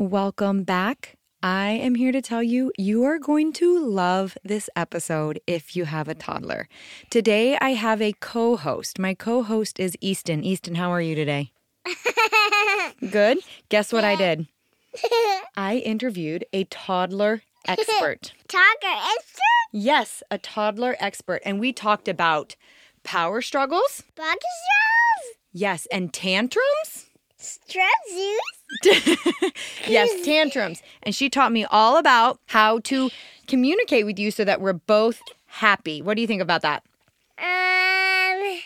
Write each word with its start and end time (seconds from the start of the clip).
welcome 0.00 0.62
back. 0.62 1.16
I 1.42 1.68
am 1.72 1.94
here 1.94 2.10
to 2.10 2.22
tell 2.22 2.42
you 2.42 2.72
you 2.78 3.04
are 3.04 3.18
going 3.18 3.52
to 3.54 3.78
love 3.78 4.36
this 4.42 4.70
episode 4.74 5.40
if 5.46 5.76
you 5.76 5.84
have 5.84 6.08
a 6.08 6.14
toddler. 6.14 6.68
Today 7.10 7.58
I 7.60 7.70
have 7.70 8.00
a 8.00 8.14
co 8.14 8.56
host. 8.56 8.98
My 8.98 9.12
co 9.12 9.42
host 9.42 9.78
is 9.78 9.96
Easton. 10.00 10.42
Easton, 10.42 10.76
how 10.76 10.90
are 10.90 11.02
you 11.02 11.14
today? 11.14 11.52
Good. 13.10 13.38
Guess 13.68 13.92
what 13.92 14.04
I 14.04 14.16
did? 14.16 14.46
I 15.56 15.82
interviewed 15.84 16.46
a 16.54 16.64
toddler 16.64 17.42
expert. 17.66 18.32
Toddler 18.48 19.02
expert? 19.16 19.68
Yes, 19.72 20.22
a 20.30 20.38
toddler 20.38 20.96
expert. 20.98 21.42
And 21.44 21.60
we 21.60 21.74
talked 21.74 22.08
about 22.08 22.56
power 23.04 23.42
struggles. 23.42 24.02
Bucket 24.16 24.40
straws? 24.40 25.36
Yes, 25.52 25.86
and 25.92 26.12
tantrums. 26.12 27.10
Stress 27.36 27.90
yes, 29.86 30.24
tantrums. 30.24 30.82
And 31.02 31.14
she 31.14 31.28
taught 31.28 31.52
me 31.52 31.64
all 31.64 31.96
about 31.96 32.38
how 32.46 32.80
to 32.80 33.10
communicate 33.46 34.06
with 34.06 34.18
you 34.18 34.30
so 34.30 34.44
that 34.44 34.60
we're 34.60 34.72
both 34.72 35.20
happy. 35.46 36.02
What 36.02 36.14
do 36.14 36.20
you 36.20 36.26
think 36.26 36.42
about 36.42 36.62
that? 36.62 36.82
Um, 37.38 38.58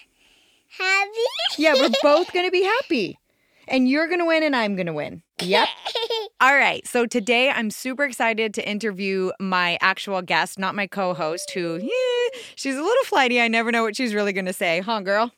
happy? 0.79 1.59
Yeah, 1.59 1.75
we're 1.75 1.91
both 2.03 2.33
going 2.33 2.47
to 2.47 2.51
be 2.53 2.63
happy. 2.63 3.19
And 3.67 3.89
you're 3.89 4.07
going 4.09 4.19
to 4.19 4.27
win 4.27 4.43
and 4.43 4.55
I'm 4.55 4.77
going 4.77 4.87
to 4.87 4.93
win. 4.93 5.23
Yep. 5.41 5.69
All 6.41 6.55
right. 6.55 6.87
So 6.87 7.07
today 7.07 7.51
I'm 7.51 7.71
super 7.71 8.05
excited 8.05 8.53
to 8.55 8.69
interview 8.69 9.31
my 9.41 9.79
actual 9.81 10.21
guest, 10.21 10.59
not 10.59 10.75
my 10.75 10.87
co 10.87 11.15
host, 11.15 11.51
who, 11.53 11.79
yeah, 11.81 12.41
she's 12.57 12.77
a 12.77 12.83
little 12.83 13.05
flighty. 13.05 13.41
I 13.41 13.49
never 13.49 13.73
know 13.73 13.83
what 13.83 13.97
she's 13.97 14.15
really 14.15 14.35
going 14.35 14.45
to 14.45 14.53
say. 14.53 14.81
Huh, 14.81 15.01
girl? 15.01 15.33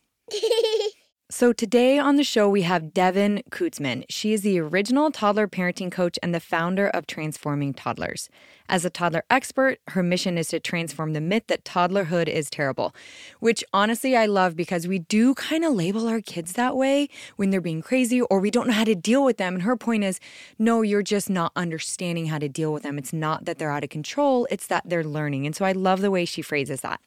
So, 1.38 1.52
today 1.52 1.98
on 1.98 2.16
the 2.16 2.24
show, 2.24 2.48
we 2.48 2.62
have 2.62 2.94
Devon 2.94 3.42
Kuntzman. 3.50 4.06
She 4.08 4.32
is 4.32 4.40
the 4.40 4.58
original 4.58 5.10
toddler 5.10 5.46
parenting 5.46 5.92
coach 5.92 6.18
and 6.22 6.34
the 6.34 6.40
founder 6.40 6.88
of 6.88 7.06
Transforming 7.06 7.74
Toddlers. 7.74 8.30
As 8.70 8.86
a 8.86 8.90
toddler 8.90 9.22
expert, 9.28 9.78
her 9.88 10.02
mission 10.02 10.38
is 10.38 10.48
to 10.48 10.60
transform 10.60 11.12
the 11.12 11.20
myth 11.20 11.48
that 11.48 11.62
toddlerhood 11.62 12.26
is 12.26 12.48
terrible, 12.48 12.94
which 13.38 13.62
honestly 13.74 14.16
I 14.16 14.24
love 14.24 14.56
because 14.56 14.88
we 14.88 14.98
do 14.98 15.34
kind 15.34 15.62
of 15.62 15.74
label 15.74 16.08
our 16.08 16.22
kids 16.22 16.54
that 16.54 16.74
way 16.74 17.10
when 17.36 17.50
they're 17.50 17.60
being 17.60 17.82
crazy 17.82 18.22
or 18.22 18.40
we 18.40 18.50
don't 18.50 18.68
know 18.68 18.72
how 18.72 18.84
to 18.84 18.94
deal 18.94 19.22
with 19.22 19.36
them. 19.36 19.56
And 19.56 19.62
her 19.64 19.76
point 19.76 20.04
is 20.04 20.18
no, 20.58 20.80
you're 20.80 21.02
just 21.02 21.28
not 21.28 21.52
understanding 21.54 22.28
how 22.28 22.38
to 22.38 22.48
deal 22.48 22.72
with 22.72 22.82
them. 22.82 22.96
It's 22.96 23.12
not 23.12 23.44
that 23.44 23.58
they're 23.58 23.70
out 23.70 23.84
of 23.84 23.90
control, 23.90 24.48
it's 24.50 24.68
that 24.68 24.88
they're 24.88 25.04
learning. 25.04 25.44
And 25.44 25.54
so 25.54 25.66
I 25.66 25.72
love 25.72 26.00
the 26.00 26.10
way 26.10 26.24
she 26.24 26.40
phrases 26.40 26.80
that. 26.80 27.02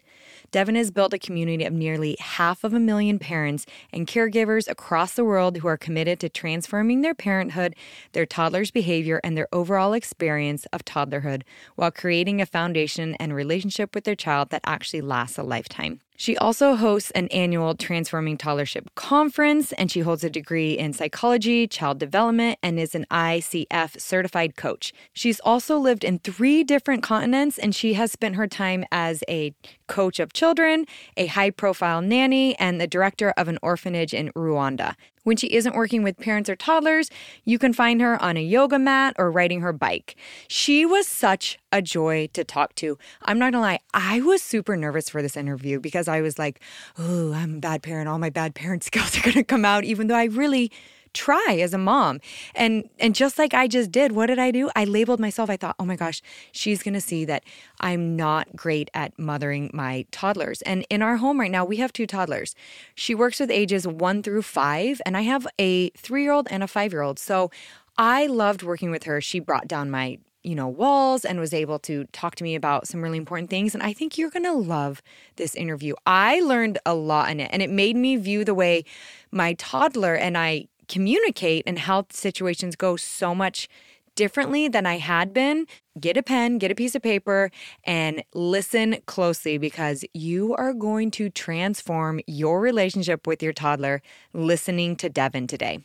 Devon 0.52 0.75
has 0.75 0.89
built 0.89 1.14
a 1.14 1.19
community 1.19 1.64
of 1.64 1.73
nearly 1.73 2.17
half 2.19 2.64
of 2.64 2.73
a 2.73 2.80
million 2.80 3.19
parents 3.19 3.66
and 3.94 4.08
caregivers 4.08 4.67
across 4.67 5.14
the 5.14 5.23
world 5.23 5.58
who 5.58 5.67
are 5.67 5.78
committed 5.78 6.19
to 6.19 6.30
transforming 6.30 7.02
their 7.02 7.14
parenthood, 7.14 7.75
their 8.14 8.25
toddler's 8.25 8.72
behavior, 8.72 9.22
and 9.23 9.38
their 9.38 9.47
overall 9.53 9.94
experience 9.94 10.66
of 10.73 10.83
toddlerhood 10.83 11.44
while 11.75 11.91
creating 11.91 12.41
a 12.41 12.45
foundation 12.45 13.16
and 13.16 13.33
relationship 13.36 13.94
with 13.94 14.06
their 14.06 14.16
child 14.16 14.50
that 14.50 14.61
actually 14.66 15.02
lasts 15.02 15.38
a 15.38 15.44
lifetime. 15.44 16.02
She 16.20 16.36
also 16.36 16.75
hosts 16.75 17.12
an 17.12 17.30
annual 17.30 17.75
Transforming 17.75 18.38
Toddlerhood 18.38 18.88
conference, 18.95 19.72
and 19.72 19.89
she 19.89 20.02
holds 20.02 20.22
a 20.22 20.30
degree 20.30 20.78
in 20.78 20.92
psychology, 20.92 21.66
child 21.66 21.98
development, 21.98 22.59
and 22.62 22.78
is 22.78 22.94
an 22.94 23.06
ICF 23.09 23.98
certified 23.98 24.58
coach. 24.58 24.92
She's 25.14 25.40
also 25.40 25.78
lived 25.78 26.03
in 26.03 26.20
three 26.20 26.66
different 26.66 27.03
continents, 27.03 27.58
and 27.58 27.73
she 27.73 27.94
has 27.94 28.12
spent 28.12 28.36
her 28.36 28.47
time 28.47 28.84
as 28.92 29.23
a 29.30 29.53
coach 29.88 30.20
of 30.20 30.34
children, 30.34 30.86
a 31.16 31.28
high 31.28 31.52
profile 31.52 32.02
nanny, 32.02 32.53
and 32.59 32.81
the 32.81 32.88
director 32.88 33.34
of 33.38 33.47
an 33.47 33.58
orphanage 33.62 34.14
in 34.14 34.30
Rwanda. 34.34 34.95
When 35.23 35.38
she 35.38 35.48
isn't 35.48 35.75
working 35.75 36.03
with 36.03 36.17
parents 36.17 36.50
or 36.50 36.56
toddlers, 36.56 37.09
you 37.45 37.59
can 37.59 37.73
find 37.73 38.02
her 38.02 38.22
on 38.22 38.38
a 38.38 38.44
yoga 38.44 38.80
mat 38.80 39.16
or 39.17 39.31
riding 39.31 39.62
her 39.62 39.73
bike. 39.73 40.16
She 40.48 40.86
was 40.86 41.08
such 41.08 41.58
a 41.72 41.81
joy 41.81 42.30
to 42.34 42.44
talk 42.44 42.75
to. 42.75 42.98
I'm 43.23 43.38
not 43.38 43.52
gonna 43.52 43.62
lie, 43.62 43.80
I 43.94 44.22
was 44.22 44.42
super 44.42 44.75
nervous 44.75 45.09
for 45.09 45.22
this 45.22 45.38
interview 45.38 45.80
because 45.80 46.08
I 46.08 46.22
was 46.22 46.40
like, 46.40 46.62
oh, 46.97 47.34
I'm 47.34 47.56
a 47.56 47.59
bad 47.59 47.84
parent. 47.84 48.09
All 48.09 48.19
my 48.19 48.30
bad 48.30 48.56
parent 48.56 48.84
skills 48.84 49.18
are 49.19 49.22
gonna 49.22 49.44
come 49.44 49.66
out, 49.66 49.84
even 49.84 50.07
though 50.07 50.16
I 50.16 50.25
really 50.25 50.72
try 51.14 51.58
as 51.62 51.74
a 51.74 51.78
mom. 51.78 52.20
And 52.56 52.90
and 53.00 53.16
just 53.16 53.38
like 53.38 53.53
I 53.53 53.68
just 53.68 53.92
did, 53.92 54.12
what 54.12 54.28
did 54.28 54.40
I 54.40 54.52
do? 54.52 54.70
I 54.75 54.86
labeled 54.86 55.20
myself. 55.20 55.50
I 55.50 55.58
thought, 55.58 55.75
"Oh 55.80 55.86
my 55.86 55.96
gosh, 55.96 56.22
she's 56.52 56.84
going 56.84 56.94
to 56.94 57.02
see 57.02 57.25
that 57.25 57.44
I'm 57.80 58.16
not 58.16 58.56
great 58.56 58.90
at 58.94 59.18
mothering 59.18 59.72
my 59.74 60.06
toddlers." 60.12 60.62
And 60.64 60.86
in 60.90 61.02
our 61.02 61.18
home 61.18 61.40
right 61.40 61.52
now, 61.52 61.66
we 61.66 61.78
have 61.78 61.94
two 61.94 62.08
toddlers. 62.08 62.56
She 62.96 63.16
works 63.16 63.40
with 63.40 63.52
ages 63.52 63.88
1 63.88 64.24
through 64.24 64.44
5, 64.44 65.02
and 65.06 65.18
I 65.18 65.22
have 65.22 65.48
a 65.59 65.90
3-year-old 65.92 66.48
and 66.52 66.64
a 66.64 66.68
5-year-old. 66.68 67.19
So 67.19 67.52
I 67.98 68.28
loved 68.28 68.64
working 68.64 68.92
with 68.92 69.03
her. 69.03 69.22
She 69.22 69.40
brought 69.40 69.68
down 69.68 69.90
my 69.90 70.19
you 70.42 70.56
know, 70.56 70.69
walls 70.69 71.25
and 71.25 71.38
was 71.38 71.53
able 71.53 71.80
to 71.80 72.06
talk 72.14 72.34
to 72.36 72.46
me 72.46 72.56
about 72.56 72.88
some 72.88 73.02
really 73.02 73.18
important 73.18 73.50
things. 73.50 73.74
And 73.74 73.84
I 73.84 73.92
think 73.92 74.18
you're 74.18 74.30
going 74.30 74.46
to 74.46 74.53
love 74.53 75.02
this 75.36 75.53
interview. 75.53 75.96
I 76.06 76.40
learned 76.40 76.80
a 76.86 76.94
lot 76.94 77.30
in 77.30 77.42
it, 77.42 77.50
and 77.52 77.62
it 77.62 77.69
made 77.69 77.98
me 77.98 78.16
view 78.16 78.46
the 78.46 78.53
way 78.53 78.86
my 79.31 79.53
toddler 79.56 80.16
and 80.16 80.38
I 80.38 80.69
communicate 80.89 81.63
and 81.66 81.79
how 81.79 82.05
situations 82.09 82.75
go 82.75 82.97
so 82.97 83.33
much 83.33 83.69
differently 84.16 84.67
than 84.67 84.85
I 84.85 84.97
had 84.97 85.33
been, 85.33 85.66
get 85.97 86.17
a 86.17 86.23
pen, 86.23 86.57
get 86.57 86.72
a 86.72 86.75
piece 86.75 86.94
of 86.94 87.01
paper, 87.01 87.51
and 87.85 88.22
listen 88.33 88.97
closely 89.05 89.57
because 89.57 90.03
you 90.13 90.53
are 90.55 90.73
going 90.73 91.09
to 91.11 91.29
transform 91.29 92.19
your 92.27 92.59
relationship 92.59 93.25
with 93.25 93.41
your 93.41 93.53
toddler 93.53 94.01
listening 94.33 94.97
to 94.97 95.07
Devon 95.07 95.47
today. 95.47 95.79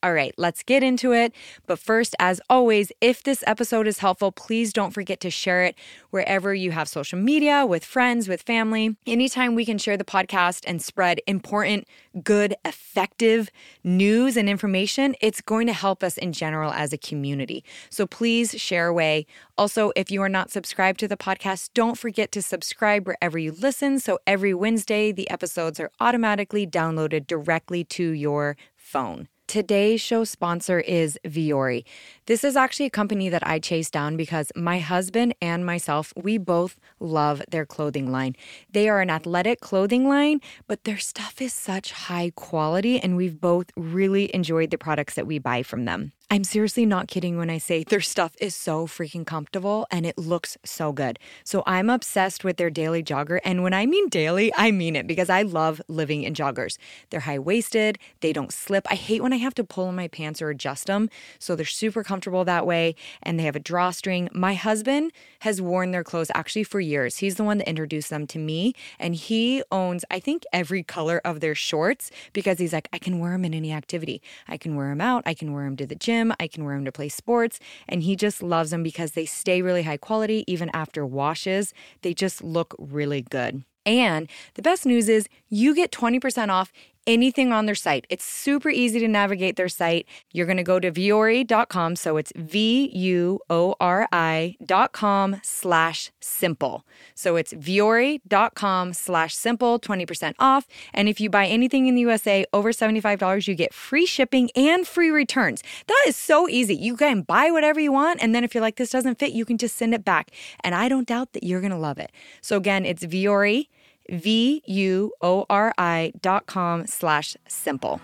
All 0.00 0.12
right, 0.12 0.32
let's 0.38 0.62
get 0.62 0.84
into 0.84 1.12
it. 1.12 1.34
But 1.66 1.80
first, 1.80 2.14
as 2.20 2.40
always, 2.48 2.92
if 3.00 3.24
this 3.24 3.42
episode 3.48 3.88
is 3.88 3.98
helpful, 3.98 4.30
please 4.30 4.72
don't 4.72 4.92
forget 4.92 5.18
to 5.20 5.30
share 5.30 5.64
it 5.64 5.74
wherever 6.10 6.54
you 6.54 6.70
have 6.70 6.88
social 6.88 7.18
media, 7.18 7.66
with 7.66 7.84
friends, 7.84 8.28
with 8.28 8.42
family. 8.42 8.94
Anytime 9.08 9.56
we 9.56 9.64
can 9.64 9.76
share 9.76 9.96
the 9.96 10.04
podcast 10.04 10.62
and 10.68 10.80
spread 10.80 11.20
important, 11.26 11.88
good, 12.22 12.54
effective 12.64 13.50
news 13.82 14.36
and 14.36 14.48
information, 14.48 15.16
it's 15.20 15.40
going 15.40 15.66
to 15.66 15.72
help 15.72 16.04
us 16.04 16.16
in 16.16 16.32
general 16.32 16.72
as 16.72 16.92
a 16.92 16.98
community. 16.98 17.64
So 17.90 18.06
please 18.06 18.52
share 18.52 18.86
away. 18.86 19.26
Also, 19.56 19.90
if 19.96 20.12
you 20.12 20.22
are 20.22 20.28
not 20.28 20.52
subscribed 20.52 21.00
to 21.00 21.08
the 21.08 21.16
podcast, 21.16 21.70
don't 21.74 21.98
forget 21.98 22.30
to 22.30 22.40
subscribe 22.40 23.04
wherever 23.04 23.36
you 23.36 23.50
listen. 23.50 23.98
So 23.98 24.20
every 24.28 24.54
Wednesday, 24.54 25.10
the 25.10 25.28
episodes 25.28 25.80
are 25.80 25.90
automatically 25.98 26.68
downloaded 26.68 27.26
directly 27.26 27.82
to 27.82 28.10
your 28.10 28.56
phone. 28.76 29.26
Today's 29.48 30.02
show 30.02 30.24
sponsor 30.24 30.78
is 30.78 31.18
Vuori. 31.24 31.84
This 32.28 32.44
is 32.44 32.56
actually 32.56 32.84
a 32.84 32.90
company 32.90 33.30
that 33.30 33.46
I 33.46 33.58
chased 33.58 33.94
down 33.94 34.18
because 34.18 34.52
my 34.54 34.80
husband 34.80 35.34
and 35.40 35.64
myself, 35.64 36.12
we 36.14 36.36
both 36.36 36.76
love 37.00 37.42
their 37.50 37.64
clothing 37.64 38.12
line. 38.12 38.36
They 38.70 38.86
are 38.90 39.00
an 39.00 39.08
athletic 39.08 39.60
clothing 39.60 40.06
line, 40.06 40.42
but 40.66 40.84
their 40.84 40.98
stuff 40.98 41.40
is 41.40 41.54
such 41.54 41.92
high 41.92 42.32
quality, 42.36 43.00
and 43.00 43.16
we've 43.16 43.40
both 43.40 43.72
really 43.78 44.30
enjoyed 44.34 44.70
the 44.70 44.76
products 44.76 45.14
that 45.14 45.26
we 45.26 45.38
buy 45.38 45.62
from 45.62 45.86
them. 45.86 46.12
I'm 46.30 46.44
seriously 46.44 46.84
not 46.84 47.08
kidding 47.08 47.38
when 47.38 47.48
I 47.48 47.56
say 47.56 47.84
their 47.84 48.02
stuff 48.02 48.36
is 48.38 48.54
so 48.54 48.86
freaking 48.86 49.26
comfortable 49.26 49.86
and 49.90 50.04
it 50.04 50.18
looks 50.18 50.58
so 50.62 50.92
good. 50.92 51.18
So 51.42 51.62
I'm 51.66 51.88
obsessed 51.88 52.44
with 52.44 52.58
their 52.58 52.68
daily 52.68 53.02
jogger. 53.02 53.38
And 53.44 53.62
when 53.62 53.72
I 53.72 53.86
mean 53.86 54.10
daily, 54.10 54.52
I 54.54 54.70
mean 54.70 54.94
it 54.94 55.06
because 55.06 55.30
I 55.30 55.40
love 55.40 55.80
living 55.88 56.24
in 56.24 56.34
joggers. 56.34 56.76
They're 57.08 57.20
high 57.20 57.38
waisted, 57.38 57.98
they 58.20 58.34
don't 58.34 58.52
slip. 58.52 58.86
I 58.90 58.94
hate 58.94 59.22
when 59.22 59.32
I 59.32 59.38
have 59.38 59.54
to 59.54 59.64
pull 59.64 59.86
on 59.86 59.96
my 59.96 60.06
pants 60.06 60.42
or 60.42 60.50
adjust 60.50 60.88
them. 60.88 61.08
So 61.38 61.56
they're 61.56 61.64
super 61.64 62.04
comfortable 62.04 62.17
that 62.26 62.66
way. 62.66 62.94
And 63.22 63.38
they 63.38 63.44
have 63.44 63.56
a 63.56 63.60
drawstring. 63.60 64.28
My 64.32 64.54
husband 64.54 65.12
has 65.40 65.60
worn 65.60 65.90
their 65.90 66.04
clothes 66.04 66.30
actually 66.34 66.64
for 66.64 66.80
years. 66.80 67.18
He's 67.18 67.36
the 67.36 67.44
one 67.44 67.58
that 67.58 67.68
introduced 67.68 68.10
them 68.10 68.26
to 68.28 68.38
me. 68.38 68.74
And 68.98 69.14
he 69.14 69.62
owns, 69.70 70.04
I 70.10 70.20
think, 70.20 70.44
every 70.52 70.82
color 70.82 71.20
of 71.24 71.40
their 71.40 71.54
shorts 71.54 72.10
because 72.32 72.58
he's 72.58 72.72
like, 72.72 72.88
I 72.92 72.98
can 72.98 73.18
wear 73.18 73.32
them 73.32 73.44
in 73.44 73.54
any 73.54 73.72
activity. 73.72 74.22
I 74.46 74.56
can 74.56 74.76
wear 74.76 74.88
them 74.88 75.00
out, 75.00 75.22
I 75.26 75.34
can 75.34 75.52
wear 75.52 75.64
them 75.64 75.76
to 75.76 75.86
the 75.86 75.94
gym. 75.94 76.32
I 76.40 76.48
can 76.48 76.64
wear 76.64 76.74
them 76.74 76.84
to 76.84 76.92
play 76.92 77.08
sports. 77.08 77.60
And 77.88 78.02
he 78.02 78.16
just 78.16 78.42
loves 78.42 78.70
them 78.70 78.82
because 78.82 79.12
they 79.12 79.26
stay 79.26 79.62
really 79.62 79.82
high 79.82 79.96
quality 79.96 80.44
even 80.46 80.70
after 80.72 81.04
washes. 81.04 81.72
They 82.02 82.14
just 82.14 82.42
look 82.42 82.74
really 82.78 83.22
good. 83.22 83.64
And 83.86 84.28
the 84.54 84.62
best 84.62 84.84
news 84.84 85.08
is 85.08 85.28
you 85.48 85.74
get 85.74 85.90
20% 85.90 86.50
off 86.50 86.72
anything 87.08 87.52
on 87.52 87.66
their 87.66 87.74
site. 87.74 88.06
It's 88.10 88.24
super 88.24 88.68
easy 88.70 89.00
to 89.00 89.08
navigate 89.08 89.56
their 89.56 89.68
site. 89.68 90.06
You're 90.32 90.46
going 90.46 90.58
to 90.58 90.62
go 90.62 90.78
to 90.78 90.92
vuori.com. 90.92 91.96
So 91.96 92.18
it's 92.18 92.32
V 92.36 92.90
U 92.94 93.40
O 93.50 93.74
R 93.80 94.06
I.com 94.12 95.40
slash 95.42 96.12
simple. 96.20 96.84
So 97.14 97.36
it's 97.36 97.54
vuori.com 97.54 98.92
slash 98.92 99.34
simple, 99.34 99.80
20% 99.80 100.34
off. 100.38 100.66
And 100.92 101.08
if 101.08 101.20
you 101.20 101.30
buy 101.30 101.46
anything 101.46 101.86
in 101.86 101.94
the 101.94 102.02
USA 102.02 102.44
over 102.52 102.70
$75, 102.70 103.48
you 103.48 103.54
get 103.54 103.72
free 103.72 104.06
shipping 104.06 104.50
and 104.54 104.86
free 104.86 105.10
returns. 105.10 105.62
That 105.86 106.04
is 106.06 106.16
so 106.16 106.48
easy. 106.48 106.76
You 106.76 106.96
can 106.96 107.22
buy 107.22 107.50
whatever 107.50 107.80
you 107.80 107.92
want. 107.92 108.22
And 108.22 108.34
then 108.34 108.44
if 108.44 108.54
you're 108.54 108.62
like, 108.62 108.76
this 108.76 108.90
doesn't 108.90 109.18
fit, 109.18 109.32
you 109.32 109.46
can 109.46 109.56
just 109.56 109.76
send 109.76 109.94
it 109.94 110.04
back. 110.04 110.30
And 110.60 110.74
I 110.74 110.88
don't 110.88 111.08
doubt 111.08 111.32
that 111.32 111.42
you're 111.42 111.60
going 111.60 111.72
to 111.72 111.78
love 111.78 111.98
it. 111.98 112.12
So 112.42 112.56
again, 112.58 112.84
it's 112.84 113.04
Vuori 113.04 113.68
V-U-O-R-I 114.10 116.12
dot 116.20 116.46
com 116.46 116.86
slash 116.86 117.36
simple. 117.46 118.00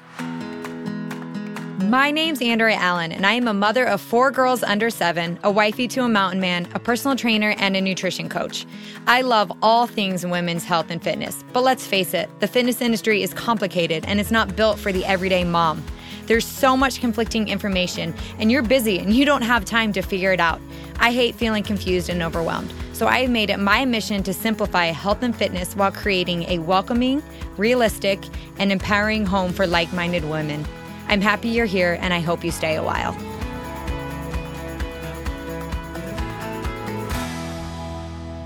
My 1.81 2.11
name's 2.11 2.41
Andrea 2.41 2.77
Allen, 2.77 3.13
and 3.13 3.27
I 3.27 3.33
am 3.33 3.47
a 3.47 3.53
mother 3.53 3.85
of 3.85 4.01
four 4.01 4.31
girls 4.31 4.63
under 4.63 4.91
seven, 4.91 5.39
a 5.43 5.51
wifey 5.51 5.87
to 5.89 6.03
a 6.03 6.09
mountain 6.09 6.41
man, 6.41 6.67
a 6.75 6.79
personal 6.79 7.17
trainer, 7.17 7.55
and 7.59 7.77
a 7.77 7.81
nutrition 7.81 8.29
coach. 8.29 8.65
I 9.07 9.21
love 9.21 9.53
all 9.61 9.87
things 9.87 10.25
women's 10.25 10.65
health 10.65 10.91
and 10.91 11.03
fitness, 11.03 11.45
but 11.53 11.63
let's 11.63 11.87
face 11.87 12.15
it, 12.15 12.31
the 12.41 12.49
fitness 12.49 12.81
industry 12.81 13.23
is 13.23 13.35
complicated 13.35 14.05
and 14.07 14.19
it's 14.19 14.31
not 14.31 14.57
built 14.57 14.79
for 14.79 14.93
the 14.93 15.05
everyday 15.05 15.45
mom. 15.45 15.85
There's 16.27 16.47
so 16.47 16.77
much 16.77 17.01
conflicting 17.01 17.49
information, 17.49 18.15
and 18.39 18.51
you're 18.51 18.63
busy 18.63 18.99
and 18.99 19.13
you 19.13 19.25
don't 19.25 19.43
have 19.43 19.65
time 19.65 19.93
to 19.93 20.03
figure 20.03 20.33
it 20.33 20.41
out. 20.41 20.61
I 20.99 21.13
hate 21.13 21.35
feeling 21.35 21.63
confused 21.63 22.09
and 22.09 22.23
overwhelmed. 22.23 22.73
So 22.93 23.07
I 23.07 23.21
have 23.21 23.31
made 23.31 23.51
it 23.51 23.59
my 23.59 23.85
mission 23.85 24.23
to 24.23 24.33
simplify 24.33 24.87
health 24.87 25.23
and 25.23 25.35
fitness 25.35 25.75
while 25.75 25.93
creating 25.93 26.45
a 26.45 26.61
welcoming, 26.61 27.23
realistic, 27.57 28.25
and 28.59 28.71
empowering 28.71 29.27
home 29.27 29.53
for 29.53 29.67
like 29.67 29.93
minded 29.93 30.25
women. 30.25 30.65
I'm 31.09 31.21
happy 31.21 31.49
you're 31.49 31.67
here, 31.67 31.99
and 32.01 32.15
I 32.15 32.21
hope 32.21 32.45
you 32.45 32.51
stay 32.51 32.77
a 32.77 32.83
while. 32.83 33.13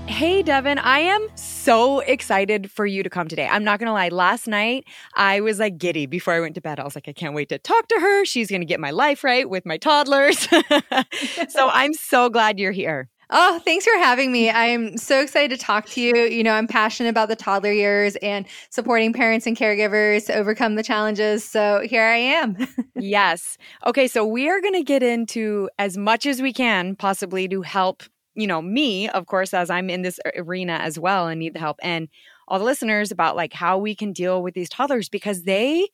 Hey, 0.07 0.41
Devon, 0.41 0.79
I 0.79 0.99
am 0.99 1.29
so 1.59 1.99
excited 1.99 2.71
for 2.71 2.85
you 2.85 3.03
to 3.03 3.09
come 3.09 3.27
today. 3.27 3.47
I'm 3.47 3.63
not 3.63 3.79
going 3.79 3.87
to 3.87 3.93
lie. 3.93 4.09
Last 4.09 4.47
night, 4.47 4.85
I 5.15 5.41
was 5.41 5.59
like 5.59 5.77
giddy 5.77 6.05
before 6.05 6.33
I 6.33 6.39
went 6.39 6.55
to 6.55 6.61
bed. 6.61 6.79
I 6.79 6.83
was 6.83 6.95
like, 6.95 7.07
I 7.07 7.13
can't 7.13 7.33
wait 7.33 7.49
to 7.49 7.57
talk 7.59 7.87
to 7.89 7.99
her. 7.99 8.25
She's 8.25 8.49
going 8.49 8.61
to 8.61 8.65
get 8.65 8.79
my 8.79 8.91
life 8.91 9.23
right 9.23 9.49
with 9.49 9.65
my 9.65 9.77
toddlers. 9.77 10.39
so 11.49 11.69
I'm 11.73 11.93
so 11.93 12.29
glad 12.29 12.59
you're 12.59 12.71
here. 12.71 13.09
Oh, 13.31 13.59
thanks 13.59 13.85
for 13.85 13.95
having 13.99 14.31
me. 14.31 14.49
I'm 14.49 14.97
so 14.97 15.21
excited 15.21 15.55
to 15.55 15.63
talk 15.63 15.85
to 15.89 16.01
you. 16.01 16.15
You 16.15 16.41
know, 16.41 16.53
I'm 16.53 16.65
passionate 16.65 17.09
about 17.09 17.29
the 17.29 17.35
toddler 17.35 17.71
years 17.71 18.15
and 18.17 18.47
supporting 18.71 19.13
parents 19.13 19.45
and 19.45 19.55
caregivers 19.55 20.25
to 20.27 20.33
overcome 20.33 20.75
the 20.75 20.81
challenges. 20.81 21.43
So 21.43 21.85
here 21.87 22.03
I 22.03 22.15
am. 22.15 22.57
yes. 22.95 23.59
Okay. 23.85 24.07
So 24.07 24.25
we 24.25 24.49
are 24.49 24.59
going 24.61 24.73
to 24.73 24.83
get 24.83 25.03
into 25.03 25.69
as 25.77 25.95
much 25.95 26.25
as 26.25 26.41
we 26.41 26.51
can 26.51 26.95
possibly 26.95 27.47
to 27.49 27.61
help, 27.61 28.01
you 28.39 28.47
know, 28.47 28.61
me, 28.61 29.09
of 29.09 29.25
course, 29.25 29.53
as 29.53 29.69
I'm 29.69 29.89
in 29.89 30.01
this 30.01 30.19
arena 30.35 30.73
as 30.73 30.97
well 30.99 31.27
and 31.27 31.39
need 31.39 31.53
the 31.53 31.59
help, 31.59 31.77
and 31.81 32.07
all 32.47 32.59
the 32.59 32.65
listeners 32.65 33.11
about 33.11 33.35
like 33.35 33.53
how 33.53 33.77
we 33.77 33.95
can 33.95 34.11
deal 34.13 34.41
with 34.41 34.53
these 34.53 34.69
toddlers 34.69 35.09
because 35.09 35.43
they, 35.43 35.87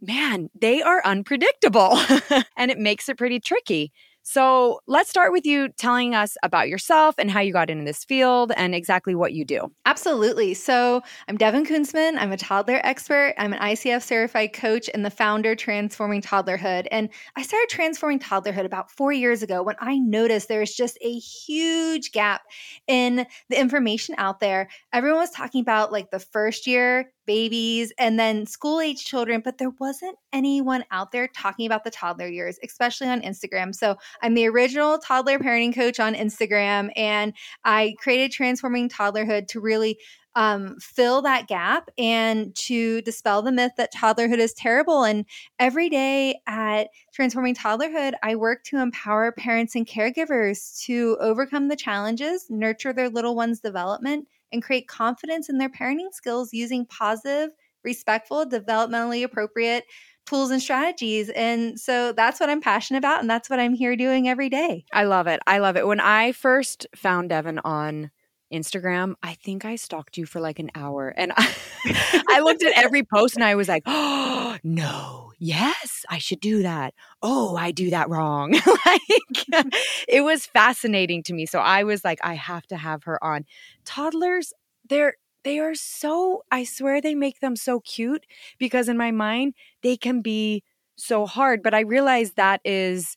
man, 0.00 0.50
they 0.58 0.82
are 0.82 1.02
unpredictable 1.04 1.98
and 2.56 2.70
it 2.70 2.78
makes 2.78 3.08
it 3.08 3.18
pretty 3.18 3.40
tricky. 3.40 3.92
So 4.28 4.80
let's 4.88 5.08
start 5.08 5.30
with 5.30 5.46
you 5.46 5.68
telling 5.68 6.12
us 6.12 6.36
about 6.42 6.68
yourself 6.68 7.14
and 7.16 7.30
how 7.30 7.38
you 7.38 7.52
got 7.52 7.70
into 7.70 7.84
this 7.84 8.04
field 8.04 8.50
and 8.56 8.74
exactly 8.74 9.14
what 9.14 9.32
you 9.34 9.44
do. 9.44 9.70
Absolutely. 9.84 10.52
So 10.52 11.02
I'm 11.28 11.36
Devon 11.36 11.64
Kuntzman. 11.64 12.16
I'm 12.18 12.32
a 12.32 12.36
toddler 12.36 12.80
expert. 12.82 13.34
I'm 13.38 13.52
an 13.52 13.60
ICF 13.60 14.02
certified 14.02 14.52
coach 14.52 14.90
and 14.92 15.04
the 15.04 15.10
founder 15.10 15.54
Transforming 15.54 16.22
Toddlerhood. 16.22 16.88
And 16.90 17.08
I 17.36 17.42
started 17.42 17.68
Transforming 17.68 18.18
Toddlerhood 18.18 18.64
about 18.64 18.90
four 18.90 19.12
years 19.12 19.44
ago 19.44 19.62
when 19.62 19.76
I 19.78 19.96
noticed 20.00 20.48
there's 20.48 20.74
just 20.74 20.98
a 21.02 21.18
huge 21.20 22.10
gap 22.10 22.42
in 22.88 23.28
the 23.48 23.60
information 23.60 24.16
out 24.18 24.40
there. 24.40 24.68
Everyone 24.92 25.20
was 25.20 25.30
talking 25.30 25.60
about 25.60 25.92
like 25.92 26.10
the 26.10 26.18
first 26.18 26.66
year 26.66 27.12
babies 27.26 27.92
and 27.98 28.18
then 28.18 28.46
school 28.46 28.80
age 28.80 29.04
children, 29.04 29.42
but 29.44 29.58
there 29.58 29.72
wasn't 29.78 30.16
anyone 30.32 30.84
out 30.90 31.12
there 31.12 31.28
talking 31.28 31.66
about 31.66 31.84
the 31.84 31.90
toddler 31.90 32.28
years, 32.28 32.58
especially 32.64 33.08
on 33.08 33.20
Instagram. 33.20 33.74
So 33.74 33.96
I'm 34.22 34.34
the 34.34 34.46
original 34.46 34.98
toddler 34.98 35.38
parenting 35.38 35.74
coach 35.74 36.00
on 36.00 36.14
Instagram, 36.14 36.90
and 36.96 37.32
I 37.64 37.94
created 37.98 38.32
Transforming 38.32 38.88
Toddlerhood 38.88 39.48
to 39.48 39.60
really 39.60 39.98
um, 40.36 40.76
fill 40.80 41.22
that 41.22 41.48
gap 41.48 41.88
and 41.96 42.54
to 42.54 43.00
dispel 43.02 43.40
the 43.40 43.50
myth 43.50 43.72
that 43.78 43.92
toddlerhood 43.92 44.38
is 44.38 44.52
terrible. 44.52 45.02
And 45.02 45.24
every 45.58 45.88
day 45.88 46.40
at 46.46 46.88
Transforming 47.14 47.54
Toddlerhood, 47.54 48.12
I 48.22 48.36
work 48.36 48.62
to 48.64 48.76
empower 48.76 49.32
parents 49.32 49.74
and 49.74 49.86
caregivers 49.86 50.78
to 50.84 51.16
overcome 51.20 51.68
the 51.68 51.76
challenges, 51.76 52.46
nurture 52.50 52.92
their 52.92 53.08
little 53.08 53.34
one's 53.34 53.60
development, 53.60 54.28
and 54.52 54.62
create 54.62 54.88
confidence 54.88 55.48
in 55.48 55.56
their 55.56 55.70
parenting 55.70 56.12
skills 56.12 56.52
using 56.52 56.84
positive, 56.84 57.50
respectful, 57.82 58.44
developmentally 58.44 59.24
appropriate 59.24 59.84
tools 60.26 60.50
and 60.50 60.60
strategies. 60.60 61.30
And 61.30 61.78
so 61.78 62.12
that's 62.12 62.40
what 62.40 62.50
I'm 62.50 62.60
passionate 62.60 62.98
about. 62.98 63.20
And 63.20 63.30
that's 63.30 63.48
what 63.48 63.60
I'm 63.60 63.74
here 63.74 63.96
doing 63.96 64.28
every 64.28 64.48
day. 64.48 64.84
I 64.92 65.04
love 65.04 65.26
it. 65.26 65.40
I 65.46 65.58
love 65.58 65.76
it. 65.76 65.86
When 65.86 66.00
I 66.00 66.32
first 66.32 66.86
found 66.94 67.30
Devon 67.30 67.60
on 67.60 68.10
Instagram, 68.52 69.14
I 69.22 69.34
think 69.34 69.64
I 69.64 69.76
stalked 69.76 70.16
you 70.16 70.26
for 70.26 70.40
like 70.40 70.58
an 70.58 70.70
hour 70.74 71.08
and 71.08 71.32
I, 71.36 71.54
I 72.28 72.40
looked 72.40 72.62
at 72.62 72.76
every 72.76 73.02
post 73.02 73.34
and 73.34 73.44
I 73.44 73.54
was 73.54 73.68
like, 73.68 73.82
oh, 73.86 74.56
no, 74.64 75.32
yes, 75.38 76.04
I 76.08 76.18
should 76.18 76.40
do 76.40 76.62
that. 76.62 76.94
Oh, 77.22 77.56
I 77.56 77.70
do 77.72 77.90
that 77.90 78.08
wrong. 78.08 78.52
like 78.86 79.70
it 80.08 80.22
was 80.22 80.46
fascinating 80.46 81.22
to 81.24 81.32
me. 81.32 81.46
So 81.46 81.58
I 81.58 81.84
was 81.84 82.04
like, 82.04 82.18
I 82.22 82.34
have 82.34 82.66
to 82.68 82.76
have 82.76 83.04
her 83.04 83.22
on. 83.22 83.44
Toddlers, 83.84 84.52
they're 84.88 85.14
they 85.46 85.60
are 85.60 85.74
so 85.76 86.44
I 86.52 86.64
swear 86.64 87.00
they 87.00 87.16
make 87.16 87.40
them 87.40 87.56
so 87.56 87.80
cute 87.80 88.26
because 88.58 88.88
in 88.90 88.98
my 88.98 89.12
mind 89.12 89.54
they 89.82 89.96
can 89.96 90.22
be 90.22 90.64
so 90.98 91.26
hard, 91.26 91.62
but 91.62 91.74
I 91.74 91.80
realize 91.80 92.32
that 92.34 92.60
is 92.64 93.16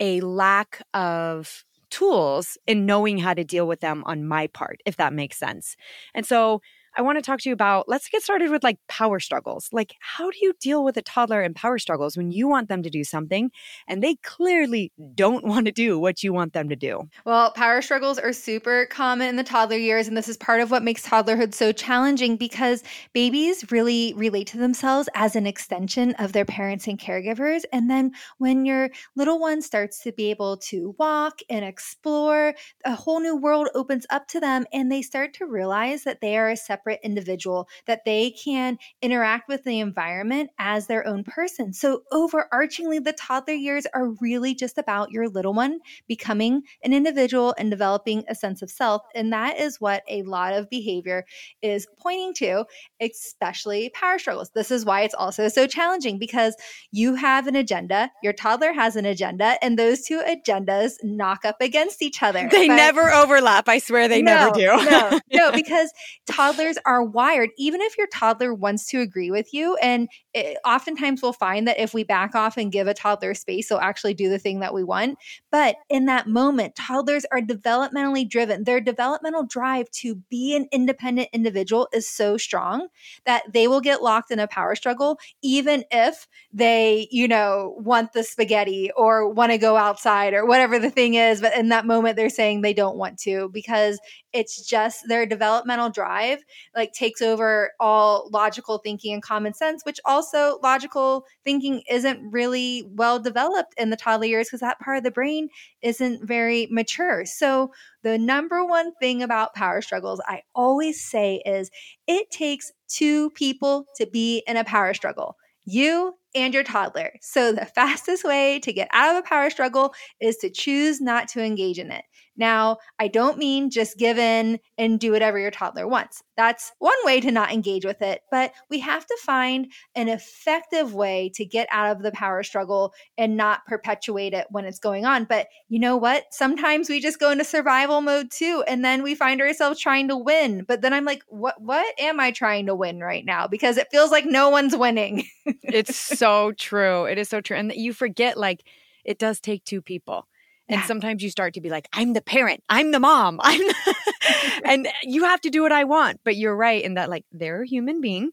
a 0.00 0.20
lack 0.22 0.82
of 0.94 1.64
tools 1.90 2.58
in 2.66 2.86
knowing 2.86 3.18
how 3.18 3.34
to 3.34 3.44
deal 3.44 3.66
with 3.68 3.80
them 3.80 4.02
on 4.06 4.26
my 4.26 4.48
part, 4.48 4.80
if 4.86 4.96
that 4.96 5.12
makes 5.12 5.38
sense. 5.38 5.76
And 6.14 6.26
so 6.26 6.60
I 6.96 7.02
want 7.02 7.18
to 7.18 7.22
talk 7.22 7.40
to 7.40 7.48
you 7.48 7.52
about 7.52 7.88
let's 7.88 8.08
get 8.08 8.22
started 8.22 8.50
with 8.50 8.62
like 8.62 8.78
power 8.88 9.18
struggles. 9.18 9.68
Like, 9.72 9.94
how 10.00 10.30
do 10.30 10.36
you 10.40 10.52
deal 10.60 10.84
with 10.84 10.96
a 10.96 11.02
toddler 11.02 11.40
and 11.40 11.54
power 11.54 11.78
struggles 11.78 12.16
when 12.16 12.30
you 12.30 12.46
want 12.46 12.68
them 12.68 12.82
to 12.82 12.90
do 12.90 13.02
something 13.02 13.50
and 13.88 14.02
they 14.02 14.14
clearly 14.16 14.92
don't 15.14 15.44
want 15.44 15.66
to 15.66 15.72
do 15.72 15.98
what 15.98 16.22
you 16.22 16.32
want 16.32 16.52
them 16.52 16.68
to 16.68 16.76
do? 16.76 17.08
Well, 17.24 17.50
power 17.52 17.82
struggles 17.82 18.18
are 18.18 18.32
super 18.32 18.86
common 18.86 19.28
in 19.28 19.36
the 19.36 19.44
toddler 19.44 19.76
years. 19.76 20.06
And 20.06 20.16
this 20.16 20.28
is 20.28 20.36
part 20.36 20.60
of 20.60 20.70
what 20.70 20.82
makes 20.82 21.06
toddlerhood 21.06 21.52
so 21.54 21.72
challenging 21.72 22.36
because 22.36 22.84
babies 23.12 23.70
really 23.72 24.14
relate 24.16 24.46
to 24.48 24.58
themselves 24.58 25.08
as 25.14 25.34
an 25.34 25.46
extension 25.46 26.14
of 26.14 26.32
their 26.32 26.44
parents 26.44 26.86
and 26.86 26.98
caregivers. 26.98 27.64
And 27.72 27.90
then 27.90 28.12
when 28.38 28.64
your 28.64 28.90
little 29.16 29.40
one 29.40 29.62
starts 29.62 30.00
to 30.04 30.12
be 30.12 30.30
able 30.30 30.58
to 30.58 30.94
walk 30.98 31.40
and 31.50 31.64
explore, 31.64 32.54
a 32.84 32.94
whole 32.94 33.20
new 33.20 33.36
world 33.36 33.68
opens 33.74 34.06
up 34.10 34.28
to 34.28 34.40
them 34.40 34.64
and 34.72 34.92
they 34.92 35.02
start 35.02 35.34
to 35.34 35.46
realize 35.46 36.04
that 36.04 36.20
they 36.20 36.36
are 36.36 36.50
a 36.50 36.56
separate 36.56 36.83
separate 36.84 37.00
individual, 37.02 37.68
that 37.86 38.04
they 38.04 38.30
can 38.30 38.78
interact 39.02 39.48
with 39.48 39.64
the 39.64 39.80
environment 39.80 40.50
as 40.58 40.86
their 40.86 41.06
own 41.06 41.24
person. 41.24 41.72
So, 41.72 42.02
overarchingly, 42.12 43.02
the 43.02 43.12
toddler 43.12 43.54
years 43.54 43.86
are 43.94 44.10
really 44.20 44.54
just 44.54 44.78
about 44.78 45.10
your 45.10 45.28
little 45.28 45.54
one 45.54 45.80
becoming 46.06 46.62
an 46.82 46.92
individual 46.92 47.54
and 47.58 47.70
developing 47.70 48.24
a 48.28 48.34
sense 48.34 48.62
of 48.62 48.70
self. 48.70 49.02
And 49.14 49.32
that 49.32 49.58
is 49.58 49.80
what 49.80 50.02
a 50.08 50.22
lot 50.22 50.52
of 50.54 50.68
behavior 50.70 51.24
is 51.62 51.86
pointing 51.98 52.34
to, 52.34 52.64
especially 53.00 53.90
power 53.90 54.18
struggles. 54.18 54.50
This 54.54 54.70
is 54.70 54.84
why 54.84 55.02
it's 55.02 55.14
also 55.14 55.48
so 55.48 55.66
challenging 55.66 56.18
because 56.18 56.54
you 56.90 57.14
have 57.14 57.46
an 57.46 57.56
agenda, 57.56 58.10
your 58.22 58.32
toddler 58.32 58.72
has 58.72 58.96
an 58.96 59.06
agenda, 59.06 59.56
and 59.62 59.78
those 59.78 60.02
two 60.02 60.22
agendas 60.26 60.92
knock 61.02 61.44
up 61.44 61.56
against 61.60 62.02
each 62.02 62.22
other. 62.22 62.48
They 62.50 62.68
but 62.68 62.76
never 62.76 63.10
overlap. 63.10 63.68
I 63.68 63.78
swear 63.78 64.08
they 64.08 64.22
no, 64.22 64.34
never 64.34 64.50
do. 64.52 64.90
no, 64.90 65.20
no, 65.32 65.52
because 65.54 65.92
toddlers 66.26 66.73
toddlers 66.74 66.82
are 66.86 67.02
wired, 67.02 67.50
even 67.56 67.80
if 67.80 67.96
your 67.96 68.06
toddler 68.08 68.54
wants 68.54 68.86
to 68.88 69.00
agree 69.00 69.30
with 69.30 69.52
you. 69.52 69.76
And 69.76 70.08
it, 70.32 70.58
oftentimes 70.64 71.22
we'll 71.22 71.32
find 71.32 71.66
that 71.68 71.78
if 71.78 71.94
we 71.94 72.04
back 72.04 72.34
off 72.34 72.56
and 72.56 72.72
give 72.72 72.86
a 72.86 72.94
toddler 72.94 73.34
space, 73.34 73.68
they'll 73.68 73.78
actually 73.78 74.14
do 74.14 74.28
the 74.28 74.38
thing 74.38 74.60
that 74.60 74.74
we 74.74 74.84
want. 74.84 75.18
But 75.50 75.76
in 75.88 76.06
that 76.06 76.28
moment, 76.28 76.76
toddlers 76.76 77.24
are 77.32 77.40
developmentally 77.40 78.28
driven. 78.28 78.64
Their 78.64 78.80
developmental 78.80 79.44
drive 79.44 79.90
to 79.92 80.16
be 80.30 80.56
an 80.56 80.66
independent 80.72 81.28
individual 81.32 81.88
is 81.92 82.08
so 82.08 82.36
strong 82.36 82.88
that 83.26 83.42
they 83.52 83.68
will 83.68 83.80
get 83.80 84.02
locked 84.02 84.30
in 84.30 84.38
a 84.38 84.48
power 84.48 84.74
struggle, 84.74 85.18
even 85.42 85.84
if 85.90 86.26
they, 86.52 87.08
you 87.10 87.28
know, 87.28 87.74
want 87.78 88.12
the 88.12 88.22
spaghetti 88.22 88.90
or 88.96 89.28
want 89.28 89.52
to 89.52 89.58
go 89.58 89.76
outside 89.76 90.34
or 90.34 90.46
whatever 90.46 90.78
the 90.78 90.90
thing 90.90 91.14
is. 91.14 91.40
But 91.40 91.56
in 91.56 91.68
that 91.68 91.86
moment, 91.86 92.16
they're 92.16 92.28
saying 92.28 92.60
they 92.60 92.74
don't 92.74 92.96
want 92.96 93.18
to 93.20 93.48
because 93.52 93.98
it's 94.34 94.66
just 94.66 95.08
their 95.08 95.24
developmental 95.24 95.88
drive 95.88 96.40
like 96.74 96.92
takes 96.92 97.22
over 97.22 97.70
all 97.80 98.28
logical 98.32 98.78
thinking 98.78 99.14
and 99.14 99.22
common 99.22 99.54
sense 99.54 99.82
which 99.84 100.00
also 100.04 100.58
logical 100.62 101.24
thinking 101.44 101.82
isn't 101.88 102.20
really 102.30 102.84
well 102.90 103.18
developed 103.18 103.72
in 103.78 103.90
the 103.90 103.96
toddler 103.96 104.26
years 104.26 104.48
because 104.48 104.60
that 104.60 104.78
part 104.80 104.98
of 104.98 105.04
the 105.04 105.10
brain 105.10 105.48
isn't 105.82 106.26
very 106.26 106.66
mature. 106.70 107.24
So 107.24 107.72
the 108.02 108.18
number 108.18 108.64
one 108.64 108.92
thing 108.96 109.22
about 109.22 109.54
power 109.54 109.80
struggles 109.80 110.20
i 110.26 110.42
always 110.54 111.02
say 111.02 111.42
is 111.46 111.70
it 112.06 112.30
takes 112.30 112.72
two 112.88 113.30
people 113.30 113.86
to 113.96 114.06
be 114.06 114.42
in 114.46 114.56
a 114.56 114.64
power 114.64 114.92
struggle. 114.94 115.36
You 115.64 116.14
and 116.34 116.54
your 116.54 116.64
toddler. 116.64 117.12
So, 117.20 117.52
the 117.52 117.66
fastest 117.74 118.24
way 118.24 118.60
to 118.60 118.72
get 118.72 118.88
out 118.92 119.14
of 119.14 119.24
a 119.24 119.28
power 119.28 119.50
struggle 119.50 119.94
is 120.20 120.36
to 120.38 120.50
choose 120.50 121.00
not 121.00 121.28
to 121.28 121.42
engage 121.42 121.78
in 121.78 121.90
it. 121.90 122.04
Now, 122.36 122.78
I 122.98 123.08
don't 123.08 123.38
mean 123.38 123.70
just 123.70 123.96
give 123.96 124.18
in 124.18 124.58
and 124.76 124.98
do 124.98 125.12
whatever 125.12 125.38
your 125.38 125.52
toddler 125.52 125.86
wants. 125.86 126.22
That's 126.36 126.72
one 126.78 126.96
way 127.04 127.20
to 127.20 127.30
not 127.30 127.52
engage 127.52 127.84
with 127.84 128.02
it, 128.02 128.22
but 128.30 128.52
we 128.68 128.80
have 128.80 129.06
to 129.06 129.16
find 129.22 129.72
an 129.94 130.08
effective 130.08 130.94
way 130.94 131.30
to 131.34 131.44
get 131.44 131.68
out 131.70 131.96
of 131.96 132.02
the 132.02 132.10
power 132.10 132.42
struggle 132.42 132.92
and 133.16 133.36
not 133.36 133.64
perpetuate 133.66 134.34
it 134.34 134.46
when 134.50 134.64
it's 134.64 134.80
going 134.80 135.04
on. 135.04 135.24
But 135.24 135.46
you 135.68 135.78
know 135.78 135.96
what? 135.96 136.24
Sometimes 136.32 136.88
we 136.88 137.00
just 137.00 137.20
go 137.20 137.30
into 137.30 137.44
survival 137.44 138.00
mode 138.00 138.30
too, 138.32 138.64
and 138.66 138.84
then 138.84 139.02
we 139.02 139.14
find 139.14 139.40
ourselves 139.40 139.80
trying 139.80 140.08
to 140.08 140.16
win. 140.16 140.64
But 140.66 140.80
then 140.80 140.92
I'm 140.92 141.04
like, 141.04 141.22
what 141.28 141.60
what 141.60 141.86
am 142.00 142.18
I 142.18 142.32
trying 142.32 142.66
to 142.66 142.74
win 142.74 142.98
right 142.98 143.24
now? 143.24 143.46
Because 143.46 143.76
it 143.76 143.88
feels 143.92 144.10
like 144.10 144.26
no 144.26 144.50
one's 144.50 144.76
winning. 144.76 145.24
it's 145.46 146.18
so 146.24 146.52
true. 146.52 147.04
It 147.04 147.18
is 147.18 147.28
so 147.28 147.40
true. 147.40 147.56
And 147.56 147.72
you 147.74 147.92
forget 147.92 148.36
like 148.36 148.66
it 149.04 149.18
does 149.18 149.40
take 149.40 149.64
two 149.64 149.82
people 149.82 150.26
and 150.68 150.80
yeah. 150.80 150.86
sometimes 150.86 151.22
you 151.22 151.28
start 151.28 151.54
to 151.54 151.60
be 151.60 151.68
like, 151.68 151.88
I'm 151.92 152.14
the 152.14 152.22
parent, 152.22 152.62
I'm 152.68 152.90
the 152.90 153.00
mom, 153.00 153.38
I'm 153.42 153.60
the 153.60 153.94
and 154.64 154.88
you 155.02 155.24
have 155.24 155.40
to 155.42 155.50
do 155.50 155.62
what 155.62 155.72
I 155.72 155.84
want. 155.84 156.20
But 156.24 156.36
you're 156.36 156.56
right 156.56 156.82
in 156.82 156.94
that 156.94 157.10
like 157.10 157.24
they're 157.32 157.62
a 157.62 157.66
human 157.66 158.00
being. 158.00 158.30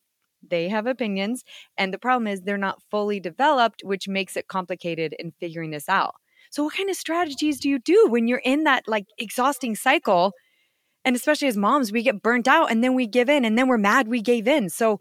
They 0.47 0.69
have 0.69 0.87
opinions. 0.87 1.43
And 1.77 1.93
the 1.93 1.99
problem 1.99 2.27
is 2.27 2.41
they're 2.41 2.57
not 2.57 2.81
fully 2.89 3.19
developed, 3.19 3.81
which 3.83 4.07
makes 4.07 4.35
it 4.35 4.47
complicated 4.47 5.13
in 5.19 5.33
figuring 5.39 5.71
this 5.71 5.87
out. 5.89 6.15
So 6.49 6.63
what 6.63 6.75
kind 6.75 6.89
of 6.89 6.95
strategies 6.95 7.59
do 7.59 7.69
you 7.69 7.79
do 7.79 8.07
when 8.09 8.27
you're 8.27 8.41
in 8.43 8.63
that 8.63 8.87
like 8.87 9.05
exhausting 9.17 9.75
cycle? 9.75 10.33
And 11.03 11.15
especially 11.15 11.47
as 11.47 11.57
moms, 11.57 11.91
we 11.91 12.03
get 12.03 12.21
burnt 12.21 12.47
out 12.47 12.71
and 12.71 12.83
then 12.83 12.95
we 12.95 13.07
give 13.07 13.29
in 13.29 13.45
and 13.45 13.57
then 13.57 13.67
we're 13.67 13.77
mad 13.77 14.07
we 14.07 14.21
gave 14.21 14.47
in. 14.47 14.69
So 14.69 14.99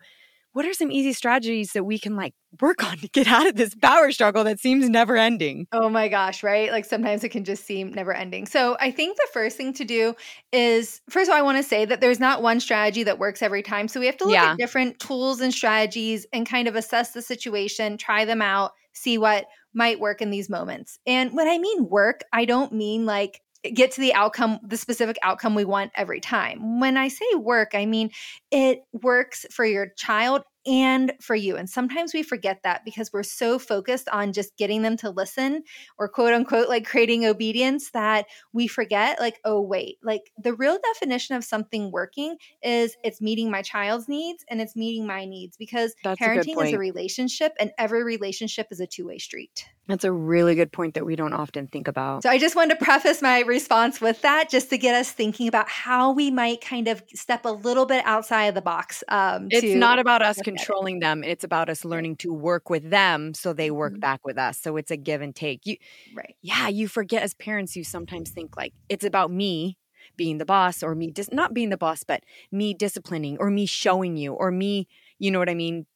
what 0.52 0.66
are 0.66 0.72
some 0.72 0.90
easy 0.90 1.12
strategies 1.12 1.72
that 1.72 1.84
we 1.84 1.98
can 1.98 2.16
like 2.16 2.34
work 2.60 2.82
on 2.84 2.98
to 2.98 3.08
get 3.08 3.28
out 3.28 3.46
of 3.46 3.54
this 3.54 3.74
power 3.74 4.10
struggle 4.10 4.44
that 4.44 4.58
seems 4.58 4.88
never 4.88 5.16
ending? 5.16 5.66
Oh 5.72 5.88
my 5.88 6.08
gosh, 6.08 6.42
right? 6.42 6.70
Like 6.70 6.84
sometimes 6.84 7.22
it 7.22 7.28
can 7.28 7.44
just 7.44 7.64
seem 7.64 7.92
never 7.92 8.12
ending. 8.12 8.46
So 8.46 8.76
I 8.80 8.90
think 8.90 9.16
the 9.16 9.28
first 9.32 9.56
thing 9.56 9.72
to 9.74 9.84
do 9.84 10.14
is 10.52 11.00
first 11.08 11.28
of 11.28 11.34
all, 11.34 11.38
I 11.38 11.42
want 11.42 11.58
to 11.58 11.62
say 11.62 11.84
that 11.84 12.00
there's 12.00 12.20
not 12.20 12.42
one 12.42 12.60
strategy 12.60 13.02
that 13.04 13.18
works 13.18 13.42
every 13.42 13.62
time. 13.62 13.88
So 13.88 14.00
we 14.00 14.06
have 14.06 14.16
to 14.18 14.24
look 14.24 14.34
yeah. 14.34 14.52
at 14.52 14.58
different 14.58 14.98
tools 14.98 15.40
and 15.40 15.52
strategies 15.54 16.26
and 16.32 16.46
kind 16.46 16.66
of 16.66 16.74
assess 16.74 17.12
the 17.12 17.22
situation, 17.22 17.96
try 17.96 18.24
them 18.24 18.42
out, 18.42 18.72
see 18.92 19.18
what 19.18 19.46
might 19.72 20.00
work 20.00 20.20
in 20.20 20.30
these 20.30 20.50
moments. 20.50 20.98
And 21.06 21.32
when 21.32 21.48
I 21.48 21.58
mean 21.58 21.88
work, 21.88 22.22
I 22.32 22.44
don't 22.44 22.72
mean 22.72 23.06
like 23.06 23.40
get 23.62 23.92
to 23.92 24.00
the 24.00 24.14
outcome, 24.14 24.58
the 24.62 24.76
specific 24.76 25.16
outcome 25.22 25.54
we 25.54 25.64
want 25.64 25.92
every 25.94 26.20
time. 26.20 26.80
When 26.80 26.96
I 26.96 27.08
say 27.08 27.26
work, 27.36 27.70
I 27.74 27.86
mean 27.86 28.10
it 28.50 28.80
works 28.92 29.46
for 29.50 29.64
your 29.64 29.88
child 29.96 30.42
and 30.66 31.12
for 31.20 31.34
you. 31.34 31.56
And 31.56 31.68
sometimes 31.68 32.12
we 32.12 32.22
forget 32.22 32.60
that 32.64 32.84
because 32.84 33.12
we're 33.12 33.22
so 33.22 33.58
focused 33.58 34.08
on 34.10 34.32
just 34.32 34.56
getting 34.56 34.82
them 34.82 34.96
to 34.98 35.10
listen 35.10 35.62
or 35.98 36.08
quote 36.08 36.34
unquote 36.34 36.68
like 36.68 36.86
creating 36.86 37.24
obedience 37.24 37.90
that 37.92 38.26
we 38.52 38.66
forget, 38.66 39.18
like, 39.18 39.40
oh, 39.44 39.60
wait, 39.60 39.96
like 40.02 40.30
the 40.42 40.54
real 40.54 40.78
definition 40.92 41.36
of 41.36 41.44
something 41.44 41.90
working 41.90 42.36
is 42.62 42.94
it's 43.02 43.20
meeting 43.20 43.50
my 43.50 43.62
child's 43.62 44.08
needs 44.08 44.44
and 44.50 44.60
it's 44.60 44.76
meeting 44.76 45.06
my 45.06 45.24
needs 45.24 45.56
because 45.56 45.94
That's 46.04 46.20
parenting 46.20 46.56
a 46.56 46.60
is 46.60 46.72
a 46.74 46.78
relationship 46.78 47.52
and 47.58 47.70
every 47.78 48.04
relationship 48.04 48.66
is 48.70 48.80
a 48.80 48.86
two 48.86 49.06
way 49.06 49.18
street. 49.18 49.64
That's 49.86 50.04
a 50.04 50.12
really 50.12 50.54
good 50.54 50.70
point 50.70 50.94
that 50.94 51.04
we 51.04 51.16
don't 51.16 51.32
often 51.32 51.66
think 51.66 51.88
about. 51.88 52.22
So 52.22 52.30
I 52.30 52.38
just 52.38 52.54
wanted 52.54 52.78
to 52.78 52.84
preface 52.84 53.20
my 53.20 53.40
response 53.40 54.00
with 54.00 54.22
that 54.22 54.48
just 54.48 54.70
to 54.70 54.78
get 54.78 54.94
us 54.94 55.10
thinking 55.10 55.48
about 55.48 55.68
how 55.68 56.12
we 56.12 56.30
might 56.30 56.60
kind 56.60 56.86
of 56.86 57.02
step 57.14 57.44
a 57.44 57.50
little 57.50 57.86
bit 57.86 58.04
outside 58.06 58.44
of 58.44 58.54
the 58.54 58.62
box. 58.62 59.02
Um, 59.08 59.48
it's 59.50 59.74
not 59.74 59.98
about 59.98 60.22
us 60.22 60.40
controlling 60.42 61.00
them. 61.00 61.24
It's 61.24 61.42
about 61.42 61.68
us 61.68 61.84
learning 61.84 62.16
to 62.16 62.32
work 62.32 62.70
with 62.70 62.88
them 62.88 63.34
so 63.34 63.52
they 63.52 63.70
work 63.70 63.94
mm-hmm. 63.94 64.00
back 64.00 64.24
with 64.24 64.38
us. 64.38 64.58
So 64.58 64.76
it's 64.76 64.92
a 64.92 64.96
give 64.96 65.22
and 65.22 65.34
take. 65.34 65.66
You, 65.66 65.76
right. 66.14 66.36
Yeah, 66.40 66.68
you 66.68 66.86
forget 66.86 67.22
as 67.22 67.34
parents, 67.34 67.74
you 67.74 67.82
sometimes 67.82 68.30
think 68.30 68.56
like 68.56 68.72
it's 68.88 69.04
about 69.04 69.32
me 69.32 69.76
being 70.16 70.38
the 70.38 70.44
boss 70.44 70.82
or 70.82 70.94
me 70.94 71.10
dis- 71.10 71.32
not 71.32 71.54
being 71.54 71.70
the 71.70 71.76
boss, 71.76 72.04
but 72.04 72.22
me 72.52 72.74
disciplining 72.74 73.36
or 73.38 73.50
me 73.50 73.66
showing 73.66 74.16
you 74.16 74.34
or 74.34 74.50
me, 74.50 74.86
you 75.20 75.30
know 75.30 75.38
what 75.38 75.50
I 75.50 75.54
mean, 75.54 75.86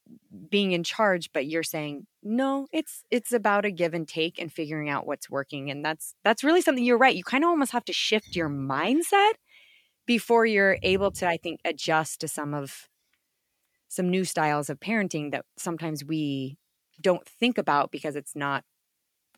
being 0.50 0.72
in 0.72 0.84
charge, 0.84 1.30
but 1.32 1.46
you're 1.46 1.62
saying 1.64 2.06
no, 2.22 2.68
it's 2.72 3.02
it's 3.10 3.32
about 3.32 3.64
a 3.64 3.70
give 3.70 3.94
and 3.94 4.06
take 4.06 4.38
and 4.40 4.52
figuring 4.52 4.88
out 4.88 5.06
what's 5.06 5.28
working 5.28 5.70
and 5.70 5.84
that's 5.84 6.14
that's 6.22 6.44
really 6.44 6.60
something 6.60 6.84
you're 6.84 6.98
right. 6.98 7.16
You 7.16 7.24
kind 7.24 7.42
of 7.42 7.48
almost 7.48 7.72
have 7.72 7.84
to 7.86 7.92
shift 7.92 8.36
your 8.36 8.48
mindset 8.50 9.32
before 10.06 10.46
you're 10.46 10.78
able 10.82 11.10
to 11.12 11.26
I 11.26 11.38
think 11.38 11.60
adjust 11.64 12.20
to 12.20 12.28
some 12.28 12.54
of 12.54 12.88
some 13.88 14.10
new 14.10 14.24
styles 14.24 14.68
of 14.68 14.78
parenting 14.78 15.32
that 15.32 15.46
sometimes 15.56 16.04
we 16.04 16.58
don't 17.00 17.26
think 17.26 17.58
about 17.58 17.90
because 17.90 18.16
it's 18.16 18.36
not 18.36 18.62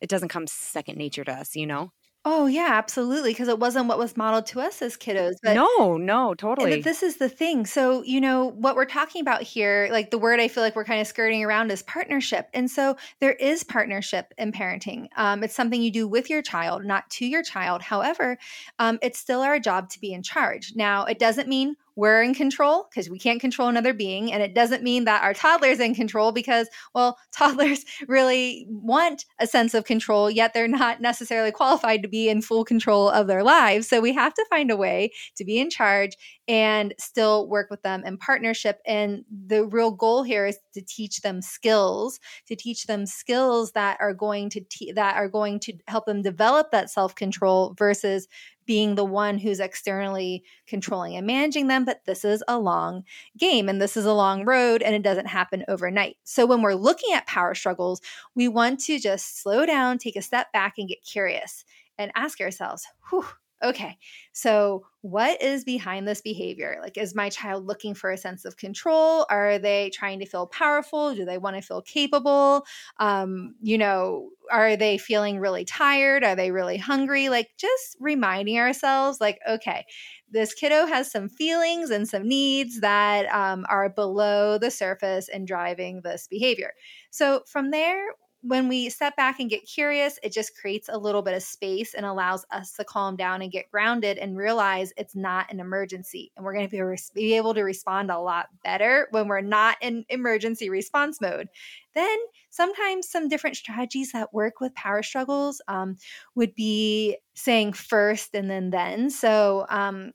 it 0.01 0.09
doesn't 0.09 0.29
come 0.29 0.47
second 0.47 0.97
nature 0.97 1.23
to 1.23 1.31
us, 1.31 1.55
you 1.55 1.65
know? 1.65 1.91
Oh 2.29 2.45
yeah, 2.45 2.71
absolutely. 2.71 3.31
Because 3.31 3.47
it 3.47 3.57
wasn't 3.57 3.87
what 3.87 3.97
was 3.97 4.17
modeled 4.17 4.47
to 4.47 4.59
us 4.59 4.81
as 4.81 4.97
kiddos. 4.97 5.35
But 5.41 5.53
no, 5.53 5.95
no, 5.95 6.33
totally. 6.33 6.75
But 6.75 6.83
this 6.83 7.01
is 7.01 7.15
the 7.15 7.29
thing. 7.29 7.65
So 7.65 8.03
you 8.03 8.19
know 8.19 8.47
what 8.47 8.75
we're 8.75 8.83
talking 8.83 9.21
about 9.21 9.43
here. 9.43 9.87
Like 9.93 10.11
the 10.11 10.17
word 10.17 10.41
I 10.41 10.49
feel 10.49 10.61
like 10.61 10.75
we're 10.75 10.83
kind 10.83 10.99
of 10.99 11.07
skirting 11.07 11.45
around 11.45 11.71
is 11.71 11.83
partnership. 11.83 12.49
And 12.53 12.69
so 12.69 12.97
there 13.21 13.31
is 13.31 13.63
partnership 13.63 14.33
in 14.37 14.51
parenting. 14.51 15.07
Um, 15.15 15.41
it's 15.41 15.55
something 15.55 15.81
you 15.81 15.89
do 15.89 16.05
with 16.05 16.29
your 16.29 16.41
child, 16.41 16.83
not 16.83 17.09
to 17.11 17.25
your 17.25 17.43
child. 17.43 17.81
However, 17.81 18.37
um, 18.77 18.99
it's 19.01 19.17
still 19.17 19.39
our 19.39 19.57
job 19.57 19.89
to 19.91 19.99
be 20.01 20.11
in 20.11 20.21
charge. 20.21 20.73
Now, 20.75 21.05
it 21.05 21.19
doesn't 21.19 21.47
mean 21.47 21.77
we're 21.97 22.21
in 22.21 22.35
control 22.35 22.87
because 22.89 23.09
we 23.09 23.17
can't 23.17 23.41
control 23.41 23.67
another 23.67 23.91
being. 23.91 24.31
And 24.31 24.43
it 24.43 24.53
doesn't 24.53 24.83
mean 24.83 25.05
that 25.05 25.23
our 25.23 25.33
toddler's 25.33 25.79
in 25.79 25.95
control 25.95 26.31
because, 26.31 26.69
well, 26.93 27.17
toddlers 27.33 27.83
really 28.07 28.67
want 28.69 29.25
a 29.39 29.47
sense 29.47 29.73
of 29.73 29.83
control, 29.83 30.29
yet 30.29 30.53
they're 30.53 30.67
not 30.67 31.01
necessarily 31.01 31.51
qualified 31.51 32.03
to 32.03 32.07
be 32.07 32.29
in 32.29 32.41
full 32.41 32.63
control 32.63 33.09
of 33.09 33.25
their 33.25 33.43
lives. 33.43 33.87
So 33.87 33.99
we 33.99 34.13
have 34.13 34.33
to 34.35 34.45
find 34.49 34.69
a 34.69 34.77
way 34.77 35.11
to 35.35 35.43
be 35.43 35.57
in 35.57 35.71
charge 35.71 36.15
and 36.47 36.93
still 36.99 37.47
work 37.49 37.69
with 37.71 37.81
them 37.81 38.03
in 38.05 38.17
partnership. 38.17 38.79
And 38.85 39.25
the 39.47 39.65
real 39.65 39.89
goal 39.89 40.21
here 40.21 40.45
is 40.45 40.59
to 40.75 40.81
teach 40.81 41.21
them 41.21 41.41
skills, 41.41 42.19
to 42.45 42.55
teach 42.55 42.85
them 42.85 43.07
skills 43.07 43.71
that 43.71 43.97
are 43.99 44.13
going 44.13 44.51
to 44.51 44.61
te- 44.61 44.91
that 44.91 45.15
are 45.15 45.27
going 45.27 45.59
to 45.61 45.73
help 45.87 46.05
them 46.05 46.21
develop 46.21 46.69
that 46.71 46.91
self 46.91 47.15
control 47.15 47.73
versus 47.77 48.27
being 48.67 48.93
the 48.93 49.05
one 49.05 49.39
who's 49.39 49.59
externally 49.59 50.43
controlling 50.67 51.15
and 51.15 51.25
managing 51.25 51.67
them. 51.67 51.85
But 51.85 52.01
this 52.05 52.23
is 52.23 52.43
a 52.47 52.59
long 52.59 53.03
game 53.37 53.67
and 53.67 53.81
this 53.81 53.97
is 53.97 54.05
a 54.05 54.13
long 54.13 54.45
road 54.45 54.83
and 54.83 54.93
it 54.93 55.01
doesn't 55.01 55.25
happen 55.25 55.65
overnight. 55.67 56.17
So 56.23 56.45
when 56.45 56.61
we're 56.61 56.75
looking 56.75 57.15
at 57.15 57.25
power 57.25 57.55
struggles, 57.55 58.01
we 58.35 58.47
want 58.47 58.79
to 58.81 58.99
just 58.99 59.41
slow 59.41 59.65
down, 59.65 59.97
take 59.97 60.15
a 60.15 60.21
step 60.21 60.51
back, 60.51 60.75
and 60.77 60.87
get 60.87 61.03
curious 61.03 61.65
and 61.97 62.11
ask 62.15 62.39
ourselves, 62.41 62.85
whew, 63.09 63.25
okay, 63.63 63.97
so 64.33 64.85
what 65.01 65.41
is 65.41 65.63
behind 65.63 66.07
this 66.07 66.21
behavior? 66.21 66.77
Like, 66.81 66.97
is 66.97 67.15
my 67.15 67.29
child 67.29 67.65
looking 67.65 67.93
for 67.93 68.11
a 68.11 68.17
sense 68.17 68.45
of 68.45 68.57
control? 68.57 69.25
Are 69.29 69.57
they 69.57 69.89
trying 69.93 70.19
to 70.19 70.25
feel 70.25 70.47
powerful? 70.47 71.15
Do 71.15 71.25
they 71.25 71.37
want 71.37 71.55
to 71.55 71.61
feel 71.61 71.81
capable? 71.81 72.65
Um, 72.99 73.55
you 73.61 73.77
know, 73.77 74.29
are 74.51 74.75
they 74.75 74.97
feeling 74.97 75.39
really 75.39 75.65
tired? 75.65 76.23
Are 76.23 76.35
they 76.35 76.51
really 76.51 76.77
hungry? 76.77 77.29
Like, 77.29 77.49
just 77.57 77.95
reminding 77.99 78.57
ourselves, 78.59 79.19
like, 79.21 79.39
okay, 79.47 79.85
this 80.29 80.53
kiddo 80.53 80.85
has 80.85 81.09
some 81.09 81.29
feelings 81.29 81.89
and 81.89 82.07
some 82.07 82.27
needs 82.27 82.81
that 82.81 83.25
um, 83.33 83.65
are 83.69 83.89
below 83.89 84.57
the 84.57 84.71
surface 84.71 85.29
and 85.29 85.47
driving 85.47 86.01
this 86.01 86.27
behavior. 86.27 86.73
So, 87.11 87.43
from 87.47 87.71
there, 87.71 88.03
when 88.41 88.67
we 88.67 88.89
step 88.89 89.15
back 89.15 89.39
and 89.39 89.49
get 89.49 89.65
curious, 89.65 90.19
it 90.21 90.31
just 90.31 90.55
creates 90.55 90.89
a 90.91 90.97
little 90.97 91.23
bit 91.23 91.33
of 91.33 91.41
space 91.41 91.95
and 91.95 92.05
allows 92.05 92.45
us 92.51 92.71
to 92.73 92.83
calm 92.83 93.15
down 93.15 93.41
and 93.41 93.51
get 93.51 93.69
grounded 93.71 94.17
and 94.19 94.37
realize 94.37 94.93
it's 94.95 95.15
not 95.15 95.51
an 95.51 95.59
emergency. 95.59 96.31
And 96.35 96.45
we're 96.45 96.53
going 96.53 96.69
to 96.69 96.97
be, 97.15 97.33
able 97.33 97.53
to 97.55 97.63
respond 97.63 98.11
a 98.11 98.19
lot 98.19 98.47
better 98.63 99.07
when 99.11 99.27
we're 99.27 99.41
not 99.41 99.77
in 99.81 100.05
emergency 100.09 100.69
response 100.69 101.19
mode. 101.19 101.49
Then, 101.95 102.17
sometimes 102.51 103.09
some 103.09 103.27
different 103.27 103.57
strategies 103.57 104.11
that 104.11 104.33
work 104.33 104.61
with 104.61 104.73
power 104.75 105.01
struggles 105.01 105.59
um, 105.67 105.97
would 106.35 106.53
be 106.53 107.17
saying 107.33 107.73
first 107.73 108.35
and 108.35 108.49
then 108.49 108.69
then. 108.69 109.09
So, 109.09 109.65
um, 109.69 110.11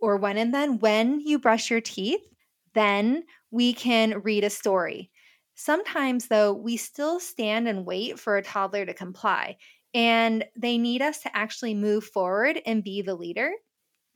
or 0.00 0.16
when 0.16 0.38
and 0.38 0.54
then, 0.54 0.78
when 0.78 1.20
you 1.20 1.38
brush 1.38 1.70
your 1.70 1.82
teeth, 1.82 2.20
then 2.74 3.24
we 3.50 3.74
can 3.74 4.20
read 4.22 4.44
a 4.44 4.50
story. 4.50 5.10
Sometimes, 5.60 6.28
though, 6.28 6.52
we 6.52 6.76
still 6.76 7.18
stand 7.18 7.66
and 7.66 7.84
wait 7.84 8.16
for 8.16 8.36
a 8.36 8.42
toddler 8.42 8.86
to 8.86 8.94
comply, 8.94 9.56
and 9.92 10.44
they 10.56 10.78
need 10.78 11.02
us 11.02 11.18
to 11.22 11.36
actually 11.36 11.74
move 11.74 12.04
forward 12.04 12.62
and 12.64 12.84
be 12.84 13.02
the 13.02 13.16
leader. 13.16 13.50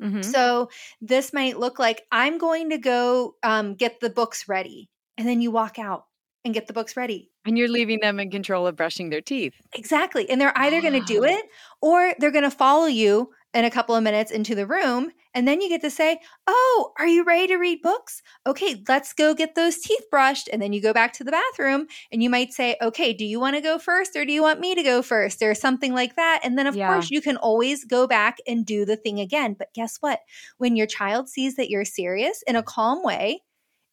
Mm-hmm. 0.00 0.22
So, 0.22 0.70
this 1.00 1.32
might 1.32 1.58
look 1.58 1.80
like 1.80 2.02
I'm 2.12 2.38
going 2.38 2.70
to 2.70 2.78
go 2.78 3.34
um, 3.42 3.74
get 3.74 3.98
the 3.98 4.08
books 4.08 4.48
ready, 4.48 4.88
and 5.18 5.26
then 5.26 5.40
you 5.40 5.50
walk 5.50 5.80
out 5.80 6.04
and 6.44 6.54
get 6.54 6.68
the 6.68 6.72
books 6.72 6.96
ready. 6.96 7.32
And 7.44 7.58
you're 7.58 7.68
leaving 7.68 7.98
them 8.00 8.20
in 8.20 8.30
control 8.30 8.68
of 8.68 8.76
brushing 8.76 9.10
their 9.10 9.20
teeth. 9.20 9.54
Exactly. 9.74 10.30
And 10.30 10.40
they're 10.40 10.56
either 10.56 10.80
going 10.80 11.00
to 11.00 11.06
do 11.12 11.24
it 11.24 11.44
or 11.80 12.14
they're 12.20 12.30
going 12.30 12.44
to 12.44 12.52
follow 12.52 12.86
you 12.86 13.30
in 13.54 13.64
a 13.64 13.70
couple 13.70 13.94
of 13.94 14.02
minutes 14.02 14.30
into 14.30 14.54
the 14.54 14.66
room 14.66 15.12
And 15.34 15.48
then 15.48 15.60
you 15.62 15.68
get 15.68 15.80
to 15.82 15.90
say, 15.90 16.20
Oh, 16.46 16.92
are 16.98 17.06
you 17.06 17.24
ready 17.24 17.46
to 17.48 17.56
read 17.56 17.80
books? 17.82 18.22
Okay, 18.46 18.82
let's 18.88 19.12
go 19.14 19.34
get 19.34 19.54
those 19.54 19.78
teeth 19.78 20.04
brushed. 20.10 20.48
And 20.52 20.60
then 20.60 20.72
you 20.72 20.82
go 20.82 20.92
back 20.92 21.12
to 21.14 21.24
the 21.24 21.30
bathroom 21.32 21.86
and 22.10 22.22
you 22.22 22.28
might 22.30 22.52
say, 22.52 22.76
Okay, 22.82 23.12
do 23.12 23.24
you 23.24 23.40
want 23.40 23.56
to 23.56 23.62
go 23.62 23.78
first 23.78 24.14
or 24.16 24.24
do 24.24 24.32
you 24.32 24.42
want 24.42 24.60
me 24.60 24.74
to 24.74 24.82
go 24.82 25.00
first 25.02 25.42
or 25.42 25.54
something 25.54 25.94
like 25.94 26.16
that? 26.16 26.40
And 26.44 26.58
then, 26.58 26.66
of 26.66 26.78
Yeah. 26.78 26.80
course, 26.80 27.10
you 27.10 27.22
can 27.22 27.36
always 27.38 27.84
go 27.84 28.06
back 28.06 28.38
and 28.46 28.66
do 28.66 28.84
the 28.84 28.96
thing 28.96 29.20
again. 29.20 29.54
But 29.58 29.72
guess 29.74 29.96
what? 30.00 30.20
When 30.58 30.76
your 30.76 30.86
child 30.86 31.28
sees 31.28 31.56
that 31.56 31.70
you're 31.70 31.84
serious 31.84 32.42
in 32.46 32.56
a 32.56 32.62
calm 32.62 33.02
way 33.02 33.42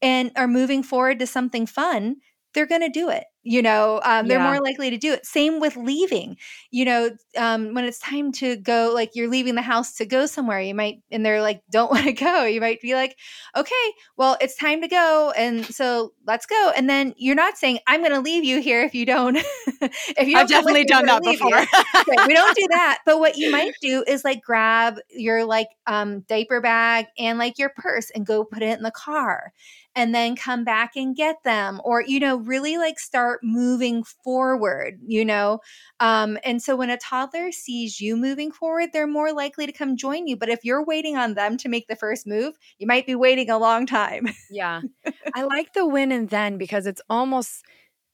and 0.02 0.32
are 0.36 0.48
moving 0.48 0.84
forward 0.84 1.20
to 1.20 1.28
something 1.28 1.66
fun, 1.66 2.18
they're 2.54 2.66
going 2.66 2.82
to 2.82 2.90
do 2.90 3.10
it. 3.10 3.26
You 3.44 3.62
know, 3.62 4.02
um, 4.04 4.28
they're 4.28 4.38
Yeah. 4.38 4.44
more 4.44 4.60
likely 4.62 4.90
to 4.90 4.98
do 4.98 5.14
it. 5.14 5.26
Same 5.26 5.60
with 5.60 5.76
leaving. 5.78 6.38
You 6.72 6.86
know, 6.86 7.10
um, 7.38 7.74
when 7.74 7.86
it's 7.86 8.00
time 8.00 8.32
to 8.34 8.58
go, 8.58 8.92
like 8.94 9.12
you're 9.16 9.30
leaving 9.30 9.56
the 9.56 9.62
house 9.62 9.94
to 9.96 10.06
go 10.06 10.26
somewhere, 10.26 10.60
you 10.62 10.76
might, 10.76 11.02
and 11.12 11.26
they're 11.26 11.42
like, 11.42 11.62
don't 11.72 11.92
want 11.92 12.06
to 12.06 12.14
go. 12.14 12.46
You 12.46 12.60
might 12.62 12.82
be 12.82 12.96
like, 12.96 13.18
okay, 13.56 13.94
well, 14.18 14.38
it's 14.42 14.56
time 14.56 14.82
to 14.82 14.88
go. 14.88 15.32
And 15.38 15.74
so 15.74 16.14
let's 16.28 16.46
go. 16.46 16.72
And 16.76 16.90
then 16.90 17.14
you're 17.18 17.36
not 17.36 17.58
saying, 17.58 17.80
I'm 17.88 18.02
going 18.02 18.14
to 18.14 18.20
leave 18.22 18.44
you 18.44 18.62
here 18.62 18.84
if 18.84 18.94
you 18.94 19.06
don't. 19.06 19.36
if 19.82 20.28
you 20.28 20.36
I've 20.36 20.48
don't 20.48 20.52
go 20.52 20.62
with 20.64 20.78
definitely 20.78 20.86
done 20.86 21.06
that 21.06 21.22
gonna 21.22 21.24
leave 21.24 21.40
you." 21.42 21.52
before. 21.52 21.68
Right, 22.08 22.22
we 22.26 22.34
don't 22.34 22.56
do 22.56 22.68
that. 22.72 23.00
But 23.06 23.20
what 23.20 23.38
you 23.38 23.50
might 23.50 23.74
do 23.82 24.04
is 24.08 24.24
like 24.24 24.42
grab 24.42 24.98
your 25.10 25.46
like 25.46 25.68
um 25.88 26.22
diaper 26.22 26.62
bag 26.62 27.08
and 27.18 27.38
like 27.38 27.58
your 27.58 27.70
purse 27.70 28.10
and 28.12 28.26
go 28.26 28.44
put 28.44 28.62
it 28.64 28.78
in 28.78 28.84
the 28.84 28.92
car 28.92 29.54
and 29.96 30.14
then 30.14 30.36
come 30.36 30.64
back 30.64 30.92
and 30.96 31.16
get 31.16 31.38
them 31.44 31.82
or 31.84 32.02
you 32.02 32.20
know 32.20 32.38
really 32.38 32.78
like 32.78 33.00
start 33.00 33.40
moving 33.44 34.04
forward, 34.04 35.00
you 35.06 35.26
know. 35.26 35.60
Um 36.00 36.38
and 36.44 36.62
so 36.62 36.76
when 36.76 36.90
a 36.90 36.98
toddler 36.98 37.52
sees 37.52 38.00
you 38.00 38.16
moving 38.16 38.52
forward, 38.52 38.90
they're 38.94 39.08
more 39.08 39.34
likely 39.34 39.66
to 39.66 39.72
come 39.72 39.98
join 39.98 40.28
you. 40.28 40.38
But 40.38 40.50
if 40.50 40.64
you're 40.64 40.86
waiting 40.86 41.18
on 41.18 41.34
them 41.34 41.58
to 41.58 41.70
make 41.70 41.88
the 41.88 41.96
first 41.96 42.28
move, 42.28 42.56
you 42.78 42.88
might 42.88 43.06
be 43.06 43.16
waiting 43.16 43.50
a 43.50 43.58
long 43.58 43.86
time. 43.86 44.28
Yeah. 44.50 44.82
I 45.36 45.44
like 45.44 45.74
the 45.74 45.88
win 45.88 46.12
and 46.12 46.30
then 46.30 46.58
because 46.58 46.86
it's 46.86 47.02
almost 47.10 47.64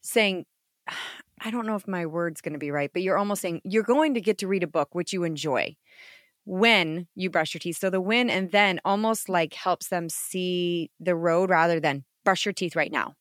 saying, 0.01 0.46
I 1.41 1.51
don't 1.51 1.67
know 1.67 1.75
if 1.75 1.86
my 1.86 2.05
word's 2.05 2.39
going 2.39 2.53
to 2.53 2.60
be 2.60 2.72
right, 2.72 2.89
but 2.94 3.01
you're 3.01 3.17
almost 3.17 3.41
saying 3.41 3.60
you're 3.65 3.84
going 3.84 4.13
to 4.13 4.22
get 4.22 4.38
to 4.38 4.48
read 4.48 4.63
a 4.63 4.67
book 4.67 4.96
which 4.96 5.12
you 5.12 5.25
enjoy 5.25 5.75
when 6.45 7.07
you 7.15 7.29
brush 7.29 7.53
your 7.53 7.59
teeth. 7.59 7.77
So 7.77 7.89
the 7.89 7.99
win 7.99 8.29
and 8.29 8.51
then 8.51 8.79
almost 8.85 9.29
like 9.29 9.53
helps 9.53 9.89
them 9.89 10.09
see 10.09 10.91
the 10.99 11.15
road 11.15 11.49
rather 11.49 11.79
than 11.79 12.03
brush 12.23 12.45
your 12.45 12.53
teeth 12.53 12.75
right 12.75 12.91
now. 12.91 13.15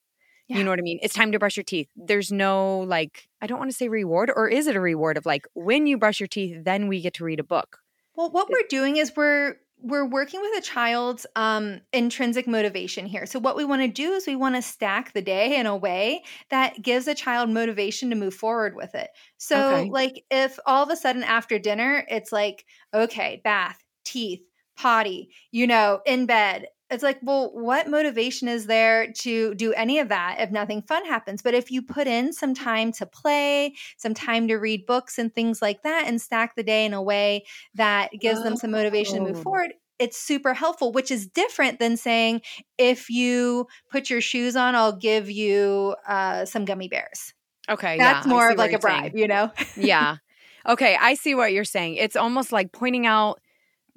Yeah. 0.47 0.59
You 0.59 0.65
know 0.65 0.71
what 0.71 0.79
I 0.79 0.83
mean? 0.83 0.99
It's 1.03 1.15
time 1.15 1.33
to 1.33 1.39
brush 1.39 1.57
your 1.57 1.65
teeth. 1.65 1.89
There's 1.97 2.31
no 2.31 2.81
like, 2.81 3.29
I 3.41 3.47
don't 3.47 3.59
want 3.59 3.71
to 3.71 3.77
say 3.77 3.89
reward, 3.89 4.31
or 4.35 4.47
is 4.47 4.67
it 4.67 4.77
a 4.77 4.81
reward 4.81 5.17
of 5.17 5.25
like, 5.25 5.47
when 5.55 5.87
you 5.87 5.97
brush 5.97 6.21
your 6.21 6.27
teeth, 6.27 6.65
then 6.65 6.87
we 6.87 7.01
get 7.01 7.15
to 7.15 7.25
read 7.25 7.41
a 7.41 7.45
book? 7.45 7.79
Well, 8.15 8.31
what 8.31 8.51
we're 8.51 8.69
doing 8.69 8.97
is 8.97 9.11
we're 9.17 9.57
we're 9.85 10.07
working 10.07 10.41
with 10.41 10.59
a 10.59 10.63
child's 10.63 11.27
um, 11.37 11.81
intrinsic 11.93 12.47
motivation 12.47 13.07
here. 13.07 13.27
So 13.27 13.39
what 13.39 13.57
we 13.57 13.65
want 13.65 13.83
to 13.83 13.89
do 13.89 14.13
is 14.13 14.27
we 14.27 14.35
want 14.37 14.55
to 14.57 14.63
stack 14.63 15.13
the 15.13 15.23
day 15.23 15.57
in 15.57 15.67
a 15.67 15.77
way 15.77 16.25
that 16.51 16.83
gives 16.83 17.07
a 17.07 17.15
child 17.15 17.51
motivation 17.51 18.11
to 18.11 18.17
move 18.17 18.35
forward 18.35 18.75
with 18.77 18.95
it. 18.95 19.11
So 19.39 19.87
Okay. 19.87 19.91
like 19.91 20.25
if 20.31 20.59
all 20.67 20.83
of 20.83 20.91
a 20.91 20.97
sudden 20.97 21.23
after 21.23 21.59
dinner 21.59 22.05
it's 22.09 22.33
like 22.33 22.65
okay, 22.95 23.41
bath, 23.45 23.85
teeth, 24.05 24.41
potty, 24.77 25.31
you 25.53 25.67
know, 25.67 26.01
in 26.07 26.27
bed. 26.27 26.67
It's 26.91 27.03
like, 27.03 27.19
well, 27.23 27.51
what 27.53 27.89
motivation 27.89 28.47
is 28.47 28.67
there 28.67 29.11
to 29.21 29.55
do 29.55 29.73
any 29.73 29.99
of 29.99 30.09
that 30.11 30.37
if 30.39 30.51
nothing 30.51 30.83
fun 30.83 31.05
happens? 31.07 31.43
But 31.43 31.55
if 31.55 31.71
you 31.71 31.81
put 31.83 32.07
in 32.07 32.33
some 32.33 32.55
time 32.55 32.93
to 32.93 33.07
play, 33.07 33.75
some 33.97 34.15
time 34.15 34.49
to 34.49 34.57
read 34.57 34.85
books 34.87 35.19
and 35.19 35.35
things 35.35 35.63
like 35.63 35.83
that 35.83 36.07
and 36.07 36.21
stack 36.21 36.55
the 36.57 36.63
day 36.63 36.85
in 36.85 36.93
a 36.93 37.03
way 37.03 37.45
that 37.75 38.11
gives 38.21 38.43
them 38.43 38.57
some 38.57 38.71
motivation 38.71 39.17
to 39.17 39.25
move 39.25 39.39
Oh. 39.39 39.43
forward 39.43 39.75
it's 40.01 40.17
super 40.21 40.55
helpful 40.55 40.91
which 40.91 41.13
is 41.13 41.25
different 41.29 41.79
than 41.79 41.97
saying 41.97 42.41
if 42.79 43.09
you 43.09 43.65
put 43.93 44.11
your 44.11 44.21
shoes 44.21 44.57
on 44.57 44.75
i'll 44.75 44.97
give 44.97 45.31
you 45.31 45.95
uh, 46.09 46.45
some 46.45 46.65
gummy 46.65 46.89
bears 46.89 47.33
Okay. 47.71 47.97
that's 47.99 48.27
I 48.27 48.29
more 48.29 48.51
of 48.51 48.59
like 48.59 48.71
a 48.71 48.73
you're 48.73 48.81
saying. 48.81 49.03
bribe 49.03 49.13
you 49.15 49.29
know 49.29 49.53
yeah. 49.77 50.17
Okay, 50.67 50.97
I 51.01 51.15
see 51.15 51.35
what 51.35 51.53
you're 51.53 51.63
saying. 51.65 51.97
It's 51.97 52.17
almost 52.17 52.51
like 52.51 52.73
pointing 52.73 53.07
out 53.07 53.41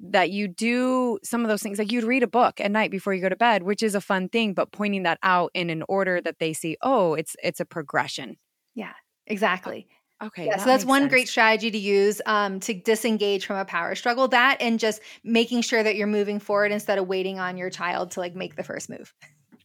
that 0.00 0.30
you 0.30 0.48
do 0.48 1.18
some 1.24 1.42
of 1.42 1.48
those 1.48 1.62
things 1.62 1.78
like 1.78 1.90
you'd 1.90 2.04
read 2.04 2.22
a 2.22 2.28
book 2.28 2.60
at 2.60 2.70
night 2.70 2.90
before 2.90 3.14
you 3.14 3.20
go 3.20 3.28
to 3.28 3.36
bed, 3.36 3.62
which 3.62 3.82
is 3.82 3.94
a 3.94 4.00
fun 4.00 4.28
thing, 4.28 4.54
but 4.54 4.70
pointing 4.72 5.02
that 5.04 5.18
out 5.22 5.50
in 5.54 5.70
an 5.70 5.82
order 5.88 6.20
that 6.20 6.38
they 6.38 6.52
see, 6.52 6.76
oh, 6.82 7.14
it's 7.14 7.36
it's 7.42 7.60
a 7.60 7.64
progression. 7.64 8.36
Yeah, 8.74 8.92
exactly 9.26 9.88
Okay. 10.22 10.46
yeah, 10.46 10.56
that 10.56 10.60
so 10.60 10.66
that's 10.66 10.84
one 10.84 11.02
sense. 11.02 11.10
great 11.10 11.28
strategy 11.28 11.70
to 11.70 11.78
use 11.78 12.20
um, 12.26 12.58
to 12.60 12.74
disengage 12.74 13.46
from 13.46 13.56
a 13.56 13.64
power 13.64 13.94
struggle 13.94 14.26
that 14.28 14.56
and 14.60 14.80
just 14.80 15.00
making 15.22 15.62
sure 15.62 15.82
that 15.82 15.94
you're 15.94 16.08
moving 16.08 16.40
forward 16.40 16.72
instead 16.72 16.98
of 16.98 17.06
waiting 17.06 17.38
on 17.38 17.56
your 17.56 17.70
child 17.70 18.10
to 18.12 18.20
like 18.20 18.34
make 18.34 18.56
the 18.56 18.64
first 18.64 18.90
move 18.90 19.14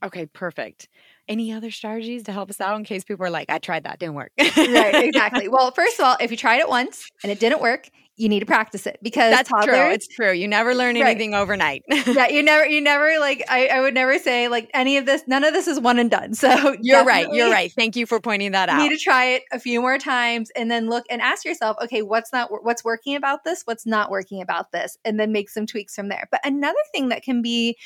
Okay, 0.04 0.26
perfect. 0.26 0.90
Any 1.30 1.54
other 1.54 1.72
strategies 1.72 2.24
to 2.24 2.34
help 2.34 2.50
us 2.50 2.60
out 2.60 2.76
in 2.76 2.84
case 2.84 3.06
people 3.06 3.26
are 3.26 3.30
like, 3.30 3.50
I 3.50 3.58
tried 3.60 3.86
that, 3.86 4.00
didn't 4.00 4.16
work. 4.16 4.32
right 4.38 4.96
exactly 5.06 5.48
well 5.48 5.72
first 5.72 5.98
of 6.00 6.06
all 6.06 6.18
if 6.20 6.30
you 6.30 6.38
tried 6.38 6.60
it 6.60 6.68
once 6.68 7.10
and 7.24 7.32
it 7.32 7.40
didn't 7.40 7.62
work 7.62 7.90
you 8.16 8.30
need 8.30 8.42
to 8.42 8.46
practice 8.46 8.86
it 8.86 9.00
because 9.02 9.32
That's 9.32 9.50
true. 9.50 9.90
It's 9.92 10.08
true. 10.08 10.32
You 10.32 10.48
never 10.48 10.76
learn 10.76 10.96
Right. 10.96 11.06
anything 11.06 11.34
overnight. 11.34 11.84
yeah, 12.06 12.28
you 12.28 12.44
never, 12.44 12.66
you 12.66 12.80
never 12.80 13.18
like. 13.20 13.44
I, 13.50 13.68
I 13.68 13.82
would 13.82 13.96
never 13.96 14.20
say 14.20 14.48
like 14.50 14.70
any 14.76 14.98
of 14.98 15.06
this. 15.08 15.24
None 15.26 15.44
of 15.44 15.54
this 15.54 15.68
is 15.68 15.80
one 15.80 15.98
and 16.00 16.12
done. 16.12 16.34
So 16.44 16.76
you're 16.82 17.06
right. 17.06 17.28
You're 17.32 17.50
right. 17.50 17.72
Thank 17.72 17.96
you 17.96 18.06
for 18.06 18.20
pointing 18.20 18.52
that 18.52 18.70
out. 18.70 18.76
You 18.76 18.82
out. 18.82 18.90
need 18.90 18.98
to 18.98 19.04
try 19.04 19.26
it 19.26 19.44
a 19.52 19.60
few 19.60 19.82
more 19.82 19.98
times, 19.98 20.52
and 20.56 20.70
then 20.70 20.90
look 20.90 21.06
and 21.10 21.22
ask 21.22 21.46
yourself, 21.46 21.78
okay, 21.82 22.02
what's 22.02 22.32
not, 22.34 22.50
what's 22.64 22.84
working 22.84 23.16
about 23.16 23.44
this? 23.44 23.64
What's 23.64 23.86
not 23.86 24.12
working 24.12 24.42
about 24.42 24.72
this? 24.72 24.98
And 25.06 25.20
then 25.20 25.32
make 25.32 25.50
some 25.50 25.66
tweaks 25.66 25.96
from 25.96 26.10
there. 26.10 26.28
But 26.32 26.42
another 26.46 26.78
thing 26.92 27.10
that 27.10 27.24
can 27.24 27.42
be 27.42 27.78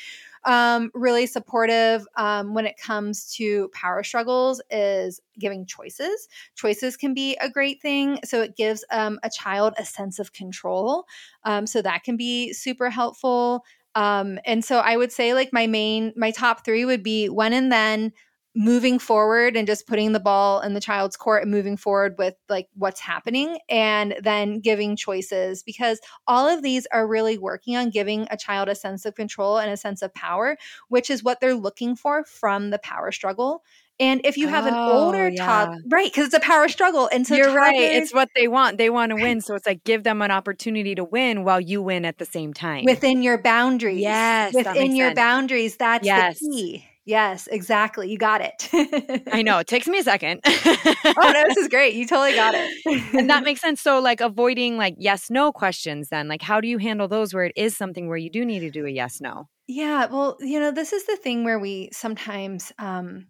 um, 0.48 0.90
really 0.94 1.26
supportive 1.26 2.06
um, 2.16 2.54
when 2.54 2.64
it 2.64 2.78
comes 2.78 3.30
to 3.34 3.68
power 3.74 4.02
struggles 4.02 4.62
is 4.70 5.20
giving 5.38 5.66
choices. 5.66 6.26
Choices 6.56 6.96
can 6.96 7.12
be 7.12 7.36
a 7.42 7.50
great 7.50 7.82
thing. 7.82 8.18
So 8.24 8.40
it 8.40 8.56
gives 8.56 8.82
um, 8.90 9.20
a 9.22 9.28
child 9.28 9.74
a 9.76 9.84
sense 9.84 10.18
of 10.18 10.32
control. 10.32 11.04
Um, 11.44 11.66
so 11.66 11.82
that 11.82 12.02
can 12.02 12.16
be 12.16 12.54
super 12.54 12.88
helpful. 12.88 13.62
Um, 13.94 14.38
and 14.46 14.64
so 14.64 14.78
I 14.78 14.96
would 14.96 15.12
say, 15.12 15.34
like, 15.34 15.52
my 15.52 15.66
main, 15.66 16.14
my 16.16 16.30
top 16.30 16.64
three 16.64 16.86
would 16.86 17.02
be 17.02 17.28
when 17.28 17.52
and 17.52 17.70
then 17.70 18.12
moving 18.58 18.98
forward 18.98 19.56
and 19.56 19.68
just 19.68 19.86
putting 19.86 20.10
the 20.10 20.18
ball 20.18 20.60
in 20.60 20.74
the 20.74 20.80
child's 20.80 21.16
court 21.16 21.42
and 21.42 21.50
moving 21.52 21.76
forward 21.76 22.16
with 22.18 22.34
like 22.48 22.66
what's 22.74 22.98
happening 22.98 23.56
and 23.68 24.16
then 24.20 24.58
giving 24.58 24.96
choices 24.96 25.62
because 25.62 26.00
all 26.26 26.48
of 26.48 26.60
these 26.60 26.84
are 26.90 27.06
really 27.06 27.38
working 27.38 27.76
on 27.76 27.88
giving 27.88 28.26
a 28.32 28.36
child 28.36 28.68
a 28.68 28.74
sense 28.74 29.06
of 29.06 29.14
control 29.14 29.58
and 29.58 29.70
a 29.70 29.76
sense 29.76 30.02
of 30.02 30.12
power 30.12 30.56
which 30.88 31.08
is 31.08 31.22
what 31.22 31.38
they're 31.40 31.54
looking 31.54 31.94
for 31.94 32.24
from 32.24 32.70
the 32.70 32.80
power 32.80 33.12
struggle 33.12 33.62
and 34.00 34.20
if 34.24 34.36
you 34.36 34.48
have 34.48 34.66
an 34.66 34.74
Oh, 34.76 34.92
older 35.04 35.30
yeah. 35.30 35.44
toddler 35.46 35.76
right 35.88 36.10
because 36.10 36.26
it's 36.26 36.34
a 36.34 36.40
power 36.40 36.68
struggle 36.68 37.08
and 37.12 37.26
so 37.28 37.36
You're 37.36 37.52
right. 37.52 37.76
It's 37.76 38.12
what 38.12 38.28
they 38.34 38.48
want. 38.48 38.78
They 38.78 38.90
want 38.90 39.10
to 39.10 39.16
win. 39.16 39.40
So 39.40 39.54
it's 39.54 39.66
like 39.66 39.84
give 39.84 40.02
them 40.02 40.20
an 40.20 40.30
opportunity 40.32 40.96
to 40.96 41.04
win 41.04 41.44
while 41.44 41.60
you 41.60 41.80
win 41.82 42.04
at 42.04 42.18
the 42.18 42.24
same 42.24 42.52
time. 42.54 42.84
within 42.84 43.22
your 43.22 43.38
boundaries. 43.38 44.00
Yes, 44.00 44.54
within 44.54 44.96
your 44.96 45.08
sense. 45.08 45.16
boundaries. 45.16 45.76
That's 45.76 46.06
Yes. 46.06 46.40
the 46.40 46.46
key. 46.48 46.87
Yes, 47.08 47.46
exactly. 47.50 48.10
You 48.10 48.18
got 48.18 48.42
it. 48.42 49.24
I 49.32 49.40
know. 49.40 49.56
It 49.60 49.66
takes 49.66 49.88
me 49.88 49.98
a 49.98 50.02
second. 50.02 50.42
oh 50.46 51.32
no, 51.32 51.44
this 51.48 51.56
is 51.56 51.68
great. 51.68 51.94
You 51.94 52.06
totally 52.06 52.34
got 52.34 52.52
it. 52.54 53.14
and 53.14 53.30
that 53.30 53.44
makes 53.44 53.62
sense. 53.62 53.80
So, 53.80 53.98
like, 53.98 54.20
avoiding 54.20 54.76
like 54.76 54.94
yes 54.98 55.30
no 55.30 55.50
questions, 55.50 56.10
then, 56.10 56.28
like, 56.28 56.42
how 56.42 56.60
do 56.60 56.68
you 56.68 56.76
handle 56.76 57.08
those 57.08 57.32
where 57.32 57.44
it 57.44 57.52
is 57.56 57.74
something 57.74 58.08
where 58.08 58.18
you 58.18 58.28
do 58.28 58.44
need 58.44 58.60
to 58.60 58.70
do 58.70 58.84
a 58.84 58.90
yes 58.90 59.22
no? 59.22 59.48
Yeah, 59.66 60.04
well, 60.04 60.36
you 60.40 60.60
know, 60.60 60.70
this 60.70 60.92
is 60.92 61.06
the 61.06 61.16
thing 61.16 61.44
where 61.44 61.58
we 61.58 61.88
sometimes 61.92 62.72
um 62.78 63.28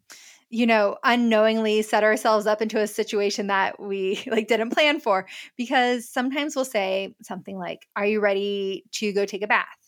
you 0.51 0.67
know, 0.67 0.97
unknowingly 1.05 1.83
set 1.83 2.03
ourselves 2.03 2.47
up 2.47 2.61
into 2.61 2.81
a 2.81 2.87
situation 2.88 3.47
that 3.47 3.79
we 3.79 4.25
like 4.29 4.49
didn't 4.49 4.71
plan 4.71 4.99
for 4.99 5.29
because 5.57 6.09
sometimes 6.09 6.57
we'll 6.57 6.64
say 6.64 7.14
something 7.23 7.57
like, 7.57 7.87
"Are 7.95 8.07
you 8.07 8.19
ready 8.21 8.87
to 8.95 9.12
go 9.12 9.25
take 9.25 9.43
a 9.43 9.47
bath?" 9.47 9.88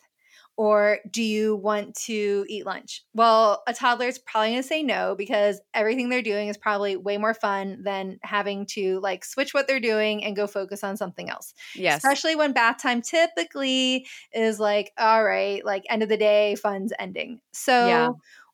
Or 0.61 0.99
do 1.11 1.23
you 1.23 1.57
want 1.57 1.94
to 2.07 2.44
eat 2.46 2.66
lunch? 2.66 3.03
Well, 3.14 3.62
a 3.66 3.73
toddler 3.73 4.09
is 4.09 4.18
probably 4.18 4.51
going 4.51 4.62
to 4.62 4.68
say 4.68 4.83
no 4.83 5.14
because 5.16 5.59
everything 5.73 6.11
they're 6.11 6.20
doing 6.20 6.49
is 6.49 6.59
probably 6.59 6.96
way 6.96 7.16
more 7.16 7.33
fun 7.33 7.83
than 7.83 8.18
having 8.23 8.66
to 8.73 9.01
like 9.01 9.25
switch 9.25 9.55
what 9.55 9.66
they're 9.66 9.81
doing 9.81 10.23
and 10.23 10.37
go 10.37 10.46
focus 10.46 10.85
on 10.85 10.99
something 10.99 11.31
else 11.31 11.55
Yes. 11.75 12.03
especially 12.03 12.37
when 12.37 12.53
bath 12.53 12.77
time 12.83 13.01
typically 13.01 14.07
is 14.35 14.61
like 14.61 14.92
all 14.99 15.25
right 15.25 15.64
like 15.64 15.85
end 15.88 16.03
of 16.03 16.11
the 16.11 16.16
day 16.18 16.55
fun's 16.57 16.92
ending 16.99 17.40
so 17.53 17.87
Yeah. 17.87 18.11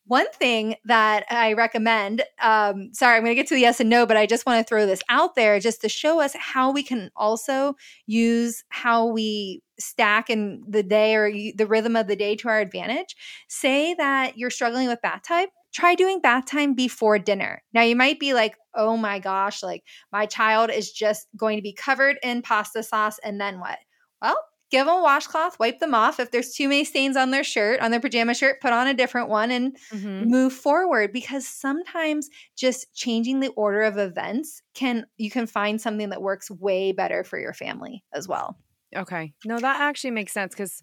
One 0.06 0.30
thing 0.32 0.74
that 0.84 1.24
i 1.30 1.52
recommend 1.52 2.22
um, 2.40 2.90
sorry 2.92 3.16
i'm 3.16 3.22
going 3.22 3.30
to 3.30 3.34
get 3.34 3.46
to 3.46 3.54
the 3.54 3.60
yes 3.60 3.80
and 3.80 3.90
no 3.90 4.06
but 4.06 4.16
i 4.16 4.26
just 4.26 4.46
want 4.46 4.58
to 4.58 4.68
throw 4.68 4.86
this 4.86 5.02
out 5.08 5.34
there 5.34 5.60
just 5.60 5.80
to 5.80 5.88
show 5.88 6.20
us 6.20 6.34
how 6.38 6.70
we 6.70 6.82
can 6.82 7.10
also 7.16 7.74
use 8.06 8.64
how 8.68 9.06
we 9.06 9.62
stack 9.78 10.30
in 10.30 10.62
the 10.66 10.82
day 10.82 11.14
or 11.14 11.30
the 11.30 11.66
rhythm 11.66 11.96
of 11.96 12.06
the 12.06 12.16
day 12.16 12.34
to 12.34 12.48
our 12.48 12.60
advantage. 12.60 13.14
Say 13.46 13.92
that 13.94 14.38
you're 14.38 14.48
struggling 14.48 14.88
with 14.88 15.02
bath 15.02 15.22
time 15.22 15.48
try 15.76 15.94
doing 15.94 16.20
bath 16.20 16.46
time 16.46 16.72
before 16.72 17.18
dinner. 17.18 17.62
Now 17.74 17.82
you 17.82 17.94
might 17.94 18.18
be 18.18 18.32
like 18.32 18.56
oh 18.74 18.96
my 18.96 19.18
gosh 19.18 19.62
like 19.62 19.84
my 20.10 20.24
child 20.24 20.70
is 20.70 20.90
just 20.90 21.26
going 21.36 21.56
to 21.56 21.62
be 21.62 21.74
covered 21.74 22.16
in 22.22 22.40
pasta 22.40 22.82
sauce 22.82 23.18
and 23.22 23.38
then 23.38 23.60
what? 23.60 23.78
Well 24.22 24.38
give 24.70 24.86
them 24.86 24.96
a 24.96 25.02
washcloth, 25.02 25.58
wipe 25.58 25.78
them 25.78 25.94
off. 25.94 26.18
If 26.20 26.30
there's 26.30 26.52
too 26.54 26.68
many 26.68 26.84
stains 26.84 27.16
on 27.16 27.30
their 27.30 27.44
shirt, 27.44 27.80
on 27.80 27.90
their 27.90 28.00
pajama 28.00 28.34
shirt, 28.34 28.60
put 28.60 28.72
on 28.72 28.86
a 28.86 28.94
different 28.94 29.28
one 29.28 29.50
and 29.50 29.76
Mhm. 29.90 30.30
move 30.30 30.52
forward 30.52 31.12
because 31.12 31.46
sometimes 31.46 32.28
just 32.56 32.92
changing 32.94 33.40
the 33.40 33.50
order 33.50 33.82
of 33.82 33.98
events 33.98 34.62
can 34.74 35.06
you 35.16 35.30
can 35.30 35.46
find 35.46 35.80
something 35.80 36.08
that 36.10 36.22
works 36.22 36.50
way 36.50 36.92
better 36.92 37.22
for 37.24 37.38
your 37.38 37.52
family 37.54 38.04
as 38.12 38.26
well. 38.28 38.58
Okay. 38.94 39.34
No, 39.44 39.60
that 39.60 39.80
actually 39.80 40.12
makes 40.12 40.32
sense 40.32 40.54
because 40.54 40.82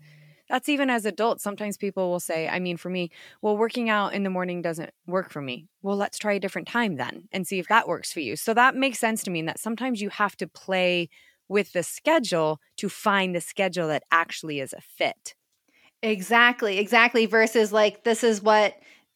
that's 0.50 0.68
even 0.70 0.90
as 0.90 1.06
adults. 1.06 1.42
Sometimes 1.44 1.78
people 1.78 2.10
will 2.12 2.20
say, 2.20 2.48
I 2.48 2.60
mean, 2.60 2.78
for 2.78 2.90
me, 2.90 3.12
well, 3.42 3.58
working 3.58 3.90
out 3.90 4.14
in 4.14 4.24
the 4.24 4.30
morning 4.30 4.62
doesn't 4.62 4.92
work 5.08 5.32
for 5.32 5.42
me. 5.42 5.68
Well, 5.82 5.96
let's 5.96 6.20
try 6.20 6.34
a 6.34 6.40
different 6.40 6.68
time 6.68 6.96
then 6.98 7.28
and 7.32 7.48
see 7.48 7.60
if 7.60 7.68
that 7.70 7.88
works 7.88 8.12
for 8.12 8.20
you. 8.20 8.36
So 8.36 8.54
that 8.54 8.76
makes 8.76 9.00
sense 9.00 9.24
to 9.24 9.32
me. 9.32 9.40
And 9.40 9.48
that 9.48 9.60
sometimes 9.60 10.02
you 10.02 10.10
have 10.10 10.36
to 10.38 10.48
play 10.48 11.10
with 11.48 11.74
the 11.74 11.84
schedule 11.84 12.60
to 12.78 12.90
find 12.90 13.36
the 13.36 13.42
schedule 13.42 13.88
that 13.88 14.04
actually 14.12 14.60
is 14.60 14.74
a 14.74 14.82
fit. 14.82 15.36
Exactly, 16.02 16.80
exactly 16.80 17.26
versus 17.26 17.72
like 17.72 18.04
this 18.04 18.24
is 18.24 18.42
what 18.42 18.76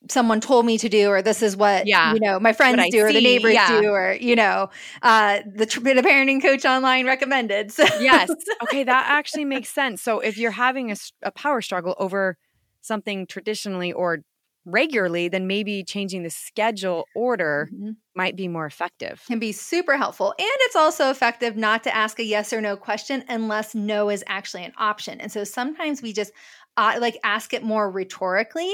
someone 0.09 0.39
told 0.39 0.65
me 0.65 0.77
to 0.77 0.87
do 0.87 1.09
or 1.09 1.21
this 1.21 1.41
is 1.41 1.57
what 1.57 1.85
Yeah. 1.85 2.13
you 2.13 2.19
know 2.19 2.39
my 2.39 2.53
friends 2.53 2.87
do 2.89 3.03
or 3.03 3.11
the 3.11 3.19
neighbors 3.19 3.53
yeah. 3.53 3.81
do 3.81 3.89
or 3.89 4.13
you 4.21 4.35
know 4.35 4.69
uh 5.01 5.39
the, 5.55 5.65
the 5.65 6.01
parenting 6.05 6.41
coach 6.41 6.65
online 6.65 7.05
recommended 7.05 7.71
so 7.71 7.83
Yes. 7.99 8.29
Okay. 8.63 8.83
That 8.83 9.05
actually 9.09 9.45
makes 9.45 9.69
sense. 9.69 10.01
So 10.01 10.19
if 10.19 10.37
you're 10.37 10.51
having 10.51 10.95
a 11.23 11.31
power 11.31 11.61
struggle 11.61 11.95
over 11.99 12.37
something 12.81 13.27
traditionally 13.27 13.91
or 13.91 14.19
regularly, 14.67 15.29
then 15.29 15.47
maybe 15.47 15.83
changing 15.83 16.23
the 16.23 16.29
schedule 16.29 17.05
order 17.15 17.69
Mhm. 17.73 17.95
might 18.15 18.35
be 18.35 18.47
more 18.47 18.65
effective. 18.65 19.23
can 19.27 19.39
be 19.39 19.51
super 19.51 19.95
helpful. 19.97 20.33
And 20.37 20.47
it's 20.61 20.75
also 20.75 21.09
effective 21.09 21.55
not 21.57 21.83
to 21.85 21.95
ask 21.95 22.19
a 22.19 22.23
yes 22.23 22.51
or 22.53 22.61
no 22.61 22.75
question 22.77 23.23
unless 23.29 23.73
no 23.73 24.09
is 24.09 24.23
actually 24.27 24.65
an 24.65 24.73
option. 24.77 25.19
And 25.21 25.31
so 25.31 25.43
sometimes 25.43 26.01
we 26.01 26.13
just 26.13 26.31
uh, 26.79 26.95
like 26.99 27.17
ask 27.23 27.55
it 27.55 27.63
more 27.63 27.89
rhetorically, 27.89 28.71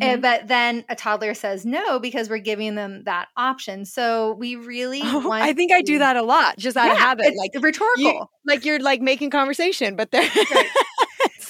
eh, 0.00 0.16
but 0.16 0.48
then 0.48 0.82
a 0.88 0.94
toddler 0.96 1.34
says 1.34 1.66
no 1.66 1.98
because 1.98 2.30
we're 2.30 2.38
giving 2.38 2.74
them 2.74 3.04
that 3.04 3.28
option. 3.36 3.84
So 3.84 4.32
we 4.38 4.56
really 4.72 5.02
Oh, 5.02 5.28
want 5.28 5.42
I 5.44 5.52
think 5.52 5.70
I 5.70 5.82
do 5.82 5.98
that 5.98 6.16
a 6.16 6.22
lot, 6.22 6.56
just 6.56 6.74
out 6.76 6.90
of 6.90 6.96
habit. 6.96 7.34
Like 7.36 7.50
rhetorical. 7.62 8.02
you, 8.02 8.26
like 8.46 8.64
you're 8.64 8.78
like 8.80 9.02
making 9.02 9.28
conversation, 9.28 9.94
but 9.94 10.10
there. 10.10 10.26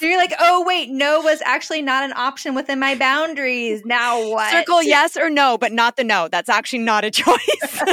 You're 0.07 0.17
like, 0.17 0.33
oh 0.39 0.63
wait, 0.65 0.89
no 0.89 1.21
was 1.21 1.41
actually 1.45 1.81
not 1.81 2.03
an 2.03 2.13
option 2.13 2.55
within 2.55 2.79
my 2.79 2.95
boundaries. 2.95 3.83
Now 3.85 4.29
what? 4.29 4.51
Circle 4.51 4.83
yes 4.83 5.17
or 5.17 5.29
no, 5.29 5.57
but 5.57 5.71
not 5.71 5.97
the 5.97 6.03
no. 6.03 6.27
That's 6.27 6.49
actually 6.49 6.79
not 6.79 7.03
a 7.03 7.11
choice. 7.11 7.37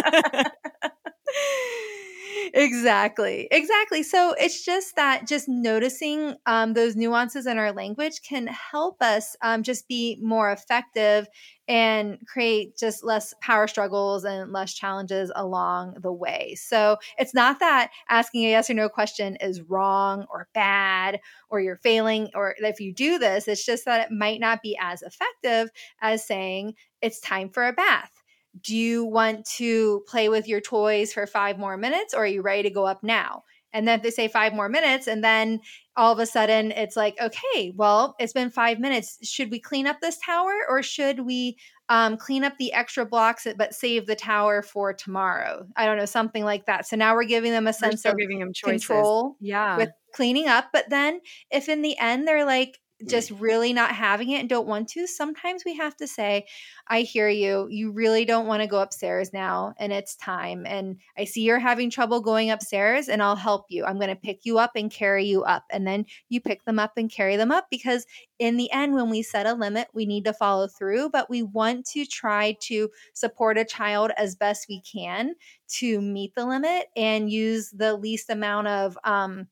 exactly 2.54 3.48
exactly 3.50 4.02
so 4.02 4.34
it's 4.38 4.64
just 4.64 4.96
that 4.96 5.26
just 5.26 5.48
noticing 5.48 6.34
um, 6.46 6.74
those 6.74 6.96
nuances 6.96 7.46
in 7.46 7.58
our 7.58 7.72
language 7.72 8.20
can 8.22 8.46
help 8.46 9.00
us 9.02 9.36
um, 9.42 9.62
just 9.62 9.88
be 9.88 10.18
more 10.22 10.50
effective 10.50 11.26
and 11.68 12.18
create 12.26 12.76
just 12.76 13.04
less 13.04 13.34
power 13.40 13.66
struggles 13.66 14.24
and 14.24 14.52
less 14.52 14.74
challenges 14.74 15.30
along 15.34 15.94
the 16.02 16.12
way 16.12 16.54
so 16.56 16.96
it's 17.18 17.34
not 17.34 17.60
that 17.60 17.90
asking 18.08 18.44
a 18.44 18.50
yes 18.50 18.68
or 18.68 18.74
no 18.74 18.88
question 18.88 19.36
is 19.36 19.62
wrong 19.62 20.26
or 20.30 20.48
bad 20.54 21.20
or 21.50 21.60
you're 21.60 21.76
failing 21.76 22.28
or 22.34 22.54
if 22.58 22.80
you 22.80 22.92
do 22.92 23.18
this 23.18 23.48
it's 23.48 23.64
just 23.64 23.84
that 23.84 24.06
it 24.06 24.14
might 24.14 24.40
not 24.40 24.62
be 24.62 24.76
as 24.80 25.02
effective 25.02 25.70
as 26.00 26.24
saying 26.26 26.74
it's 27.00 27.20
time 27.20 27.48
for 27.48 27.66
a 27.66 27.72
bath 27.72 28.11
do 28.60 28.76
you 28.76 29.04
want 29.04 29.46
to 29.56 30.02
play 30.06 30.28
with 30.28 30.46
your 30.46 30.60
toys 30.60 31.12
for 31.12 31.26
five 31.26 31.58
more 31.58 31.76
minutes 31.76 32.14
or 32.14 32.24
are 32.24 32.26
you 32.26 32.42
ready 32.42 32.62
to 32.64 32.70
go 32.70 32.86
up 32.86 33.02
now? 33.02 33.44
And 33.72 33.88
then 33.88 33.98
if 33.98 34.02
they 34.02 34.10
say 34.10 34.28
five 34.28 34.52
more 34.52 34.68
minutes, 34.68 35.06
and 35.06 35.24
then 35.24 35.60
all 35.96 36.12
of 36.12 36.18
a 36.18 36.26
sudden 36.26 36.72
it's 36.72 36.94
like, 36.94 37.16
okay, 37.18 37.72
well, 37.74 38.14
it's 38.18 38.34
been 38.34 38.50
five 38.50 38.78
minutes. 38.78 39.18
Should 39.26 39.50
we 39.50 39.58
clean 39.58 39.86
up 39.86 40.00
this 40.00 40.18
tower 40.18 40.52
or 40.68 40.82
should 40.82 41.20
we 41.20 41.56
um, 41.88 42.18
clean 42.18 42.44
up 42.44 42.52
the 42.58 42.72
extra 42.74 43.06
blocks 43.06 43.46
but 43.56 43.74
save 43.74 44.06
the 44.06 44.14
tower 44.14 44.60
for 44.62 44.92
tomorrow? 44.92 45.66
I 45.74 45.86
don't 45.86 45.96
know, 45.96 46.04
something 46.04 46.44
like 46.44 46.66
that. 46.66 46.86
So 46.86 46.96
now 46.96 47.14
we're 47.14 47.24
giving 47.24 47.52
them 47.52 47.66
a 47.66 47.72
sense 47.72 48.04
of 48.04 48.16
giving 48.18 48.40
them 48.40 48.52
choices. 48.52 48.86
control 48.86 49.36
Yeah. 49.40 49.78
with 49.78 49.90
cleaning 50.14 50.48
up. 50.48 50.66
But 50.72 50.90
then 50.90 51.20
if 51.50 51.70
in 51.70 51.80
the 51.80 51.96
end 51.98 52.28
they're 52.28 52.44
like 52.44 52.78
just 53.08 53.30
really 53.32 53.72
not 53.72 53.94
having 53.94 54.30
it 54.30 54.40
and 54.40 54.48
don't 54.48 54.66
want 54.66 54.88
to, 54.88 55.06
sometimes 55.06 55.64
we 55.64 55.74
have 55.76 55.96
to 55.96 56.06
say, 56.06 56.46
I 56.88 57.02
hear 57.02 57.28
you. 57.28 57.66
You 57.70 57.90
really 57.90 58.24
don't 58.24 58.46
want 58.46 58.62
to 58.62 58.68
go 58.68 58.80
upstairs 58.80 59.32
now 59.32 59.74
and 59.78 59.92
it's 59.92 60.16
time. 60.16 60.66
And 60.66 60.98
I 61.16 61.24
see 61.24 61.42
you're 61.42 61.58
having 61.58 61.90
trouble 61.90 62.20
going 62.20 62.50
upstairs 62.50 63.08
and 63.08 63.22
I'll 63.22 63.36
help 63.36 63.66
you. 63.68 63.84
I'm 63.84 63.96
going 63.96 64.08
to 64.08 64.16
pick 64.16 64.44
you 64.44 64.58
up 64.58 64.72
and 64.74 64.90
carry 64.90 65.24
you 65.24 65.42
up. 65.44 65.64
And 65.70 65.86
then 65.86 66.06
you 66.28 66.40
pick 66.40 66.64
them 66.64 66.78
up 66.78 66.92
and 66.96 67.10
carry 67.10 67.36
them 67.36 67.52
up 67.52 67.66
because 67.70 68.06
in 68.38 68.56
the 68.56 68.70
end, 68.72 68.94
when 68.94 69.08
we 69.08 69.22
set 69.22 69.46
a 69.46 69.54
limit, 69.54 69.88
we 69.94 70.04
need 70.04 70.24
to 70.24 70.32
follow 70.32 70.66
through, 70.66 71.10
but 71.10 71.30
we 71.30 71.42
want 71.42 71.86
to 71.86 72.04
try 72.04 72.56
to 72.62 72.90
support 73.14 73.56
a 73.56 73.64
child 73.64 74.10
as 74.16 74.34
best 74.34 74.66
we 74.68 74.80
can 74.80 75.34
to 75.68 76.00
meet 76.00 76.34
the 76.34 76.44
limit 76.44 76.86
and 76.96 77.30
use 77.30 77.70
the 77.70 77.94
least 77.94 78.30
amount 78.30 78.66
of, 78.66 78.98
um, 79.04 79.46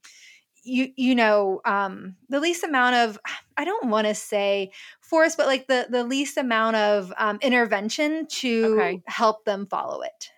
you 0.63 0.89
you 0.97 1.15
know 1.15 1.61
um 1.65 2.17
the 2.29 2.41
least 2.41 2.65
amount 2.65 2.95
of 2.95 3.19
i 3.57 3.65
don't 3.65 3.89
want 3.89 4.07
to 4.07 4.15
say 4.15 4.71
force 5.01 5.37
but 5.37 5.47
like 5.47 5.67
the 5.67 5.87
the 5.91 6.05
least 6.05 6.37
amount 6.37 6.77
of 6.77 7.13
um 7.19 7.39
intervention 7.43 8.27
to 8.29 8.77
Okay. 8.79 9.03
help 9.07 9.45
them 9.45 9.67
follow 9.67 10.01
it 10.03 10.31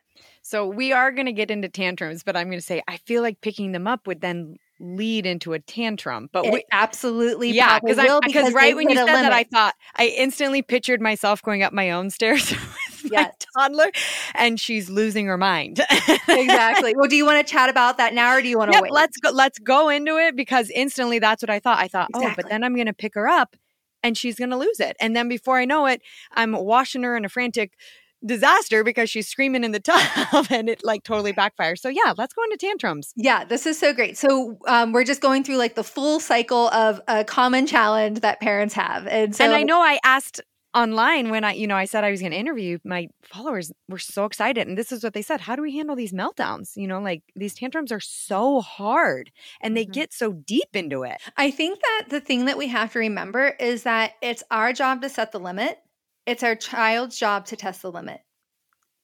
So 0.42 0.66
we 0.66 0.92
are 0.92 1.12
going 1.12 1.26
to 1.26 1.32
get 1.32 1.50
into 1.50 1.68
tantrums, 1.68 2.22
but 2.24 2.36
I'm 2.36 2.48
going 2.48 2.58
to 2.58 2.64
say 2.64 2.82
I 2.88 2.96
feel 2.98 3.22
like 3.22 3.40
picking 3.40 3.72
them 3.72 3.86
up 3.86 4.06
would 4.06 4.20
then 4.20 4.56
lead 4.80 5.24
into 5.24 5.52
a 5.52 5.60
tantrum. 5.60 6.28
But 6.32 6.44
it 6.46 6.52
we, 6.52 6.64
absolutely 6.72 7.52
yeah, 7.54 7.78
probably 7.78 7.92
because 8.26 8.52
right 8.52 8.74
when 8.74 8.90
you 8.90 8.96
said 8.96 9.14
a 9.14 9.22
that, 9.22 9.32
I 9.32 9.44
thought 9.44 9.74
I 9.94 10.06
instantly 10.08 10.62
pictured 10.62 11.00
myself 11.00 11.42
going 11.42 11.62
up 11.62 11.72
my 11.72 11.92
own 11.92 12.10
stairs 12.10 12.52
my 13.14 13.22
Yes. 13.22 13.34
toddler, 13.56 13.90
and 14.34 14.58
she's 14.60 14.88
losing 14.90 15.26
her 15.26 15.36
mind. 15.38 15.80
exactly 16.28 16.94
well 16.96 17.08
do 17.08 17.16
you 17.16 17.24
want 17.26 17.44
to 17.46 17.50
chat 17.50 17.68
about 17.68 17.98
that 17.98 18.14
now 18.14 18.34
or 18.36 18.42
do 18.42 18.48
you 18.48 18.58
want 18.58 18.68
to 18.70 18.72
Yep, 18.72 18.82
wait 18.82 18.92
let's 18.92 19.16
go. 19.18 19.30
Let's 19.30 19.58
go 19.58 19.88
into 19.88 20.16
it 20.18 20.36
because 20.36 20.70
instantly 20.70 21.18
that's 21.18 21.42
what 21.42 21.50
I 21.50 21.58
thought. 21.58 21.78
I 21.78 21.88
thought, 21.88 22.08
oh, 22.14 22.32
but 22.36 22.48
then 22.48 22.64
I'm 22.64 22.74
going 22.74 22.86
to 22.86 22.92
pick 22.94 23.14
her 23.14 23.28
up, 23.28 23.56
and 24.02 24.16
she's 24.16 24.36
going 24.36 24.50
to 24.50 24.56
lose 24.56 24.80
it. 24.80 24.96
And 25.00 25.14
then 25.16 25.28
before 25.28 25.58
I 25.58 25.64
know 25.64 25.86
it, 25.86 26.00
I'm 26.32 26.52
washing 26.52 27.02
her 27.02 27.16
in 27.16 27.24
a 27.24 27.28
frantic 27.28 27.72
disaster 28.24 28.84
because 28.84 29.10
she's 29.10 29.26
screaming 29.28 29.64
in 29.64 29.72
the 29.72 29.80
tub, 29.80 30.46
and 30.50 30.68
it 30.68 30.82
like 30.84 31.02
totally 31.02 31.32
backfires. 31.32 31.78
So 31.78 31.88
yeah, 31.88 32.12
let's 32.16 32.32
go 32.34 32.42
into 32.44 32.56
tantrums. 32.56 33.12
yeah 33.16 33.44
this 33.44 33.66
is 33.66 33.78
so 33.78 33.92
great 33.92 34.16
so 34.16 34.56
um, 34.68 34.92
we're 34.92 35.04
just 35.04 35.20
going 35.20 35.42
through 35.44 35.56
like 35.56 35.74
the 35.74 35.84
full 35.84 36.20
cycle 36.20 36.68
of 36.68 37.00
a 37.08 37.24
common 37.24 37.66
challenge 37.66 38.20
that 38.20 38.40
parents 38.40 38.74
have 38.74 39.06
and 39.08 39.34
so 39.34 39.44
and 39.44 39.52
I 39.52 39.62
know 39.64 39.80
I 39.80 39.98
asked 40.04 40.40
online 40.74 41.30
when 41.30 41.44
I, 41.44 41.52
you 41.52 41.66
know, 41.66 41.76
I 41.76 41.84
said 41.84 42.04
I 42.04 42.10
was 42.10 42.20
going 42.20 42.32
to 42.32 42.38
interview. 42.38 42.78
My 42.84 43.08
followers 43.24 43.72
were 43.88 43.98
so 43.98 44.24
excited, 44.24 44.66
and 44.68 44.76
this 44.78 44.92
is 44.92 45.04
what 45.04 45.14
they 45.14 45.22
said: 45.22 45.40
How 45.40 45.56
do 45.56 45.62
we 45.62 45.76
handle 45.76 45.96
these 45.96 46.12
meltdowns? 46.12 46.76
You 46.76 46.86
know, 46.88 47.00
like 47.00 47.22
these 47.36 47.54
tantrums 47.54 47.92
are 47.92 48.00
so 48.00 48.60
hard, 48.60 49.30
and 49.60 49.76
they 49.76 49.84
Mhm. 49.84 49.92
get 49.92 50.12
so 50.12 50.32
deep 50.32 50.74
into 50.74 51.02
it. 51.04 51.20
I 51.36 51.50
think 51.50 51.80
that 51.80 52.04
the 52.10 52.20
thing 52.20 52.46
that 52.46 52.58
we 52.58 52.68
have 52.68 52.92
to 52.92 52.98
remember 52.98 53.48
is 53.60 53.84
that 53.84 54.14
it's 54.22 54.42
our 54.50 54.72
job 54.72 55.02
to 55.02 55.08
set 55.08 55.32
the 55.32 55.40
limit. 55.40 55.78
It's 56.26 56.42
our 56.42 56.54
child's 56.56 57.18
job 57.18 57.46
to 57.46 57.56
test 57.56 57.82
the 57.82 57.92
limit. 57.92 58.22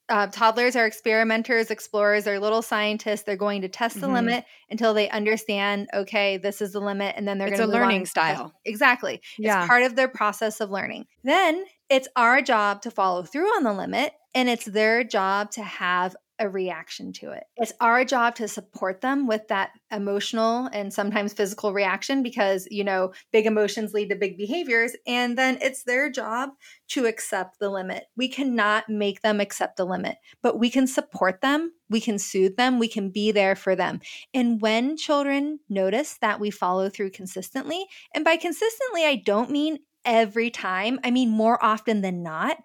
Uh, 0.09 0.27
toddlers 0.29 0.75
are 0.75 0.87
experimenters, 0.87 1.71
explorers, 1.71 2.25
they're 2.25 2.41
little 2.41 2.63
scientists. 2.63 3.23
They're 3.23 3.37
going 3.37 3.61
to 3.63 3.69
test 3.69 4.01
the 4.01 4.07
Mhm. 4.07 4.13
limit 4.15 4.45
until 4.71 4.95
they 4.95 5.11
understand, 5.11 5.89
okay, 5.93 6.39
this 6.39 6.63
is 6.63 6.73
the 6.73 6.81
limit, 6.81 7.15
and 7.17 7.29
then 7.29 7.37
they're 7.39 7.49
going 7.49 7.61
to 7.61 7.67
learn. 7.67 7.75
It's 7.75 7.77
a 7.77 7.81
learning 7.87 8.07
style. 8.07 8.53
Exactly. 8.65 9.21
Yeah. 9.39 9.61
It's 9.61 9.69
part 9.69 9.83
of 9.83 9.97
their 9.97 10.09
process 10.09 10.61
of 10.61 10.71
learning. 10.71 11.07
Then 11.25 11.65
it's 11.91 12.09
our 12.17 12.41
job 12.41 12.81
to 12.83 12.91
follow 12.91 13.23
through 13.23 13.49
on 13.57 13.65
the 13.65 13.73
limit, 13.73 14.15
and 14.35 14.49
it's 14.49 14.65
their 14.65 15.05
job 15.05 15.51
to 15.53 15.63
have 15.63 16.17
a 16.39 16.49
reaction 16.49 17.13
to 17.15 17.31
it. 17.33 17.45
It's 17.57 17.73
our 17.81 18.05
job 18.05 18.35
to 18.37 18.49
support 18.49 19.01
them 19.01 19.27
with 19.27 19.49
that 19.49 19.71
emotional 19.91 20.69
and 20.73 20.93
sometimes 20.93 21.33
physical 21.33 21.73
reaction 21.73 22.23
because, 22.23 22.69
you 22.71 22.85
know, 22.85 23.13
big 23.33 23.47
emotions 23.47 23.93
lead 23.93 24.11
to 24.11 24.17
big 24.17 24.37
behaviors. 24.37 24.93
And 25.07 25.37
then 25.37 25.59
it's 25.61 25.85
their 25.85 26.11
job 26.11 26.51
to 26.89 27.07
accept 27.07 27.59
the 27.59 27.71
limit. 27.71 28.05
We 28.17 28.29
cannot 28.29 28.89
make 28.89 29.23
them 29.23 29.41
accept 29.41 29.77
the 29.77 29.85
limit, 29.85 30.17
but 30.43 30.59
we 30.59 30.71
can 30.71 30.87
support 30.87 31.41
them, 31.41 31.73
we 31.91 32.01
can 32.01 32.19
soothe 32.19 32.57
them, 32.57 32.79
we 32.79 32.89
can 32.89 33.11
be 33.11 33.33
there 33.33 33.57
for 33.57 33.75
them. 33.75 34.01
And 34.33 34.61
when 34.61 34.97
children 34.97 35.61
notice 35.69 36.19
that 36.21 36.41
we 36.41 36.51
follow 36.51 36.89
through 36.89 37.11
consistently, 37.11 37.87
and 38.15 38.25
by 38.25 38.37
consistently, 38.37 39.05
I 39.05 39.17
don't 39.17 39.51
mean 39.51 39.79
every 40.05 40.51
time, 40.51 40.99
I 41.05 41.11
mean 41.11 41.31
more 41.31 41.63
often 41.63 42.01
than 42.01 42.23
not. 42.23 42.57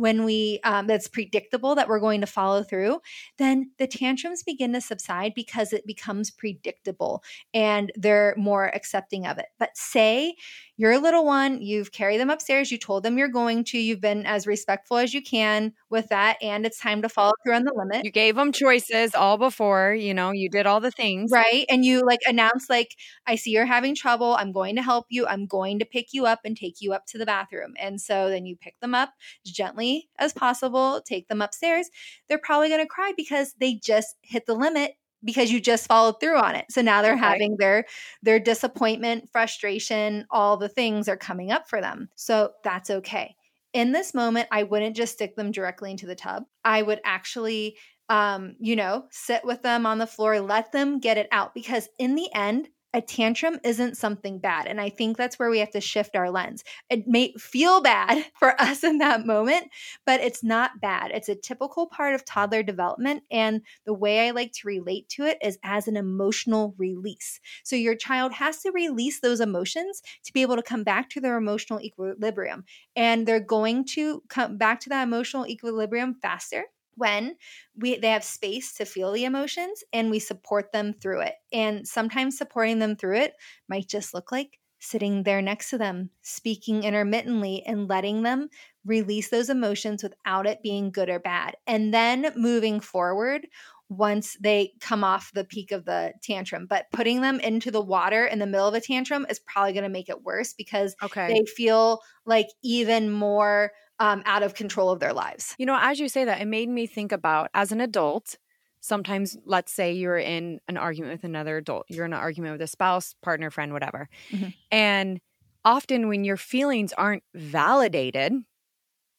When 0.00 0.24
we 0.24 0.58
um, 0.64 0.86
that's 0.86 1.08
predictable 1.08 1.74
that 1.74 1.88
we're 1.88 2.00
going 2.00 2.20
to 2.20 2.26
follow 2.26 2.62
through 2.62 2.98
then 3.38 3.70
the 3.78 3.86
tantrums 3.86 4.42
begin 4.42 4.72
to 4.72 4.80
subside 4.80 5.32
because 5.34 5.72
it 5.72 5.86
becomes 5.86 6.30
predictable 6.30 7.22
and 7.52 7.92
they're 7.96 8.34
more 8.36 8.68
accepting 8.74 9.26
of 9.26 9.38
it. 9.38 9.46
But 9.58 9.76
say 9.76 10.34
you're 10.80 10.92
a 10.92 10.98
little 10.98 11.26
one 11.26 11.60
you've 11.60 11.92
carried 11.92 12.18
them 12.18 12.30
upstairs 12.30 12.72
you 12.72 12.78
told 12.78 13.02
them 13.02 13.18
you're 13.18 13.28
going 13.28 13.62
to 13.62 13.78
you've 13.78 14.00
been 14.00 14.24
as 14.24 14.46
respectful 14.46 14.96
as 14.96 15.12
you 15.12 15.20
can 15.22 15.74
with 15.90 16.08
that 16.08 16.38
and 16.40 16.64
it's 16.64 16.78
time 16.78 17.02
to 17.02 17.08
follow 17.08 17.32
through 17.44 17.54
on 17.54 17.64
the 17.64 17.74
limit. 17.74 18.04
You 18.04 18.10
gave 18.10 18.36
them 18.36 18.50
choices 18.50 19.14
all 19.14 19.36
before, 19.36 19.92
you 19.92 20.14
know, 20.14 20.30
you 20.30 20.48
did 20.48 20.66
all 20.66 20.80
the 20.80 20.90
things. 20.90 21.30
right 21.30 21.66
and 21.68 21.84
you 21.84 22.02
like 22.04 22.20
announced, 22.26 22.70
like 22.70 22.96
i 23.26 23.34
see 23.34 23.50
you're 23.50 23.66
having 23.66 23.94
trouble 23.94 24.34
i'm 24.38 24.52
going 24.52 24.76
to 24.76 24.82
help 24.82 25.06
you 25.10 25.26
i'm 25.26 25.46
going 25.46 25.78
to 25.78 25.84
pick 25.84 26.12
you 26.12 26.24
up 26.24 26.40
and 26.44 26.56
take 26.56 26.76
you 26.80 26.92
up 26.94 27.04
to 27.06 27.18
the 27.18 27.26
bathroom. 27.26 27.74
And 27.78 28.00
so 28.00 28.30
then 28.30 28.46
you 28.46 28.56
pick 28.56 28.80
them 28.80 28.94
up 28.94 29.12
as 29.44 29.52
gently 29.52 30.08
as 30.18 30.32
possible 30.32 31.02
take 31.04 31.28
them 31.28 31.42
upstairs. 31.42 31.90
They're 32.28 32.38
probably 32.38 32.68
going 32.68 32.80
to 32.80 32.86
cry 32.86 33.12
because 33.16 33.54
they 33.60 33.74
just 33.74 34.16
hit 34.22 34.46
the 34.46 34.54
limit 34.54 34.94
because 35.24 35.50
you 35.52 35.60
just 35.60 35.86
followed 35.86 36.20
through 36.20 36.38
on 36.38 36.56
it. 36.56 36.66
So 36.70 36.82
now 36.82 37.02
they're 37.02 37.16
having 37.16 37.56
their 37.58 37.84
their 38.22 38.38
disappointment 38.38 39.28
frustration 39.32 40.26
all 40.30 40.56
the 40.56 40.68
things 40.68 41.08
are 41.08 41.16
coming 41.16 41.52
up 41.52 41.68
for 41.68 41.80
them. 41.80 42.08
So 42.14 42.52
that's 42.64 42.90
okay. 42.90 43.36
In 43.72 43.92
this 43.92 44.14
moment 44.14 44.48
i 44.50 44.64
wouldn't 44.64 44.96
just 44.96 45.12
stick 45.14 45.36
them 45.36 45.52
directly 45.52 45.90
into 45.90 46.06
the 46.06 46.14
tub. 46.14 46.44
I 46.64 46.82
would 46.82 47.00
actually 47.04 47.76
um, 48.10 48.56
you 48.58 48.74
know, 48.74 49.04
sit 49.12 49.44
with 49.44 49.62
them 49.62 49.86
on 49.86 49.98
the 49.98 50.06
floor, 50.06 50.40
let 50.40 50.72
them 50.72 50.98
get 50.98 51.16
it 51.16 51.28
out 51.30 51.54
because 51.54 51.88
in 51.96 52.16
the 52.16 52.28
end, 52.34 52.68
a 52.92 53.00
tantrum 53.00 53.58
isn't 53.64 53.96
something 53.96 54.38
bad. 54.38 54.66
And 54.66 54.80
I 54.80 54.88
think 54.88 55.16
that's 55.16 55.38
where 55.38 55.50
we 55.50 55.60
have 55.60 55.70
to 55.70 55.80
shift 55.80 56.16
our 56.16 56.30
lens. 56.30 56.64
It 56.88 57.06
may 57.06 57.32
feel 57.38 57.80
bad 57.80 58.24
for 58.38 58.60
us 58.60 58.82
in 58.82 58.98
that 58.98 59.26
moment, 59.26 59.68
but 60.04 60.20
it's 60.20 60.42
not 60.42 60.80
bad. 60.80 61.12
It's 61.12 61.28
a 61.28 61.34
typical 61.34 61.86
part 61.86 62.14
of 62.14 62.24
toddler 62.24 62.62
development. 62.62 63.22
And 63.30 63.62
the 63.86 63.94
way 63.94 64.26
I 64.26 64.32
like 64.32 64.52
to 64.54 64.68
relate 64.68 65.08
to 65.10 65.24
it 65.24 65.38
is 65.42 65.58
as 65.62 65.86
an 65.86 65.96
emotional 65.96 66.74
release. 66.78 67.40
So 67.62 67.76
your 67.76 67.94
child 67.94 68.32
has 68.32 68.60
to 68.62 68.72
release 68.72 69.20
those 69.20 69.40
emotions 69.40 70.02
to 70.24 70.32
be 70.32 70.42
able 70.42 70.56
to 70.56 70.62
come 70.62 70.82
back 70.82 71.08
to 71.10 71.20
their 71.20 71.36
emotional 71.36 71.80
equilibrium. 71.80 72.64
And 72.96 73.26
they're 73.26 73.40
going 73.40 73.84
to 73.92 74.22
come 74.28 74.56
back 74.56 74.80
to 74.80 74.88
that 74.88 75.04
emotional 75.04 75.46
equilibrium 75.46 76.14
faster 76.20 76.64
when 76.96 77.36
we 77.76 77.96
they 77.96 78.08
have 78.10 78.24
space 78.24 78.74
to 78.74 78.84
feel 78.84 79.12
the 79.12 79.24
emotions 79.24 79.82
and 79.92 80.10
we 80.10 80.18
support 80.18 80.72
them 80.72 80.92
through 80.92 81.20
it. 81.22 81.34
And 81.52 81.86
sometimes 81.86 82.36
supporting 82.36 82.78
them 82.78 82.96
through 82.96 83.16
it 83.18 83.34
might 83.68 83.88
just 83.88 84.14
look 84.14 84.32
like 84.32 84.58
sitting 84.82 85.24
there 85.24 85.42
next 85.42 85.68
to 85.70 85.78
them, 85.78 86.10
speaking 86.22 86.84
intermittently 86.84 87.62
and 87.66 87.86
letting 87.88 88.22
them 88.22 88.48
release 88.84 89.28
those 89.28 89.50
emotions 89.50 90.02
without 90.02 90.46
it 90.46 90.62
being 90.62 90.90
good 90.90 91.10
or 91.10 91.18
bad. 91.18 91.54
And 91.66 91.92
then 91.92 92.32
moving 92.34 92.80
forward 92.80 93.46
once 93.88 94.36
they 94.40 94.72
come 94.80 95.02
off 95.02 95.32
the 95.34 95.44
peak 95.44 95.72
of 95.72 95.84
the 95.84 96.14
tantrum. 96.22 96.66
But 96.66 96.86
putting 96.92 97.20
them 97.22 97.40
into 97.40 97.70
the 97.70 97.80
water 97.80 98.24
in 98.24 98.38
the 98.38 98.46
middle 98.46 98.68
of 98.68 98.74
a 98.74 98.80
tantrum 98.80 99.26
is 99.28 99.40
probably 99.40 99.72
going 99.72 99.82
to 99.82 99.88
make 99.88 100.08
it 100.08 100.22
worse 100.22 100.54
because 100.54 100.94
Okay. 101.02 101.32
they 101.32 101.44
feel 101.56 102.00
like 102.24 102.46
even 102.62 103.10
more 103.10 103.72
um, 104.00 104.22
out 104.26 104.42
of 104.42 104.54
control 104.54 104.90
of 104.90 104.98
their 104.98 105.12
lives. 105.12 105.54
You 105.58 105.66
know, 105.66 105.78
as 105.80 106.00
you 106.00 106.08
say 106.08 106.24
that, 106.24 106.40
it 106.40 106.46
made 106.46 106.68
me 106.68 106.86
think 106.86 107.12
about 107.12 107.50
as 107.54 107.70
an 107.70 107.80
adult, 107.80 108.36
sometimes 108.80 109.36
let's 109.44 109.72
say 109.72 109.92
you're 109.92 110.18
in 110.18 110.58
an 110.68 110.76
argument 110.76 111.12
with 111.12 111.24
another 111.24 111.58
adult, 111.58 111.84
you're 111.88 112.06
in 112.06 112.12
an 112.12 112.18
argument 112.18 112.54
with 112.54 112.62
a 112.62 112.66
spouse, 112.66 113.14
partner, 113.22 113.50
friend, 113.50 113.72
whatever. 113.72 114.08
Mhm. 114.32 114.54
And 114.70 115.20
often 115.64 116.08
when 116.08 116.24
your 116.24 116.38
feelings 116.38 116.92
aren't 116.94 117.22
validated, 117.34 118.32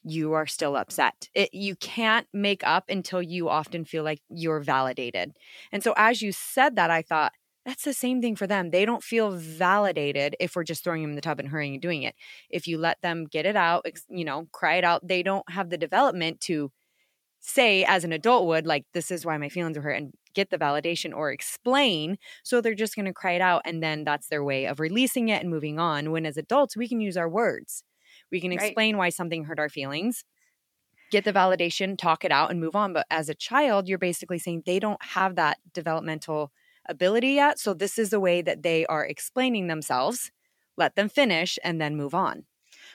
you 0.03 0.33
are 0.33 0.47
still 0.47 0.75
upset. 0.75 1.29
It, 1.35 1.53
you 1.53 1.75
can't 1.75 2.27
make 2.33 2.63
up 2.63 2.85
until 2.89 3.21
you 3.21 3.49
often 3.49 3.85
feel 3.85 4.03
like 4.03 4.21
you're 4.29 4.59
validated. 4.59 5.33
And 5.71 5.83
so 5.83 5.93
as 5.95 6.23
you 6.23 6.31
said 6.31 6.75
that, 6.75 6.89
I 6.89 7.03
thought, 7.03 7.33
that's 7.65 7.83
the 7.83 7.93
same 7.93 8.21
thing 8.21 8.35
for 8.35 8.47
them. 8.47 8.71
They 8.71 8.85
don't 8.85 9.03
feel 9.03 9.31
validated 9.31 10.35
if 10.39 10.55
we're 10.55 10.63
just 10.63 10.83
throwing 10.83 11.01
them 11.03 11.11
in 11.11 11.15
the 11.15 11.21
tub 11.21 11.39
and 11.39 11.49
hurrying 11.49 11.73
and 11.73 11.81
doing 11.81 12.03
it. 12.03 12.15
If 12.49 12.67
you 12.67 12.77
let 12.77 13.01
them 13.01 13.25
get 13.25 13.45
it 13.45 13.55
out, 13.55 13.85
you 14.09 14.25
know, 14.25 14.47
cry 14.51 14.75
it 14.75 14.83
out, 14.83 15.07
they 15.07 15.21
don't 15.23 15.47
have 15.49 15.69
the 15.69 15.77
development 15.77 16.41
to 16.41 16.71
say, 17.39 17.83
as 17.85 18.03
an 18.03 18.13
adult 18.13 18.47
would, 18.47 18.67
like, 18.67 18.85
this 18.93 19.11
is 19.11 19.25
why 19.25 19.37
my 19.37 19.49
feelings 19.49 19.77
are 19.77 19.81
hurt 19.81 19.93
and 19.97 20.13
get 20.33 20.49
the 20.51 20.57
validation 20.59 21.15
or 21.15 21.31
explain. 21.31 22.17
So 22.43 22.61
they're 22.61 22.75
just 22.75 22.95
going 22.95 23.05
to 23.07 23.13
cry 23.13 23.33
it 23.33 23.41
out. 23.41 23.63
And 23.65 23.83
then 23.83 24.03
that's 24.05 24.27
their 24.29 24.43
way 24.43 24.65
of 24.65 24.79
releasing 24.79 25.29
it 25.29 25.41
and 25.41 25.49
moving 25.49 25.79
on. 25.79 26.11
When 26.11 26.25
as 26.25 26.37
adults, 26.37 26.77
we 26.77 26.87
can 26.87 27.01
use 27.01 27.17
our 27.17 27.29
words. 27.29 27.83
We 28.31 28.41
can 28.41 28.51
Right. 28.53 28.79
explain 28.79 28.97
why 28.97 29.09
something 29.09 29.45
hurt 29.45 29.59
our 29.59 29.69
feelings, 29.69 30.23
get 31.11 31.25
the 31.25 31.33
validation, 31.33 31.97
talk 31.97 32.23
it 32.23 32.31
out, 32.31 32.51
and 32.51 32.59
move 32.59 32.75
on. 32.75 32.93
But 32.93 33.07
as 33.09 33.29
a 33.29 33.35
child, 33.35 33.87
you're 33.87 33.97
basically 33.97 34.39
saying 34.39 34.63
they 34.65 34.79
don't 34.79 35.03
have 35.03 35.35
that 35.35 35.59
developmental 35.73 36.51
ability 36.91 37.29
yet. 37.33 37.59
So 37.59 37.73
this 37.73 37.97
is 37.99 38.11
the 38.11 38.19
way 38.19 38.43
that 38.43 38.63
they 38.63 38.85
are 38.87 39.05
explaining 39.05 39.67
themselves. 39.67 40.31
Let 40.77 40.95
them 40.95 41.09
finish 41.09 41.59
and 41.63 41.81
then 41.81 41.95
move 41.97 42.13
on. 42.15 42.45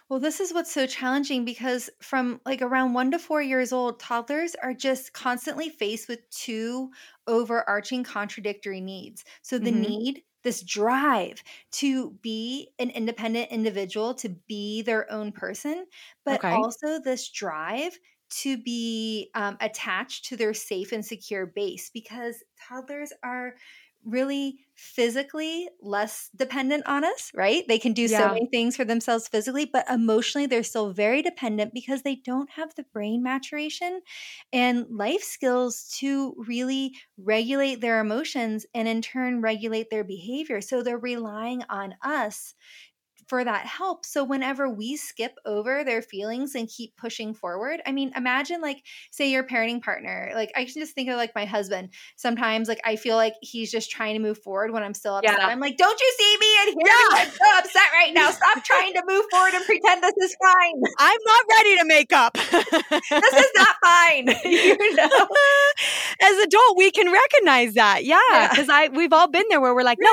Well, 0.08 0.20
this 0.20 0.40
is 0.40 0.52
what's 0.52 0.72
so 0.72 0.86
challenging 0.86 1.44
because 1.44 1.90
from 2.00 2.40
like 2.44 2.62
around 2.62 2.92
one 2.94 3.10
to 3.12 3.18
four 3.18 3.42
years 3.42 3.72
old, 3.72 4.00
toddlers 4.00 4.54
are 4.56 4.74
just 4.74 5.12
constantly 5.12 5.68
faced 5.68 6.08
with 6.08 6.28
two 6.30 6.90
overarching 7.26 8.04
contradictory 8.04 8.80
needs. 8.80 9.24
So 9.42 9.58
the 9.58 9.70
Mhm. 9.70 9.72
need, 9.72 10.22
this 10.42 10.62
drive 10.62 11.42
to 11.72 12.12
be 12.22 12.70
an 12.78 12.90
independent 12.90 13.50
individual, 13.50 14.14
to 14.14 14.28
be 14.28 14.82
their 14.82 15.10
own 15.10 15.32
person, 15.32 15.86
but 16.24 16.42
Okay. 16.42 16.62
also 16.62 17.00
this 17.00 17.28
drive 17.30 17.98
to 18.28 18.60
be 18.60 19.30
um, 19.34 19.56
attached 19.60 20.24
to 20.26 20.36
their 20.36 20.52
safe 20.54 20.90
and 20.92 21.04
secure 21.04 21.46
base 21.46 21.90
because 21.90 22.42
toddlers 22.60 23.12
are 23.22 23.54
really 24.06 24.60
physically 24.74 25.68
less 25.80 26.30
dependent 26.36 26.86
on 26.86 27.04
us, 27.04 27.32
right? 27.34 27.64
They 27.66 27.78
can 27.78 27.92
do 27.94 28.08
so 28.08 28.28
many 28.28 28.46
things 28.52 28.76
for 28.76 28.84
themselves 28.84 29.26
physically, 29.28 29.64
but 29.64 29.88
emotionally, 29.90 30.46
they're 30.46 30.62
still 30.62 30.92
very 30.92 31.22
dependent 31.22 31.74
because 31.74 32.02
they 32.02 32.16
don't 32.16 32.50
have 32.50 32.74
the 32.74 32.84
brain 32.84 33.22
maturation 33.22 34.02
and 34.52 34.86
life 34.90 35.22
skills 35.22 35.88
to 35.98 36.34
really 36.46 36.94
regulate 37.16 37.80
their 37.80 38.00
emotions 38.00 38.66
and 38.74 38.86
in 38.88 39.02
turn 39.02 39.40
regulate 39.40 39.90
their 39.90 40.04
behavior. 40.04 40.60
So 40.60 40.82
they're 40.82 40.98
relying 40.98 41.62
on 41.68 41.94
us 42.02 42.54
for 43.26 43.44
that 43.44 43.66
help. 43.66 44.04
So 44.06 44.22
whenever 44.22 44.68
we 44.68 44.96
skip 44.96 45.36
over 45.44 45.82
their 45.82 46.00
feelings 46.00 46.54
and 46.54 46.68
keep 46.68 46.96
pushing 46.96 47.34
forward, 47.34 47.82
I 47.84 47.92
mean, 47.92 48.12
imagine 48.16 48.60
like 48.60 48.84
say 49.10 49.30
your 49.30 49.44
parenting 49.44 49.82
partner. 49.82 50.30
Like 50.34 50.52
I 50.54 50.64
can 50.64 50.74
just 50.74 50.94
think 50.94 51.08
of 51.08 51.16
like 51.16 51.34
my 51.34 51.44
husband. 51.44 51.90
Sometimes 52.14 52.68
like 52.68 52.80
I 52.84 52.96
feel 52.96 53.16
like 53.16 53.34
he's 53.42 53.70
just 53.70 53.90
trying 53.90 54.14
to 54.14 54.20
move 54.20 54.38
forward 54.38 54.72
when 54.72 54.82
I'm 54.82 54.94
still 54.94 55.16
upset. 55.16 55.36
Yeah. 55.38 55.46
I'm 55.46 55.58
like, 55.58 55.76
don't 55.76 56.00
you 56.00 56.14
see 56.18 56.36
me 56.40 56.56
and 56.60 56.68
hear 56.68 56.94
me? 56.94 57.20
I'm 57.20 57.28
so 57.28 57.58
upset 57.58 57.92
right 57.92 58.14
now. 58.14 58.30
Stop 58.36 58.64
trying 58.64 58.94
to 58.94 59.02
move 59.06 59.24
forward 59.30 59.54
and 59.54 59.64
pretend 59.64 60.02
this 60.02 60.14
is 60.22 60.36
fine. 60.40 60.82
I'm 60.98 61.20
not 61.26 61.44
ready 61.58 61.78
to 61.78 61.84
make 61.84 62.12
up. 62.12 62.34
This 62.34 63.34
is 63.34 63.50
not 63.56 63.76
fine. 63.84 64.28
you 64.44 64.94
know? 64.94 65.04
As 66.22 66.38
adult, 66.38 66.76
we 66.76 66.90
can 66.92 67.12
recognize 67.12 67.74
that. 67.74 68.04
Yeah. 68.04 68.18
Yeah. 68.32 68.48
Because 68.50 68.68
I 68.68 68.88
we've 68.88 69.12
all 69.12 69.28
been 69.28 69.46
there 69.48 69.60
where 69.60 69.74
we're 69.74 69.82
like, 69.82 69.98
no, 70.00 70.10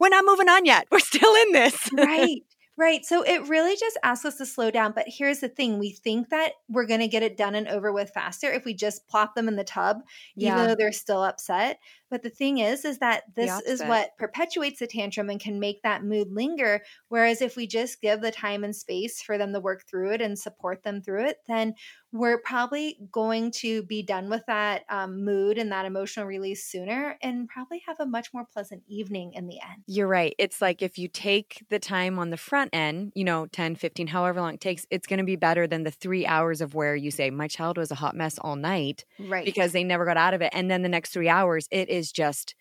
we're 0.00 0.08
not 0.08 0.24
moving 0.24 0.48
on 0.48 0.64
yet. 0.64 0.86
We're 0.90 0.98
still 0.98 1.34
in 1.34 1.52
this. 1.52 1.76
right 1.92 2.42
right 2.76 3.04
so 3.04 3.22
it 3.22 3.46
really 3.48 3.76
just 3.76 3.98
asks 4.02 4.24
us 4.24 4.36
to 4.36 4.46
slow 4.46 4.70
down 4.70 4.92
but 4.94 5.04
here's 5.06 5.40
the 5.40 5.48
thing 5.48 5.78
we 5.78 5.90
think 5.90 6.28
that 6.30 6.52
we're 6.68 6.86
going 6.86 7.00
to 7.00 7.08
get 7.08 7.22
it 7.22 7.36
done 7.36 7.54
and 7.54 7.68
over 7.68 7.92
with 7.92 8.10
faster 8.10 8.52
if 8.52 8.64
we 8.64 8.74
just 8.74 9.06
plop 9.08 9.34
them 9.34 9.48
in 9.48 9.56
the 9.56 9.64
tub 9.64 9.98
even 10.36 10.58
though 10.66 10.74
they're 10.74 10.92
still 10.92 11.22
upset 11.22 11.78
but 12.14 12.22
the 12.22 12.30
thing 12.30 12.58
is 12.58 12.84
is 12.84 12.98
that 12.98 13.24
this 13.34 13.60
is 13.62 13.82
what 13.82 14.16
perpetuates 14.18 14.78
the 14.78 14.86
tantrum 14.86 15.28
and 15.28 15.40
can 15.40 15.58
make 15.58 15.82
that 15.82 16.04
mood 16.04 16.30
linger 16.30 16.80
whereas 17.08 17.42
if 17.42 17.56
we 17.56 17.66
just 17.66 18.00
give 18.00 18.20
the 18.20 18.30
time 18.30 18.62
and 18.62 18.76
space 18.76 19.20
for 19.20 19.36
them 19.36 19.52
to 19.52 19.58
work 19.58 19.82
through 19.90 20.12
it 20.12 20.20
and 20.20 20.38
support 20.38 20.84
them 20.84 21.02
through 21.02 21.24
it 21.24 21.38
then 21.48 21.74
we're 22.14 22.38
probably 22.38 22.96
going 23.10 23.50
to 23.50 23.82
be 23.82 24.00
done 24.00 24.30
with 24.30 24.44
that 24.46 24.84
um, 24.88 25.24
mood 25.24 25.58
and 25.58 25.72
that 25.72 25.84
emotional 25.84 26.24
release 26.24 26.64
sooner 26.64 27.18
and 27.20 27.48
probably 27.48 27.82
have 27.88 27.96
a 27.98 28.06
much 28.06 28.32
more 28.32 28.46
pleasant 28.52 28.80
evening 28.86 29.32
in 29.34 29.48
the 29.48 29.58
end 29.60 29.82
You're 29.88 30.06
right. 30.06 30.32
It's 30.38 30.62
like 30.62 30.80
if 30.80 30.96
you 30.96 31.08
take 31.08 31.64
the 31.70 31.80
time 31.80 32.20
on 32.20 32.30
the 32.30 32.36
front 32.36 32.70
end, 32.72 33.10
you 33.16 33.24
know, 33.24 33.46
10, 33.46 33.74
15, 33.74 34.06
however 34.06 34.40
long 34.40 34.54
it 34.54 34.60
takes, 34.60 34.86
it's 34.90 35.08
going 35.08 35.18
to 35.18 35.24
be 35.24 35.34
better 35.34 35.66
than 35.66 35.82
the 35.82 35.90
three 35.90 36.24
hours 36.24 36.60
of 36.60 36.74
where 36.74 36.94
you 36.94 37.10
say, 37.10 37.30
my 37.30 37.48
child 37.48 37.76
was 37.76 37.90
a 37.90 37.96
hot 37.96 38.14
mess 38.14 38.38
all 38.38 38.54
night 38.54 39.04
right 39.18 39.44
because 39.44 39.72
they 39.72 39.82
never 39.82 40.04
got 40.04 40.16
out 40.16 40.34
of 40.34 40.40
it. 40.40 40.50
And 40.52 40.70
then 40.70 40.82
the 40.82 40.88
next 40.88 41.12
three 41.12 41.28
hours, 41.28 41.66
it 41.72 41.88
is 41.88 42.03
just 42.12 42.54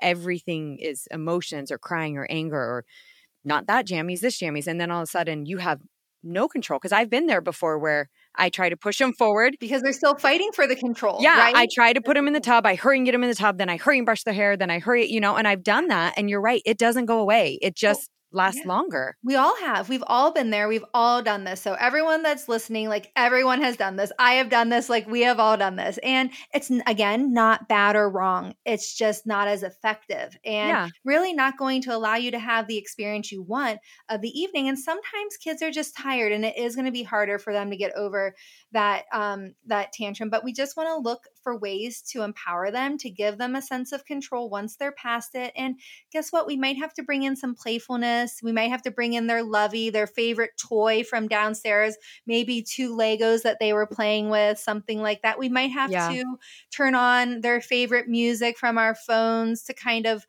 everything 0.00 0.78
is 0.80 1.06
emotions 1.10 1.70
or 1.70 1.78
crying 1.78 2.16
or 2.16 2.26
anger 2.28 2.56
or 2.56 2.84
not 3.44 3.66
that 3.66 3.86
jammies, 3.86 4.20
this 4.20 4.38
jammies. 4.38 4.66
And 4.66 4.80
then 4.80 4.90
all 4.90 5.02
of 5.02 5.08
a 5.08 5.10
sudden 5.10 5.46
you 5.46 5.58
have 5.58 5.80
no 6.24 6.48
control. 6.48 6.78
Because 6.78 6.92
I've 6.92 7.10
been 7.10 7.26
there 7.26 7.40
before 7.40 7.78
where 7.78 8.08
I 8.34 8.48
try 8.48 8.68
to 8.68 8.76
push 8.76 8.98
them 8.98 9.12
forward. 9.12 9.56
because 9.60 9.82
they're 9.82 9.92
still 9.92 10.16
fighting 10.16 10.50
for 10.52 10.66
the 10.66 10.74
control. 10.74 11.18
Yeah, 11.20 11.38
right? 11.38 11.54
I 11.54 11.68
try 11.72 11.92
to 11.92 12.00
put 12.00 12.14
them 12.14 12.26
in 12.26 12.32
the 12.32 12.40
tub. 12.40 12.66
I 12.66 12.74
hurry 12.74 12.96
and 12.96 13.06
get 13.06 13.12
them 13.12 13.22
in 13.22 13.28
the 13.28 13.36
tub. 13.36 13.58
Then 13.58 13.68
I 13.68 13.76
hurry 13.76 13.98
and 13.98 14.06
brush 14.06 14.24
their 14.24 14.34
hair. 14.34 14.56
Then 14.56 14.70
I 14.70 14.78
hurry, 14.78 15.06
you 15.10 15.20
know, 15.20 15.36
and 15.36 15.46
I've 15.46 15.62
done 15.62 15.88
that. 15.88 16.14
And 16.16 16.28
you're 16.28 16.40
right, 16.40 16.62
it 16.64 16.78
doesn't 16.78 17.04
go 17.04 17.20
away. 17.20 17.58
It 17.62 17.74
oh. 17.76 17.76
just 17.76 18.10
last 18.34 18.58
Yeah. 18.58 18.66
longer. 18.68 19.16
We 19.22 19.36
all 19.36 19.56
have. 19.60 19.88
We've 19.88 20.04
all 20.06 20.32
been 20.32 20.50
there. 20.50 20.68
We've 20.68 20.84
all 20.92 21.22
done 21.22 21.44
this. 21.44 21.60
So 21.60 21.74
everyone 21.74 22.22
that's 22.22 22.48
listening, 22.48 22.88
like 22.88 23.12
everyone 23.16 23.62
has 23.62 23.76
done 23.76 23.96
this. 23.96 24.12
I 24.18 24.34
have 24.34 24.48
done 24.50 24.68
this. 24.68 24.88
Like 24.88 25.06
we 25.06 25.22
have 25.22 25.40
all 25.40 25.56
done 25.56 25.76
this. 25.76 25.98
And 26.02 26.30
it's 26.52 26.70
again 26.86 27.32
not 27.32 27.68
bad 27.68 27.96
or 27.96 28.10
wrong. 28.10 28.54
It's 28.64 28.94
just 28.94 29.26
not 29.26 29.48
as 29.48 29.62
effective 29.62 30.36
and 30.44 30.68
Yeah. 30.68 30.88
really 31.04 31.32
not 31.32 31.56
going 31.56 31.80
to 31.82 31.94
allow 31.94 32.16
you 32.16 32.30
to 32.32 32.38
have 32.38 32.66
the 32.66 32.76
experience 32.76 33.30
you 33.32 33.42
want 33.42 33.78
of 34.08 34.20
the 34.20 34.28
evening. 34.38 34.68
And 34.68 34.78
sometimes 34.78 35.36
kids 35.42 35.62
are 35.62 35.70
just 35.70 35.96
tired 35.96 36.32
and 36.32 36.44
it 36.44 36.56
is 36.58 36.74
going 36.74 36.86
to 36.86 36.92
be 36.92 37.02
harder 37.04 37.38
for 37.38 37.52
them 37.52 37.70
to 37.70 37.76
get 37.76 37.92
over 37.96 38.34
that 38.74 39.06
um 39.12 39.54
that 39.66 39.92
tantrum. 39.92 40.30
But 40.30 40.44
we 40.44 40.52
just 40.52 40.76
want 40.76 40.90
to 40.90 40.96
look 40.96 41.28
for 41.42 41.58
ways 41.58 42.02
to 42.02 42.22
empower 42.22 42.70
them, 42.70 42.98
to 42.98 43.10
give 43.10 43.38
them 43.38 43.56
a 43.56 43.62
sense 43.62 43.92
of 43.92 44.04
control 44.04 44.50
once 44.50 44.76
they're 44.76 44.92
past 44.92 45.34
it. 45.34 45.52
And 45.56 45.80
guess 46.12 46.32
what? 46.32 46.46
We 46.46 46.56
might 46.56 46.76
have 46.78 46.94
to 46.94 47.02
bring 47.02 47.22
in 47.22 47.36
some 47.36 47.54
playfulness. 47.54 48.40
We 48.42 48.52
might 48.52 48.70
have 48.70 48.82
to 48.82 48.90
bring 48.90 49.14
in 49.14 49.26
their 49.26 49.42
lovey, 49.42 49.90
their 49.90 50.06
favorite 50.06 50.52
toy 50.58 51.04
from 51.04 51.28
downstairs, 51.28 51.96
maybe 52.26 52.62
two 52.62 52.94
Legos 52.94 53.42
that 53.42 53.58
they 53.60 53.72
were 53.72 53.86
playing 53.86 54.30
with, 54.30 54.58
something 54.58 55.00
like 55.00 55.22
that. 55.22 55.38
We 55.38 55.48
might 55.48 55.70
have 55.70 55.92
Yeah. 55.92 56.08
to 56.08 56.38
turn 56.70 56.94
on 56.94 57.40
their 57.40 57.60
favorite 57.60 58.08
music 58.08 58.58
from 58.58 58.78
our 58.78 58.94
phones 58.94 59.64
to 59.64 59.74
kind 59.74 60.06
of 60.06 60.26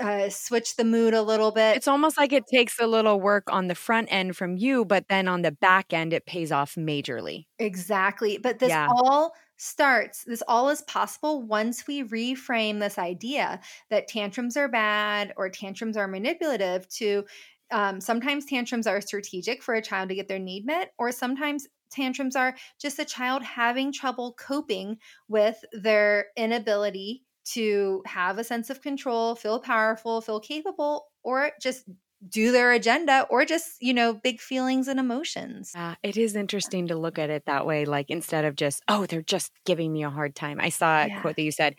uh, 0.00 0.28
switch 0.30 0.76
the 0.76 0.84
mood 0.84 1.14
a 1.14 1.22
little 1.22 1.52
bit. 1.52 1.76
It's 1.76 1.88
almost 1.88 2.16
like 2.16 2.32
it 2.32 2.46
takes 2.46 2.78
a 2.78 2.86
little 2.86 3.20
work 3.20 3.52
on 3.52 3.66
the 3.68 3.74
front 3.74 4.08
end 4.10 4.36
from 4.36 4.56
you, 4.56 4.84
but 4.84 5.08
then 5.08 5.28
on 5.28 5.42
the 5.42 5.52
back 5.52 5.92
end, 5.92 6.12
it 6.12 6.26
pays 6.26 6.52
off 6.52 6.74
majorly. 6.74 7.46
Exactly. 7.58 8.38
But 8.38 8.58
this 8.58 8.72
Yeah. 8.72 8.86
all 8.88 9.34
starts, 9.56 10.24
this 10.24 10.42
all 10.46 10.68
is 10.68 10.82
possible 10.82 11.42
once 11.42 11.86
we 11.86 12.02
reframe 12.02 12.80
this 12.80 12.98
idea 12.98 13.60
that 13.88 14.08
tantrums 14.08 14.56
are 14.58 14.68
bad 14.68 15.32
or 15.38 15.48
tantrums 15.48 15.96
are 15.96 16.08
manipulative 16.08 16.86
to 16.90 17.24
um, 17.72 18.00
sometimes 18.00 18.44
tantrums 18.46 18.86
are 18.86 19.00
strategic 19.00 19.62
for 19.62 19.74
a 19.74 19.82
child 19.82 20.08
to 20.10 20.14
get 20.14 20.28
their 20.28 20.38
need 20.38 20.66
met, 20.66 20.92
or 20.98 21.10
sometimes 21.10 21.66
tantrums 21.90 22.36
are 22.36 22.56
just 22.80 22.98
a 23.00 23.04
child 23.04 23.42
having 23.42 23.92
trouble 23.92 24.34
coping 24.34 24.98
with 25.28 25.64
their 25.72 26.26
inability 26.36 27.24
to 27.54 28.02
have 28.06 28.38
a 28.38 28.44
sense 28.44 28.70
of 28.70 28.82
control, 28.82 29.34
feel 29.34 29.60
powerful, 29.60 30.20
feel 30.20 30.40
capable, 30.40 31.06
or 31.22 31.52
just 31.60 31.84
do 32.28 32.50
their 32.50 32.72
agenda 32.72 33.26
or 33.30 33.44
just, 33.44 33.80
you 33.80 33.94
know, 33.94 34.14
big 34.14 34.40
feelings 34.40 34.88
and 34.88 34.98
emotions. 34.98 35.72
Yeah, 35.74 35.94
it 36.02 36.16
is 36.16 36.34
interesting 36.34 36.88
to 36.88 36.96
look 36.96 37.18
at 37.18 37.30
it 37.30 37.44
that 37.46 37.66
way. 37.66 37.84
Like 37.84 38.10
instead 38.10 38.44
of 38.44 38.56
just, 38.56 38.82
oh, 38.88 39.06
they're 39.06 39.22
just 39.22 39.52
giving 39.64 39.92
me 39.92 40.02
a 40.02 40.10
hard 40.10 40.34
time. 40.34 40.58
I 40.60 40.70
saw 40.70 41.04
a 41.04 41.08
Yeah. 41.08 41.20
quote 41.20 41.36
that 41.36 41.42
you 41.42 41.52
said 41.52 41.76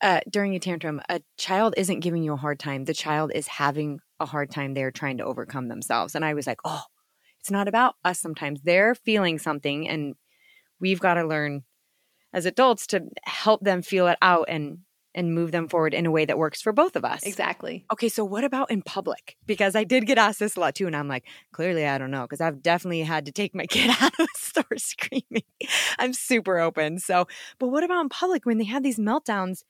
uh, 0.00 0.20
during 0.28 0.54
a 0.54 0.58
tantrum, 0.58 1.00
a 1.08 1.20
child 1.38 1.74
isn't 1.76 2.00
giving 2.00 2.22
you 2.22 2.32
a 2.32 2.36
hard 2.36 2.58
time. 2.58 2.84
The 2.84 2.94
child 2.94 3.32
is 3.34 3.46
having 3.46 4.00
a 4.18 4.26
hard 4.26 4.50
time. 4.50 4.74
They're 4.74 4.90
trying 4.90 5.18
to 5.18 5.24
overcome 5.24 5.68
themselves. 5.68 6.14
And 6.14 6.24
I 6.24 6.34
was 6.34 6.46
like, 6.46 6.60
oh, 6.64 6.82
it's 7.40 7.50
not 7.50 7.68
about 7.68 7.94
us 8.04 8.18
sometimes. 8.20 8.62
They're 8.62 8.94
feeling 8.94 9.38
something, 9.38 9.88
and 9.88 10.14
we've 10.80 11.00
got 11.00 11.14
to 11.14 11.24
learn 11.26 11.64
as 12.32 12.46
adults 12.46 12.86
to 12.88 13.04
help 13.24 13.62
them 13.62 13.82
feel 13.82 14.08
it 14.08 14.18
out 14.22 14.46
and 14.48 14.78
and 15.14 15.34
move 15.34 15.52
them 15.52 15.68
forward 15.68 15.94
in 15.94 16.06
a 16.06 16.10
way 16.10 16.24
that 16.24 16.38
works 16.38 16.62
for 16.62 16.72
both 16.72 16.96
of 16.96 17.04
us. 17.04 17.22
Exactly. 17.24 17.84
Okay, 17.92 18.08
so 18.08 18.24
what 18.24 18.44
about 18.44 18.70
in 18.70 18.82
public? 18.82 19.36
Because 19.46 19.76
I 19.76 19.84
did 19.84 20.06
get 20.06 20.18
asked 20.18 20.38
this 20.38 20.56
a 20.56 20.60
lot 20.60 20.74
too, 20.74 20.86
and 20.86 20.96
I'm 20.96 21.08
like, 21.08 21.24
clearly 21.52 21.86
I 21.86 21.98
don't 21.98 22.10
know, 22.10 22.22
because 22.22 22.40
I've 22.40 22.62
definitely 22.62 23.02
had 23.02 23.26
to 23.26 23.32
take 23.32 23.54
my 23.54 23.66
kid 23.70 23.90
out 23.90 24.18
of 24.18 24.26
the 24.26 24.28
store 24.34 24.64
screaming. 24.76 25.44
I'm 25.98 26.12
super 26.12 26.58
open. 26.58 26.98
So, 26.98 27.26
but 27.58 27.68
what 27.68 27.84
about 27.84 28.02
in 28.02 28.08
public 28.08 28.46
when 28.46 28.58
they 28.58 28.64
have 28.64 28.82
these 28.82 28.98
meltdowns 28.98 29.62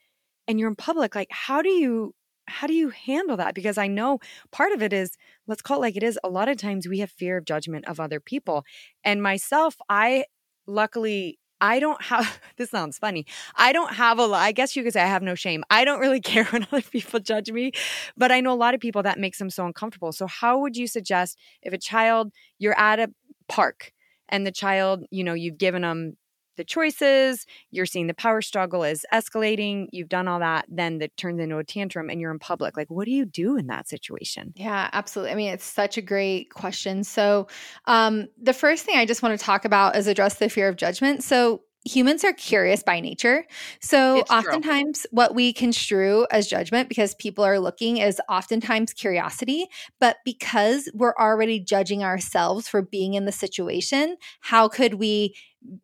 and 0.47 0.59
you're 0.59 0.69
in 0.69 0.77
public? 0.77 1.15
Like, 1.15 1.29
how 1.31 1.63
do 1.63 1.71
you 1.71 2.15
how 2.49 2.67
do 2.67 2.75
you 2.75 2.91
handle 2.91 3.37
that? 3.37 3.55
Because 3.55 3.79
I 3.79 3.87
know 3.87 4.19
part 4.51 4.73
of 4.73 4.83
it 4.83 4.93
is, 4.93 5.17
let's 5.47 5.63
call 5.63 5.79
it 5.79 5.81
like 5.81 5.97
it 5.97 6.03
is. 6.03 6.19
A 6.25 6.29
lot 6.29 6.49
of 6.49 6.57
times 6.57 6.89
we 6.89 6.99
have 6.99 7.11
fear 7.11 7.37
of 7.37 7.45
judgment 7.45 7.87
of 7.87 8.01
other 8.01 8.21
people. 8.21 8.65
And 9.05 9.23
myself, 9.23 9.77
I 9.89 10.25
luckily 10.67 11.39
I 11.63 11.79
don't 11.81 12.03
have 12.03 12.41
this 12.59 12.71
sounds 12.71 12.99
funny. 12.99 13.25
I 13.57 13.73
don't 13.73 13.95
have 13.95 14.19
a 14.19 14.27
lot. 14.27 14.43
I 14.43 14.53
guess 14.53 14.77
you 14.77 14.83
could 14.83 14.93
say 14.93 15.01
I 15.01 15.07
have 15.07 15.23
no 15.23 15.35
shame. 15.35 15.65
I 15.71 15.87
don't 15.87 16.01
really 16.01 16.21
care 16.33 16.45
when 16.47 16.67
other 16.71 16.83
people 16.83 17.21
judge 17.21 17.51
me, 17.51 17.73
but 18.17 18.31
I 18.31 18.41
know 18.41 18.53
a 18.53 18.55
lot 18.55 18.75
of 18.75 18.81
people 18.81 19.03
that 19.05 19.19
makes 19.19 19.39
them 19.39 19.49
so 19.49 19.65
uncomfortable. 19.65 20.13
So 20.13 20.27
how 20.27 20.59
would 20.59 20.77
you 20.77 20.87
suggest 20.87 21.39
if 21.63 21.73
a 21.73 21.79
child 21.79 22.33
you're 22.59 22.79
at 22.79 22.99
a 23.01 23.09
park 23.49 23.93
and 24.29 24.47
the 24.47 24.53
child, 24.53 25.05
you 25.11 25.25
know, 25.25 25.35
you've 25.35 25.59
given 25.59 25.83
them 25.83 26.17
the 26.57 26.65
choices, 26.65 27.47
you're 27.71 27.87
seeing 27.87 28.07
the 28.07 28.15
power 28.15 28.43
struggle 28.43 28.85
is 28.85 29.05
escalating, 29.13 29.87
you've 29.93 30.09
done 30.09 30.29
all 30.29 30.39
that, 30.41 30.67
then 30.69 30.99
that 30.99 31.17
turns 31.17 31.41
into 31.41 31.59
a 31.59 31.65
tantrum 31.65 32.11
and 32.11 32.21
you're 32.21 32.31
in 32.33 32.39
public. 32.39 32.77
Like 32.77 32.91
what 32.91 33.05
do 33.07 33.11
you 33.11 33.25
do 33.25 33.57
in 33.57 33.67
that 33.69 33.89
situation? 33.89 34.55
Yeah, 34.55 34.91
absolutely. 34.93 35.33
I 35.33 35.35
mean, 35.35 35.53
it's 35.53 35.65
such 35.65 35.97
a 35.97 36.03
great 36.03 36.51
question. 36.53 37.05
So, 37.05 37.49
um, 37.87 38.29
the 38.41 38.53
first 38.53 38.85
thing 38.85 38.97
I 38.97 39.07
just 39.07 39.23
want 39.23 39.39
to 39.39 39.45
talk 39.45 39.65
about 39.65 39.97
is 39.97 40.07
address 40.07 40.35
the 40.37 40.49
fear 40.49 40.69
of 40.69 40.77
judgment. 40.77 41.25
So, 41.25 41.63
humans 41.85 42.23
are 42.23 42.33
curious 42.35 42.83
by 42.83 43.01
nature. 43.01 43.45
So, 43.81 44.19
It's 44.19 44.29
true. 44.35 44.37
oftentimes, 44.37 45.07
what 45.11 45.35
we 45.35 45.53
construe 45.55 46.27
as 46.31 46.47
judgment 46.47 46.89
because 46.89 47.15
people 47.15 47.45
are 47.45 47.59
looking 47.59 47.97
is 47.97 48.21
oftentimes 48.29 48.93
curiosity. 48.93 49.67
But 49.99 50.19
because 50.25 50.89
we're 50.95 51.15
already 51.19 51.59
judging 51.59 52.05
ourselves 52.05 52.69
for 52.69 52.83
being 52.83 53.15
in 53.15 53.25
the 53.25 53.33
situation, 53.33 54.17
how 54.41 54.69
could 54.69 54.95
we? 54.95 55.35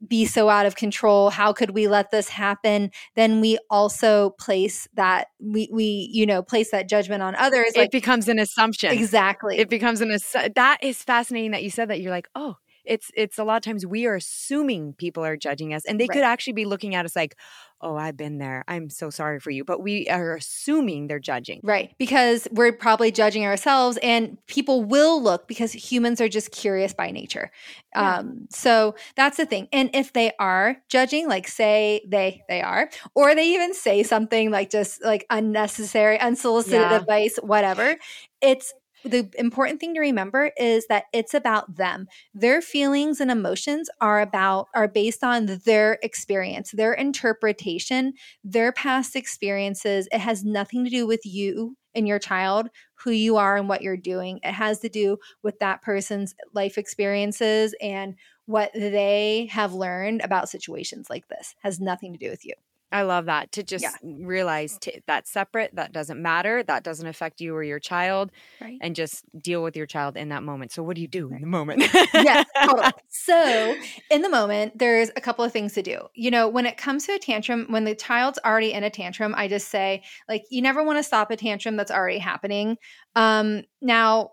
Be 0.07 0.25
so 0.27 0.49
out 0.49 0.67
of 0.67 0.77
control 0.77 1.31
how 1.31 1.53
could 1.53 1.71
we 1.71 1.87
let 1.87 2.11
this 2.11 2.29
happen 2.29 2.91
then 3.15 3.41
we 3.41 3.59
also 3.71 4.31
place 4.31 4.89
that 4.95 5.29
we 5.41 5.69
we 5.73 6.09
you 6.13 6.27
know 6.27 6.43
place 6.43 6.71
that 6.71 6.89
judgment 6.89 7.23
on 7.23 7.35
others 7.37 7.73
it 7.77 7.91
becomes 7.91 8.29
an 8.29 8.39
assumption. 8.39 8.93
exactly 8.93 9.59
It 9.59 9.69
becomes 9.69 10.01
an 10.01 10.09
assu- 10.09 10.55
that 10.55 10.79
is 10.83 11.03
fascinating 11.03 11.53
that 11.53 11.63
you 11.63 11.71
said 11.71 11.89
that. 11.91 12.01
You're 12.01 12.11
like, 12.11 12.29
oh, 12.35 12.57
it's 12.89 13.11
it's 13.15 13.39
a 13.39 13.45
lot 13.45 13.57
of 13.57 13.63
times 13.63 13.87
we 13.87 14.07
are 14.07 14.17
assuming 14.17 14.95
people 14.95 15.25
are 15.25 15.37
judging 15.37 15.75
us, 15.75 15.85
and 15.85 16.01
they 16.01 16.09
could 16.09 16.25
actually 16.25 16.55
be 16.55 16.65
looking 16.65 16.95
at 16.95 17.05
us 17.05 17.15
like, 17.15 17.37
oh, 17.81 17.97
I've 17.97 18.17
been 18.17 18.39
there. 18.39 18.65
I'm 18.67 18.91
so 18.91 19.09
sorry 19.11 19.39
for 19.39 19.51
you, 19.51 19.65
but 19.65 19.81
we 19.81 20.09
are 20.09 20.35
assuming 20.35 21.07
they're 21.07 21.21
judging. 21.21 21.61
Right. 21.63 21.95
Because 21.99 22.49
we're 22.51 22.73
probably 22.73 23.13
judging 23.13 23.45
ourselves 23.45 23.99
and 24.03 24.37
people 24.49 24.83
will 24.83 25.23
look 25.23 25.47
because 25.47 25.73
humans 25.73 26.21
are 26.21 26.29
just 26.29 26.51
curious 26.51 26.93
by 26.93 27.13
nature. 27.13 27.53
Yeah. 27.95 28.17
Um, 28.19 28.47
so 28.51 28.97
that's 29.17 29.37
the 29.37 29.47
thing. 29.47 29.69
And 29.73 29.91
if 29.95 30.13
they 30.13 30.33
are 30.41 30.77
judging, 30.89 31.29
like 31.29 31.47
say 31.47 32.01
they 32.09 32.43
they 32.49 32.63
are, 32.63 32.91
or 33.15 33.35
they 33.35 33.47
even 33.55 33.75
say 33.75 34.03
something 34.03 34.51
like 34.51 34.71
just 34.71 35.05
like 35.05 35.25
unnecessary, 35.31 36.19
unsolicited 36.19 36.81
Yeah. 36.81 36.97
advice, 36.97 37.37
whatever, 37.43 37.97
it's 38.41 38.75
the 39.05 39.31
important 39.39 39.81
thing 39.81 39.95
to 39.95 40.01
remember 40.01 40.51
is 40.57 40.87
that 40.89 41.05
it's 41.13 41.35
about 41.35 41.77
them. 41.77 42.07
Their 42.35 42.61
feelings 42.61 43.21
and 43.21 43.31
emotions 43.31 43.89
are 44.01 44.21
about 44.21 44.69
are 44.75 44.89
based 44.89 45.23
on 45.23 45.61
their 45.65 45.99
experience, 46.03 46.73
their 46.73 46.93
interpretation, 46.93 48.15
their 48.45 48.73
past 48.73 49.17
experiences. 49.17 50.09
It 50.13 50.21
has 50.21 50.45
nothing 50.45 50.85
to 50.85 50.91
do 50.91 51.07
with 51.07 51.25
you 51.25 51.77
and 51.95 52.07
your 52.07 52.19
child, 52.19 52.69
who 53.05 53.11
you 53.11 53.37
are 53.37 53.57
and 53.57 53.69
what 53.69 53.83
you're 53.83 53.97
doing. 53.97 54.41
It 54.43 54.53
has 54.53 54.79
to 54.81 54.89
do 54.89 55.19
with 55.43 55.59
that 55.61 55.83
person's 55.83 56.35
life 56.55 56.79
experiences 56.79 57.75
and 57.81 58.15
what 58.47 58.71
they 58.75 59.49
have 59.53 59.75
learned 59.75 60.23
about 60.23 60.49
situations 60.49 61.09
like 61.11 61.29
this. 61.29 61.55
Has 61.63 61.81
nothing 61.81 62.13
to 62.13 62.19
do 62.19 62.31
with 62.31 62.45
you. 62.45 62.55
I 62.91 63.03
love 63.03 63.27
that 63.27 63.53
to 63.53 63.63
just 63.63 63.83
Yeah. 63.85 63.91
realize 64.03 64.79
t- 64.79 65.03
that's 65.07 65.31
separate. 65.31 65.75
That 65.75 65.93
doesn't 65.93 66.21
matter. 66.23 66.63
That 66.63 66.85
doesn't 66.85 67.07
affect 67.07 67.41
you 67.41 67.55
or 67.55 67.63
your 67.63 67.79
child, 67.79 68.33
Right. 68.61 68.79
and 68.81 68.97
just 68.97 69.25
deal 69.41 69.63
with 69.63 69.77
your 69.77 69.85
child 69.87 70.17
in 70.17 70.31
that 70.31 70.43
moment. 70.43 70.73
So, 70.73 70.83
what 70.83 70.97
do 70.97 71.03
you 71.03 71.09
do 71.09 71.31
in 71.31 71.41
the 71.43 71.47
moment? 71.47 71.81
yes, 72.15 72.47
totally. 72.65 72.91
So, 73.11 73.75
in 74.11 74.23
the 74.23 74.29
moment, 74.31 74.79
there's 74.79 75.11
a 75.17 75.21
couple 75.21 75.45
of 75.45 75.53
things 75.53 75.75
to 75.75 75.83
do. 75.83 76.09
You 76.15 76.31
know, 76.31 76.49
when 76.49 76.65
it 76.65 76.77
comes 76.79 77.05
to 77.07 77.13
a 77.13 77.19
tantrum, 77.19 77.67
when 77.69 77.85
the 77.85 77.95
child's 77.95 78.39
already 78.45 78.73
in 78.73 78.85
a 78.85 78.91
tantrum, 78.91 79.35
I 79.37 79.49
just 79.49 79.69
say, 79.69 80.03
like, 80.29 80.45
you 80.51 80.63
never 80.63 80.83
want 80.83 80.99
to 80.99 81.03
stop 81.03 81.31
a 81.31 81.37
tantrum 81.37 81.77
that's 81.77 81.91
already 81.91 82.19
happening. 82.19 82.79
Um, 83.17 83.65
now, 83.83 84.33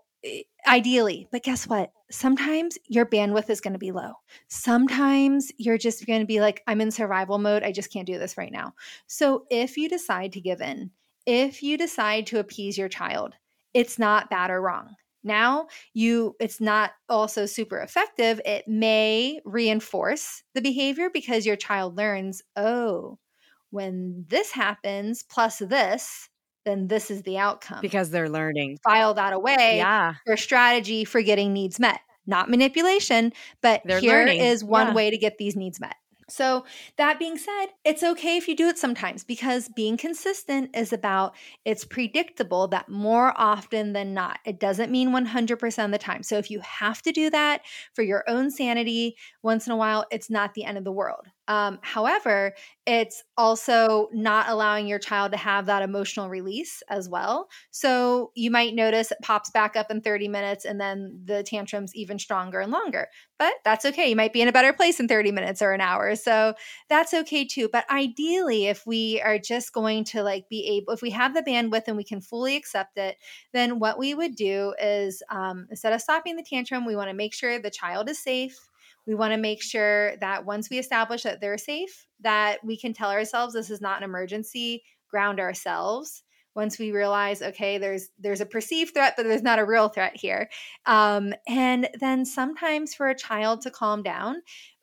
ideally, 0.68 1.28
but 1.32 1.44
guess 1.44 1.68
what? 1.68 1.92
Sometimes 2.12 2.78
your 2.88 3.06
bandwidth 3.06 3.50
is 3.50 3.62
going 3.62 3.74
to 3.74 3.80
be 3.80 3.92
low. 3.92 4.14
Sometimes 4.48 5.52
you're 5.58 5.78
just 5.78 6.06
going 6.06 6.20
to 6.20 6.26
be 6.26 6.40
like, 6.40 6.62
I'm 6.68 6.82
in 6.82 6.92
survival 6.92 7.38
mode. 7.40 7.64
I 7.64 7.72
just 7.72 7.92
can't 7.92 8.06
do 8.08 8.20
this 8.20 8.38
right 8.38 8.52
now. 8.52 8.74
So, 9.08 9.46
if 9.50 9.78
you 9.78 9.90
decide 9.90 10.34
to 10.34 10.42
give 10.42 10.62
in, 10.62 10.92
if 11.26 11.64
you 11.64 11.78
decide 11.78 12.28
to 12.28 12.40
appease 12.40 12.78
your 12.78 12.90
child, 12.90 13.34
it's 13.74 13.98
not 14.00 14.30
bad 14.30 14.52
or 14.52 14.62
wrong. 14.62 14.96
Now, 15.24 15.68
you 15.94 16.36
it's 16.40 16.62
not 16.62 16.92
also 17.10 17.48
super 17.48 17.80
effective. 17.80 18.40
It 18.46 18.68
may 18.68 19.40
reinforce 19.44 20.44
the 20.54 20.62
behavior 20.62 21.10
because 21.12 21.46
your 21.48 21.56
child 21.56 21.98
learns, 21.98 22.44
"Oh, 22.56 23.18
when 23.72 24.26
this 24.30 24.52
happens 24.52 25.24
plus 25.24 25.58
this, 25.60 26.30
then 26.66 26.88
this 26.88 27.10
is 27.12 27.22
the 27.24 27.38
outcome." 27.38 27.80
because 27.82 28.10
they're 28.12 28.30
learning. 28.30 28.78
file 28.84 29.14
that 29.14 29.34
away 29.34 29.78
Yeah. 29.78 30.16
for 30.26 30.36
strategy 30.38 31.06
for 31.06 31.22
getting 31.22 31.54
needs 31.54 31.80
met. 31.80 32.00
Not 32.28 32.50
manipulation, 32.50 33.32
but 33.62 33.82
They're 33.86 34.00
here 34.00 34.12
learning. 34.20 34.42
is 34.42 34.64
one 34.64 34.88
Yeah. 34.88 34.94
way 34.94 35.10
to 35.12 35.18
get 35.18 35.38
these 35.38 35.56
needs 35.56 35.80
met. 35.80 35.96
So, 36.28 36.66
that 36.98 37.20
being 37.20 37.38
said, 37.38 37.68
it's 37.84 38.02
okay 38.02 38.36
if 38.38 38.48
you 38.48 38.56
do 38.56 38.68
it 38.68 38.80
sometimes 38.80 39.24
because 39.24 39.70
being 39.76 39.96
consistent 39.96 40.76
is 40.76 40.92
about 40.92 41.36
it's 41.66 41.86
predictable 41.86 42.68
that 42.70 42.90
more 42.90 43.32
often 43.40 43.94
than 43.94 44.16
not. 44.16 44.40
It 44.44 44.60
doesn't 44.60 44.90
mean 44.92 45.12
100% 45.12 45.86
of 45.86 45.92
the 45.92 46.00
time. 46.04 46.24
So, 46.24 46.40
if 46.40 46.50
you 46.50 46.62
have 46.62 47.04
to 47.04 47.12
do 47.12 47.30
that 47.30 47.62
for 47.94 48.02
your 48.02 48.24
own 48.28 48.50
sanity 48.50 49.16
once 49.44 49.68
in 49.68 49.72
a 49.74 49.78
while, 49.78 50.04
it's 50.10 50.32
not 50.32 50.56
the 50.56 50.64
end 50.64 50.80
of 50.80 50.84
the 50.84 50.92
world. 50.92 51.28
Um, 51.48 51.80
however, 51.82 52.54
it's 52.88 53.24
also 53.38 54.10
not 54.14 54.48
allowing 54.48 54.88
your 54.88 55.00
child 55.00 55.32
to 55.32 55.38
have 55.38 55.66
that 55.66 55.82
emotional 55.82 56.30
release 56.30 56.84
as 56.90 57.10
well. 57.10 57.50
So 57.72 58.32
you 58.36 58.52
might 58.52 58.76
notice 58.76 59.12
it 59.12 59.18
pops 59.22 59.50
back 59.50 59.76
up 59.76 59.90
in 59.90 60.02
30 60.02 60.28
minutes 60.28 60.66
and 60.66 60.80
then 60.80 61.22
the 61.26 61.44
tantrum's 61.44 61.96
even 61.96 62.20
stronger 62.20 62.60
and 62.60 62.72
longer. 62.72 63.08
But 63.38 63.54
that's 63.64 63.86
okay. 63.86 64.10
You 64.10 64.16
might 64.16 64.34
be 64.34 64.42
in 64.42 64.48
a 64.48 64.54
better 64.54 64.72
place 64.72 65.00
in 65.00 65.08
30 65.08 65.32
minutes 65.32 65.62
or 65.62 65.72
an 65.72 65.82
hour. 65.82 66.16
So 66.16 66.54
that's 66.90 67.14
okay 67.14 67.46
too. 67.46 67.70
But 67.72 67.90
ideally, 67.92 68.68
if 68.68 68.86
we 68.86 69.22
are 69.22 69.40
just 69.40 69.74
going 69.74 70.04
to 70.06 70.24
like 70.24 70.48
be 70.50 70.66
able, 70.78 70.94
if 70.94 71.02
we 71.02 71.10
have 71.12 71.34
the 71.34 71.44
bandwidth 71.44 71.88
and 71.88 71.98
we 71.98 72.04
can 72.04 72.22
fully 72.22 72.56
accept 72.56 72.98
it, 72.98 73.18
then 73.52 73.80
what 73.80 73.98
we 73.98 74.14
would 74.14 74.36
do 74.36 74.74
is 74.82 75.22
um, 75.30 75.68
instead 75.70 75.94
of 75.94 76.02
stopping 76.02 76.36
the 76.36 76.44
tantrum, 76.44 76.86
we 76.86 76.96
want 76.96 77.10
to 77.10 77.16
make 77.16 77.34
sure 77.34 77.60
the 77.60 77.70
child 77.70 78.10
is 78.10 78.20
safe 78.20 78.68
we 79.08 79.16
want 79.16 79.34
to 79.34 79.38
make 79.38 79.62
sure 79.62 80.18
that 80.18 80.46
once 80.46 80.70
we 80.70 80.80
establish 80.80 81.24
that 81.24 81.42
they're 81.42 81.58
safe, 81.58 82.08
that 82.22 82.64
we 82.64 82.78
can 82.78 82.94
tell 82.94 83.12
ourselves 83.12 83.54
this 83.54 83.70
is 83.70 83.82
not 83.82 83.98
an 83.98 84.04
emergency, 84.04 84.84
ground 85.10 85.40
ourselves. 85.40 86.24
Once 86.56 86.80
we 86.80 86.92
realize, 86.92 87.42
okay, 87.42 87.78
there's 87.78 88.10
there's 88.18 88.40
a 88.40 88.46
perceived 88.46 88.94
threat, 88.94 89.14
but 89.18 89.24
there's 89.24 89.44
not 89.44 89.60
a 89.60 89.66
real 89.66 89.90
threat 89.90 90.16
here, 90.16 90.50
um, 90.86 91.34
and 91.48 91.90
then 92.00 92.24
sometimes 92.26 92.94
for 92.94 93.10
a 93.10 93.16
child 93.16 93.62
to 93.62 93.70
calm 93.70 94.02
down, 94.02 94.38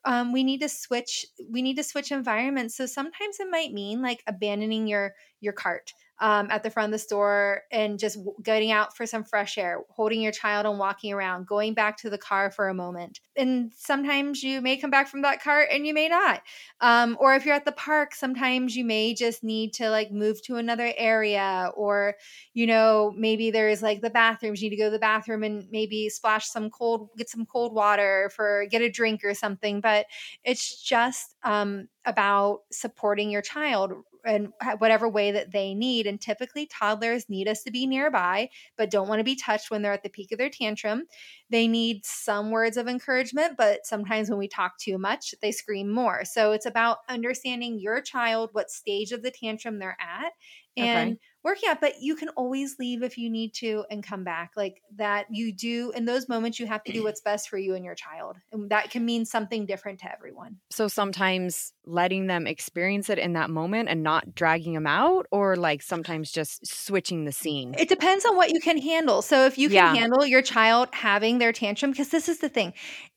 um, 0.05 0.31
we 0.31 0.43
need 0.43 0.61
to 0.61 0.69
switch 0.69 1.25
we 1.49 1.61
need 1.61 1.75
to 1.75 1.83
switch 1.83 2.11
environments 2.11 2.75
so 2.75 2.85
sometimes 2.85 3.39
it 3.39 3.47
might 3.49 3.71
mean 3.73 4.01
like 4.01 4.23
abandoning 4.27 4.87
your 4.87 5.13
your 5.39 5.53
cart 5.53 5.93
um, 6.23 6.47
at 6.49 6.63
the 6.63 6.69
front 6.69 6.85
of 6.85 6.91
the 6.93 7.03
store 7.03 7.63
and 7.69 7.99
just 7.99 8.17
getting 8.41 8.71
out 8.71 8.95
for 8.95 9.05
some 9.05 9.25
fresh 9.25 9.57
air, 9.57 9.81
holding 9.89 10.21
your 10.21 10.31
child 10.31 10.65
and 10.65 10.79
walking 10.79 11.11
around, 11.11 11.45
going 11.45 11.73
back 11.73 11.97
to 11.97 12.09
the 12.09 12.17
car 12.17 12.49
for 12.49 12.69
a 12.69 12.73
moment. 12.73 13.19
And 13.35 13.73
sometimes 13.75 14.41
you 14.41 14.61
may 14.61 14.77
come 14.77 14.89
back 14.89 15.09
from 15.09 15.23
that 15.23 15.43
cart 15.43 15.67
and 15.69 15.85
you 15.85 15.93
may 15.93 16.07
not. 16.07 16.41
Um, 16.79 17.17
or 17.19 17.35
if 17.35 17.45
you're 17.45 17.53
at 17.53 17.65
the 17.65 17.73
park, 17.73 18.15
sometimes 18.15 18.73
you 18.73 18.85
may 18.85 19.13
just 19.13 19.43
need 19.43 19.73
to 19.73 19.89
like 19.89 20.13
move 20.13 20.41
to 20.43 20.55
another 20.55 20.93
area, 20.95 21.69
or, 21.75 22.15
you 22.53 22.67
know, 22.67 23.13
maybe 23.17 23.51
there's 23.51 23.81
like 23.81 23.99
the 23.99 24.09
bathrooms, 24.09 24.61
you 24.61 24.69
need 24.69 24.77
to 24.77 24.81
go 24.81 24.87
to 24.87 24.91
the 24.91 24.99
bathroom 24.99 25.43
and 25.43 25.67
maybe 25.71 26.07
splash 26.07 26.47
some 26.47 26.69
cold, 26.69 27.09
get 27.17 27.29
some 27.29 27.45
cold 27.45 27.75
water 27.75 28.31
for 28.33 28.65
get 28.71 28.81
a 28.81 28.89
drink 28.89 29.25
or 29.25 29.33
something. 29.33 29.81
But 29.81 30.05
it's 30.45 30.81
just 30.81 31.35
um, 31.43 31.89
about 32.05 32.61
supporting 32.71 33.29
your 33.29 33.41
child 33.41 33.91
in 34.25 34.51
whatever 34.77 35.09
way 35.09 35.31
that 35.31 35.51
they 35.51 35.73
need. 35.73 36.07
And 36.07 36.19
typically, 36.19 36.65
toddlers 36.65 37.29
need 37.29 37.47
us 37.47 37.63
to 37.63 37.71
be 37.71 37.85
nearby, 37.85 38.49
but 38.77 38.89
don't 38.89 39.07
want 39.07 39.19
to 39.19 39.23
be 39.23 39.35
touched 39.35 39.71
when 39.71 39.81
they're 39.81 39.93
at 39.93 40.03
the 40.03 40.09
peak 40.09 40.31
of 40.31 40.37
their 40.37 40.49
tantrum. 40.49 41.03
They 41.49 41.67
need 41.67 42.05
some 42.05 42.51
words 42.51 42.77
of 42.77 42.87
encouragement, 42.87 43.55
but 43.57 43.85
sometimes 43.85 44.29
when 44.29 44.39
we 44.39 44.47
talk 44.47 44.77
too 44.77 44.97
much, 44.97 45.35
they 45.41 45.51
scream 45.51 45.91
more. 45.91 46.25
So 46.25 46.51
it's 46.51 46.65
about 46.65 46.99
understanding 47.09 47.79
your 47.79 48.01
child, 48.01 48.49
what 48.53 48.69
stage 48.69 49.11
of 49.11 49.23
the 49.23 49.31
tantrum 49.31 49.79
they're 49.79 49.97
at, 49.99 50.31
and 50.77 51.13
okay 51.13 51.19
working 51.43 51.69
out, 51.69 51.81
but 51.81 52.01
you 52.01 52.15
can 52.15 52.29
always 52.29 52.77
leave 52.79 53.03
if 53.03 53.17
you 53.17 53.29
need 53.29 53.53
to 53.55 53.83
and 53.91 54.03
come 54.03 54.23
back. 54.23 54.51
Like 54.55 54.81
that, 54.95 55.27
you 55.29 55.51
do 55.51 55.91
in 55.95 56.05
those 56.05 56.29
moments, 56.29 56.59
you 56.59 56.67
have 56.67 56.83
to 56.85 56.91
do 56.91 57.03
what's 57.03 57.21
best 57.21 57.49
for 57.49 57.57
you 57.57 57.75
and 57.75 57.83
your 57.83 57.95
child. 57.95 58.37
And 58.51 58.69
that 58.69 58.89
can 58.89 59.05
mean 59.05 59.25
something 59.25 59.65
different 59.65 59.99
to 59.99 60.11
everyone. 60.11 60.57
So 60.69 60.87
sometimes 60.87 61.73
letting 61.85 62.27
them 62.27 62.47
experience 62.47 63.09
it 63.09 63.19
in 63.19 63.33
that 63.33 63.49
moment 63.49 63.89
and 63.89 64.03
not 64.03 64.35
dragging 64.35 64.73
them 64.73 64.87
out, 64.87 65.27
or 65.31 65.55
like 65.55 65.81
sometimes 65.81 66.31
just 66.31 66.65
switching 66.65 67.25
the 67.25 67.31
scene. 67.31 67.75
It 67.77 67.89
depends 67.89 68.25
on 68.25 68.35
what 68.35 68.51
you 68.51 68.59
can 68.59 68.77
handle. 68.77 69.21
So 69.21 69.45
if 69.45 69.57
you 69.57 69.67
can 69.67 69.75
yeah. 69.75 69.93
handle 69.93 70.25
your 70.25 70.41
child 70.41 70.89
having 70.93 71.39
their 71.39 71.51
tantrum, 71.51 71.91
because 71.91 72.09
this 72.09 72.29
is 72.29 72.39
the 72.39 72.49
thing, 72.49 72.73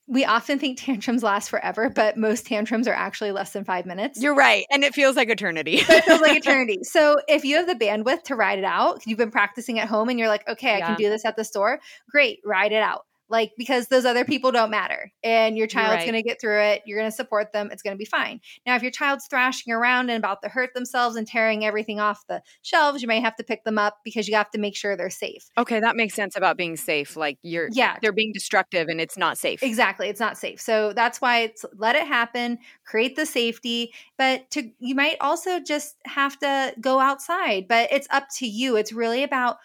we 0.09 0.25
often 0.25 0.59
think 0.59 0.79
tantrums 0.79 1.23
last 1.23 1.49
forever, 1.49 1.91
but 1.91 2.17
most 2.17 2.47
tantrums 2.47 2.87
are 2.87 2.95
actually 2.95 3.33
less 3.33 3.53
than 3.53 3.65
five 3.65 3.87
minutes. 3.87 4.21
You're 4.21 4.37
right. 4.37 4.65
And 4.71 4.85
it 4.85 4.95
feels 4.95 5.17
like 5.17 5.29
eternity. 5.29 5.79
it 5.79 6.05
feels 6.05 6.21
like 6.21 6.37
eternity. 6.37 6.79
So 6.83 7.21
if 7.27 7.45
you 7.45 7.57
have 7.57 7.67
the 7.67 7.75
bandwidth 7.75 8.23
to 8.25 8.37
ride 8.37 8.59
it 8.59 8.65
out, 8.65 9.05
you've 9.05 9.19
been 9.19 9.33
practicing 9.33 9.81
at 9.81 9.89
home 9.89 10.09
and 10.09 10.19
you're 10.19 10.29
like, 10.29 10.49
okay, 10.49 10.75
I 10.75 10.79
yeah. 10.79 10.87
can 10.87 10.97
do 10.97 11.09
this 11.11 11.25
at 11.25 11.37
the 11.37 11.45
store, 11.45 11.81
great, 12.09 12.41
ride 12.45 12.73
it 12.73 12.83
out 12.83 13.07
like 13.29 13.53
because 13.57 13.89
those 13.89 14.05
other 14.05 14.25
people 14.25 14.53
don't 14.53 14.71
matter 14.71 15.13
and 15.23 15.57
your 15.57 15.67
child's 15.67 15.97
right. 15.97 16.05
going 16.05 16.15
to 16.15 16.23
get 16.23 16.41
through 16.41 16.61
it 16.61 16.83
you're 16.87 16.99
going 16.99 17.11
to 17.11 17.17
support 17.17 17.53
them 17.53 17.69
it's 17.73 17.83
going 17.83 17.95
to 17.95 17.99
be 17.99 18.05
fine. 18.05 18.41
Now 18.67 18.77
if 18.77 18.83
your 18.83 18.91
child's 18.91 19.27
thrashing 19.27 19.73
around 19.73 20.11
and 20.11 20.19
about 20.19 20.43
to 20.43 20.49
hurt 20.49 20.75
themselves 20.75 21.17
and 21.17 21.27
tearing 21.27 21.65
everything 21.65 22.01
off 22.01 22.27
the 22.29 22.43
shelves 22.63 23.03
you 23.03 23.09
may 23.09 23.21
have 23.21 23.37
to 23.37 23.45
pick 23.45 23.65
them 23.65 23.79
up 23.79 23.99
because 24.05 24.29
you 24.29 24.35
have 24.37 24.51
to 24.51 24.59
make 24.59 24.77
sure 24.77 24.97
they're 24.97 25.11
safe. 25.11 25.51
Okay 25.59 25.81
that 25.81 25.97
makes 25.97 26.15
sense 26.15 26.37
about 26.37 26.57
being 26.57 26.77
safe 26.77 27.17
like 27.17 27.39
you're 27.43 27.69
yeah. 27.73 27.97
they're 28.01 28.13
being 28.13 28.33
destructive 28.33 28.89
and 28.89 29.01
it's 29.01 29.17
not 29.17 29.39
safe. 29.39 29.63
Exactly 29.63 30.09
it's 30.09 30.21
not 30.21 30.39
safe. 30.39 30.61
So 30.61 30.93
that's 30.93 31.21
why 31.21 31.41
it's 31.41 31.65
let 31.77 31.97
it 31.97 32.07
happen 32.07 32.59
create 32.85 33.17
the 33.17 33.27
safety 33.27 33.93
but 34.17 34.49
to 34.51 34.71
you 34.79 34.95
might 34.95 35.17
also 35.21 35.61
just 35.61 35.97
have 36.05 36.39
to 36.39 36.75
go 36.81 37.01
outside 37.01 37.67
but 37.69 37.89
it's 37.93 38.07
up 38.11 38.29
to 38.37 38.47
you 38.47 38.77
it's 38.77 38.93
really 38.93 39.23
about 39.23 39.57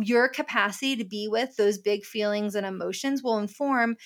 your 0.00 0.28
capacity 0.28 0.96
to 0.96 1.04
be 1.04 1.28
with 1.28 1.56
those 1.56 1.78
big 1.78 2.04
feelings 2.04 2.54
and 2.54 2.66
emotions 2.66 3.22
will 3.22 3.38
inform 3.38 3.96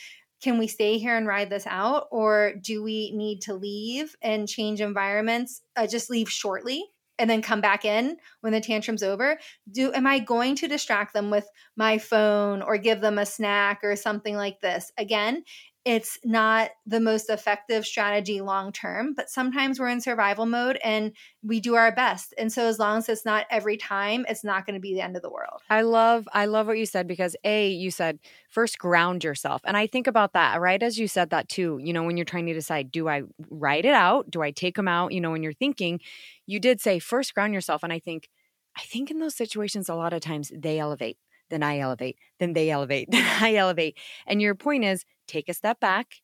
can 0.43 0.59
we 0.59 0.67
stay 0.67 0.99
here 0.99 1.17
and 1.17 1.27
ride 1.27 1.51
this 1.51 1.67
out 1.67 2.09
or 2.11 2.55
do 2.61 2.83
we 2.83 3.11
need 3.13 3.41
to 3.43 3.55
leave 3.55 4.15
and 4.23 4.49
change 4.49 4.81
environments 4.81 5.63
uh, 5.77 5.87
just 5.87 6.11
leave 6.11 6.31
shortly 6.31 6.85
and 7.19 7.31
then 7.31 7.41
come 7.41 7.63
back 7.63 7.87
in 7.87 8.19
when 8.43 8.53
the 8.53 8.61
tantrum's 8.61 9.03
over? 9.03 9.39
Do 9.71 9.93
am 9.95 10.07
i 10.07 10.19
going 10.19 10.55
to 10.57 10.69
distract 10.69 11.15
them 11.15 11.31
with 11.31 11.49
my 11.77 11.97
phone 11.99 12.61
or 12.61 12.77
give 12.77 13.01
them 13.01 13.19
a 13.19 13.27
snack 13.27 13.81
or 13.83 13.97
something 13.97 14.37
like 14.37 14.61
this? 14.61 14.93
Again 14.99 15.43
it's 15.87 16.19
not 16.25 16.71
the 16.85 16.99
most 16.99 17.31
effective 17.31 17.87
strategy 17.87 18.41
long 18.41 18.73
term, 18.73 19.15
but 19.15 19.31
sometimes 19.31 19.79
we're 19.79 19.87
in 19.87 20.01
survival 20.01 20.45
mode 20.45 20.81
and 20.83 21.13
we 21.45 21.61
do 21.61 21.77
our 21.77 21.93
best. 21.93 22.35
And 22.37 22.53
so 22.53 22.67
as 22.67 22.81
long 22.81 22.99
as 22.99 23.09
it's 23.09 23.25
not 23.25 23.47
every 23.51 23.77
time, 23.77 24.27
it's 24.29 24.43
not 24.43 24.67
going 24.67 24.75
to 24.75 24.81
be 24.81 24.95
the 24.95 25.01
end 25.01 25.15
of 25.15 25.23
the 25.23 25.31
world. 25.31 25.63
I 25.71 25.83
love 25.83 26.29
I 26.33 26.47
love 26.47 26.67
what 26.67 26.77
you 26.77 26.87
said 26.87 27.07
because 27.07 27.37
A, 27.45 27.69
you 27.69 27.93
said 27.93 28.19
first 28.51 28.81
ground 28.81 29.23
yourself. 29.23 29.63
And 29.65 29.77
I 29.77 29.87
think 29.87 30.09
about 30.09 30.33
that, 30.33 30.61
right? 30.61 30.83
As 30.83 30.99
you 30.99 31.07
said 31.07 31.31
that 31.31 31.49
too, 31.49 31.79
you 31.81 31.93
know, 31.93 32.03
when 32.03 32.17
you're 32.17 32.25
trying 32.25 32.47
to 32.47 32.53
decide, 32.53 32.91
do 32.91 33.09
I 33.09 33.23
write 33.49 33.85
it 33.85 33.95
out? 33.95 34.29
Do 34.29 34.43
I 34.43 34.51
take 34.51 34.75
them 34.75 34.89
out? 34.89 35.13
You 35.13 35.21
know, 35.21 35.31
when 35.31 35.45
you're 35.45 35.53
thinking, 35.53 36.01
you 36.47 36.59
did 36.59 36.81
say 36.81 36.99
first 36.99 37.33
ground 37.33 37.55
yourself. 37.55 37.85
And 37.85 37.93
I 37.93 38.01
think 38.01 38.29
I 38.77 38.83
think 38.83 39.13
in 39.13 39.21
those 39.21 39.37
situations 39.37 39.89
a 39.89 39.95
lot 39.95 40.13
of 40.13 40.21
times 40.21 40.51
they 40.53 40.81
elevate 40.81 41.17
then 41.49 41.63
I 41.63 41.79
elevate, 41.79 42.19
then 42.39 42.53
they 42.53 42.71
elevate, 42.71 43.09
then 43.13 43.25
I 43.41 43.55
elevate. 43.55 43.99
And 44.27 44.43
your 44.43 44.55
point 44.55 44.85
is 44.85 45.05
take 45.27 45.49
a 45.49 45.55
step 45.55 45.81
back, 45.81 46.17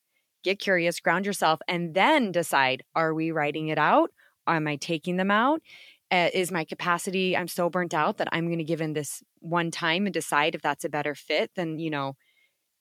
get 0.43 0.59
curious, 0.59 1.01
ground 1.01 1.27
yourself, 1.27 1.61
and 1.69 1.95
then 1.95 2.33
decide 2.33 2.83
are 2.95 3.15
we 3.15 3.31
writing 3.31 3.69
it 3.69 3.79
out? 3.79 4.11
Am 4.47 4.67
I 4.67 4.77
taking 4.77 5.17
them 5.17 5.31
out? 5.31 5.63
Uh, 6.11 6.29
is 6.35 6.53
my 6.53 6.65
capacity, 6.65 7.35
I'm 7.35 7.49
so 7.49 7.71
burnt 7.71 7.95
out 7.95 8.19
that 8.19 8.29
I'm 8.33 8.47
going 8.47 8.59
to 8.59 8.65
give 8.65 8.83
in 8.83 8.93
this 8.93 9.23
one 9.41 9.71
time 9.71 10.05
and 10.05 10.13
decide 10.13 10.55
if 10.55 10.61
that's 10.61 10.85
a 10.85 10.91
better 10.91 11.15
fit 11.15 11.51
than, 11.57 11.79
you 11.79 11.89
know, 11.89 12.17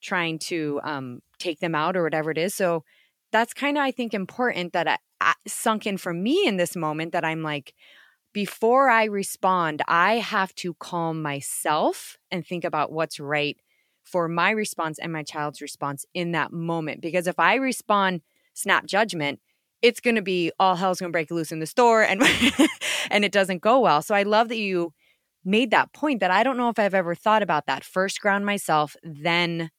trying 0.01 0.37
to 0.39 0.81
um, 0.83 1.19
take 1.39 1.59
them 1.59 1.73
out 1.73 1.95
or 1.95 2.03
whatever 2.03 2.31
it 2.31 2.37
is. 2.37 2.53
So 2.53 2.83
that's 3.31 3.53
kind 3.53 3.77
of, 3.77 3.83
I 3.83 3.91
think, 3.91 4.13
important 4.13 4.73
that 4.73 4.87
I, 4.87 4.97
I 5.21 5.33
sunk 5.47 5.87
in 5.87 5.97
for 5.97 6.13
me 6.13 6.45
in 6.45 6.57
this 6.57 6.75
moment 6.75 7.13
that 7.13 7.23
I'm 7.23 7.41
like, 7.41 7.73
before 8.33 8.89
I 8.89 9.05
respond, 9.05 9.81
I 9.87 10.15
have 10.15 10.53
to 10.55 10.73
calm 10.73 11.21
myself 11.21 12.17
and 12.31 12.45
think 12.45 12.63
about 12.63 12.91
what's 12.91 13.19
right 13.19 13.57
for 14.11 14.27
my 14.27 14.51
response 14.51 14.99
and 14.99 15.11
my 15.11 15.23
child's 15.23 15.61
response 15.61 16.05
in 16.13 16.31
that 16.33 16.51
moment. 16.51 17.01
Because 17.01 17.27
if 17.27 17.39
I 17.39 17.55
respond 17.55 18.21
snap 18.53 18.85
judgment, 18.85 19.39
it's 19.81 19.99
going 19.99 20.15
to 20.15 20.21
be 20.21 20.51
all 20.59 20.75
hell's 20.75 20.99
going 20.99 21.11
to 21.11 21.15
break 21.15 21.31
loose 21.31 21.51
in 21.51 21.59
the 21.59 21.65
store 21.65 22.03
and 22.03 22.21
and 23.09 23.25
it 23.25 23.31
doesn't 23.31 23.61
go 23.61 23.79
well. 23.79 24.01
So 24.01 24.13
I 24.13 24.23
love 24.23 24.49
that 24.49 24.57
you 24.57 24.93
made 25.43 25.71
that 25.71 25.93
point 25.93 26.19
that 26.19 26.31
I 26.31 26.43
don't 26.43 26.57
know 26.57 26.69
if 26.69 26.77
I've 26.77 26.93
ever 26.93 27.15
thought 27.15 27.41
about 27.41 27.65
that. 27.65 27.83
First 27.83 28.21
ground 28.21 28.45
myself, 28.45 28.95
then 29.03 29.71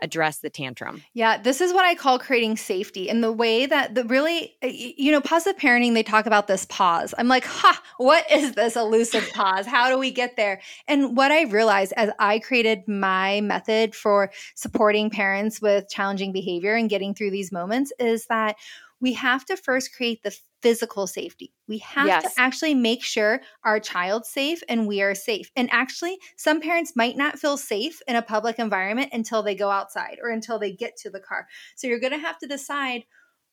address 0.00 0.38
the 0.38 0.50
tantrum. 0.50 1.02
Yeah, 1.14 1.38
this 1.38 1.60
is 1.60 1.72
what 1.72 1.84
I 1.84 1.94
call 1.94 2.18
creating 2.18 2.56
safety. 2.56 3.08
And 3.08 3.22
the 3.22 3.32
way 3.32 3.66
that 3.66 3.94
the 3.94 4.04
really, 4.04 4.54
you 4.62 5.12
know, 5.12 5.20
positive 5.20 5.60
parenting, 5.60 5.94
they 5.94 6.02
talk 6.02 6.26
about 6.26 6.46
this 6.46 6.64
pause. 6.66 7.14
I'm 7.18 7.28
like, 7.28 7.44
ha, 7.44 7.80
what 7.98 8.30
is 8.30 8.52
this 8.54 8.76
elusive 8.76 9.28
pause? 9.34 9.66
How 9.66 9.88
do 9.88 9.98
we 9.98 10.10
get 10.10 10.36
there? 10.36 10.60
And 10.88 11.16
what 11.16 11.32
I 11.32 11.42
realized 11.42 11.92
as 11.96 12.10
I 12.18 12.38
created 12.38 12.86
my 12.88 13.40
method 13.40 13.94
for 13.94 14.30
supporting 14.54 15.10
parents 15.10 15.60
with 15.60 15.88
challenging 15.88 16.32
behavior 16.32 16.74
and 16.74 16.90
getting 16.90 17.14
through 17.14 17.30
these 17.30 17.52
moments 17.52 17.92
is 17.98 18.26
that 18.26 18.56
we 19.00 19.14
have 19.14 19.44
to 19.46 19.56
first 19.56 19.94
create 19.94 20.22
the 20.22 20.36
physical 20.62 21.06
safety. 21.06 21.52
We 21.68 21.78
have 21.78 22.06
yes. 22.06 22.34
to 22.34 22.40
actually 22.40 22.74
make 22.74 23.02
sure 23.02 23.40
our 23.64 23.80
child's 23.80 24.28
safe 24.28 24.62
and 24.68 24.86
we 24.86 25.02
are 25.02 25.14
safe. 25.14 25.50
And 25.56 25.68
actually, 25.72 26.18
some 26.36 26.60
parents 26.60 26.94
might 26.96 27.16
not 27.16 27.38
feel 27.38 27.56
safe 27.56 28.00
in 28.06 28.16
a 28.16 28.22
public 28.22 28.58
environment 28.58 29.10
until 29.12 29.42
they 29.42 29.54
go 29.54 29.70
outside 29.70 30.18
or 30.22 30.30
until 30.30 30.58
they 30.58 30.72
get 30.72 30.96
to 30.98 31.10
the 31.10 31.20
car. 31.20 31.46
So 31.76 31.86
you're 31.86 32.00
going 32.00 32.12
to 32.12 32.18
have 32.18 32.38
to 32.38 32.46
decide 32.46 33.04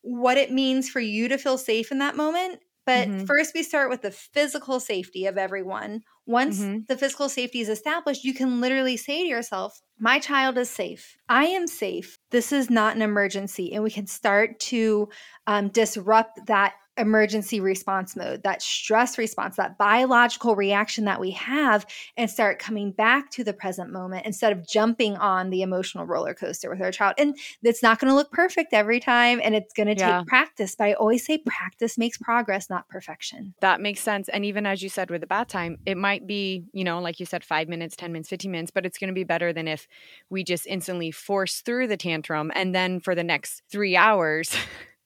what 0.02 0.38
it 0.38 0.52
means 0.52 0.90
for 0.90 1.00
you 1.00 1.28
to 1.28 1.38
feel 1.38 1.58
safe 1.58 1.92
in 1.92 2.00
that 2.00 2.16
moment. 2.16 2.60
But 2.86 3.10
Mhm. 3.10 3.28
first, 3.28 3.54
we 3.54 3.64
start 3.64 3.90
with 3.90 4.02
the 4.02 4.12
physical 4.12 4.80
safety 4.80 5.26
of 5.26 5.38
everyone. 5.38 6.04
Once 6.26 6.62
Mhm. 6.62 6.88
the 6.88 6.98
physical 6.98 7.28
safety 7.28 7.60
is 7.60 7.68
established, 7.68 8.24
you 8.24 8.34
can 8.34 8.62
literally 8.62 8.96
say 8.96 9.24
to 9.24 9.28
yourself, 9.28 9.82
My 10.00 10.20
child 10.20 10.58
is 10.58 10.70
safe. 10.70 11.18
I 11.28 11.46
am 11.48 11.68
safe. 11.68 12.18
This 12.32 12.54
is 12.54 12.70
not 12.70 12.96
an 12.96 13.02
emergency. 13.02 13.74
And 13.74 13.84
we 13.84 13.92
can 13.92 14.08
start 14.08 14.60
to 14.72 15.10
um, 15.48 15.68
disrupt 15.70 16.46
that 16.46 16.76
emergency 16.98 17.60
response 17.60 18.16
mode, 18.16 18.44
that 18.44 18.62
stress 18.62 19.18
response, 19.18 19.56
that 19.58 19.78
biological 19.78 20.56
reaction 20.56 21.06
that 21.06 21.20
we 21.20 21.32
have, 21.32 21.86
and 22.16 22.30
start 22.30 22.60
coming 22.60 22.92
back 22.92 23.32
to 23.32 23.44
the 23.44 23.54
present 23.54 23.92
moment 23.92 24.26
instead 24.26 24.52
of 24.52 24.68
jumping 24.68 25.16
on 25.18 25.50
the 25.50 25.62
emotional 25.62 26.06
roller 26.06 26.34
coaster 26.34 26.70
with 26.70 26.82
our 26.82 26.92
child. 26.92 27.16
And 27.18 27.38
it's 27.64 27.84
not 27.84 28.00
going 28.00 28.10
to 28.10 28.16
look 28.16 28.32
perfect 28.32 28.74
every 28.74 29.00
time, 29.00 29.40
and 29.44 29.56
it's 29.56 29.74
going 29.74 29.88
to 29.88 29.96
Yeah. 29.96 30.20
take 30.20 30.28
practice. 30.28 30.76
But 30.76 30.86
I 30.86 30.94
always 30.94 31.26
say 31.26 31.38
practice 31.40 31.98
makes 31.98 32.18
progress, 32.18 32.70
not 32.70 32.88
perfection. 32.90 33.54
That 33.62 33.82
makes 33.82 34.02
sense. 34.02 34.30
And 34.30 34.46
even 34.46 34.66
as 34.66 34.82
you 34.82 34.90
said 34.90 35.10
with 35.10 35.22
the 35.22 35.28
bath 35.28 35.48
time, 35.48 35.78
it 35.86 35.98
might 35.98 36.28
be, 36.28 36.66
you 36.74 36.84
know, 36.84 37.00
like 37.00 37.20
you 37.20 37.26
said, 37.26 37.44
five 37.44 37.68
minutes, 37.68 37.96
10 37.96 38.12
minutes, 38.12 38.30
15 38.30 38.52
minutes, 38.52 38.72
but 38.72 38.86
it's 38.86 38.98
going 38.98 39.10
to 39.10 39.14
be 39.14 39.24
better 39.24 39.52
than 39.54 39.68
if 39.68 39.88
we 40.30 40.44
just 40.44 40.68
instantly 40.68 41.12
force 41.12 41.62
through 41.62 41.88
the 41.88 41.98
tantrum 41.98 42.52
and 42.56 42.74
then 42.76 43.00
for 43.00 43.16
the 43.16 43.24
next 43.24 43.64
three 43.72 43.96
hours, 43.96 44.56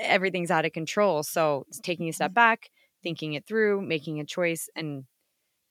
everything's 0.00 0.50
out 0.50 0.64
of 0.64 0.72
control. 0.72 1.22
So 1.22 1.64
it's 1.68 1.80
taking 1.80 2.08
a 2.08 2.12
step 2.12 2.30
mm-hmm. 2.30 2.34
back, 2.34 2.70
thinking 3.02 3.34
it 3.34 3.46
through, 3.46 3.82
making 3.82 4.20
a 4.20 4.24
choice 4.24 4.68
and 4.74 5.04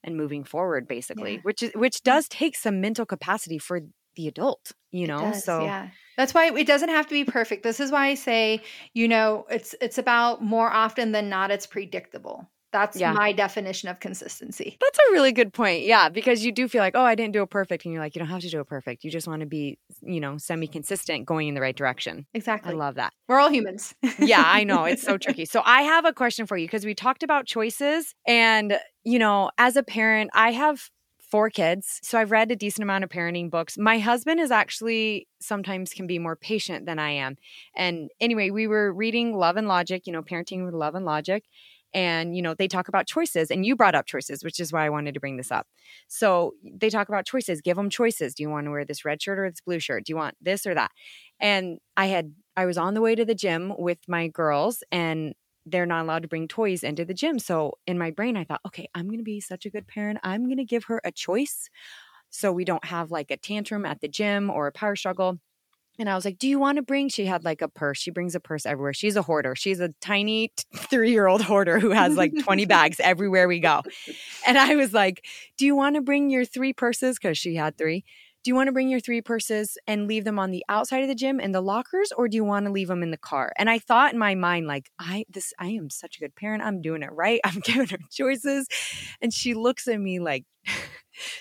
and 0.04 0.16
moving 0.16 0.44
forward 0.44 0.86
basically, 0.86 1.34
Yeah. 1.34 1.40
which 1.42 1.62
is 1.62 1.72
which 1.74 1.98
mm. 1.98 2.02
does 2.04 2.28
take 2.28 2.56
some 2.56 2.80
mental 2.80 3.04
capacity 3.04 3.58
for 3.58 3.80
the 4.14 4.28
adult, 4.28 4.72
you 4.90 5.06
know? 5.06 5.20
does, 5.20 5.44
so 5.44 5.62
yeah. 5.64 5.88
That's 6.16 6.34
why 6.34 6.46
it 6.52 6.66
doesn't 6.66 6.88
have 6.88 7.06
to 7.06 7.14
be 7.14 7.24
perfect. 7.24 7.62
This 7.62 7.78
is 7.78 7.92
why 7.92 8.08
I 8.08 8.14
say, 8.14 8.62
you 8.92 9.08
know, 9.08 9.46
it's 9.50 9.74
it's 9.80 9.98
about 9.98 10.42
more 10.42 10.70
often 10.70 11.12
than 11.12 11.28
not 11.28 11.50
it's 11.50 11.66
predictable. 11.66 12.50
That's 12.72 12.96
Yeah. 12.98 13.12
my 13.12 13.32
definition 13.32 13.88
of 13.88 13.98
consistency. 14.00 14.76
That's 14.80 14.98
a 14.98 15.12
really 15.12 15.32
good 15.32 15.52
point. 15.52 15.84
Yeah, 15.84 16.08
because 16.08 16.44
you 16.44 16.52
do 16.52 16.68
feel 16.68 16.80
like, 16.82 16.94
oh, 16.94 17.02
I 17.02 17.14
didn't 17.14 17.32
do 17.32 17.42
it 17.42 17.50
perfect. 17.50 17.84
And 17.84 17.94
you're 17.94 18.02
like, 18.02 18.14
you 18.14 18.18
don't 18.18 18.28
have 18.28 18.42
to 18.42 18.48
do 18.50 18.60
it 18.60 18.66
perfect. 18.66 19.04
You 19.04 19.10
just 19.10 19.26
want 19.26 19.40
to 19.40 19.46
be, 19.46 19.78
you 20.02 20.20
know, 20.20 20.36
semi 20.38 20.66
consistent 20.66 21.24
going 21.26 21.48
in 21.48 21.54
the 21.54 21.60
right 21.60 21.76
direction. 21.76 22.26
I 22.34 22.38
Exactly. 22.38 22.74
love 22.74 22.96
that. 22.96 23.12
We're 23.26 23.38
all 23.40 23.50
humans. 23.50 23.94
Yeah, 24.18 24.42
I 24.44 24.64
know. 24.64 24.84
It's 24.84 25.02
so 25.02 25.16
tricky. 25.16 25.44
So 25.46 25.62
I 25.64 25.82
have 25.82 26.04
a 26.04 26.12
question 26.12 26.46
for 26.46 26.56
you 26.56 26.66
because 26.66 26.84
we 26.84 26.94
talked 26.94 27.22
about 27.22 27.46
choices. 27.46 28.14
And, 28.26 28.78
you 29.04 29.18
know, 29.18 29.50
as 29.56 29.76
a 29.76 29.82
parent, 29.82 30.30
I 30.34 30.52
have 30.52 30.90
four 31.30 31.50
kids. 31.50 32.00
So 32.02 32.18
I've 32.18 32.30
read 32.30 32.50
a 32.50 32.56
decent 32.56 32.82
amount 32.82 33.04
of 33.04 33.10
parenting 33.10 33.50
books. 33.50 33.76
My 33.78 33.98
husband 33.98 34.40
is 34.40 34.50
actually 34.50 35.28
sometimes 35.40 35.92
can 35.92 36.06
be 36.06 36.18
more 36.18 36.36
patient 36.36 36.86
than 36.86 36.98
I 36.98 37.10
am. 37.10 37.36
And 37.76 38.10
anyway, 38.20 38.50
we 38.50 38.66
were 38.66 38.92
reading 38.92 39.36
Love 39.36 39.56
and 39.56 39.68
Logic, 39.68 40.06
you 40.06 40.12
know, 40.12 40.22
parenting 40.22 40.64
with 40.64 40.74
love 40.74 40.94
and 40.94 41.04
logic. 41.04 41.44
And, 41.94 42.36
you 42.36 42.42
know, 42.42 42.54
they 42.54 42.68
talk 42.68 42.88
about 42.88 43.06
choices. 43.06 43.50
And 43.50 43.64
you 43.64 43.76
brought 43.76 43.94
up 43.94 44.06
choices, 44.06 44.44
which 44.44 44.60
is 44.60 44.72
why 44.72 44.84
I 44.86 44.90
wanted 44.90 45.14
to 45.14 45.20
bring 45.20 45.36
this 45.36 45.50
up. 45.50 45.66
So 46.08 46.54
they 46.62 46.90
talk 46.90 47.08
about 47.08 47.26
choices. 47.26 47.60
Give 47.60 47.76
them 47.76 47.90
choices. 47.90 48.34
Do 48.34 48.42
you 48.42 48.50
want 48.50 48.66
to 48.66 48.70
wear 48.70 48.84
this 48.84 49.04
red 49.04 49.22
shirt 49.22 49.38
or 49.38 49.50
this 49.50 49.60
blue 49.60 49.78
shirt? 49.78 50.04
Do 50.04 50.12
you 50.12 50.16
want 50.16 50.36
this 50.40 50.66
or 50.66 50.74
that? 50.74 50.90
And 51.40 51.78
I 51.96 52.06
had, 52.06 52.34
I 52.56 52.66
was 52.66 52.78
on 52.78 52.94
the 52.94 53.00
way 53.00 53.14
to 53.14 53.24
the 53.24 53.34
gym 53.34 53.72
with 53.78 53.98
my 54.08 54.28
girls 54.28 54.82
and 54.92 55.34
they're 55.66 55.86
not 55.86 56.02
allowed 56.04 56.22
to 56.22 56.28
bring 56.28 56.48
toys 56.48 56.82
into 56.82 57.04
the 57.04 57.14
gym. 57.14 57.38
So 57.38 57.74
in 57.86 57.98
my 57.98 58.10
brain, 58.10 58.36
I 58.36 58.44
thought, 58.44 58.60
okay, 58.66 58.88
I'm 58.94 59.06
going 59.06 59.18
to 59.18 59.24
be 59.24 59.40
such 59.40 59.66
a 59.66 59.70
good 59.70 59.86
parent. 59.86 60.18
I'm 60.22 60.44
going 60.44 60.56
to 60.58 60.64
give 60.64 60.84
her 60.84 61.00
a 61.04 61.12
choice 61.12 61.68
so 62.30 62.52
we 62.52 62.64
don't 62.64 62.84
have 62.84 63.10
like 63.10 63.30
a 63.30 63.36
tantrum 63.36 63.84
at 63.84 64.00
the 64.00 64.08
gym 64.08 64.50
or 64.50 64.66
a 64.66 64.72
power 64.72 64.96
struggle. 64.96 65.38
And 65.98 66.08
I 66.08 66.14
was 66.14 66.24
like, 66.24 66.38
Do 66.38 66.48
you 66.48 66.58
want 66.58 66.76
to 66.76 66.82
bring? 66.82 67.08
She 67.08 67.26
had 67.26 67.44
like 67.44 67.60
a 67.60 67.68
purse. 67.68 67.98
She 67.98 68.10
brings 68.10 68.34
a 68.34 68.40
purse 68.40 68.66
everywhere. 68.66 68.92
She's 68.92 69.16
a 69.16 69.22
hoarder. 69.22 69.54
She's 69.56 69.80
a 69.80 69.88
tiny 70.00 70.52
three 70.76 71.10
year 71.10 71.26
old 71.26 71.42
hoarder 71.42 71.78
who 71.80 71.90
has 71.90 72.16
like 72.16 72.32
20 72.42 72.64
bags 72.66 73.00
everywhere 73.00 73.48
we 73.48 73.60
go. 73.60 73.82
And 74.46 74.56
I 74.58 74.76
was 74.76 74.92
like, 74.92 75.24
Do 75.56 75.66
you 75.66 75.74
want 75.74 75.96
to 75.96 76.00
bring 76.00 76.30
your 76.30 76.44
three 76.44 76.72
purses? 76.72 77.18
Because 77.18 77.36
she 77.38 77.56
had 77.56 77.76
three. 77.76 78.04
Do 78.48 78.50
you 78.50 78.56
want 78.56 78.68
to 78.68 78.72
bring 78.72 78.88
your 78.88 78.98
three 78.98 79.20
purses 79.20 79.76
and 79.86 80.08
leave 80.08 80.24
them 80.24 80.38
on 80.38 80.52
the 80.52 80.64
outside 80.70 81.02
of 81.02 81.08
the 81.08 81.14
gym 81.14 81.38
in 81.38 81.52
the 81.52 81.60
lockers, 81.60 82.12
or 82.16 82.28
do 82.28 82.36
you 82.36 82.44
want 82.44 82.64
to 82.64 82.72
leave 82.72 82.88
them 82.88 83.02
in 83.02 83.10
the 83.10 83.18
car? 83.18 83.52
And 83.58 83.68
I 83.68 83.78
thought 83.78 84.14
in 84.14 84.18
my 84.18 84.34
mind, 84.34 84.66
like, 84.66 84.90
I 84.98 85.26
this 85.28 85.52
I 85.58 85.66
am 85.66 85.90
such 85.90 86.16
a 86.16 86.20
good 86.20 86.34
parent. 86.34 86.62
I'm 86.62 86.80
doing 86.80 87.02
it 87.02 87.12
right. 87.12 87.40
I'm 87.44 87.60
giving 87.60 87.88
her 87.88 87.98
choices. 88.10 88.66
And 89.20 89.34
she 89.34 89.52
looks 89.52 89.86
at 89.86 90.00
me 90.00 90.18
like 90.18 90.46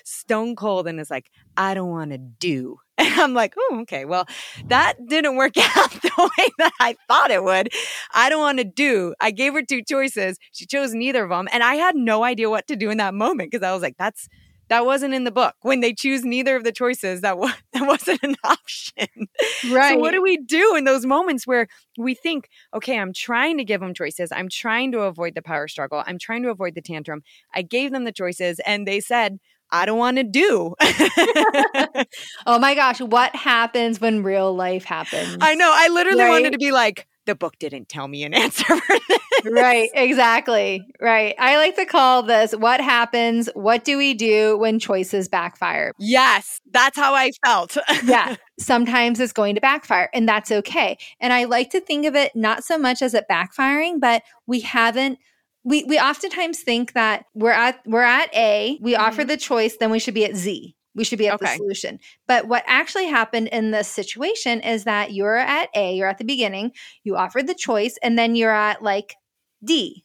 stone 0.03 0.58
cold 0.58 0.86
and 0.86 0.99
is 0.99 1.10
like, 1.10 1.32
I 1.55 1.76
don't 1.76 1.89
want 1.89 2.12
to 2.12 2.18
do. 2.18 2.80
And 2.99 3.22
I'm 3.22 3.34
like, 3.34 3.53
oh, 3.58 3.80
okay. 3.84 4.05
Well, 4.05 4.28
that 4.66 4.95
didn't 5.08 5.38
work 5.38 5.53
out 5.78 5.91
the 5.91 6.12
way 6.18 6.47
that 6.58 6.74
I 6.82 6.97
thought 7.08 7.32
it 7.32 7.43
would. 7.43 7.70
I 8.14 8.28
don't 8.28 8.41
want 8.41 8.58
to 8.58 8.64
do. 8.64 9.14
I 9.22 9.32
gave 9.32 9.53
her 9.53 9.62
two 9.62 9.82
choices. 9.82 10.38
She 10.51 10.66
chose 10.66 10.93
neither 10.93 11.24
of 11.24 11.30
them. 11.30 11.47
And 11.53 11.64
I 11.64 11.76
had 11.76 11.95
no 11.95 12.24
idea 12.24 12.49
what 12.49 12.68
to 12.68 12.76
do 12.76 12.89
in 12.89 12.97
that 12.97 13.14
moment 13.14 13.51
because 13.51 13.64
I 13.64 13.72
was 13.72 13.82
like, 13.82 13.95
that's 13.97 14.28
that 14.70 14.86
wasn't 14.86 15.13
in 15.13 15.24
the 15.24 15.32
book. 15.32 15.55
When 15.61 15.80
they 15.80 15.93
choose 15.93 16.24
neither 16.24 16.55
of 16.55 16.63
the 16.63 16.72
choices, 16.72 17.22
that, 17.22 17.38
was, 17.38 17.53
that 17.74 17.88
wasn't 17.88 18.20
an 18.24 18.36
option. 18.43 19.07
Right. 19.72 19.93
So 19.93 19.97
what 19.97 20.11
do 20.11 20.22
we 20.22 20.38
do 20.38 20.76
in 20.76 20.84
those 20.84 21.05
moments 21.05 21.47
where 21.47 21.68
we 21.97 22.13
think, 22.13 22.49
okay, 22.74 22.99
I'm 22.99 23.13
trying 23.13 23.57
to 23.57 23.63
give 23.63 23.82
them 23.82 23.93
choices. 23.93 24.32
I'm 24.32 24.49
trying 24.49 24.91
to 24.93 24.99
avoid 25.01 25.36
the 25.36 25.41
power 25.41 25.68
struggle. 25.68 26.03
I'm 26.05 26.20
trying 26.20 26.43
to 26.43 26.49
avoid 26.49 26.76
the 26.76 26.82
tantrum. 26.82 27.22
I 27.53 27.61
gave 27.61 27.91
them 27.91 28.03
the 28.03 28.11
choices 28.11 28.59
and 28.65 28.88
they 28.88 28.99
said, 28.99 29.39
I 29.70 29.86
don't 29.86 29.97
want 29.97 30.15
to 30.18 30.24
do. 30.24 30.76
oh 32.45 32.57
my 32.59 32.74
gosh, 32.76 33.01
what 33.01 33.36
happens 33.36 33.99
when 33.99 34.24
real 34.24 34.55
life 34.55 34.86
happens? 34.86 35.38
I 35.41 35.55
know. 35.55 35.70
I 35.74 35.89
literally 35.89 36.22
Right? 36.24 36.30
wanted 36.30 36.53
to 36.53 36.57
be 36.57 36.72
like, 36.72 37.07
the 37.26 37.36
book 37.36 37.55
didn't 37.59 37.89
tell 37.89 38.07
me 38.07 38.24
an 38.24 38.34
answer 38.34 38.63
for 38.63 38.95
this. 39.09 39.16
Right, 39.45 39.89
exactly. 39.93 40.88
Right. 41.01 41.35
I 41.39 41.57
like 41.57 41.75
to 41.75 41.85
call 41.85 42.23
this 42.23 42.53
what 42.53 42.81
happens, 42.81 43.49
what 43.53 43.83
do 43.83 43.97
we 43.97 44.13
do 44.13 44.57
when 44.57 44.79
choices 44.79 45.27
backfire? 45.27 45.91
Yes, 45.99 46.61
that's 46.71 46.97
how 46.97 47.13
I 47.13 47.31
felt. 47.45 47.77
yeah, 48.03 48.35
sometimes 48.59 49.19
it's 49.19 49.33
going 49.33 49.55
to 49.55 49.61
backfire, 49.61 50.09
and 50.13 50.27
that's 50.27 50.51
okay. 50.51 50.97
And 51.19 51.33
I 51.33 51.45
like 51.45 51.71
to 51.71 51.81
think 51.81 52.05
of 52.05 52.15
it 52.15 52.35
not 52.35 52.63
so 52.63 52.77
much 52.77 53.01
as 53.01 53.13
it 53.13 53.25
backfiring, 53.29 53.99
but 53.99 54.23
we 54.45 54.61
haven't. 54.61 55.19
We, 55.63 55.83
we 55.83 55.99
oftentimes 55.99 56.61
think 56.61 56.93
that 56.93 57.25
we're 57.33 57.51
at 57.51 57.81
we're 57.85 58.01
at 58.01 58.33
A, 58.33 58.77
we 58.81 58.95
offer 58.95 59.21
mm-hmm. 59.21 59.29
the 59.29 59.38
choice, 59.38 59.77
then 59.77 59.91
we 59.91 59.99
should 59.99 60.13
be 60.13 60.23
at 60.23 60.35
Z. 60.35 60.77
We 60.97 61.03
should 61.03 61.19
be 61.19 61.27
at 61.27 61.39
the 61.39 61.47
solution. 61.47 61.99
But 62.27 62.47
what 62.47 62.63
actually 62.65 63.05
happened 63.05 63.49
in 63.49 63.69
this 63.69 63.88
situation 63.88 64.61
is 64.61 64.85
that 64.85 65.13
you're 65.13 65.38
at 65.38 65.69
A, 65.75 65.93
you're 65.93 66.07
at 66.07 66.17
the 66.17 66.23
beginning, 66.23 66.71
you 67.03 67.15
offered 67.15 67.45
the 67.45 67.53
choice, 67.53 67.99
and 68.01 68.17
then 68.17 68.35
you're 68.35 68.51
at 68.51 68.81
like 68.81 69.15
D 69.64 70.03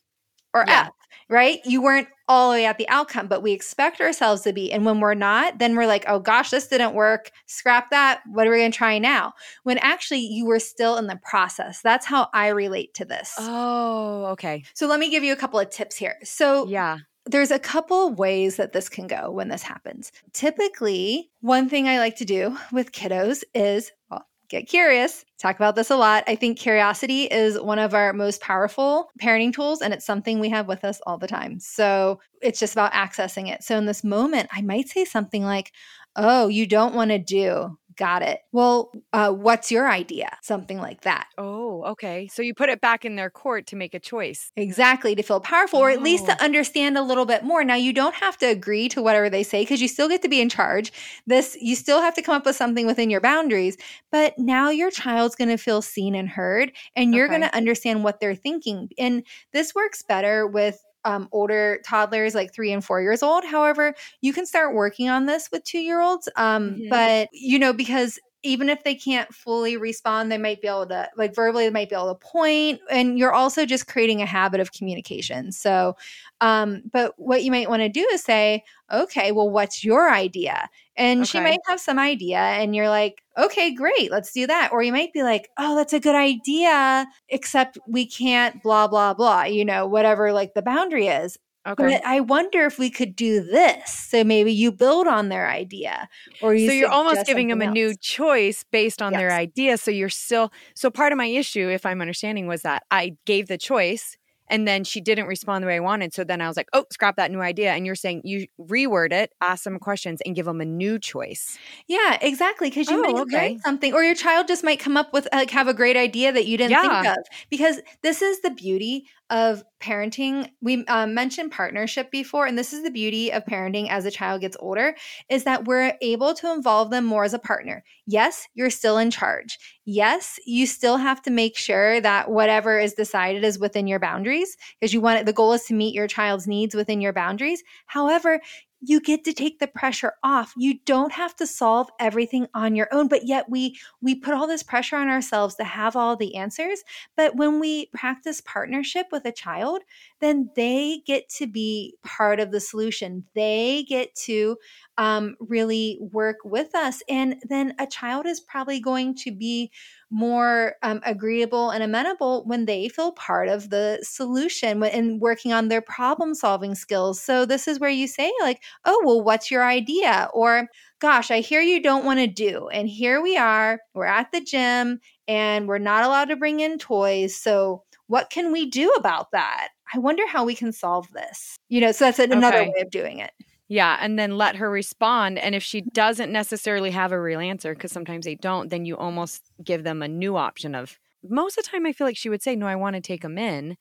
or 0.55 0.65
Yeah. 0.67 0.87
F, 0.89 0.93
right? 1.29 1.61
You 1.65 1.81
weren't 1.83 2.09
all 2.29 2.51
the 2.51 2.57
way 2.59 2.67
at 2.67 2.79
the 2.79 2.89
outcome, 2.89 3.27
but 3.27 3.43
we 3.43 3.53
expect 3.53 4.01
ourselves 4.01 4.43
to 4.43 4.53
be. 4.53 4.73
And 4.73 4.85
when 4.87 5.01
we're 5.01 5.15
not, 5.15 5.59
then 5.59 5.77
we're 5.77 5.87
like, 5.87 6.05
oh 6.09 6.19
gosh, 6.19 6.51
this 6.51 6.67
didn't 6.69 6.95
work. 6.95 7.31
Scrap 7.47 7.91
that. 7.91 8.23
What 8.31 8.47
are 8.47 8.51
we 8.51 8.59
going 8.59 8.71
to 8.73 8.77
try 8.77 8.99
now? 8.99 9.33
When 9.65 9.79
actually 9.79 10.21
you 10.21 10.47
were 10.47 10.59
still 10.61 10.97
in 10.97 11.07
the 11.09 11.19
process. 11.29 11.81
That's 11.83 12.07
how 12.07 12.29
I 12.33 12.49
relate 12.49 12.95
to 12.95 13.05
this. 13.05 13.35
oh, 13.39 14.27
okay. 14.33 14.65
so 14.75 14.87
let 14.87 15.01
me 15.01 15.11
give 15.11 15.25
you 15.25 15.33
a 15.33 15.37
couple 15.37 15.59
of 15.61 15.69
tips 15.71 15.97
here. 15.97 16.17
So 16.23 16.67
Yeah. 16.69 16.99
there's 17.27 17.51
a 17.51 17.59
couple 17.59 18.13
ways 18.15 18.57
that 18.57 18.73
this 18.73 18.89
can 18.89 19.07
go 19.07 19.31
when 19.31 19.49
this 19.49 19.63
happens. 19.63 20.11
Typically, 20.33 21.31
one 21.41 21.69
thing 21.69 21.89
I 21.89 21.99
like 21.99 22.17
to 22.17 22.25
do 22.25 22.57
with 22.73 22.93
kiddos 22.93 23.43
is, 23.55 23.91
well, 24.11 24.27
get 24.53 24.69
curious. 24.69 25.25
Talk 25.41 25.57
about 25.57 25.75
this 25.75 25.91
a 25.91 25.97
lot. 25.97 26.25
I 26.29 26.37
think 26.37 26.59
curiosity 26.59 27.25
is 27.25 27.59
one 27.59 27.79
of 27.79 27.95
our 27.95 28.13
most 28.13 28.41
powerful 28.41 29.11
parenting 29.21 29.53
tools, 29.53 29.81
and 29.81 29.93
it's 29.93 30.07
something 30.07 30.39
we 30.39 30.51
have 30.51 30.69
with 30.69 30.85
us 30.85 31.01
all 31.07 31.19
the 31.19 31.27
time. 31.27 31.59
So 31.59 32.21
it's 32.41 32.61
just 32.61 32.75
about 32.75 32.93
accessing 32.93 33.51
it. 33.51 33.65
So 33.65 33.77
in 33.77 33.87
this 33.87 34.05
moment, 34.05 34.49
I 34.53 34.61
might 34.63 34.89
say 34.89 35.05
something 35.05 35.43
like, 35.43 35.73
Oh, 36.15 36.49
you 36.49 36.67
don't 36.67 36.95
want 36.95 37.11
to 37.11 37.19
do. 37.19 37.79
Got 38.03 38.23
it. 38.23 38.41
Well, 38.51 38.91
uh, 39.13 39.31
what's 39.33 39.71
your 39.71 39.89
idea? 39.89 40.37
Something 40.43 40.79
like 40.79 41.03
that. 41.03 41.29
Oh, 41.39 41.85
okay. 41.93 42.27
So 42.29 42.43
you 42.43 42.53
put 42.53 42.69
it 42.69 42.81
back 42.81 43.05
in 43.05 43.15
their 43.15 43.31
court 43.31 43.67
to 43.69 43.77
make 43.77 43.95
a 43.95 44.01
choice. 44.01 44.51
Exactly, 44.57 45.15
to 45.15 45.23
feel 45.23 45.41
powerful 45.41 45.79
or 45.79 45.89
at 45.91 46.03
least 46.03 46.27
Oh. 46.27 46.27
to 46.27 46.43
understand 46.43 46.99
a 46.99 47.03
little 47.03 47.25
bit 47.25 47.43
more. 47.43 47.65
Now, 47.65 47.75
you 47.77 47.93
don't 47.93 48.15
have 48.17 48.37
to 48.39 48.47
agree 48.47 48.89
to 48.91 49.01
whatever 49.01 49.31
they 49.31 49.43
say 49.43 49.63
because 49.63 49.81
you 49.81 49.89
still 49.89 50.09
get 50.09 50.21
to 50.23 50.29
be 50.29 50.41
in 50.43 50.49
charge. 50.51 50.93
This 51.27 51.57
you 51.61 51.75
still 51.75 52.03
have 52.03 52.15
to 52.17 52.23
come 52.23 52.35
up 52.35 52.45
with 52.45 52.57
something 52.57 52.87
within 52.87 53.09
your 53.09 53.21
boundaries, 53.23 53.79
but 54.11 54.35
now 54.39 54.69
your 54.69 54.91
child's 54.91 55.37
going 55.37 55.49
to 55.49 55.57
feel 55.57 55.81
seen 55.81 56.15
and 56.15 56.29
heard 56.29 56.73
and 56.97 57.15
you're 57.15 57.29
Okay. 57.29 57.31
going 57.31 57.41
to 57.43 57.57
understand 57.57 58.05
what 58.05 58.21
they're 58.21 58.35
thinking. 58.35 58.91
And 58.99 59.23
this 59.53 59.75
works 59.75 60.03
better 60.03 60.47
with 60.47 60.85
um, 61.05 61.29
older 61.33 61.81
toddlers 61.87 62.35
like 62.35 62.53
three 62.53 62.73
and 62.73 62.85
four 62.85 63.01
years 63.01 63.23
old. 63.23 63.45
However, 63.45 63.95
you 64.21 64.33
can 64.33 64.47
start 64.47 64.75
working 64.75 65.09
on 65.09 65.27
this 65.27 65.51
with 65.53 65.65
two 65.65 65.79
year 65.81 66.01
olds. 66.01 66.29
Um, 66.37 66.83
Mhm. 66.83 66.89
But, 66.91 67.29
you 67.33 67.59
know, 67.59 67.73
because 67.73 68.19
even 68.43 68.69
if 68.69 68.85
they 68.85 68.95
can't 68.95 69.33
fully 69.35 69.77
respond, 69.77 70.31
they 70.33 70.39
might 70.39 70.61
be 70.61 70.69
able 70.69 70.87
to, 70.89 71.09
like 71.17 71.35
verbally, 71.35 71.65
they 71.65 71.71
might 71.71 71.89
be 71.89 71.95
able 71.95 72.15
to 72.15 72.27
point, 72.27 72.81
and 72.91 73.19
you're 73.19 73.33
also 73.33 73.65
just 73.67 73.87
creating 73.87 74.23
a 74.23 74.27
habit 74.27 74.61
of 74.61 74.73
communication. 74.73 75.53
So, 75.53 75.97
um, 76.41 76.83
but 76.93 77.15
what 77.19 77.45
you 77.45 77.51
might 77.51 77.69
want 77.71 77.83
to 77.83 77.89
do 77.89 78.07
is 78.13 78.23
say, 78.23 78.65
okay, 78.93 79.33
well, 79.33 79.49
what's 79.49 79.85
your 79.85 80.11
idea? 80.11 80.69
And 80.97 81.27
she 81.27 81.41
Okay. 81.41 81.41
might 81.41 81.61
have 81.69 81.81
some 81.81 81.99
idea, 81.99 82.39
and 82.39 82.75
you're 82.77 82.89
like, 82.89 83.23
okay, 83.39 83.73
great, 83.75 84.11
let's 84.11 84.33
do 84.33 84.47
that. 84.47 84.71
Or 84.73 84.83
you 84.83 84.93
might 84.93 85.13
be 85.13 85.23
like, 85.23 85.49
oh, 85.59 85.75
that's 85.77 85.93
a 85.95 86.01
good 86.01 86.17
idea, 86.17 87.07
except 87.29 87.79
we 87.89 88.07
can't, 88.07 88.63
blah, 88.63 88.89
blah, 88.89 89.15
blah, 89.15 89.45
you 89.45 89.65
know, 89.65 89.87
whatever 89.87 90.33
like 90.33 90.55
the 90.55 90.63
boundary 90.63 91.07
is. 91.07 91.39
Okay. 91.67 91.93
But 91.93 92.05
I 92.05 92.21
wonder 92.21 92.65
if 92.67 92.79
we 92.79 92.91
could 92.91 93.17
do 93.17 93.43
this. 93.43 93.91
So 93.93 94.25
maybe 94.25 94.53
you 94.53 94.71
build 94.73 95.07
on 95.07 95.29
their 95.31 95.49
idea, 95.49 96.09
or 96.41 96.55
you 96.55 96.67
so 96.67 96.73
you're 96.73 96.91
almost 96.91 97.25
giving 97.25 97.49
them 97.49 97.63
a 97.63 97.67
new 97.67 97.95
choice 97.97 98.65
based 98.71 99.01
on 99.03 99.17
their 99.17 99.33
idea. 99.33 99.79
So 99.79 99.91
you're 99.91 100.09
still 100.11 100.53
so 100.75 100.91
part 100.91 101.13
of 101.13 101.19
my 101.19 101.27
issue, 101.27 101.69
if 101.71 101.87
I'm 101.87 102.01
understanding, 102.01 102.47
was 102.47 102.63
that 102.63 102.85
I 102.91 103.17
gave 103.27 103.49
the 103.49 103.59
choice 103.59 104.17
and 104.49 104.69
then 104.69 104.85
she 104.85 105.01
didn't 105.01 105.27
respond 105.27 105.63
the 105.65 105.69
way 105.69 105.77
I 105.77 105.81
wanted. 105.81 106.13
So 106.15 106.25
then 106.25 106.41
I 106.43 106.49
was 106.49 106.57
like, 106.57 106.69
oh, 106.75 106.85
scrap 106.93 107.17
that 107.17 107.31
new 107.31 107.41
idea. 107.41 107.73
And 107.73 107.87
you're 107.87 107.95
saying 107.95 108.23
you 108.25 108.47
reword 108.61 109.13
it, 109.13 109.33
ask 109.41 109.65
them 109.65 109.79
questions, 109.79 110.21
and 110.27 110.35
give 110.37 110.47
them 110.47 110.61
a 110.61 110.65
new 110.67 110.99
choice. 110.99 111.59
Yeah, 111.89 112.19
exactly. 112.21 112.69
Because 112.71 112.91
you 112.91 112.99
Oh, 112.99 113.01
might 113.01 113.23
okay. 113.23 113.57
learn 113.57 113.59
something, 113.65 113.93
or 113.95 114.03
your 114.03 114.15
child 114.15 114.49
just 114.49 114.65
might 114.65 114.81
come 114.81 114.97
up 114.97 115.13
with 115.13 115.29
like 115.33 115.51
have 115.51 115.69
a 115.69 115.75
great 115.75 115.97
idea 115.97 116.33
that 116.33 116.47
you 116.47 116.57
didn't 116.57 116.81
Yeah. 116.81 116.81
think 116.81 117.05
of. 117.05 117.17
Because 117.51 117.81
this 118.03 118.23
is 118.23 118.41
the 118.41 118.51
beauty 118.51 119.09
of 119.33 119.65
parenting. 119.81 120.51
We 120.61 120.85
um, 120.85 121.15
mentioned 121.15 121.53
partnership 121.53 122.11
before, 122.11 122.45
and 122.45 122.57
this 122.57 122.75
is 122.75 122.83
the 122.83 122.91
beauty 122.91 123.33
of 123.33 123.47
parenting 123.47 123.89
as 123.89 124.05
a 124.05 124.11
child 124.11 124.43
gets 124.43 124.59
older 124.61 124.95
is 125.31 125.45
that 125.45 125.65
we're 125.65 125.97
able 126.03 126.35
to 126.35 126.53
involve 126.53 126.91
them 126.91 127.07
more 127.07 127.25
as 127.25 127.33
a 127.33 127.39
partner. 127.39 127.83
Yes, 128.07 128.47
you're 128.53 128.69
still 128.69 128.99
in 128.99 129.11
charge. 129.11 129.59
Yes, 129.87 130.39
you 130.47 130.67
still 130.67 130.99
have 130.99 131.23
to 131.23 131.31
make 131.31 131.57
sure 131.57 131.99
that 132.03 132.31
whatever 132.31 132.79
is 132.79 132.93
decided 132.93 133.43
is 133.43 133.59
within 133.59 133.87
your 133.87 133.99
boundaries 133.99 134.55
because 134.79 134.93
you 134.93 135.01
want 135.01 135.21
it, 135.21 135.27
the 135.27 135.33
goal 135.33 135.55
is 135.55 135.65
to 135.65 135.75
meet 135.75 135.95
your 135.95 136.07
child's 136.07 136.47
needs 136.47 136.75
within 136.75 137.01
your 137.01 137.15
boundaries. 137.15 137.63
However, 137.87 138.39
you 138.85 139.01
get 139.01 139.25
to 139.25 139.33
take 139.33 139.61
the 139.61 139.69
pressure 139.69 140.15
off. 140.25 140.53
You 140.57 140.79
don't 140.85 141.13
have 141.13 141.37
to 141.37 141.47
solve 141.47 141.89
everything 142.01 142.49
on 142.53 142.75
your 142.75 142.89
own, 142.93 143.09
but 143.09 143.27
yet 143.27 143.49
we 143.49 143.79
we 144.01 144.15
put 144.15 144.35
all 144.35 144.47
this 144.47 144.63
pressure 144.63 144.97
on 144.97 145.09
ourselves 145.09 145.55
to 145.57 145.65
have 145.65 145.95
all 145.97 146.17
the 146.17 146.35
answers. 146.35 146.83
But 147.17 147.37
when 147.37 147.61
we 147.61 147.87
practice 147.95 148.41
partnership 148.41 149.07
with 149.13 149.25
a 149.25 149.33
child, 149.33 149.83
then 150.23 150.51
they 150.57 151.03
get 151.07 151.29
to 151.39 151.47
be 151.47 151.97
part 152.05 152.41
of 152.41 152.53
the 152.53 152.61
solution. 152.61 153.25
They 153.35 153.85
get 153.89 154.15
to 154.27 154.57
um, 154.99 155.37
really 155.41 155.99
work 156.01 156.39
with 156.45 156.75
us, 156.75 157.03
and 157.09 157.37
then 157.49 157.75
a 157.79 157.87
child 157.87 158.27
is 158.27 158.41
probably 158.41 158.81
going 158.81 159.15
to 159.17 159.33
be 159.33 159.71
more 160.11 160.75
um, 160.83 161.01
agreeable 161.05 161.71
and 161.71 161.83
amenable 161.83 162.45
when 162.47 162.67
they 162.67 162.89
feel 162.89 163.13
part 163.13 163.49
of 163.49 163.71
the 163.71 163.99
solution 164.03 164.83
and 164.85 165.21
working 165.21 165.53
on 165.53 165.69
their 165.69 165.81
problem 165.81 166.35
solving 166.35 166.75
skills. 166.75 167.21
So 167.23 167.47
this 167.47 167.67
is 167.67 167.81
where 167.81 167.91
you 167.91 168.07
say 168.07 168.31
like, 168.41 168.63
"Oh, 168.85 169.03
well, 169.05 169.23
what's 169.23 169.51
your 169.51 169.65
idea?" 169.65 170.29
or 170.35 170.69
"Gosh, 171.01 171.31
I 171.31 171.41
hear 171.41 171.61
you 171.61 171.83
don't 171.83 172.05
want 172.05 172.21
to 172.21 172.27
do." 172.27 172.69
And 172.69 172.89
here 172.89 173.21
we 173.23 173.37
are, 173.37 173.81
we're 173.95 174.05
at 174.07 174.31
the 174.33 174.41
gym 174.41 175.01
and 175.29 175.67
we're 175.69 175.79
not 175.79 176.05
allowed 176.05 176.27
to 176.27 176.37
bring 176.37 176.61
in 176.61 176.79
toys. 176.79 177.37
So 177.41 177.85
what 178.07 178.31
can 178.31 178.53
we 178.53 178.69
do 178.69 178.91
about 178.93 179.31
that? 179.33 179.69
I 179.95 179.99
wonder 179.99 180.27
how 180.27 180.45
we 180.45 180.55
can 180.55 180.73
solve 180.73 181.09
this. 181.13 181.57
You 181.69 181.81
know, 181.81 181.93
so 181.93 182.07
that's 182.07 182.19
another 182.19 182.59
Okay. 182.59 182.67
way 182.67 182.83
of 182.83 182.91
doing 182.91 183.19
it. 183.19 183.33
Yeah. 183.69 183.97
And 184.01 184.19
then 184.19 184.37
let 184.37 184.57
her 184.57 184.71
respond. 184.71 185.39
And 185.39 185.55
if 185.55 185.63
she 185.63 185.81
doesn't 185.81 186.33
necessarily 186.33 186.91
have 186.91 187.13
a 187.13 187.21
real 187.21 187.41
answer, 187.41 187.75
because 187.75 187.93
sometimes 187.93 188.25
they 188.25 188.35
don't, 188.35 188.69
then 188.69 188.85
you 188.85 188.97
almost 188.97 189.51
give 189.65 189.85
them 189.85 190.03
a 190.03 190.09
new 190.09 190.37
option 190.37 190.75
of 190.75 190.99
most 191.25 191.57
of 191.57 191.65
the 191.65 191.71
time 191.71 191.87
I 191.87 191.93
feel 191.93 192.07
like 192.07 192.17
she 192.17 192.29
would 192.29 192.43
say, 192.43 192.57
No, 192.57 192.67
I 192.67 192.77
want 192.77 192.97
to 192.97 193.01
take 193.01 193.23
them 193.23 193.39
in. 193.39 193.77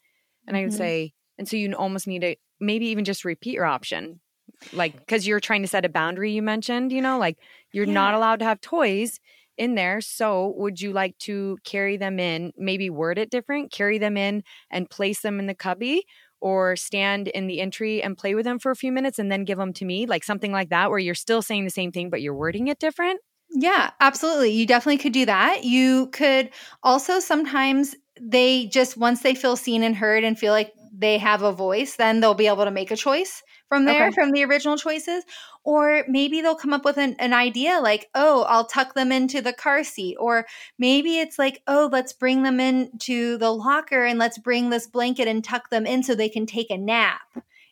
And 0.47 0.55
I 0.55 0.63
would 0.63 0.71
Mhm. 0.71 0.73
say, 0.73 1.13
and 1.37 1.47
so 1.47 1.57
you 1.57 1.73
almost 1.73 2.07
need 2.07 2.21
to 2.21 2.35
maybe 2.59 2.85
even 2.87 3.03
just 3.03 3.25
repeat 3.25 3.53
your 3.55 3.65
option. 3.65 4.21
Like, 4.71 4.97
because 4.99 5.27
you're 5.27 5.39
trying 5.39 5.63
to 5.63 5.67
set 5.67 5.85
a 5.85 5.89
boundary, 5.89 6.31
you 6.31 6.41
mentioned, 6.41 6.91
you 6.91 7.01
know, 7.01 7.17
like 7.17 7.37
you're 7.73 7.85
not 7.87 8.13
allowed 8.13 8.39
to 8.39 8.45
have 8.45 8.61
toys 8.61 9.19
in 9.61 9.75
there. 9.75 10.01
So 10.01 10.53
would 10.57 10.81
you 10.81 10.91
like 10.91 11.17
to 11.19 11.57
carry 11.63 11.95
them 11.95 12.19
in, 12.19 12.51
maybe 12.57 12.89
word 12.89 13.17
it 13.17 13.29
different, 13.29 13.71
carry 13.71 13.97
them 13.97 14.17
in 14.17 14.43
and 14.69 14.89
place 14.89 15.21
them 15.21 15.39
in 15.39 15.47
the 15.47 15.55
cubby? 15.55 16.03
Or 16.43 16.75
stand 16.75 17.27
in 17.27 17.45
the 17.45 17.61
entry 17.61 18.01
and 18.01 18.17
play 18.17 18.33
with 18.33 18.45
them 18.45 18.57
for 18.57 18.71
a 18.71 18.75
few 18.75 18.91
minutes 18.91 19.19
and 19.19 19.31
then 19.31 19.45
give 19.45 19.59
them 19.59 19.73
to 19.73 19.85
me, 19.85 20.07
like 20.07 20.23
something 20.23 20.51
like 20.51 20.69
that, 20.69 20.89
where 20.89 20.97
you're 20.97 21.13
still 21.13 21.43
saying 21.43 21.65
the 21.65 21.69
same 21.69 21.91
thing, 21.91 22.09
but 22.09 22.19
you're 22.19 22.33
wording 22.33 22.67
it 22.67 22.79
different. 22.79 23.21
Yeah, 23.51 23.91
absolutely. 23.99 24.49
You 24.49 24.65
definitely 24.65 24.97
could 24.97 25.13
do 25.13 25.27
that. 25.27 25.63
You 25.63 26.07
could 26.07 26.49
also 26.81 27.19
sometimes 27.19 27.95
they 28.19 28.65
just 28.67 28.97
once 28.97 29.21
they 29.21 29.35
feel 29.35 29.55
seen 29.55 29.83
and 29.83 29.95
heard 29.95 30.23
and 30.23 30.39
feel 30.39 30.51
like 30.51 30.73
they 30.91 31.19
have 31.19 31.43
a 31.43 31.51
voice, 31.51 31.97
then 31.97 32.21
they'll 32.21 32.33
be 32.33 32.47
able 32.47 32.65
to 32.65 32.71
make 32.71 32.89
a 32.89 32.95
choice 32.95 33.43
from 33.71 33.85
there 33.85 34.09
Okay. 34.09 34.11
from 34.11 34.31
the 34.31 34.43
original 34.43 34.75
choices. 34.77 35.23
Or 35.63 36.03
maybe 36.07 36.41
they'll 36.41 36.55
come 36.55 36.73
up 36.73 36.83
with 36.83 36.97
an, 36.97 37.15
an 37.19 37.33
idea 37.33 37.79
like, 37.79 38.09
oh, 38.15 38.43
I'll 38.49 38.65
tuck 38.65 38.95
them 38.95 39.11
into 39.11 39.41
the 39.41 39.53
car 39.53 39.83
seat. 39.83 40.17
Or 40.19 40.45
maybe 40.77 41.19
it's 41.19 41.39
like, 41.39 41.61
oh, 41.67 41.87
let's 41.91 42.11
bring 42.13 42.43
them 42.43 42.59
into 42.59 43.37
the 43.37 43.51
locker 43.51 44.03
and 44.05 44.19
let's 44.19 44.37
bring 44.37 44.69
this 44.69 44.87
blanket 44.87 45.27
and 45.27 45.43
tuck 45.43 45.69
them 45.69 45.85
in 45.85 46.03
so 46.03 46.15
they 46.15 46.29
can 46.29 46.45
take 46.45 46.69
a 46.69 46.77
nap. 46.77 47.21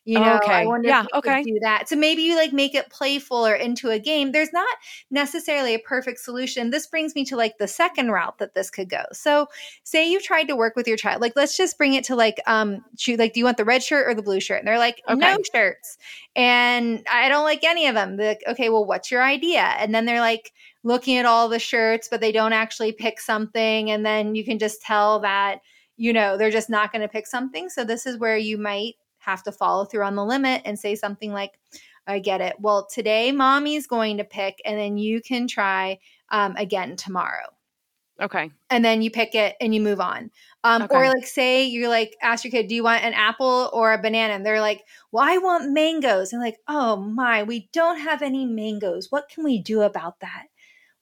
You 0.09 0.21
know, 0.21 0.39
I 0.55 0.63
Okay. 0.63 0.65
wonder 0.65 0.89
Yeah, 0.89 1.01
if 1.03 1.03
you 1.03 1.09
could 1.21 1.37
okay. 1.37 1.43
do 1.43 1.59
that. 1.61 1.87
So 1.87 1.95
maybe 1.95 2.23
you 2.23 2.35
like 2.35 2.51
make 2.51 2.73
it 2.73 2.89
playful 2.89 3.45
or 3.45 3.53
into 3.53 3.91
a 3.91 3.99
game. 3.99 4.31
There's 4.31 4.51
not 4.51 4.67
necessarily 5.11 5.75
a 5.75 5.79
perfect 5.79 6.19
solution. 6.19 6.71
This 6.71 6.87
brings 6.87 7.13
me 7.13 7.23
to 7.25 7.35
like 7.35 7.59
the 7.59 7.67
second 7.67 8.09
route 8.09 8.39
that 8.39 8.55
this 8.55 8.71
could 8.71 8.89
go. 8.89 9.03
So, 9.13 9.47
say 9.83 10.09
you've 10.09 10.23
tried 10.23 10.45
to 10.47 10.55
work 10.55 10.75
with 10.75 10.87
your 10.87 10.97
child. 10.97 11.21
Like, 11.21 11.33
let's 11.35 11.55
just 11.55 11.77
bring 11.77 11.93
it 11.93 12.03
to 12.05 12.15
like, 12.15 12.39
um, 12.47 12.83
shoot, 12.97 13.19
like, 13.19 13.33
do 13.33 13.39
you 13.39 13.45
want 13.45 13.57
the 13.57 13.65
red 13.65 13.83
shirt 13.83 14.07
or 14.09 14.15
the 14.15 14.23
blue 14.23 14.39
shirt? 14.39 14.59
And 14.59 14.67
they're 14.67 14.79
like, 14.79 15.03
no 15.07 15.37
shirts. 15.53 15.99
And 16.35 17.05
I 17.11 17.29
don't 17.29 17.43
like 17.45 17.63
any 17.63 17.85
of 17.87 17.93
them. 17.95 18.17
They're 18.17 18.29
like, 18.29 18.43
okay, 18.47 18.69
well, 18.69 18.85
what's 18.85 19.11
your 19.11 19.21
idea? 19.23 19.61
And 19.61 19.93
then 19.93 20.05
they're 20.05 20.21
like 20.21 20.53
looking 20.83 21.17
at 21.17 21.25
all 21.25 21.49
the 21.49 21.59
shirts, 21.59 22.07
but 22.09 22.19
they 22.21 22.31
don't 22.31 22.53
actually 22.53 22.93
pick 22.93 23.19
something. 23.19 23.91
And 23.91 24.03
then 24.05 24.33
you 24.35 24.43
can 24.43 24.57
just 24.59 24.81
tell 24.81 25.19
that, 25.19 25.59
you 25.97 26.13
know, 26.13 26.35
they're 26.37 26.49
just 26.49 26.69
not 26.69 26.91
going 26.91 27.01
to 27.01 27.07
pick 27.07 27.27
something. 27.27 27.69
So, 27.69 27.83
this 27.83 28.05
is 28.07 28.17
where 28.17 28.37
you 28.37 28.57
might 28.57 28.95
have 29.29 29.43
to 29.43 29.51
follow 29.51 29.85
through 29.85 30.03
on 30.03 30.15
the 30.15 30.25
limit 30.25 30.61
and 30.65 30.77
say 30.77 30.95
something 30.95 31.31
like, 31.31 31.59
I 32.07 32.19
get 32.19 32.41
it. 32.41 32.55
Well, 32.59 32.87
today 32.87 33.31
mommy's 33.31 33.85
going 33.85 34.17
to 34.17 34.23
pick, 34.23 34.55
and 34.65 34.79
then 34.79 34.97
you 34.97 35.21
can 35.21 35.47
try 35.47 35.99
um, 36.29 36.55
again 36.57 36.95
tomorrow. 36.95 37.45
Okay. 38.21 38.51
And 38.69 38.83
then 38.83 39.01
you 39.01 39.09
pick 39.09 39.33
it 39.33 39.55
and 39.61 39.73
you 39.73 39.79
move 39.79 40.01
on. 40.01 40.29
Um, 40.65 40.87
Or 40.89 41.07
like, 41.07 41.25
say 41.25 41.65
you're 41.65 41.87
like, 41.87 42.17
ask 42.21 42.43
your 42.43 42.51
kid, 42.51 42.67
do 42.67 42.75
you 42.75 42.83
want 42.83 43.03
an 43.05 43.13
apple 43.13 43.69
or 43.71 43.93
a 43.93 44.01
banana? 44.01 44.33
And 44.33 44.45
they're 44.45 44.59
like, 44.59 44.83
well, 45.13 45.23
I 45.23 45.37
want 45.37 45.71
mangoes. 45.71 46.33
And 46.33 46.41
like, 46.41 46.57
oh 46.67 46.97
my, 46.97 47.43
we 47.43 47.69
don't 47.71 47.99
have 47.99 48.21
any 48.21 48.45
mangoes. 48.45 49.07
What 49.09 49.29
can 49.29 49.45
we 49.45 49.61
do 49.61 49.83
about 49.83 50.19
that? 50.19 50.47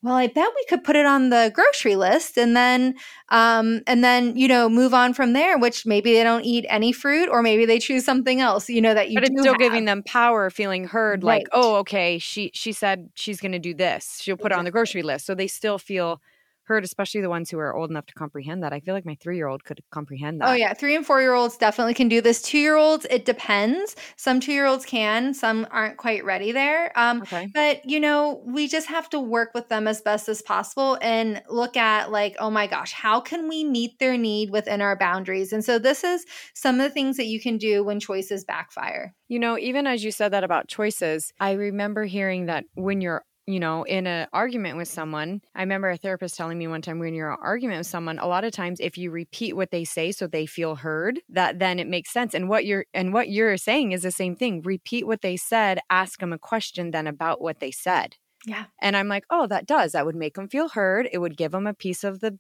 Well, 0.04 0.16
I 0.16 0.28
bet 0.28 0.50
we 0.56 0.66
could 0.70 0.84
put 0.84 0.96
it 0.96 1.06
on 1.06 1.32
the 1.32 1.52
grocery 1.54 1.96
list 1.96 2.38
and 2.38 2.56
then 2.56 2.96
um 3.30 3.82
and 3.88 4.04
then 4.04 4.38
you 4.38 4.48
know 4.48 4.70
move 4.70 4.94
on 4.94 5.14
from 5.14 5.34
there 5.34 5.58
which 5.58 5.86
maybe 5.86 6.14
they 6.14 6.24
don't 6.24 6.46
eat 6.46 6.66
any 6.70 6.92
fruit 6.92 7.30
or 7.30 7.42
maybe 7.42 7.66
they 7.66 7.80
choose 7.80 8.06
something 8.06 8.40
else 8.40 8.70
you 8.70 8.80
know 8.80 8.94
that 8.94 9.10
you 9.10 9.16
but 9.16 9.24
it's 9.24 9.42
still 9.42 9.54
have. 9.54 9.60
giving 9.60 9.86
them 9.86 10.04
power 10.04 10.50
feeling 10.50 10.86
heard 10.86 11.24
like 11.24 11.48
oh 11.52 11.78
okay 11.78 12.20
she 12.20 12.52
she 12.54 12.72
said 12.72 13.10
she's 13.16 13.40
going 13.42 13.52
to 13.52 13.60
do 13.60 13.74
this. 13.74 14.20
She'll 14.22 14.38
put 14.38 14.52
it 14.52 14.58
on 14.58 14.66
the 14.66 14.72
grocery 14.72 15.04
list. 15.04 15.26
So 15.26 15.36
they 15.36 15.48
still 15.48 15.78
feel 15.78 16.22
heard 16.68 16.84
especially 16.84 17.22
the 17.22 17.30
ones 17.30 17.50
who 17.50 17.58
are 17.60 17.76
old 17.76 17.90
enough 17.90 18.06
to 18.06 18.14
comprehend 18.14 18.64
that 18.64 18.74
i 18.74 18.80
feel 18.80 18.94
like 18.94 19.06
my 19.06 19.18
three-year-old 19.22 19.64
could 19.64 19.82
comprehend 19.92 20.42
that 20.42 20.50
Oh 20.50 20.54
yeah, 20.54 20.74
three 20.74 20.96
and 20.96 21.06
four 21.06 21.22
year 21.22 21.34
olds 21.34 21.58
definitely 21.58 21.94
can 21.94 22.08
do 22.10 22.22
this. 22.22 22.42
Two 22.42 22.58
year 22.58 22.76
olds, 22.78 23.06
it 23.10 23.26
depends. 23.26 23.96
Some 24.16 24.40
two 24.40 24.54
year 24.54 24.66
olds 24.66 24.86
can, 24.86 25.34
some 25.34 25.68
aren't 25.72 25.98
quite 25.98 26.24
ready 26.24 26.52
there. 26.52 26.92
Um, 26.98 27.22
okay 27.24 27.50
but 27.54 27.88
you 27.90 28.00
know, 28.00 28.42
we 28.46 28.68
just 28.68 28.88
have 28.88 29.10
to 29.10 29.20
work 29.20 29.54
with 29.54 29.68
them 29.70 29.88
as 29.88 30.02
best 30.02 30.30
as 30.30 30.42
possible 30.42 30.98
and 31.02 31.42
look 31.50 31.76
at 31.78 32.12
like, 32.12 32.36
oh 32.40 32.50
my 32.50 32.68
gosh, 32.68 32.92
how 32.94 33.20
can 33.20 33.48
we 33.48 33.64
meet 33.64 34.00
their 34.00 34.18
need 34.18 34.50
within 34.52 34.82
our 34.82 34.96
boundaries? 34.98 35.52
And 35.54 35.64
so 35.64 35.80
this 35.80 36.04
is 36.04 36.26
some 36.54 36.76
of 36.80 36.84
the 36.84 36.90
things 36.90 37.18
that 37.18 37.26
you 37.26 37.40
can 37.42 37.58
do 37.58 37.84
when 37.84 38.00
choices 38.00 38.44
backfire. 38.46 39.14
you 39.28 39.40
know 39.40 39.58
even 39.58 39.86
as 39.88 40.04
you 40.04 40.12
said 40.12 40.32
that 40.32 40.44
about 40.44 40.68
choices 40.68 41.34
i 41.40 41.52
remember 41.52 42.06
hearing 42.06 42.46
that 42.46 42.64
when 42.76 43.02
you're 43.02 43.24
you 43.48 43.60
know 43.60 43.84
in 43.84 44.06
an 44.06 44.28
argument 44.34 44.78
with 44.78 44.88
someone 44.88 45.42
i 45.56 45.62
remember 45.62 45.90
a 45.90 45.98
therapist 45.98 46.36
telling 46.36 46.58
me 46.58 46.68
one 46.68 46.82
time 46.82 47.00
when 47.00 47.14
you're 47.14 47.30
in 47.30 47.34
an 47.34 47.40
argument 47.42 47.80
with 47.80 47.88
someone 47.88 48.20
a 48.20 48.28
lot 48.28 48.44
of 48.44 48.52
times 48.52 48.80
if 48.80 48.98
you 48.98 49.10
repeat 49.10 49.56
what 49.56 49.72
they 49.72 49.84
say 49.84 50.12
so 50.12 50.28
they 50.28 50.46
feel 50.46 50.76
heard 50.76 51.20
that 51.30 51.58
then 51.60 51.80
it 51.80 51.88
makes 51.88 52.12
sense 52.12 52.34
and 52.34 52.50
what 52.50 52.66
you're 52.66 52.86
and 52.94 53.14
what 53.14 53.30
you're 53.30 53.58
saying 53.58 53.94
is 53.94 54.04
the 54.04 54.12
same 54.12 54.36
thing 54.36 54.62
repeat 54.62 55.08
what 55.08 55.22
they 55.22 55.38
said 55.38 55.80
ask 55.90 56.20
them 56.20 56.34
a 56.34 56.38
question 56.38 56.92
then 56.92 57.08
about 57.08 57.42
what 57.42 57.60
they 57.60 57.72
said 57.72 58.18
Yeah. 58.46 58.66
And 58.80 58.96
I'm 58.96 59.08
like, 59.08 59.26
oh, 59.30 59.48
that 59.48 59.66
does. 59.66 59.92
That 59.92 60.06
would 60.06 60.16
make 60.16 60.36
them 60.36 60.48
feel 60.48 60.70
heard. 60.70 61.10
It 61.12 61.18
would 61.18 61.38
give 61.38 61.52
them 61.52 61.68
a 61.68 61.74
piece 61.74 62.04
of 62.04 62.20
the, 62.20 62.38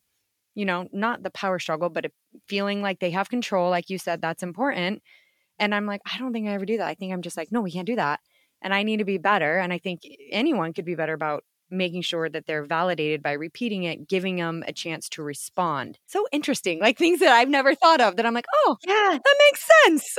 you 0.55 0.66
know, 0.66 0.88
not 0.93 1.24
the 1.24 1.32
power 1.32 1.60
struggle, 1.60 1.89
but 1.89 2.05
a 2.05 2.12
feeling 2.47 2.82
like 2.82 2.99
they 2.99 3.12
have 3.12 3.30
control. 3.30 3.70
Like 3.70 3.89
you 3.89 3.97
said, 3.97 4.22
that's 4.22 4.43
important. 4.43 5.01
And 5.60 5.74
I'm 5.74 5.86
like, 5.86 6.01
I 6.05 6.18
don't 6.18 6.34
think 6.34 6.47
I 6.47 6.53
ever 6.53 6.66
do 6.66 6.78
that. 6.78 6.88
I 6.88 6.93
think 6.93 7.12
I'm 7.14 7.22
just 7.22 7.38
like, 7.38 7.51
no, 7.51 7.62
we 7.62 7.72
can't 7.72 7.88
do 7.88 7.95
that. 7.95 8.20
And 8.62 8.74
I 8.74 8.84
need 8.84 8.97
to 8.97 9.05
be 9.05 9.18
better. 9.18 9.60
And 9.60 9.72
I 9.74 9.78
think 9.80 10.01
anyone 10.32 10.74
could 10.74 10.86
be 10.86 10.95
better 10.95 11.14
about 11.14 11.43
making 11.70 12.01
sure 12.01 12.30
that 12.30 12.45
they're 12.45 12.63
validated 12.63 13.22
by 13.22 13.34
repeating 13.34 13.84
it, 13.84 14.07
giving 14.07 14.38
them 14.38 14.63
a 14.68 14.74
chance 14.74 15.09
to 15.09 15.24
respond. 15.24 15.99
So 16.07 16.26
interesting, 16.32 16.80
like 16.80 16.97
things 16.97 17.20
that 17.20 17.30
I've 17.30 17.49
never 17.49 17.76
thought 17.76 18.01
of 18.01 18.15
that 18.15 18.26
I'm 18.26 18.34
like, 18.34 18.45
oh, 18.65 18.78
Yeah. 18.86 19.18
that 19.24 19.36
makes 19.49 19.70
sense. 19.86 20.18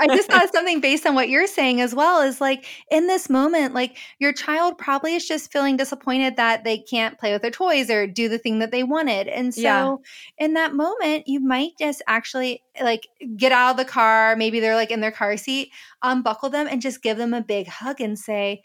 I 0.00 0.08
just 0.08 0.30
thought 0.30 0.48
something 0.52 0.80
based 0.80 1.06
on 1.06 1.14
what 1.14 1.28
you're 1.28 1.46
saying 1.46 1.80
as 1.80 1.94
well 1.94 2.20
is 2.22 2.40
like 2.40 2.66
in 2.90 3.06
this 3.06 3.30
moment, 3.30 3.74
like 3.74 3.96
your 4.18 4.32
child 4.32 4.78
probably 4.78 5.14
is 5.14 5.26
just 5.26 5.52
feeling 5.52 5.76
disappointed 5.76 6.36
that 6.36 6.64
they 6.64 6.78
can't 6.78 7.18
play 7.18 7.32
with 7.32 7.42
their 7.42 7.50
toys 7.50 7.90
or 7.90 8.06
do 8.06 8.28
the 8.28 8.38
thing 8.38 8.58
that 8.58 8.70
they 8.70 8.82
wanted. 8.82 9.28
And 9.28 9.54
so 9.54 9.60
Yeah. 9.60 9.94
in 10.38 10.54
that 10.54 10.74
moment, 10.74 11.28
you 11.28 11.40
might 11.40 11.72
just 11.78 12.02
actually 12.06 12.62
like 12.82 13.08
get 13.36 13.52
out 13.52 13.72
of 13.72 13.76
the 13.76 13.84
car. 13.84 14.36
Maybe 14.36 14.60
they're 14.60 14.74
like 14.76 14.90
in 14.90 15.00
their 15.00 15.10
car 15.12 15.36
seat, 15.36 15.70
unbuckle 16.02 16.50
them 16.50 16.66
and 16.70 16.82
just 16.82 17.02
give 17.02 17.16
them 17.16 17.34
a 17.34 17.42
big 17.42 17.66
hug 17.68 18.00
and 18.00 18.18
say, 18.18 18.62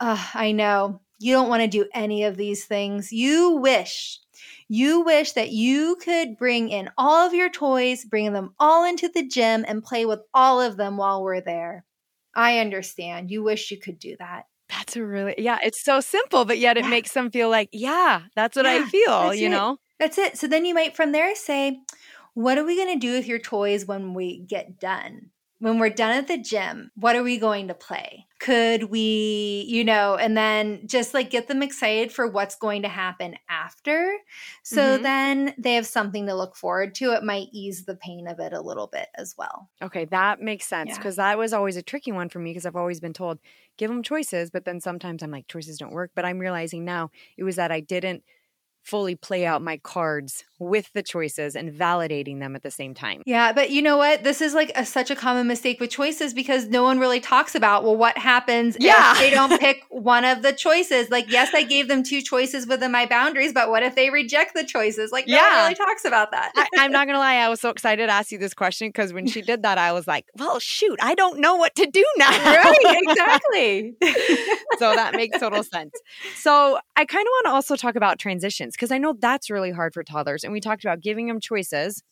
"Ugh, 0.00 0.18
I 0.34 0.52
know 0.52 1.00
you 1.18 1.32
don't 1.32 1.48
want 1.48 1.62
to 1.62 1.68
do 1.68 1.86
any 1.94 2.24
of 2.24 2.36
these 2.36 2.64
things. 2.64 3.12
You 3.12 3.52
wish 3.52 4.20
you 4.68 5.02
wish 5.02 5.32
that 5.32 5.50
you 5.50 5.96
could 5.96 6.36
bring 6.36 6.68
in 6.70 6.90
all 6.96 7.26
of 7.26 7.34
your 7.34 7.50
toys, 7.50 8.04
bring 8.04 8.32
them 8.32 8.54
all 8.58 8.84
into 8.84 9.08
the 9.08 9.26
gym, 9.26 9.64
and 9.66 9.82
play 9.84 10.06
with 10.06 10.20
all 10.32 10.60
of 10.60 10.76
them 10.76 10.96
while 10.96 11.22
we're 11.22 11.40
there. 11.40 11.84
I 12.34 12.58
understand. 12.58 13.30
You 13.30 13.42
wish 13.42 13.70
you 13.70 13.78
could 13.78 13.98
do 13.98 14.16
that. 14.18 14.46
That's 14.68 14.96
a 14.96 15.04
really, 15.04 15.34
yeah, 15.38 15.58
it's 15.62 15.84
so 15.84 16.00
simple, 16.00 16.44
but 16.44 16.58
yet 16.58 16.76
it 16.76 16.84
Yeah. 16.84 16.90
makes 16.90 17.12
them 17.12 17.30
feel 17.30 17.50
like, 17.50 17.68
yeah, 17.72 18.22
that's 18.34 18.56
what 18.56 18.66
I 18.66 18.84
feel, 18.86 19.34
you 19.34 19.46
it. 19.46 19.50
know? 19.50 19.76
That's 20.00 20.18
it. 20.18 20.38
So 20.38 20.46
then 20.46 20.64
you 20.64 20.74
might 20.74 20.96
from 20.96 21.12
there 21.12 21.34
say, 21.36 21.80
What 22.32 22.58
are 22.58 22.64
we 22.64 22.76
going 22.76 22.98
to 22.98 23.06
do 23.06 23.12
with 23.12 23.28
your 23.28 23.38
toys 23.38 23.86
when 23.86 24.14
we 24.14 24.40
get 24.40 24.80
done? 24.80 25.30
When 25.64 25.78
we're 25.78 25.88
done 25.88 26.10
at 26.10 26.28
the 26.28 26.36
gym, 26.36 26.90
what 26.94 27.16
are 27.16 27.22
we 27.22 27.38
going 27.38 27.68
to 27.68 27.74
play? 27.74 28.26
Could 28.38 28.84
we, 28.90 29.64
you 29.66 29.82
know, 29.82 30.14
and 30.16 30.36
then 30.36 30.86
just 30.86 31.14
like 31.14 31.30
get 31.30 31.48
them 31.48 31.62
excited 31.62 32.12
for 32.12 32.28
what's 32.28 32.54
going 32.54 32.82
to 32.82 32.88
happen 32.88 33.36
after. 33.48 34.18
So 34.62 34.98
Mhm. 34.98 34.98
then 34.98 35.54
they 35.56 35.72
have 35.76 35.86
something 35.86 36.26
to 36.26 36.34
look 36.34 36.54
forward 36.54 36.94
to. 36.96 37.12
It 37.14 37.22
might 37.24 37.48
ease 37.50 37.86
the 37.86 37.96
pain 37.96 38.28
of 38.28 38.40
it 38.40 38.52
a 38.52 38.60
little 38.60 38.88
bit 38.88 39.08
as 39.14 39.34
well. 39.38 39.70
Okay, 39.82 40.04
that 40.06 40.40
makes 40.40 40.66
sense 40.66 40.94
Yeah. 40.94 40.98
because 40.98 41.16
that 41.16 41.36
was 41.36 41.52
always 41.52 41.76
a 41.76 41.82
tricky 41.82 42.12
one 42.12 42.28
for 42.28 42.38
me 42.38 42.50
because 42.50 42.64
I've 42.64 42.76
always 42.76 43.00
been 43.00 43.12
told, 43.12 43.38
give 43.76 43.90
them 43.90 44.02
choices, 44.02 44.50
but 44.50 44.64
then 44.64 44.80
sometimes 44.80 45.22
I'm 45.22 45.30
like, 45.30 45.48
choices 45.48 45.78
don't 45.78 45.92
work. 45.92 46.12
But 46.14 46.24
I'm 46.24 46.38
realizing 46.38 46.84
now 46.84 47.10
it 47.36 47.44
was 47.44 47.56
that 47.56 47.72
I 47.72 47.80
didn't 47.80 48.22
fully 48.82 49.16
play 49.16 49.46
out 49.46 49.62
my 49.62 49.78
cards 49.78 50.44
with 50.58 50.90
the 50.92 51.02
choices 51.02 51.56
and 51.56 51.72
validating 51.72 52.38
them 52.40 52.54
at 52.54 52.62
the 52.62 52.70
same 52.70 52.94
time. 52.94 53.22
Yeah, 53.26 53.52
but 53.52 53.70
you 53.70 53.82
know 53.82 53.96
what? 53.96 54.22
This 54.24 54.40
is 54.40 54.54
like 54.54 54.70
a, 54.76 54.86
such 54.86 55.10
a 55.10 55.16
common 55.16 55.46
mistake 55.46 55.80
with 55.80 55.90
choices 55.90 56.32
because 56.32 56.68
no 56.68 56.82
one 56.82 56.98
really 56.98 57.20
talks 57.20 57.54
about 57.54 57.82
well, 57.84 57.96
what 57.96 58.16
happens 58.16 58.76
Yeah. 58.78 59.12
if 59.12 59.18
they 59.18 59.30
don't 59.30 59.58
pick 59.60 59.82
one 59.90 60.24
of 60.24 60.42
the 60.42 60.52
choices? 60.52 61.10
Like, 61.10 61.30
yes, 61.30 61.52
I 61.54 61.64
gave 61.64 61.88
them 61.88 62.02
two 62.02 62.22
choices 62.22 62.66
within 62.66 62.92
my 62.92 63.06
boundaries, 63.06 63.52
but 63.52 63.68
what 63.70 63.82
if 63.82 63.94
they 63.96 64.10
reject 64.10 64.54
the 64.54 64.64
choices? 64.64 65.10
Like, 65.12 65.26
no 65.26 65.34
Yeah. 65.36 65.48
one 65.56 65.62
really 65.64 65.74
talks 65.74 66.04
about 66.04 66.30
that. 66.30 66.52
I, 66.56 66.68
I'm 66.78 66.92
not 66.92 67.06
gonna 67.06 67.18
lie, 67.18 67.36
I 67.36 67.48
was 67.48 67.60
so 67.60 67.70
excited 67.70 68.06
to 68.06 68.12
ask 68.12 68.30
you 68.30 68.38
this 68.38 68.54
question 68.54 68.88
because 68.88 69.12
when 69.12 69.26
she 69.26 69.42
did 69.42 69.62
that, 69.62 69.76
I 69.78 69.92
was 69.92 70.06
like, 70.06 70.26
well, 70.38 70.58
shoot, 70.60 70.98
I 71.02 71.14
don't 71.14 71.40
know 71.40 71.56
what 71.56 71.74
to 71.76 71.86
do 71.86 72.04
now. 72.16 72.30
right? 72.30 72.74
Exactly. 73.06 73.94
so 74.78 74.94
that 74.94 75.14
makes 75.14 75.38
total 75.38 75.62
sense. 75.62 75.92
So 76.36 76.78
I 76.96 77.04
kind 77.04 77.22
of 77.26 77.30
want 77.30 77.46
to 77.46 77.50
also 77.50 77.76
talk 77.76 77.96
about 77.96 78.18
transitions 78.18 78.74
because 78.74 78.90
I 78.90 78.98
know 78.98 79.14
that's 79.18 79.50
really 79.50 79.70
hard 79.70 79.94
for 79.94 80.02
toddlers. 80.04 80.43
And 80.44 80.52
we 80.52 80.60
talked 80.60 80.84
about 80.84 81.00
giving 81.00 81.26
them 81.26 81.40
choices, 81.40 82.02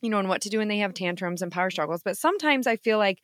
you 0.00 0.10
know, 0.10 0.18
and 0.18 0.28
what 0.28 0.42
to 0.42 0.48
do 0.48 0.58
when 0.58 0.68
they 0.68 0.78
have 0.78 0.94
tantrums 0.94 1.42
and 1.42 1.52
power 1.52 1.70
struggles. 1.70 2.02
But 2.04 2.16
sometimes 2.16 2.66
I 2.66 2.76
feel 2.76 2.98
like 2.98 3.18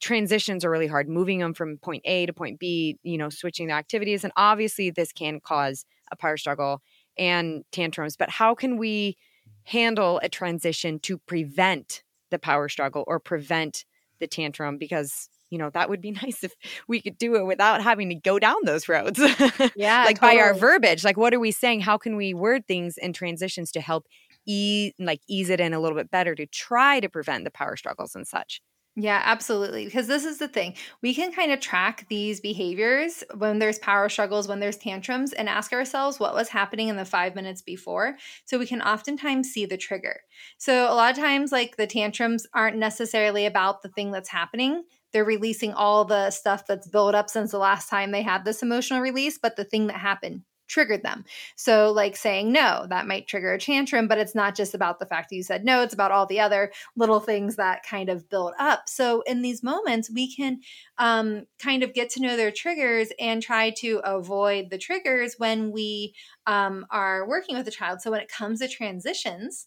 transitions 0.00 0.64
are 0.64 0.70
really 0.70 0.86
hard, 0.86 1.08
moving 1.08 1.40
them 1.40 1.54
from 1.54 1.78
point 1.78 2.02
A 2.04 2.26
to 2.26 2.32
point 2.32 2.58
B, 2.58 2.98
you 3.02 3.18
know, 3.18 3.30
switching 3.30 3.68
the 3.68 3.74
activities. 3.74 4.24
And 4.24 4.32
obviously, 4.36 4.90
this 4.90 5.12
can 5.12 5.40
cause 5.40 5.84
a 6.10 6.16
power 6.16 6.36
struggle 6.36 6.80
and 7.18 7.64
tantrums. 7.72 8.16
But 8.16 8.30
how 8.30 8.54
can 8.54 8.78
we 8.78 9.16
handle 9.64 10.20
a 10.22 10.28
transition 10.28 10.98
to 11.00 11.18
prevent 11.18 12.02
the 12.30 12.38
power 12.38 12.68
struggle 12.68 13.04
or 13.06 13.18
prevent 13.18 13.84
the 14.20 14.26
tantrum? 14.26 14.78
Because 14.78 15.28
you 15.50 15.58
know, 15.58 15.70
that 15.70 15.88
would 15.88 16.00
be 16.00 16.10
nice 16.22 16.44
if 16.44 16.54
we 16.86 17.00
could 17.00 17.18
do 17.18 17.36
it 17.36 17.44
without 17.46 17.82
having 17.82 18.08
to 18.08 18.14
go 18.14 18.38
down 18.38 18.56
those 18.64 18.88
roads. 18.88 19.20
Yeah, 19.76 20.04
like 20.04 20.20
by 20.20 20.36
our 20.36 20.54
verbiage, 20.54 21.04
like 21.04 21.16
what 21.16 21.32
are 21.34 21.40
we 21.40 21.50
saying? 21.50 21.80
How 21.80 21.98
can 21.98 22.16
we 22.16 22.34
word 22.34 22.66
things 22.66 22.96
in 22.96 23.12
transitions 23.12 23.70
to 23.72 23.80
help 23.80 24.06
ease 24.46 24.92
like 24.98 25.20
ease 25.28 25.50
it 25.50 25.60
in 25.60 25.74
a 25.74 25.80
little 25.80 25.96
bit 25.96 26.10
better 26.10 26.34
to 26.34 26.46
try 26.46 27.00
to 27.00 27.08
prevent 27.08 27.44
the 27.44 27.50
power 27.50 27.76
struggles 27.76 28.14
and 28.14 28.26
such? 28.26 28.60
Yeah, 29.00 29.22
absolutely. 29.24 29.84
Because 29.84 30.08
this 30.08 30.24
is 30.24 30.38
the 30.38 30.48
thing. 30.48 30.74
We 31.02 31.14
can 31.14 31.32
kind 31.32 31.52
of 31.52 31.60
track 31.60 32.06
these 32.08 32.40
behaviors 32.40 33.22
when 33.36 33.60
there's 33.60 33.78
power 33.78 34.08
struggles, 34.08 34.48
when 34.48 34.58
there's 34.58 34.76
tantrums, 34.76 35.32
and 35.32 35.48
ask 35.48 35.72
ourselves 35.72 36.18
what 36.18 36.34
was 36.34 36.48
happening 36.48 36.88
in 36.88 36.96
the 36.96 37.04
five 37.04 37.36
minutes 37.36 37.62
before. 37.62 38.16
So 38.44 38.58
we 38.58 38.66
can 38.66 38.82
oftentimes 38.82 39.50
see 39.50 39.66
the 39.66 39.76
trigger. 39.76 40.22
So 40.56 40.92
a 40.92 40.96
lot 40.96 41.12
of 41.12 41.16
times, 41.22 41.52
like 41.52 41.76
the 41.76 41.86
tantrums 41.86 42.44
aren't 42.52 42.76
necessarily 42.76 43.46
about 43.46 43.82
the 43.82 43.88
thing 43.88 44.10
that's 44.10 44.30
happening. 44.30 44.82
They're 45.12 45.24
releasing 45.24 45.72
all 45.72 46.04
the 46.04 46.30
stuff 46.30 46.66
that's 46.66 46.88
built 46.88 47.14
up 47.14 47.30
since 47.30 47.50
the 47.50 47.58
last 47.58 47.88
time 47.88 48.10
they 48.10 48.22
had 48.22 48.44
this 48.44 48.62
emotional 48.62 49.00
release, 49.00 49.38
but 49.38 49.56
the 49.56 49.64
thing 49.64 49.86
that 49.88 49.96
happened 49.96 50.42
triggered 50.68 51.02
them. 51.02 51.24
So, 51.56 51.90
like 51.90 52.16
saying 52.16 52.52
no, 52.52 52.86
that 52.90 53.06
might 53.06 53.26
trigger 53.26 53.54
a 53.54 53.58
tantrum, 53.58 54.06
but 54.06 54.18
it's 54.18 54.34
not 54.34 54.54
just 54.54 54.74
about 54.74 54.98
the 54.98 55.06
fact 55.06 55.30
that 55.30 55.36
you 55.36 55.42
said 55.42 55.64
no, 55.64 55.82
it's 55.82 55.94
about 55.94 56.12
all 56.12 56.26
the 56.26 56.40
other 56.40 56.70
little 56.94 57.20
things 57.20 57.56
that 57.56 57.82
kind 57.82 58.08
of 58.08 58.28
build 58.28 58.52
up. 58.58 58.82
So, 58.86 59.22
in 59.22 59.42
these 59.42 59.62
moments, 59.62 60.10
we 60.10 60.32
can 60.34 60.60
um, 60.98 61.46
kind 61.58 61.82
of 61.82 61.94
get 61.94 62.10
to 62.10 62.22
know 62.22 62.36
their 62.36 62.52
triggers 62.52 63.08
and 63.18 63.42
try 63.42 63.70
to 63.78 64.00
avoid 64.04 64.70
the 64.70 64.78
triggers 64.78 65.34
when 65.38 65.72
we 65.72 66.14
um, 66.46 66.86
are 66.90 67.26
working 67.26 67.56
with 67.56 67.66
a 67.66 67.72
child. 67.72 68.00
So, 68.00 68.10
when 68.10 68.20
it 68.20 68.30
comes 68.30 68.60
to 68.60 68.68
transitions, 68.68 69.66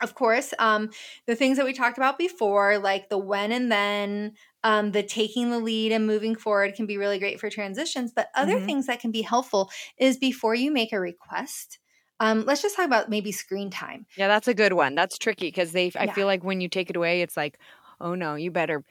of 0.00 0.14
course, 0.14 0.52
um, 0.58 0.90
the 1.26 1.36
things 1.36 1.56
that 1.56 1.66
we 1.66 1.72
talked 1.72 1.98
about 1.98 2.18
before, 2.18 2.78
like 2.78 3.08
the 3.08 3.18
when 3.18 3.52
and 3.52 3.70
then, 3.70 4.34
um, 4.64 4.92
the 4.92 5.02
taking 5.02 5.50
the 5.50 5.58
lead 5.60 5.92
and 5.92 6.06
moving 6.06 6.34
forward, 6.34 6.74
can 6.74 6.86
be 6.86 6.96
really 6.98 7.18
great 7.18 7.40
for 7.40 7.50
transitions. 7.50 8.12
But 8.14 8.28
other 8.34 8.52
Mhm. 8.52 8.66
things 8.66 8.86
that 8.86 9.00
can 9.00 9.10
be 9.10 9.22
helpful 9.22 9.70
is 9.98 10.18
before 10.18 10.54
you 10.54 10.70
make 10.70 10.92
a 10.92 11.00
request. 11.00 11.78
Um, 12.20 12.44
let's 12.44 12.62
just 12.62 12.76
talk 12.76 12.86
about 12.86 13.08
maybe 13.08 13.32
screen 13.32 13.70
time. 13.70 14.06
Yeah, 14.16 14.28
that's 14.28 14.48
a 14.48 14.54
good 14.54 14.72
one. 14.74 14.94
That's 14.94 15.18
tricky 15.18 15.46
because 15.48 15.72
they 15.72 15.92
I 15.96 16.06
Yeah. 16.06 16.14
feel 16.14 16.26
like 16.26 16.44
when 16.44 16.60
you 16.60 16.68
take 16.68 16.90
it 16.90 16.96
away, 16.96 17.22
it's 17.22 17.36
like, 17.36 17.58
oh 18.00 18.14
no, 18.14 18.34
you 18.34 18.50
better 18.50 18.84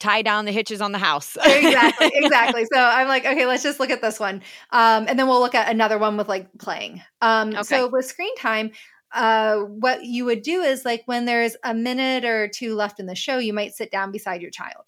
tie 0.00 0.22
down 0.22 0.46
the 0.46 0.52
hitches 0.52 0.80
on 0.82 0.92
the 0.92 0.98
house. 0.98 1.36
exactly 1.48 2.08
exactly 2.14 2.64
so 2.72 2.80
i'm 2.80 3.06
like 3.06 3.24
okay 3.24 3.46
let's 3.46 3.62
just 3.62 3.78
look 3.78 3.90
at 3.90 4.02
this 4.02 4.18
one 4.18 4.42
um, 4.72 5.06
and 5.08 5.16
then 5.18 5.28
we'll 5.28 5.38
look 5.38 5.54
at 5.54 5.70
another 5.70 5.96
one 5.96 6.16
with 6.16 6.28
like 6.28 6.48
playing 6.58 7.00
um, 7.22 7.62
so 7.62 7.88
with 7.88 8.04
screen 8.04 8.34
time 8.36 8.72
uh, 9.16 9.60
what 9.60 10.04
you 10.04 10.24
would 10.26 10.42
do 10.42 10.60
is 10.62 10.84
like 10.84 11.02
when 11.06 11.24
there's 11.24 11.56
a 11.64 11.74
minute 11.74 12.24
or 12.24 12.48
two 12.48 12.74
left 12.74 13.00
in 13.00 13.06
the 13.06 13.14
show 13.14 13.38
you 13.38 13.52
might 13.52 13.74
sit 13.74 13.90
down 13.90 14.12
beside 14.12 14.40
your 14.40 14.50
child 14.50 14.84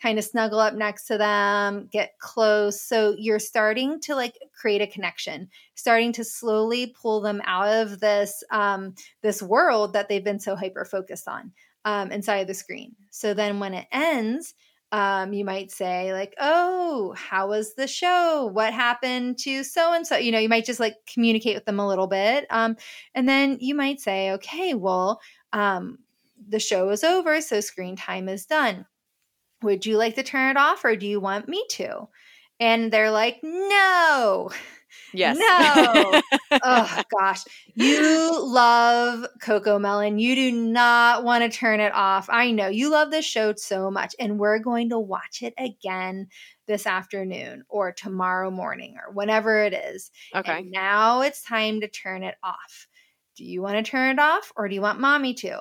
kind 0.00 0.18
of 0.18 0.24
snuggle 0.24 0.60
up 0.60 0.74
next 0.74 1.06
to 1.06 1.18
them 1.18 1.88
get 1.90 2.18
close. 2.20 2.80
So 2.80 3.14
you're 3.18 3.38
starting 3.38 4.00
to 4.02 4.14
like 4.14 4.34
create 4.58 4.82
a 4.82 4.86
connection 4.86 5.48
starting 5.74 6.12
to 6.12 6.24
slowly 6.24 6.94
pull 7.00 7.20
them 7.20 7.42
out 7.44 7.68
of 7.68 8.00
this 8.00 8.42
um, 8.50 8.94
this 9.22 9.42
world 9.42 9.92
that 9.92 10.08
they've 10.08 10.24
been 10.24 10.40
so 10.40 10.56
hyper 10.56 10.84
focused 10.84 11.28
on 11.28 11.52
um, 11.84 12.10
inside 12.12 12.38
of 12.38 12.46
the 12.46 12.54
screen. 12.54 12.94
So 13.10 13.34
then 13.34 13.60
when 13.60 13.74
it 13.74 13.86
ends 13.92 14.54
um, 14.92 15.32
you 15.32 15.44
might 15.44 15.70
say 15.70 16.12
like 16.12 16.34
oh 16.38 17.14
how 17.16 17.48
was 17.48 17.74
the 17.74 17.86
show? 17.86 18.50
What 18.52 18.72
happened 18.72 19.38
to 19.40 19.62
so 19.64 19.92
and 19.92 20.06
so? 20.06 20.16
You 20.16 20.32
know 20.32 20.38
you 20.38 20.48
might 20.48 20.64
just 20.64 20.80
like 20.80 20.96
communicate 21.12 21.54
with 21.54 21.64
them 21.64 21.78
a 21.78 21.88
little 21.88 22.06
bit 22.06 22.46
um, 22.50 22.76
and 23.14 23.28
then 23.28 23.58
you 23.60 23.74
might 23.74 24.00
say 24.00 24.32
okay 24.32 24.74
well 24.74 25.20
um, 25.52 25.98
the 26.48 26.60
show 26.60 26.88
is 26.90 27.04
over 27.04 27.40
so 27.40 27.60
screen 27.60 27.96
time 27.96 28.28
is 28.28 28.46
done. 28.46 28.86
Would 29.62 29.84
you 29.84 29.96
like 29.96 30.14
to 30.14 30.22
turn 30.22 30.50
it 30.50 30.56
off 30.56 30.84
or 30.84 30.96
do 30.96 31.06
you 31.06 31.20
want 31.20 31.48
me 31.48 31.64
to? 31.70 32.08
And 32.60 32.92
they're 32.92 33.10
like 33.10 33.40
no 33.42 34.50
yes. 35.12 35.36
No. 35.38 36.20
oh 36.64 37.02
gosh. 37.18 37.44
You 37.74 38.38
love 38.44 39.26
CoComelon. 39.42 40.20
You 40.20 40.34
do 40.34 40.52
not 40.52 41.24
want 41.24 41.44
to 41.44 41.56
turn 41.56 41.80
it 41.80 41.92
off. 41.94 42.28
I 42.30 42.50
know. 42.50 42.68
You 42.68 42.90
love 42.90 43.10
this 43.10 43.24
show 43.24 43.54
so 43.56 43.90
much 43.90 44.14
and 44.18 44.38
we're 44.38 44.58
going 44.58 44.90
to 44.90 44.98
watch 44.98 45.42
it 45.42 45.54
again 45.58 46.28
this 46.66 46.86
afternoon 46.86 47.64
or 47.68 47.92
tomorrow 47.92 48.50
morning 48.50 48.96
or 49.04 49.12
whenever 49.12 49.62
it 49.62 49.72
is. 49.72 50.10
Okay. 50.34 50.58
and 50.58 50.70
now 50.70 51.22
it's 51.22 51.42
time 51.42 51.80
to 51.80 51.88
turn 51.88 52.22
it 52.22 52.36
off. 52.42 52.86
Do 53.36 53.44
you 53.44 53.62
want 53.62 53.84
to 53.84 53.88
turn 53.88 54.10
it 54.10 54.20
off 54.20 54.52
or 54.56 54.68
do 54.68 54.74
you 54.74 54.80
want 54.80 55.00
mommy 55.00 55.34
to? 55.34 55.60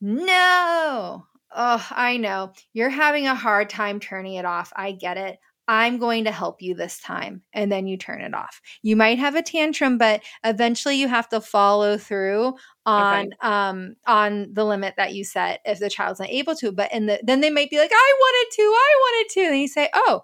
No. 0.00 1.26
Oh 1.52 1.86
i 1.90 2.16
know. 2.16 2.52
You're 2.72 2.90
having 2.90 3.26
a 3.26 3.34
hard 3.34 3.68
time 3.70 3.98
turning 3.98 4.34
it 4.34 4.44
off. 4.44 4.72
I 4.76 4.92
get 4.92 5.16
it 5.16 5.38
I'm 5.70 5.98
going 5.98 6.24
to 6.24 6.32
help 6.32 6.60
you 6.62 6.74
this 6.74 6.98
time. 6.98 7.42
And 7.52 7.70
then 7.70 7.86
you 7.86 7.96
turn 7.96 8.22
it 8.22 8.34
off. 8.34 8.60
You 8.82 8.96
might 8.96 9.20
have 9.20 9.36
a 9.36 9.42
tantrum, 9.42 9.98
but 9.98 10.20
eventually 10.42 10.96
you 10.96 11.06
have 11.06 11.28
to 11.28 11.40
follow 11.40 11.96
through 11.96 12.54
on 12.86 13.30
um 13.40 13.94
on 14.04 14.48
the 14.52 14.64
limit 14.64 14.94
that 14.96 15.14
you 15.14 15.22
set 15.22 15.60
if 15.64 15.78
the 15.78 15.88
child's 15.88 16.18
not 16.18 16.28
able 16.28 16.56
to. 16.56 16.72
But 16.72 16.92
in 16.92 17.06
the 17.06 17.20
then 17.22 17.40
they 17.40 17.50
might 17.50 17.70
be 17.70 17.78
like, 17.78 17.92
I 17.94 18.14
wanted 18.18 18.56
to, 18.56 18.62
I 18.62 18.94
wanted 19.00 19.34
to. 19.34 19.40
And 19.52 19.60
you 19.60 19.68
say, 19.68 19.88
Oh, 19.94 20.22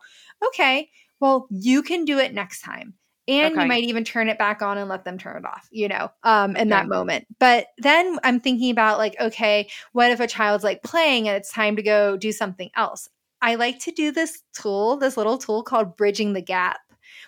okay. 0.49 0.90
Well, 1.20 1.47
you 1.51 1.80
can 1.84 2.05
do 2.05 2.18
it 2.18 2.34
next 2.34 2.62
time. 2.62 2.94
And 3.28 3.55
Okay. 3.55 3.62
you 3.62 3.68
might 3.68 3.84
even 3.84 4.03
turn 4.03 4.28
it 4.28 4.38
back 4.38 4.62
on 4.62 4.78
and 4.78 4.88
let 4.88 5.05
them 5.05 5.16
turn 5.16 5.36
it 5.36 5.47
off, 5.47 5.68
you 5.70 5.86
know, 5.86 6.09
um, 6.24 6.57
in 6.57 6.70
that 6.70 6.88
moment. 6.88 7.26
But 7.38 7.68
then 7.78 8.18
I'm 8.24 8.40
thinking 8.40 8.70
about 8.72 8.99
like, 8.99 9.14
okay, 9.20 9.68
what 9.92 10.11
if 10.11 10.18
a 10.18 10.26
child's 10.26 10.64
like 10.64 10.82
playing 10.82 11.28
and 11.28 11.36
it's 11.36 11.53
time 11.53 11.76
to 11.76 11.82
go 11.82 12.16
do 12.16 12.32
something 12.32 12.70
else? 12.76 13.09
I 13.43 13.55
like 13.57 13.78
to 13.80 13.93
do 13.93 14.11
this 14.12 14.43
tool, 14.55 14.97
this 14.97 15.16
little 15.16 15.39
tool 15.39 15.62
called 15.62 15.97
bridging 15.97 16.32
the 16.32 16.41
gap. 16.43 16.78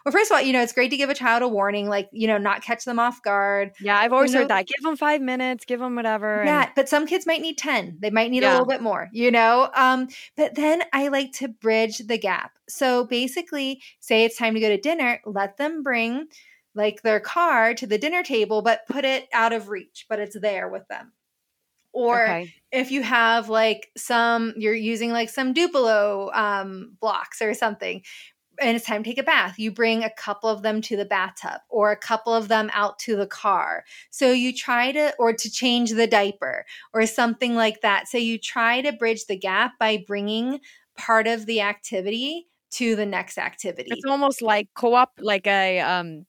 Well, 0.04 0.12
first 0.12 0.30
of 0.30 0.36
all, 0.36 0.42
you 0.42 0.52
know, 0.52 0.62
it's 0.62 0.72
great 0.72 0.90
to 0.90 0.96
give 0.96 1.10
a 1.10 1.14
child 1.14 1.42
a 1.42 1.48
warning, 1.48 1.88
like, 1.88 2.08
you 2.12 2.26
know, 2.26 2.38
not 2.38 2.62
catch 2.62 2.84
them 2.84 2.98
off 2.98 3.22
guard. 3.22 3.72
Yeah, 3.80 3.98
I've 3.98 4.12
always 4.12 4.32
know- 4.32 4.40
heard 4.40 4.48
that. 4.48 4.66
Give 4.66 4.82
them 4.82 4.96
five 4.96 5.20
minutes, 5.20 5.64
give 5.64 5.80
them 5.80 5.96
whatever. 5.96 6.40
and- 6.40 6.46
Yeah, 6.48 6.70
but 6.74 6.88
some 6.88 7.06
kids 7.06 7.26
might 7.26 7.40
need 7.42 7.58
10. 7.58 7.98
They 8.00 8.10
might 8.10 8.30
need 8.30 8.42
a 8.44 8.50
little 8.52 8.66
bit 8.66 8.80
more, 8.80 9.08
you 9.12 9.30
know? 9.30 9.70
Um, 9.74 10.08
but 10.36 10.54
then 10.54 10.82
I 10.92 11.08
like 11.08 11.32
to 11.34 11.48
bridge 11.48 11.98
the 11.98 12.18
gap. 12.18 12.52
So 12.68 13.04
basically, 13.04 13.82
say 14.00 14.24
it's 14.24 14.36
time 14.36 14.54
to 14.54 14.60
go 14.60 14.68
to 14.68 14.78
dinner, 14.80 15.20
let 15.26 15.56
them 15.56 15.82
bring 15.82 16.26
like 16.74 17.02
their 17.02 17.18
car 17.18 17.74
to 17.74 17.86
the 17.86 17.98
dinner 17.98 18.22
table, 18.22 18.62
but 18.62 18.86
put 18.86 19.04
it 19.04 19.28
out 19.32 19.52
of 19.52 19.68
reach, 19.68 20.06
but 20.08 20.20
it's 20.20 20.38
there 20.38 20.68
with 20.68 20.86
them. 20.88 21.12
Or 21.98 22.22
okay. 22.22 22.54
if 22.70 22.92
you 22.92 23.02
have 23.02 23.48
like 23.48 23.90
some 23.96 24.54
you're 24.56 24.72
using 24.72 25.10
like 25.10 25.28
some 25.28 25.52
duplo 25.52 26.34
um, 26.36 26.96
blocks 27.00 27.42
or 27.42 27.54
something 27.54 28.02
and 28.60 28.76
it's 28.76 28.86
time 28.86 29.02
to 29.02 29.10
take 29.10 29.18
a 29.18 29.22
bath 29.24 29.58
you 29.58 29.72
bring 29.72 30.04
a 30.04 30.10
couple 30.10 30.48
of 30.48 30.62
them 30.62 30.80
to 30.82 30.96
the 30.96 31.04
bathtub 31.04 31.60
or 31.68 31.90
a 31.90 31.96
couple 31.96 32.32
of 32.32 32.46
them 32.46 32.70
out 32.72 32.98
to 33.00 33.16
the 33.16 33.26
car. 33.26 33.84
So 34.10 34.30
you 34.30 34.52
try 34.52 34.92
to 34.92 35.12
or 35.18 35.32
to 35.32 35.50
change 35.50 35.90
the 35.90 36.06
diaper 36.06 36.64
or 36.94 37.04
something 37.06 37.56
like 37.56 37.80
that. 37.80 38.06
So 38.06 38.18
you 38.18 38.38
try 38.38 38.80
to 38.82 38.92
bridge 38.92 39.26
the 39.26 39.36
gap 39.36 39.72
by 39.80 40.04
bringing 40.06 40.60
part 40.96 41.26
of 41.26 41.46
the 41.46 41.60
activity 41.62 42.46
to 42.70 42.94
the 42.94 43.06
next 43.06 43.38
activity. 43.38 43.90
It's 43.90 44.04
almost 44.04 44.42
like 44.42 44.68
co-op, 44.74 45.12
like 45.18 45.46
a 45.46 45.80
um, 45.80 46.26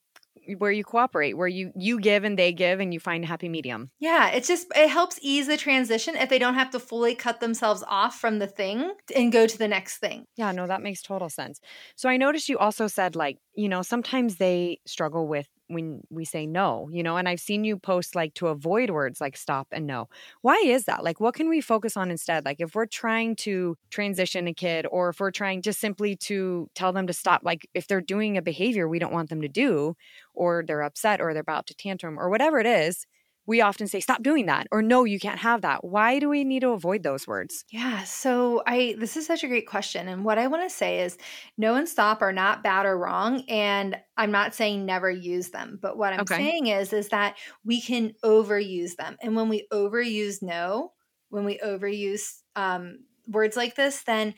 where 0.56 0.72
you 0.72 0.84
cooperate, 0.84 1.36
where 1.36 1.48
you 1.48 1.72
you 1.76 2.00
give 2.00 2.24
and 2.24 2.38
they 2.38 2.52
give, 2.52 2.80
and 2.80 2.92
you 2.92 3.00
find 3.00 3.24
a 3.24 3.26
happy 3.26 3.48
medium. 3.48 3.90
Yeah, 3.98 4.30
it's 4.30 4.48
just 4.48 4.66
it 4.74 4.88
helps 4.88 5.18
ease 5.20 5.46
the 5.46 5.56
transition 5.56 6.16
if 6.16 6.28
they 6.28 6.38
don't 6.38 6.54
have 6.54 6.70
to 6.70 6.80
fully 6.80 7.14
cut 7.14 7.40
themselves 7.40 7.84
off 7.86 8.18
from 8.18 8.38
the 8.38 8.46
thing 8.46 8.92
and 9.14 9.30
go 9.30 9.46
to 9.46 9.58
the 9.58 9.68
next 9.68 9.98
thing. 9.98 10.24
Yeah, 10.36 10.52
no, 10.52 10.66
that 10.66 10.82
makes 10.82 11.02
total 11.02 11.28
sense. 11.28 11.60
So 11.96 12.08
I 12.08 12.16
noticed 12.16 12.48
you 12.48 12.58
also 12.58 12.86
said 12.86 13.14
like, 13.14 13.38
you 13.54 13.68
know, 13.68 13.82
sometimes 13.82 14.36
they 14.36 14.78
struggle 14.86 15.26
with 15.26 15.48
when 15.70 16.00
we 16.10 16.24
say 16.24 16.46
no, 16.46 16.88
you 16.92 17.02
know, 17.02 17.16
and 17.16 17.28
I've 17.28 17.40
seen 17.40 17.64
you 17.64 17.78
post 17.78 18.14
like 18.14 18.34
to 18.34 18.48
avoid 18.48 18.90
words 18.90 19.20
like 19.20 19.36
stop 19.36 19.68
and 19.72 19.86
no. 19.86 20.08
Why 20.42 20.60
is 20.64 20.84
that? 20.84 21.04
Like 21.04 21.20
what 21.20 21.34
can 21.34 21.48
we 21.48 21.60
focus 21.60 21.96
on 21.96 22.10
instead? 22.10 22.44
Like 22.44 22.60
if 22.60 22.74
we're 22.74 22.86
trying 22.86 23.36
to 23.36 23.76
transition 23.90 24.46
a 24.48 24.54
kid 24.54 24.86
or 24.90 25.10
if 25.10 25.20
we're 25.20 25.30
trying 25.30 25.62
just 25.62 25.80
simply 25.80 26.16
to 26.16 26.68
tell 26.74 26.92
them 26.92 27.06
to 27.06 27.12
stop 27.12 27.42
like 27.44 27.68
if 27.74 27.86
they're 27.86 28.00
doing 28.00 28.36
a 28.36 28.42
behavior 28.42 28.88
we 28.88 28.98
don't 28.98 29.12
want 29.12 29.30
them 29.30 29.42
to 29.42 29.48
do 29.48 29.96
or 30.34 30.64
they're 30.66 30.82
upset 30.82 31.20
or 31.20 31.32
they're 31.32 31.40
about 31.40 31.66
to 31.68 31.74
tantrum 31.74 32.18
or 32.18 32.28
whatever 32.30 32.58
it 32.60 32.66
is, 32.66 33.06
we 33.50 33.60
often 33.60 33.88
say 33.88 34.00
stop 34.00 34.22
doing 34.22 34.46
that 34.46 34.66
or 34.72 34.82
no, 34.82 35.04
you 35.04 35.20
can't 35.20 35.40
have 35.40 35.62
that. 35.62 35.84
Why 35.84 36.18
do 36.20 36.28
we 36.30 36.44
need 36.44 36.60
to 36.60 36.70
avoid 36.70 37.02
those 37.04 37.26
words? 37.26 37.64
Yeah, 37.72 38.02
so 38.02 38.64
I 38.66 38.96
this 38.98 39.16
is 39.16 39.26
such 39.26 39.44
a 39.44 39.48
great 39.48 39.68
question 39.68 40.08
and 40.08 40.24
what 40.24 40.38
I 40.38 40.48
want 40.48 40.64
to 40.68 40.74
say 40.74 41.02
is 41.02 41.16
no 41.56 41.76
and 41.76 41.88
stop 41.88 42.20
are 42.20 42.32
not 42.32 42.64
bad 42.64 42.84
or 42.84 42.98
wrong 42.98 43.44
and 43.48 43.96
I'm 44.16 44.32
not 44.32 44.54
saying 44.56 44.84
never 44.84 45.08
use 45.08 45.50
them, 45.50 45.78
but 45.80 45.96
what 45.96 46.12
I'm 46.12 46.26
Okay. 46.26 46.42
saying 46.42 46.66
is 46.66 46.92
is 46.92 47.10
that 47.10 47.38
we 47.64 47.80
can 47.80 48.14
overuse 48.24 48.96
them. 48.96 49.16
And 49.22 49.36
when 49.36 49.48
we 49.48 49.68
overuse 49.72 50.42
no, 50.42 50.94
when 51.28 51.44
we 51.44 51.58
overuse 51.58 52.40
um, 52.56 53.04
words 53.28 53.56
like 53.56 53.76
this, 53.76 54.02
then 54.02 54.34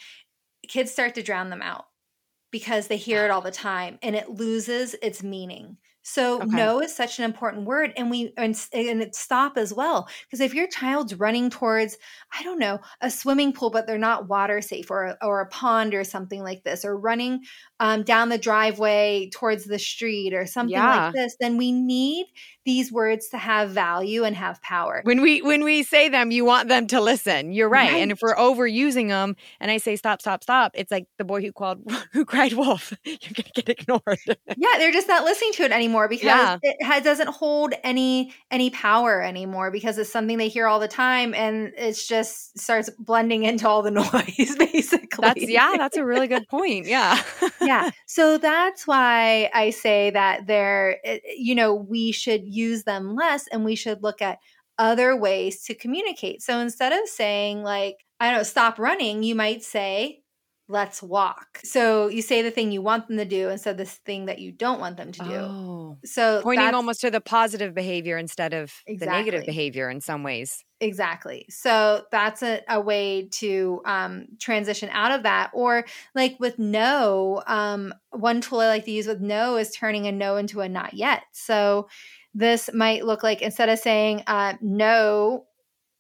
kids 0.68 0.92
start 0.92 1.14
to 1.16 1.22
drown 1.22 1.50
them 1.50 1.62
out 1.62 1.86
because 2.50 2.88
they 2.88 2.96
hear 2.98 3.24
it 3.24 3.30
all 3.30 3.40
the 3.40 3.50
time 3.50 3.98
and 4.02 4.16
it 4.16 4.30
loses 4.30 4.94
its 5.02 5.22
meaning. 5.22 5.78
So 6.03 6.42
Okay. 6.42 6.42
no 6.44 6.80
is 6.80 6.94
such 6.94 7.18
an 7.18 7.24
important 7.24 7.64
word 7.66 7.92
and 7.96 8.11
we 8.11 8.32
and, 8.36 8.57
and 8.72 9.03
it's 9.03 9.18
stop 9.20 9.57
as 9.57 9.72
well 9.72 10.09
because 10.22 10.40
if 10.40 10.53
your 10.55 10.66
child's 10.66 11.14
running 11.14 11.48
towards 11.48 11.96
I 12.36 12.42
don't 12.42 12.59
know 12.59 12.80
a 13.00 13.11
swimming 13.11 13.53
pool 13.53 13.70
but 13.70 13.86
they're 13.86 13.98
not 13.98 14.28
water 14.28 14.61
safe 14.61 14.90
or 14.90 15.16
or 15.22 15.40
a 15.40 15.48
pond 15.48 15.94
or 15.94 16.05
something 16.05 16.42
like 16.42 16.64
this 16.64 16.84
or 16.84 16.96
running 16.98 17.44
um, 17.83 18.03
down 18.05 18.28
the 18.28 18.39
driveway 18.39 19.28
towards 19.33 19.64
the 19.64 19.78
street 19.78 20.33
or 20.33 20.47
something 20.47 20.72
Yeah. 20.72 21.07
like 21.07 21.14
this 21.14 21.37
then 21.41 21.57
we 21.57 21.72
need 21.72 22.26
these 22.64 22.93
words 22.93 23.28
to 23.30 23.39
have 23.39 23.70
value 23.70 24.22
and 24.22 24.37
have 24.37 24.62
power. 24.62 25.01
When 25.03 25.20
we 25.20 25.43
when 25.43 25.64
we 25.64 25.83
say 25.83 26.09
them, 26.09 26.30
you 26.30 26.45
want 26.45 26.68
them 26.68 26.87
to 26.95 27.01
listen. 27.01 27.51
You're 27.53 27.68
right. 27.68 27.91
And 27.95 28.12
if 28.12 28.20
we're 28.22 28.37
overusing 28.37 29.09
them, 29.09 29.35
and 29.59 29.68
I 29.68 29.78
say 29.78 29.97
stop, 29.97 30.20
stop, 30.20 30.45
stop, 30.45 30.70
it's 30.74 30.93
like 30.93 31.07
the 31.18 31.24
boy 31.24 31.41
who 31.43 31.51
called 31.51 31.80
who 32.12 32.24
cried 32.24 32.53
wolf. 32.53 32.93
You're 33.05 33.16
gonna 33.35 33.51
get 33.53 33.68
ignored. 33.68 34.18
yeah 34.57 34.78
they're 34.78 34.93
just 34.93 35.09
not 35.09 35.24
listening 35.24 35.53
to 35.55 35.64
it 35.64 35.72
anymore 35.72 36.07
because 36.09 36.24
Yeah. 36.26 36.59
it 36.62 37.03
doesn't 37.03 37.30
hold 37.30 37.74
any 37.83 38.33
any 38.53 38.70
power 38.70 39.20
anymore 39.20 39.72
because 39.72 39.99
it's 39.99 40.12
something 40.12 40.39
they 40.39 40.47
hear 40.49 40.68
all 40.68 40.78
the 40.78 40.87
time 40.87 41.35
and 41.35 41.72
it's 41.76 42.07
just 42.07 42.57
starts 42.61 42.89
blending 42.97 43.43
into 43.43 43.68
all 43.68 43.83
the 43.83 43.91
noise 44.03 44.55
basically 44.57 45.09
That's 45.26 45.49
yeah, 45.51 45.74
that's 45.76 45.97
a 45.97 46.05
really 46.05 46.28
good 46.28 46.47
point. 46.49 46.87
Yeah. 46.87 47.20
yeah 47.61 47.72
so 48.07 48.39
that's 48.39 48.87
why 48.87 49.51
i 49.55 49.70
say 49.70 50.11
that 50.11 50.47
they're 50.47 50.99
eh, 51.05 51.18
eh, 51.25 51.35
you 51.37 51.55
know 51.55 51.75
we 51.75 52.12
should 52.12 52.43
use 52.47 52.85
them 52.85 53.14
less 53.14 53.47
and 53.49 53.64
we 53.64 53.75
should 53.75 54.03
look 54.03 54.23
at 54.23 54.39
other 54.79 55.14
ways 55.14 55.62
to 55.64 55.75
communicate. 55.75 56.43
So 56.43 56.59
instead 56.59 56.93
of 56.93 57.09
saying 57.09 57.62
like 57.62 57.97
i 58.20 58.27
don't 58.31 58.39
know 58.39 58.43
stop 58.43 58.79
running 58.79 59.23
you 59.23 59.35
might 59.35 59.62
say 59.62 60.22
let's 60.73 61.03
walk 61.03 61.61
so 61.62 62.09
you 62.09 62.23
say 62.23 62.43
the 62.43 62.51
thing 62.51 62.73
you 62.73 62.83
want 62.83 63.07
them 63.07 63.16
to 63.18 63.25
do 63.25 63.49
instead 63.51 63.73
of 63.73 63.77
this 63.77 63.95
thing 64.07 64.27
that 64.27 64.39
you 64.39 64.51
don't 64.51 64.81
want 64.81 64.97
them 64.97 65.12
to 65.12 65.20
do 65.23 65.35
Oh. 65.35 65.99
so 66.05 66.41
Pointing 66.43 66.75
almost 66.75 67.01
to 67.03 67.11
the 67.11 67.20
positive 67.20 67.75
behavior 67.75 68.16
instead 68.18 68.55
of 68.55 68.73
the 68.87 69.07
negative 69.07 69.45
behavior 69.47 69.91
in 69.91 70.01
some 70.01 70.23
ways. 70.23 70.64
Exactly. 70.81 71.47
So 71.49 72.03
that's 72.11 72.43
a, 72.43 72.61
a 72.68 72.81
way 72.81 73.29
to 73.35 73.81
um, 73.85 74.27
transition 74.41 74.89
out 74.93 75.12
of 75.12 75.23
that. 75.23 75.51
Or 75.55 75.85
like 76.14 76.37
with 76.41 76.59
no, 76.59 77.43
um, 77.47 77.95
one 78.11 78.41
tool 78.41 78.61
I 78.61 78.66
like 78.66 78.85
to 78.87 78.91
use 78.91 79.07
with 79.07 79.20
no 79.20 79.57
is 79.57 79.70
turning 79.70 80.07
a 80.09 80.12
no 80.12 80.37
into 80.37 80.61
a 80.61 80.68
not 80.68 80.95
yet. 80.95 81.23
So 81.33 81.89
this 82.35 82.68
might 82.75 83.05
look 83.05 83.23
like 83.23 83.43
instead 83.43 83.68
of 83.68 83.79
saying 83.79 84.25
uh, 84.27 84.55
no, 84.61 85.47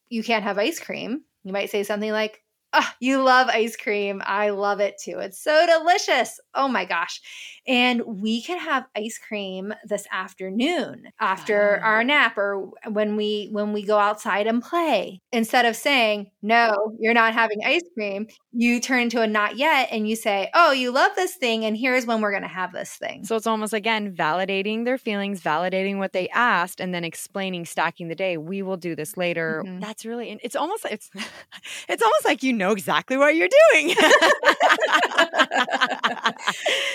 you 0.08 0.24
can't 0.24 0.44
have 0.44 0.58
ice 0.58 0.80
cream, 0.80 1.22
you 1.44 1.52
might 1.52 1.70
say 1.70 1.84
something 1.84 2.10
like, 2.10 2.42
Ah, 2.74 2.96
you 3.00 3.22
love 3.22 3.48
ice 3.48 3.76
cream. 3.76 4.22
I 4.24 4.48
love 4.50 4.80
it 4.80 4.94
too. 4.98 5.18
It's 5.18 5.38
so 5.38 5.66
delicious. 5.66 6.40
Oh 6.54 6.68
my 6.68 6.86
gosh. 6.86 7.20
And 7.66 8.02
we 8.06 8.40
can 8.42 8.58
have 8.58 8.86
ice 8.96 9.18
cream 9.18 9.74
this 9.84 10.06
afternoon 10.10 11.04
after 11.20 11.78
Oh. 11.82 11.86
our 11.86 12.02
nap 12.04 12.36
or 12.38 12.70
when 12.88 13.14
we 13.16 13.48
when 13.52 13.72
we 13.74 13.84
go 13.84 13.98
outside 13.98 14.46
and 14.46 14.62
play. 14.62 15.20
Instead 15.32 15.66
of 15.66 15.76
saying, 15.76 16.30
"No, 16.40 16.96
you're 16.98 17.14
not 17.14 17.34
having 17.34 17.58
ice 17.64 17.82
cream," 17.94 18.26
you 18.52 18.80
turn 18.80 19.02
into 19.02 19.20
a 19.20 19.26
not 19.26 19.56
yet 19.56 19.88
and 19.92 20.08
you 20.08 20.16
say, 20.16 20.48
"Oh, 20.54 20.72
you 20.72 20.90
love 20.90 21.12
this 21.14 21.34
thing 21.36 21.64
and 21.66 21.76
here's 21.76 22.06
when 22.06 22.20
we're 22.22 22.30
going 22.32 22.42
to 22.42 22.48
have 22.48 22.72
this 22.72 22.96
thing." 22.96 23.24
So 23.24 23.36
it's 23.36 23.46
almost 23.46 23.74
again 23.74 24.14
validating 24.16 24.84
their 24.86 24.98
feelings, 24.98 25.40
validating 25.42 25.98
what 25.98 26.12
they 26.14 26.28
asked, 26.30 26.80
and 26.80 26.94
then 26.94 27.04
explaining, 27.04 27.66
stacking 27.66 28.08
the 28.08 28.14
day. 28.14 28.38
We 28.38 28.62
will 28.62 28.76
do 28.78 28.96
this 28.96 29.16
later. 29.18 29.62
Mhm. 29.66 29.80
That's 29.80 30.04
really. 30.06 30.38
It's 30.42 30.56
almost. 30.56 30.86
It's. 30.90 31.10
It's 31.88 32.02
almost 32.02 32.24
like 32.24 32.42
you 32.42 32.52
know 32.52 32.61
exactly 32.70 33.16
what 33.16 33.34
you're 33.34 33.48
doing. 33.72 33.96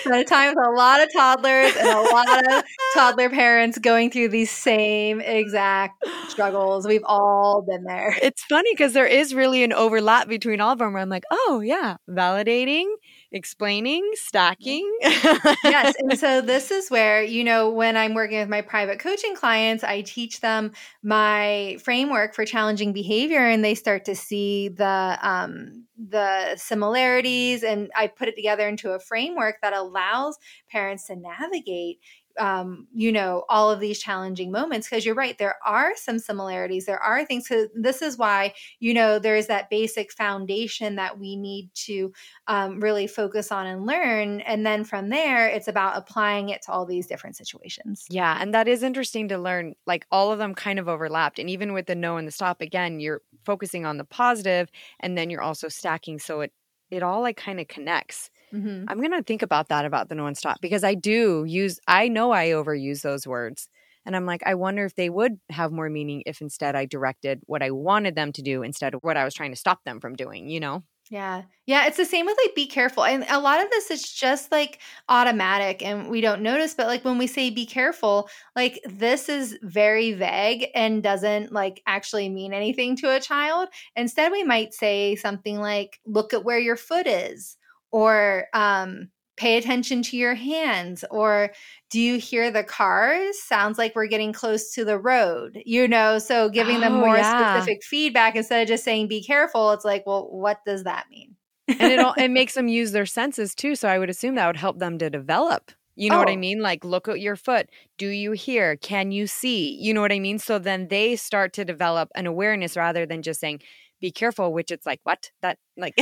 At 0.06 0.20
a 0.20 0.24
time 0.24 0.54
with 0.54 0.66
a 0.66 0.70
lot 0.70 1.02
of 1.02 1.12
toddlers 1.12 1.76
and 1.76 1.88
a 1.88 2.00
lot 2.00 2.46
of 2.46 2.64
toddler 2.94 3.28
parents 3.28 3.78
going 3.78 4.10
through 4.10 4.28
these 4.28 4.50
same 4.50 5.20
exact 5.20 6.04
struggles. 6.28 6.86
We've 6.86 7.04
all 7.04 7.62
been 7.62 7.84
there. 7.84 8.16
it's 8.22 8.42
funny 8.44 8.72
because 8.72 8.92
there 8.92 9.06
is 9.06 9.34
really 9.34 9.62
an 9.62 9.72
overlap 9.72 10.28
between 10.28 10.60
all 10.60 10.72
of 10.72 10.78
them. 10.78 10.92
Where 10.92 11.02
I'm 11.02 11.08
like, 11.08 11.24
oh 11.30 11.60
yeah, 11.64 11.96
validating, 12.08 12.86
explaining, 13.32 14.08
stacking. 14.14 14.90
yes. 15.02 15.94
And 15.98 16.18
so 16.18 16.40
this 16.40 16.70
is 16.70 16.88
where, 16.88 17.22
you 17.22 17.44
know, 17.44 17.70
when 17.70 17.96
I'm 17.96 18.14
working 18.14 18.38
with 18.38 18.48
my 18.48 18.62
private 18.62 18.98
coaching 18.98 19.34
clients, 19.34 19.84
I 19.84 20.02
teach 20.02 20.40
them 20.40 20.72
my 21.02 21.78
framework 21.82 22.34
for 22.34 22.44
challenging 22.44 22.92
behavior 22.92 23.46
and 23.46 23.64
they 23.64 23.74
start 23.74 24.04
to 24.06 24.14
see 24.14 24.68
the 24.68 25.18
um 25.22 25.84
the 25.98 26.54
similarities 26.56 27.64
and 27.64 27.90
I 27.96 28.06
put 28.06 28.28
it 28.28 28.36
together 28.36 28.68
into 28.68 28.92
a 28.92 29.00
framework 29.00 29.56
that 29.62 29.72
allows 29.72 30.38
parents 30.70 31.06
to 31.08 31.16
navigate 31.16 31.98
um, 32.38 32.86
you 32.92 33.12
know, 33.12 33.44
all 33.48 33.70
of 33.70 33.80
these 33.80 33.98
challenging 33.98 34.50
moments 34.50 34.88
because 34.88 35.04
you're 35.04 35.14
right, 35.14 35.36
there 35.38 35.56
are 35.64 35.92
some 35.96 36.18
similarities. 36.18 36.86
There 36.86 36.98
are 37.00 37.24
things. 37.24 37.48
So 37.48 37.68
this 37.74 38.02
is 38.02 38.18
why, 38.18 38.54
you 38.80 38.94
know, 38.94 39.18
there's 39.18 39.46
that 39.46 39.70
basic 39.70 40.12
foundation 40.12 40.96
that 40.96 41.18
we 41.18 41.36
need 41.36 41.70
to 41.86 42.12
um, 42.46 42.80
really 42.80 43.06
focus 43.06 43.50
on 43.52 43.66
and 43.66 43.86
learn. 43.86 44.40
And 44.42 44.64
then 44.64 44.84
from 44.84 45.08
there, 45.08 45.48
it's 45.48 45.68
about 45.68 45.96
applying 45.96 46.48
it 46.48 46.62
to 46.62 46.72
all 46.72 46.86
these 46.86 47.06
different 47.06 47.36
situations. 47.36 48.06
Yeah, 48.10 48.38
and 48.40 48.54
that 48.54 48.68
is 48.68 48.82
interesting 48.82 49.28
to 49.28 49.38
learn. 49.38 49.74
Like 49.86 50.06
all 50.10 50.32
of 50.32 50.38
them 50.38 50.54
kind 50.54 50.78
of 50.78 50.88
overlapped. 50.88 51.38
And 51.38 51.50
even 51.50 51.72
with 51.72 51.86
the 51.86 51.94
no 51.94 52.16
and 52.16 52.26
the 52.26 52.32
stop, 52.32 52.60
again, 52.60 53.00
you're 53.00 53.22
focusing 53.44 53.86
on 53.86 53.96
the 53.98 54.04
positive 54.04 54.70
and 55.00 55.16
then 55.16 55.30
you're 55.30 55.42
also 55.42 55.68
stacking 55.68 56.18
so 56.18 56.40
it 56.42 56.52
it 56.90 57.02
all 57.02 57.20
like 57.20 57.36
kind 57.36 57.60
of 57.60 57.68
connects. 57.68 58.30
Mhm. 58.52 58.88
I'm 58.88 58.98
going 58.98 59.12
to 59.12 59.22
think 59.22 59.42
about 59.42 59.68
that 59.68 59.84
about 59.84 60.08
the 60.08 60.14
no 60.14 60.24
one 60.24 60.34
stop 60.34 60.58
because 60.60 60.84
I 60.84 60.94
do 60.94 61.44
use, 61.46 61.78
I 61.86 62.08
know 62.08 62.32
I 62.32 62.48
overuse 62.48 63.02
those 63.02 63.26
words. 63.26 63.68
And 64.06 64.16
I'm 64.16 64.24
like, 64.24 64.42
I 64.46 64.54
wonder 64.54 64.86
if 64.86 64.94
they 64.94 65.10
would 65.10 65.38
have 65.50 65.72
more 65.72 65.90
meaning 65.90 66.22
if 66.24 66.40
instead 66.40 66.74
I 66.74 66.86
directed 66.86 67.42
what 67.46 67.62
I 67.62 67.70
wanted 67.70 68.14
them 68.14 68.32
to 68.32 68.42
do 68.42 68.62
instead 68.62 68.94
of 68.94 69.02
what 69.02 69.18
I 69.18 69.24
was 69.24 69.34
trying 69.34 69.52
to 69.52 69.56
stop 69.58 69.84
them 69.84 70.00
from 70.00 70.14
doing, 70.14 70.48
you 70.48 70.60
know? 70.60 70.84
Yeah. 71.10 71.44
Yeah. 71.66 71.86
It's 71.86 71.96
the 71.96 72.04
same 72.04 72.26
with 72.26 72.36
like 72.44 72.54
be 72.54 72.66
careful. 72.66 73.02
And 73.04 73.24
a 73.30 73.40
lot 73.40 73.64
of 73.64 73.70
this 73.70 73.90
is 73.90 74.12
just 74.12 74.52
like 74.52 74.80
automatic 75.08 75.82
and 75.82 76.10
we 76.10 76.20
don't 76.20 76.42
notice. 76.42 76.74
But 76.74 76.86
like 76.86 77.02
when 77.02 77.16
we 77.16 77.26
say 77.26 77.48
be 77.48 77.64
careful, 77.64 78.28
like 78.54 78.78
this 78.84 79.30
is 79.30 79.58
very 79.62 80.12
vague 80.12 80.66
and 80.74 81.02
doesn't 81.02 81.50
like 81.50 81.82
actually 81.86 82.28
mean 82.28 82.52
anything 82.52 82.94
to 82.96 83.16
a 83.16 83.20
child. 83.20 83.68
Instead, 83.96 84.32
we 84.32 84.44
might 84.44 84.74
say 84.74 85.16
something 85.16 85.58
like, 85.58 85.98
look 86.04 86.34
at 86.34 86.44
where 86.44 86.58
your 86.58 86.76
foot 86.76 87.06
is 87.06 87.56
or, 87.92 88.46
um, 88.54 89.10
pay 89.36 89.56
attention 89.56 90.02
to 90.02 90.16
your 90.16 90.34
hands 90.34 91.04
or 91.12 91.52
do 91.90 92.00
you 92.00 92.18
hear 92.18 92.50
the 92.50 92.64
cars 92.64 93.40
sounds 93.40 93.78
like 93.78 93.94
we're 93.94 94.08
getting 94.08 94.32
close 94.32 94.72
to 94.74 94.84
the 94.84 94.98
road 94.98 95.62
you 95.64 95.86
know 95.86 96.18
so 96.18 96.48
giving 96.48 96.80
them 96.80 96.92
Oh, 96.92 96.98
more 96.98 97.22
yeah. 97.22 97.22
specific 97.22 97.84
feedback 97.84 98.34
instead 98.34 98.60
of 98.62 98.66
just 98.66 98.82
saying 98.82 99.06
be 99.06 99.22
careful 99.22 99.70
it's 99.70 99.84
like 99.84 100.04
well 100.06 100.28
what 100.32 100.58
does 100.66 100.82
that 100.82 101.06
mean 101.08 101.36
and 101.78 101.90
it 101.92 102.00
all, 102.00 102.14
it 102.18 102.28
makes 102.28 102.54
them 102.54 102.68
use 102.68 102.92
their 102.92 103.06
senses 103.06 103.54
too. 103.54 103.74
So 103.76 103.88
I 103.88 103.98
would 103.98 104.10
assume 104.10 104.34
that 104.34 104.46
would 104.46 104.56
help 104.56 104.78
them 104.78 104.98
to 104.98 105.10
develop. 105.10 105.70
You 105.94 106.10
know 106.10 106.18
what 106.18 106.28
I 106.28 106.36
Oh. 106.36 106.36
mean? 106.36 106.60
Like, 106.60 106.84
look 106.84 107.08
at 107.08 107.20
your 107.20 107.34
foot. 107.36 107.68
Do 107.98 108.08
you 108.08 108.32
hear? 108.32 108.76
Can 108.76 109.10
you 109.10 109.26
see? 109.26 109.74
You 109.80 109.92
know 109.92 110.00
what 110.00 110.12
I 110.12 110.20
mean? 110.20 110.38
So 110.38 110.58
then 110.58 110.88
they 110.88 111.16
start 111.16 111.52
to 111.54 111.64
develop 111.64 112.08
an 112.14 112.26
awareness 112.26 112.76
rather 112.76 113.04
than 113.04 113.22
just 113.22 113.40
saying, 113.40 113.62
"Be 114.00 114.10
careful." 114.10 114.52
Which 114.52 114.70
it's 114.70 114.86
like, 114.86 115.00
what? 115.04 115.30
That 115.42 115.58
like, 115.76 115.94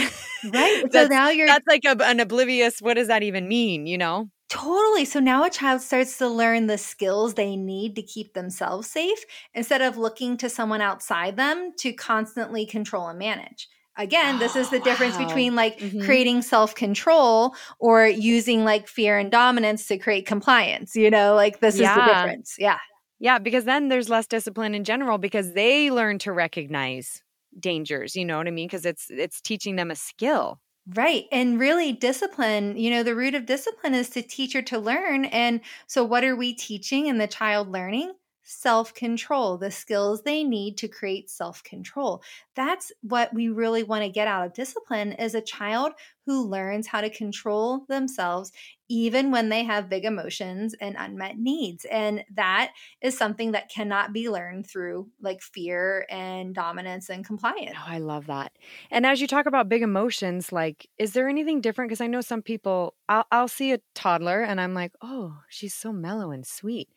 right 0.45 0.83
so 0.93 1.07
now 1.07 1.29
you're 1.31 1.47
that's 1.47 1.67
like 1.67 1.85
a, 1.85 1.97
an 2.05 2.21
oblivious. 2.21 2.81
What 2.81 2.95
does 2.95 3.09
that 3.09 3.23
even 3.23 3.49
mean? 3.49 3.87
You 3.87 3.99
know? 3.99 4.29
Totally. 4.49 5.05
So 5.05 5.19
now 5.19 5.45
a 5.45 5.51
child 5.51 5.81
starts 5.81 6.19
to 6.19 6.29
learn 6.29 6.67
the 6.67 6.79
skills 6.79 7.35
they 7.35 7.57
need 7.57 7.97
to 7.97 8.03
keep 8.03 8.33
themselves 8.33 8.89
safe 8.89 9.19
instead 9.55 9.83
of 9.83 9.97
looking 9.97 10.37
to 10.37 10.49
someone 10.49 10.81
outside 10.81 11.37
them 11.37 11.73
to 11.79 11.93
constantly 11.93 12.65
control 12.65 13.09
and 13.09 13.19
manage. 13.19 13.69
Again, 13.99 14.39
this 14.39 14.55
is 14.55 14.71
the 14.71 14.79
difference 14.79 15.19
wow. 15.19 15.27
between 15.27 15.57
like 15.57 15.79
Mhm. 15.79 16.05
creating 16.05 16.43
self 16.43 16.75
control 16.77 17.57
or 17.81 18.07
using 18.07 18.65
like 18.65 18.87
fear 18.87 19.19
and 19.19 19.33
dominance 19.33 19.89
to 19.89 19.99
create 19.99 20.27
compliance. 20.27 20.95
You 20.95 21.11
know, 21.11 21.35
like 21.35 21.59
this 21.61 21.75
is 21.75 21.81
the 21.81 22.03
difference. 22.15 22.55
Yeah. 22.59 22.79
Yeah, 23.19 23.39
because 23.39 23.65
then 23.65 23.89
there's 23.89 24.09
less 24.11 24.27
discipline 24.27 24.75
in 24.75 24.85
general 24.85 25.19
because 25.19 25.55
they 25.55 25.91
learn 25.91 26.19
to 26.21 26.33
recognize 26.33 27.23
dangers. 27.59 28.17
You 28.17 28.25
know 28.25 28.39
what 28.39 28.49
I 28.49 28.51
mean? 28.51 28.69
Because 28.69 28.87
it's 28.87 29.11
it's 29.11 29.41
teaching 29.41 29.77
them 29.77 29.91
a 29.91 29.97
skill. 29.97 30.61
Right. 30.95 31.27
And 31.33 31.59
really, 31.59 31.93
discipline, 31.93 32.77
you 32.77 32.91
know, 32.91 33.03
the 33.03 33.17
root 33.17 33.35
of 33.35 33.45
discipline 33.47 33.93
is 33.95 34.09
to 34.11 34.23
teach 34.23 34.55
or 34.55 34.63
to 34.63 34.79
learn. 34.79 35.25
And 35.27 35.61
so, 35.89 36.05
what 36.05 36.23
are 36.23 36.37
we 36.37 36.55
teaching 36.55 37.09
and 37.09 37.21
the 37.21 37.27
child 37.27 37.69
learning? 37.69 38.13
Self 38.45 38.95
control, 38.95 39.59
the 39.59 39.73
skills 39.73 40.23
they 40.23 40.45
need 40.45 40.77
to 40.79 40.87
create 40.87 41.29
self 41.29 41.65
control. 41.65 42.23
That's 42.55 42.93
what 43.03 43.35
we 43.35 43.49
really 43.49 43.83
want 43.83 44.05
to 44.05 44.09
get 44.09 44.29
out 44.29 44.47
of 44.47 44.53
discipline 44.55 45.13
is 45.15 45.35
a 45.35 45.41
child 45.41 45.95
who 46.27 46.47
learns 46.47 46.87
how 46.87 47.01
to 47.01 47.11
control 47.11 47.85
themselves 47.89 48.53
even 48.89 49.31
when 49.31 49.49
they 49.49 49.65
have 49.65 49.89
big 49.89 50.05
emotions 50.05 50.75
and 50.81 50.97
unmet 50.99 51.39
needs. 51.39 51.85
And 51.87 52.25
that 52.35 52.73
is 53.01 53.19
something 53.19 53.53
that 53.53 53.69
cannot 53.69 54.13
be 54.13 54.29
learned 54.29 54.67
through 54.67 55.09
like 55.21 55.43
fear 55.43 56.07
and 56.09 56.55
dominance 56.55 57.09
and 57.09 57.25
compliance. 57.25 57.77
Oh, 57.77 57.85
I 57.87 57.99
love 57.99 58.27
that. 58.27 58.53
And 58.91 59.05
as 59.05 59.21
you 59.21 59.27
talk 59.27 59.47
about 59.47 59.69
big 59.69 59.83
emotions, 59.83 60.53
like, 60.53 60.89
is 60.99 61.13
there 61.13 61.29
anything 61.29 61.61
different? 61.61 61.89
Because 61.89 62.01
I 62.01 62.07
know 62.07 62.21
some 62.21 62.43
people, 62.43 62.95
I'll, 63.09 63.27
I'll 63.33 63.49
see 63.49 63.73
a 63.73 63.81
toddler 63.95 64.43
and 64.43 64.61
I'm 64.61 64.75
like, 64.75 64.93
oh, 65.03 65.39
she's 65.49 65.75
so 65.75 65.93
mellow 65.93 66.31
and 66.31 66.47
sweet. 66.47 66.89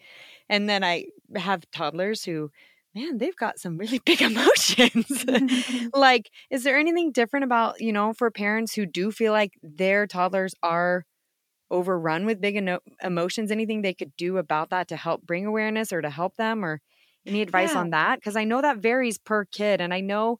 And 0.47 0.69
then 0.69 0.83
I 0.83 1.05
have 1.35 1.69
toddlers 1.71 2.23
who, 2.23 2.51
man, 2.93 3.17
they've 3.17 3.35
got 3.35 3.59
some 3.59 3.77
really 3.77 3.99
big 4.05 4.21
emotions. 4.21 5.25
like, 5.93 6.29
is 6.51 6.63
there 6.63 6.77
anything 6.77 7.11
different 7.11 7.45
about, 7.45 7.81
you 7.81 7.93
know, 7.93 8.13
for 8.13 8.29
parents 8.29 8.75
who 8.75 8.85
do 8.85 9.11
feel 9.11 9.31
like 9.31 9.53
their 9.63 10.05
toddlers 10.05 10.53
are 10.61 11.05
overrun 11.71 12.25
with 12.25 12.41
big 12.41 12.55
eno- 12.57 12.81
emotions? 13.03 13.51
Anything 13.51 13.81
they 13.81 13.93
could 13.93 14.15
do 14.17 14.37
about 14.37 14.69
that 14.71 14.87
to 14.89 14.95
help 14.97 15.23
bring 15.23 15.45
awareness 15.45 15.93
or 15.93 16.01
to 16.01 16.09
help 16.09 16.35
them 16.37 16.63
or 16.65 16.81
any 17.27 17.41
advice 17.41 17.75
Yeah. 17.75 17.75
on 17.75 17.91
that? 17.91 18.17
Because 18.17 18.35
I 18.35 18.43
know 18.43 18.61
that 18.61 18.77
varies 18.77 19.17
per 19.17 19.45
kid. 19.45 19.81
And 19.81 19.93
I 19.93 20.01
know 20.01 20.39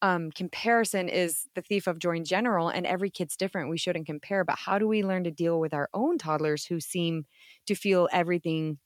um, 0.00 0.30
comparison 0.30 1.08
is 1.08 1.48
the 1.54 1.62
thief 1.62 1.86
of 1.88 1.98
joy 1.98 2.16
in 2.16 2.24
general, 2.24 2.68
and 2.68 2.86
every 2.86 3.10
kid's 3.10 3.36
different. 3.36 3.70
We 3.70 3.78
shouldn't 3.78 4.06
compare, 4.06 4.44
but 4.44 4.58
how 4.58 4.78
do 4.78 4.86
we 4.86 5.02
learn 5.02 5.24
to 5.24 5.30
deal 5.32 5.58
with 5.58 5.74
our 5.74 5.88
own 5.92 6.18
toddlers 6.18 6.64
who 6.64 6.78
seem 6.80 7.26
to 7.66 7.74
feel 7.74 8.08
everything 8.12 8.78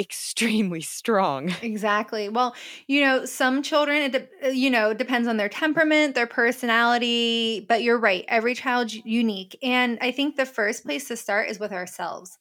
extremely 0.00 0.80
strong? 0.80 1.52
Exactly. 1.62 2.30
Well, 2.30 2.54
you 2.86 3.02
know, 3.02 3.26
some 3.26 3.62
children, 3.62 3.98
it 4.02 4.12
de- 4.40 4.54
you 4.56 4.70
know, 4.70 4.94
depends 4.94 5.28
on 5.28 5.36
their 5.36 5.50
temperament, 5.50 6.14
their 6.14 6.26
personality, 6.26 7.66
but 7.68 7.82
you're 7.82 7.98
right. 7.98 8.24
Every 8.28 8.54
child's 8.54 8.94
unique. 9.04 9.58
And 9.62 9.98
I 10.00 10.10
think 10.10 10.36
the 10.36 10.46
first 10.46 10.84
place 10.84 11.06
to 11.08 11.16
start 11.18 11.50
is 11.50 11.58
with 11.60 11.72
ourselves. 11.72 12.38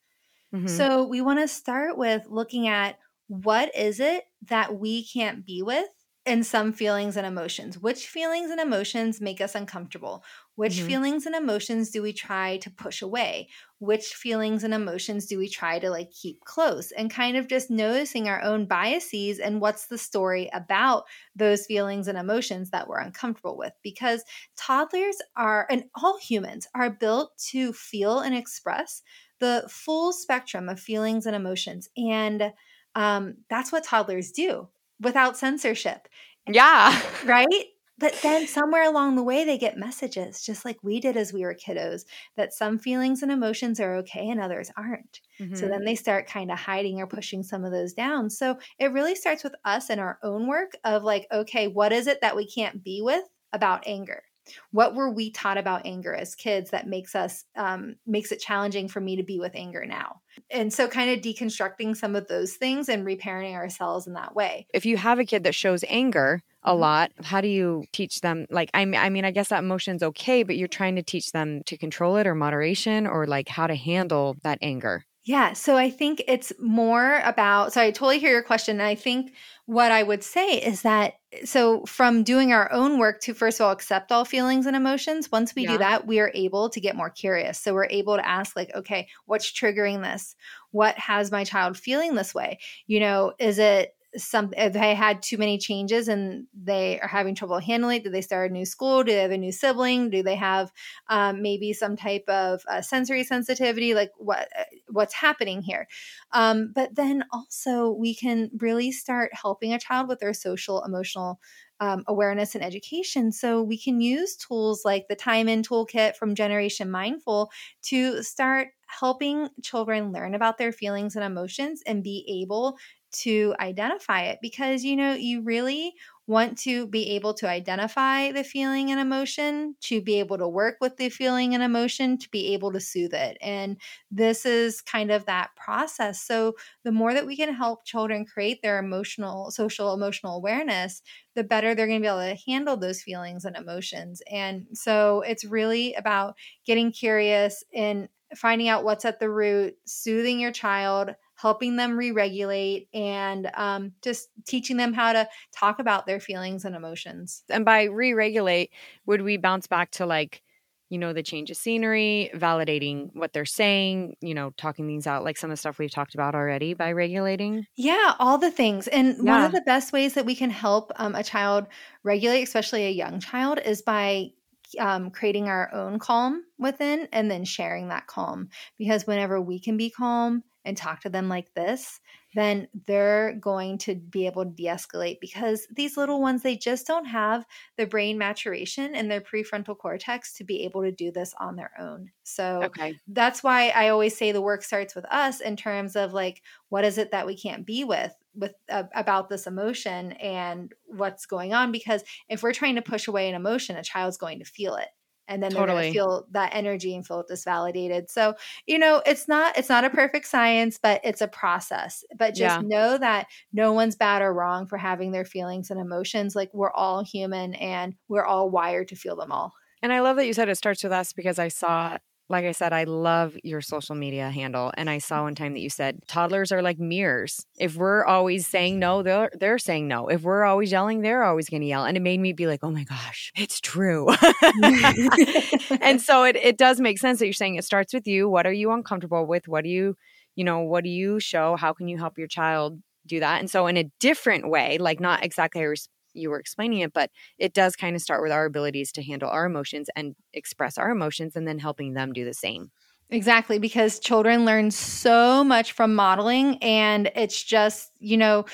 Mhm. 0.51 0.89
So 0.89 1.05
we 1.05 1.21
want 1.21 1.39
to 1.39 1.47
start 1.47 1.97
with 1.97 2.27
looking 2.27 2.67
at 2.67 2.99
what 3.27 3.75
is 3.75 3.99
it 3.99 4.25
that 4.43 4.77
we 4.79 5.05
can't 5.05 5.45
be 5.45 5.63
with 5.63 5.89
in 6.25 6.43
some 6.43 6.73
feelings 6.73 7.17
and 7.17 7.27
emotions. 7.27 7.79
Which 7.79 8.07
feelings 8.07 8.51
and 8.51 8.61
emotions 8.61 9.21
make 9.21 9.41
us 9.41 9.55
uncomfortable? 9.55 10.23
Which 10.59 10.81
Mhm. 10.81 10.87
feelings 10.87 11.25
and 11.25 11.33
emotions 11.35 11.89
do 11.89 12.01
we 12.01 12.11
try 12.11 12.57
to 12.57 12.69
push 12.69 13.01
away? 13.01 13.47
Which 13.77 14.13
feelings 14.13 14.65
and 14.65 14.73
emotions 14.73 15.25
do 15.25 15.37
we 15.37 15.47
try 15.47 15.79
to 15.79 15.89
like 15.89 16.11
keep 16.11 16.43
close? 16.43 16.91
And 16.91 17.09
kind 17.09 17.37
of 17.37 17.47
just 17.47 17.71
noticing 17.71 18.27
our 18.27 18.41
own 18.41 18.65
biases 18.65 19.39
and 19.39 19.61
what's 19.61 19.87
the 19.87 19.97
story 19.97 20.49
about 20.51 21.05
those 21.33 21.65
feelings 21.65 22.09
and 22.09 22.17
emotions 22.17 22.71
that 22.71 22.89
we're 22.89 22.99
uncomfortable 22.99 23.57
with 23.57 23.71
because 23.83 24.25
toddlers 24.57 25.15
are 25.37 25.65
and 25.71 25.85
all 25.95 26.17
humans 26.19 26.67
are 26.75 26.89
built 26.89 27.37
to 27.51 27.71
feel 27.71 28.19
and 28.19 28.35
express 28.35 29.01
the 29.39 29.65
full 29.69 30.11
spectrum 30.11 30.67
of 30.67 30.77
feelings 30.77 31.25
and 31.25 31.37
emotions. 31.37 31.87
And 31.95 32.51
um, 32.95 33.37
that's 33.49 33.71
what 33.71 33.85
toddlers 33.85 34.31
do 34.31 34.67
without 34.99 35.37
censorship, 35.37 36.09
yeah. 36.47 37.01
right? 37.23 37.65
But 37.99 38.21
then 38.21 38.47
somewhere 38.47 38.83
along 38.83 39.15
the 39.15 39.23
way, 39.23 39.43
they 39.43 39.57
get 39.57 39.77
messages, 39.77 40.41
just 40.43 40.63
like 40.65 40.77
we 40.83 40.99
did 40.99 41.17
as 41.17 41.33
we 41.33 41.41
were 41.41 41.53
kiddos, 41.55 42.05
that 42.37 42.53
some 42.53 42.79
feelings 42.79 43.21
and 43.21 43.31
emotions 43.31 43.79
are 43.79 43.95
okay 43.97 44.29
and 44.29 44.39
others 44.39 44.71
aren't. 44.77 45.21
So 45.53 45.67
Mhm. 45.67 45.69
then 45.69 45.83
they 45.85 45.95
start 45.95 46.27
kind 46.27 46.51
of 46.51 46.59
hiding 46.59 47.01
or 47.01 47.07
pushing 47.07 47.43
some 47.43 47.65
of 47.65 47.71
those 47.71 47.93
down. 47.93 48.29
So 48.29 48.57
it 48.79 48.91
really 48.93 49.15
starts 49.15 49.43
with 49.43 49.55
us 49.65 49.89
and 49.89 49.99
our 49.99 50.19
own 50.23 50.47
work 50.47 50.71
of 50.83 51.03
like, 51.03 51.27
okay, 51.31 51.67
what 51.67 51.91
is 51.91 52.07
it 52.07 52.21
that 52.21 52.35
we 52.35 52.47
can't 52.47 52.83
be 52.83 53.01
with 53.01 53.25
about 53.51 53.85
anger? 53.87 54.23
What 54.71 54.95
were 54.95 55.09
we 55.11 55.31
taught 55.31 55.57
about 55.57 55.85
anger 55.85 56.13
as 56.13 56.35
kids 56.35 56.71
that 56.71 56.87
makes 56.87 57.15
us 57.15 57.45
um, 57.55 57.95
makes 58.05 58.31
it 58.31 58.39
challenging 58.39 58.87
for 58.87 58.99
me 59.01 59.15
to 59.15 59.23
be 59.23 59.39
with 59.39 59.55
anger 59.55 59.85
now? 59.85 60.21
And 60.49 60.73
so, 60.73 60.87
kind 60.87 61.11
of 61.11 61.19
deconstructing 61.23 61.95
some 61.95 62.15
of 62.15 62.27
those 62.27 62.55
things 62.55 62.89
and 62.89 63.05
reparenting 63.05 63.53
ourselves 63.55 64.07
in 64.07 64.13
that 64.13 64.35
way. 64.35 64.67
if 64.73 64.85
you 64.85 64.97
have 64.97 65.19
a 65.19 65.25
kid 65.25 65.43
that 65.43 65.55
shows 65.55 65.83
anger 65.87 66.41
a 66.63 66.75
Mhm. 66.75 66.75
lot, 66.75 67.11
how 67.23 67.41
do 67.41 67.47
you 67.47 67.85
teach 67.93 68.19
them? 68.21 68.45
Like, 68.49 68.69
I 68.73 68.85
mean, 68.85 68.99
I 68.99 69.09
mean, 69.09 69.25
I 69.25 69.31
guess 69.31 69.49
that 69.49 69.63
emotion's 69.63 70.03
okay, 70.03 70.43
but 70.43 70.57
you're 70.57 70.67
trying 70.67 70.95
to 70.97 71.03
teach 71.03 71.31
them 71.31 71.63
to 71.65 71.77
control 71.77 72.17
it 72.17 72.27
or 72.27 72.35
moderation 72.35 73.07
or 73.07 73.25
like 73.25 73.47
how 73.47 73.67
to 73.67 73.75
handle 73.75 74.35
that 74.43 74.59
anger. 74.61 75.05
Yeah. 75.25 75.53
So 75.53 75.75
I 75.75 75.89
think 75.89 76.23
it's 76.27 76.53
more 76.59 77.19
about, 77.25 77.73
so 77.73 77.81
I 77.81 77.91
totally 77.91 78.19
hear 78.19 78.31
your 78.31 78.41
question. 78.41 78.79
And 78.79 78.87
I 78.87 78.95
think 78.95 79.33
what 79.65 79.91
I 79.91 80.01
would 80.01 80.23
say 80.23 80.57
is 80.57 80.81
that, 80.83 81.15
so 81.43 81.85
from 81.85 82.23
doing 82.23 82.53
our 82.53 82.71
own 82.71 82.97
work 82.97 83.19
to 83.21 83.33
first 83.33 83.59
of 83.59 83.65
all 83.65 83.71
accept 83.71 84.11
all 84.11 84.25
feelings 84.25 84.65
and 84.65 84.75
emotions, 84.75 85.31
once 85.31 85.53
we 85.53 85.63
Yeah. 85.63 85.73
do 85.73 85.77
that, 85.79 86.07
we 86.07 86.19
are 86.19 86.31
able 86.33 86.69
to 86.69 86.79
get 86.79 86.95
more 86.95 87.09
curious. 87.09 87.59
So 87.59 87.73
we're 87.73 87.85
able 87.89 88.15
to 88.15 88.27
ask, 88.27 88.55
like, 88.55 88.73
okay, 88.73 89.07
what's 89.25 89.51
triggering 89.51 90.01
this? 90.01 90.35
What 90.71 90.97
has 90.97 91.31
my 91.31 91.43
child 91.43 91.77
feeling 91.77 92.15
this 92.15 92.33
way? 92.33 92.57
You 92.87 93.01
know, 93.01 93.33
is 93.37 93.59
it, 93.59 93.95
some 94.17 94.53
if 94.57 94.73
they 94.73 94.95
had 94.95 95.21
too 95.21 95.37
many 95.37 95.57
changes 95.57 96.07
and 96.07 96.47
they 96.53 96.99
are 96.99 97.07
having 97.07 97.35
trouble 97.35 97.59
handling 97.59 97.97
it, 97.97 98.03
do 98.03 98.09
they 98.09 98.21
start 98.21 98.49
a 98.49 98.53
new 98.53 98.65
school? 98.65 99.03
Do 99.03 99.11
they 99.11 99.21
have 99.21 99.31
a 99.31 99.37
new 99.37 99.51
sibling? 99.51 100.09
Do 100.09 100.23
they 100.23 100.35
have 100.35 100.71
um, 101.07 101.41
maybe 101.41 101.73
some 101.73 101.95
type 101.95 102.23
of 102.27 102.61
uh, 102.67 102.81
sensory 102.81 103.23
sensitivity? 103.23 103.93
Like 103.93 104.11
what 104.17 104.47
uh, 104.57 104.63
what's 104.89 105.13
happening 105.13 105.61
here? 105.61 105.87
Um, 106.31 106.71
but 106.73 106.95
then 106.95 107.23
also 107.31 107.91
we 107.91 108.15
can 108.15 108.49
really 108.57 108.91
start 108.91 109.31
helping 109.33 109.73
a 109.73 109.79
child 109.79 110.07
with 110.07 110.19
their 110.19 110.33
social 110.33 110.83
emotional 110.83 111.39
um, 111.79 112.03
awareness 112.07 112.55
and 112.55 112.63
education. 112.63 113.31
So 113.31 113.61
we 113.61 113.77
can 113.77 114.01
use 114.01 114.35
tools 114.35 114.83
like 114.83 115.07
the 115.07 115.15
Time 115.15 115.47
In 115.47 115.61
Toolkit 115.61 116.15
from 116.15 116.35
Generation 116.35 116.91
Mindful 116.91 117.51
to 117.83 118.21
start 118.21 118.69
helping 118.87 119.47
children 119.61 120.11
learn 120.11 120.33
about 120.33 120.57
their 120.57 120.71
feelings 120.71 121.15
and 121.15 121.23
emotions 121.23 121.81
and 121.85 122.03
be 122.03 122.25
able 122.41 122.77
to 123.11 123.55
identify 123.59 124.23
it 124.23 124.39
because 124.41 124.83
you 124.83 124.95
know 124.95 125.13
you 125.13 125.41
really 125.41 125.93
want 126.27 126.57
to 126.59 126.85
be 126.85 127.09
able 127.15 127.33
to 127.33 127.49
identify 127.49 128.31
the 128.31 128.43
feeling 128.43 128.91
and 128.91 128.99
emotion, 128.99 129.75
to 129.81 129.99
be 129.99 130.19
able 130.19 130.37
to 130.37 130.47
work 130.47 130.75
with 130.79 130.95
the 130.97 131.09
feeling 131.09 131.55
and 131.55 131.63
emotion, 131.63 132.19
to 132.19 132.29
be 132.29 132.53
able 132.53 132.71
to 132.71 132.79
soothe 132.79 133.15
it. 133.15 133.35
And 133.41 133.81
this 134.11 134.45
is 134.45 134.79
kind 134.79 135.09
of 135.09 135.25
that 135.25 135.49
process. 135.55 136.21
So 136.21 136.53
the 136.83 136.91
more 136.91 137.15
that 137.15 137.25
we 137.25 137.35
can 137.35 137.51
help 137.53 137.83
children 137.83 138.25
create 138.25 138.61
their 138.61 138.77
emotional, 138.77 139.49
social, 139.49 139.91
emotional 139.91 140.35
awareness, 140.35 141.01
the 141.35 141.43
better 141.43 141.73
they're 141.73 141.87
going 141.87 141.99
to 141.99 142.03
be 142.03 142.07
able 142.07 142.35
to 142.35 142.41
handle 142.47 142.77
those 142.77 143.01
feelings 143.01 143.45
and 143.45 143.55
emotions. 143.55 144.21
And 144.31 144.67
so 144.73 145.21
it's 145.21 145.45
really 145.45 145.93
about 145.95 146.35
getting 146.65 146.91
curious 146.91 147.63
and 147.73 148.07
finding 148.35 148.67
out 148.67 148.83
what's 148.83 149.05
at 149.05 149.19
the 149.19 149.29
root, 149.29 149.75
soothing 149.85 150.39
your 150.39 150.51
child, 150.51 151.15
helping 151.39 151.77
them 151.77 151.97
re 151.97 152.11
regulate, 152.11 152.89
and 152.93 153.49
um, 153.55 153.93
just 154.01 154.29
teaching 154.45 154.77
them 154.77 154.93
how 154.93 155.13
to 155.13 155.27
talk 155.55 155.79
about 155.79 156.05
their 156.05 156.19
feelings 156.19 156.65
and 156.65 156.75
emotions. 156.75 157.43
And 157.49 157.63
by 157.63 157.83
re 157.83 158.13
regulate, 158.13 158.71
would 159.05 159.21
we 159.21 159.37
bounce 159.37 159.65
back 159.65 159.91
to 159.91 160.05
like, 160.05 160.41
you 160.89 160.97
know, 160.97 161.13
the 161.13 161.23
change 161.23 161.49
of 161.49 161.55
scenery, 161.55 162.29
validating 162.33 163.11
what 163.13 163.31
they're 163.31 163.45
saying, 163.45 164.15
you 164.21 164.33
know, 164.33 164.51
talking 164.57 164.85
things 164.85 165.07
out, 165.07 165.23
like 165.23 165.37
some 165.37 165.49
of 165.49 165.53
the 165.53 165.59
stuff 165.59 165.79
we've 165.79 165.91
talked 165.91 166.13
about 166.13 166.35
already 166.35 166.73
by 166.73 166.91
regulating? 166.91 167.65
Yeah, 167.77 168.15
all 168.19 168.37
the 168.37 168.51
things. 168.51 168.89
And 168.89 169.25
one 169.25 169.45
of 169.45 169.53
the 169.53 169.61
best 169.61 169.93
ways 169.93 170.15
that 170.15 170.25
we 170.25 170.35
can 170.35 170.49
help 170.49 170.91
um, 170.97 171.15
a 171.15 171.23
child 171.23 171.67
regulate, 172.03 172.43
especially 172.43 172.85
a 172.85 172.91
young 172.91 173.21
child, 173.21 173.59
is 173.63 173.81
by 173.81 174.31
um, 174.77 175.09
creating 175.09 175.47
our 175.47 175.73
own 175.73 175.99
calm 175.99 176.43
within 176.57 177.07
and 177.13 177.31
then 177.31 177.45
sharing 177.45 177.87
that 177.89 178.07
calm. 178.07 178.49
Because 178.77 179.07
whenever 179.07 179.39
we 179.39 179.59
can 179.59 179.77
be 179.77 179.89
calm 179.89 180.43
and 180.69 180.77
talk 180.77 181.01
to 181.01 181.09
them 181.09 181.27
like 181.27 181.53
this, 181.55 181.99
then 182.35 182.67
they're 182.87 183.33
going 183.41 183.77
to 183.79 183.95
be 183.95 184.25
able 184.27 184.45
to 184.45 184.51
de 184.51 184.65
escalate 184.65 185.19
because 185.19 185.67
these 185.75 185.97
little 185.97 186.21
ones, 186.21 186.43
they 186.43 186.55
just 186.55 186.87
don't 186.87 187.05
have 187.05 187.45
the 187.77 187.85
brain 187.85 188.17
maturation 188.17 188.95
and 188.95 189.11
their 189.11 189.21
prefrontal 189.21 189.77
cortex 189.77 190.33
to 190.35 190.43
be 190.45 190.63
able 190.63 190.83
to 190.83 190.91
do 190.91 191.11
this 191.11 191.33
on 191.39 191.55
their 191.57 191.71
own. 191.79 192.11
So, 192.23 192.71
Okay. 192.71 192.99
that's 193.07 193.43
why 193.43 193.69
I 193.69 193.89
always 193.89 194.15
say 194.15 194.31
the 194.31 194.41
work 194.41 194.63
starts 194.63 194.95
with 194.95 195.05
us 195.05 195.41
in 195.41 195.55
terms 195.55 195.95
of 195.95 196.13
like 196.13 196.43
what 196.69 196.85
is 196.85 196.97
it 196.97 197.11
that 197.11 197.25
we 197.25 197.35
can't 197.35 197.65
be 197.65 197.83
with 197.83 198.13
with 198.35 198.53
uh, 198.69 198.83
about 198.93 199.29
this 199.29 199.47
emotion 199.47 200.11
and 200.13 200.73
what's 200.85 201.25
going 201.25 201.53
on 201.53 201.71
because 201.71 202.03
if 202.29 202.43
we're 202.43 202.53
trying 202.53 202.75
to 202.75 202.81
push 202.83 203.07
away 203.07 203.27
an 203.27 203.35
emotion 203.35 203.75
a 203.75 203.83
child's 203.83 204.17
going 204.17 204.37
to 204.39 204.45
feel 204.45 204.75
it 204.75 204.89
and 205.29 205.41
then 205.41 205.53
they're 205.53 205.63
going 205.65 205.77
to 205.77 205.83
feel 205.83 206.27
that 206.31 206.53
energy 206.53 206.93
and 206.95 207.07
feel 207.07 207.23
disvalidated 207.29 208.09
so 208.09 208.33
you 208.67 208.77
know 208.77 209.01
it's 209.05 209.27
not 209.27 209.57
it's 209.57 209.69
not 209.69 209.85
a 209.85 209.89
perfect 209.89 210.27
science 210.27 210.77
but 210.81 210.99
it's 211.03 211.21
a 211.21 211.27
process. 211.27 212.03
But 212.17 212.35
just 212.35 212.59
Yeah. 212.59 212.61
know 212.61 212.97
that 212.97 213.27
no 213.53 213.73
one's 213.73 213.95
bad 213.95 214.21
or 214.21 214.33
wrong 214.33 214.67
for 214.67 214.77
having 214.77 215.11
their 215.11 215.25
feelings 215.25 215.69
and 215.69 215.79
emotions. 215.79 216.35
Like 216.35 216.49
we're 216.53 216.71
all 216.71 217.03
human 217.03 217.53
and 217.55 217.95
we're 218.07 218.25
all 218.25 218.49
wired 218.49 218.87
to 218.89 218.95
feel 218.95 219.15
them 219.15 219.31
all. 219.31 219.53
And 219.81 219.93
I 219.93 220.01
love 220.01 220.17
that 220.17 220.25
you 220.27 220.33
said 220.33 220.49
it 220.49 220.55
starts 220.55 220.83
with 220.83 220.91
us 220.91 221.13
because 221.13 221.39
I 221.39 221.47
saw, 221.47 221.97
like 222.29 222.45
I 222.45 222.51
said, 222.51 222.73
I 222.73 222.83
love 222.83 223.35
your 223.43 223.59
social 223.59 223.95
media 223.95 224.29
handle. 224.29 224.71
And 224.77 224.89
I 224.89 224.99
saw 224.99 225.23
one 225.23 225.33
time 225.33 225.53
that 225.53 225.61
you 225.61 225.69
said 225.69 225.99
toddlers 226.07 226.51
are 226.51 226.61
like 226.61 226.77
mirrors. 226.77 227.45
If 227.57 227.75
we're 227.75 228.05
always 228.05 228.45
saying 228.45 228.77
no, 228.77 229.01
they're 229.01 229.31
they're 229.39 229.57
saying 229.57 229.87
no. 229.87 230.07
If 230.07 230.21
we're 230.21 230.43
always 230.43 230.71
yelling, 230.71 231.01
they're 231.01 231.23
always 231.23 231.49
gonna 231.49 231.65
yell. 231.65 231.85
And 231.85 231.97
it 231.97 232.01
made 232.01 232.19
me 232.19 232.33
be 232.33 232.45
like, 232.45 232.59
oh 232.63 232.69
my 232.69 232.83
gosh, 232.83 233.31
it's 233.35 233.59
true. 233.59 234.07
and 235.81 235.99
so 236.01 236.23
it, 236.23 236.35
it 236.35 236.57
does 236.57 236.79
make 236.79 236.99
sense 236.99 237.19
that 237.19 237.25
you're 237.25 237.33
saying 237.33 237.55
it 237.55 237.65
starts 237.65 237.93
with 237.93 238.07
you. 238.07 238.29
What 238.29 238.45
are 238.45 238.53
you 238.53 238.71
uncomfortable 238.71 239.25
with? 239.25 239.47
What 239.47 239.63
do 239.63 239.69
you, 239.69 239.95
you 240.35 240.43
know, 240.43 240.59
what 240.59 240.83
do 240.83 240.89
you 240.89 241.19
show? 241.19 241.55
How 241.55 241.73
can 241.73 241.87
you 241.87 241.97
help 241.97 242.17
your 242.17 242.27
child 242.27 242.79
do 243.07 243.19
that? 243.21 243.39
And 243.39 243.49
so 243.49 243.65
in 243.65 243.75
a 243.75 243.89
different 243.99 244.49
way, 244.49 244.77
like 244.77 244.99
not 244.99 245.25
exactly 245.25 245.65
were- 245.65 245.75
you 246.19 246.29
were 246.29 246.39
explaining 246.39 246.79
it, 246.79 246.93
but 246.93 247.09
it 247.37 247.53
does 247.53 247.75
kind 247.75 247.95
of 247.95 248.01
start 248.01 248.21
with 248.21 248.31
our 248.31 248.45
abilities 248.45 248.91
to 248.93 249.03
handle 249.03 249.29
our 249.29 249.45
emotions 249.45 249.89
and 249.95 250.15
express 250.33 250.77
our 250.77 250.89
emotions 250.89 251.35
and 251.35 251.47
then 251.47 251.59
helping 251.59 251.93
them 251.93 252.13
do 252.13 252.25
the 252.25 252.33
same. 252.33 252.71
Exactly, 253.11 253.57
because 253.57 253.99
children 253.99 254.45
learn 254.45 254.69
so 254.69 255.43
much 255.43 255.71
from 255.71 255.95
modeling, 255.95 256.57
and 256.61 257.11
it's 257.15 257.43
just, 257.43 257.91
you 257.99 258.17
know, 258.17 258.45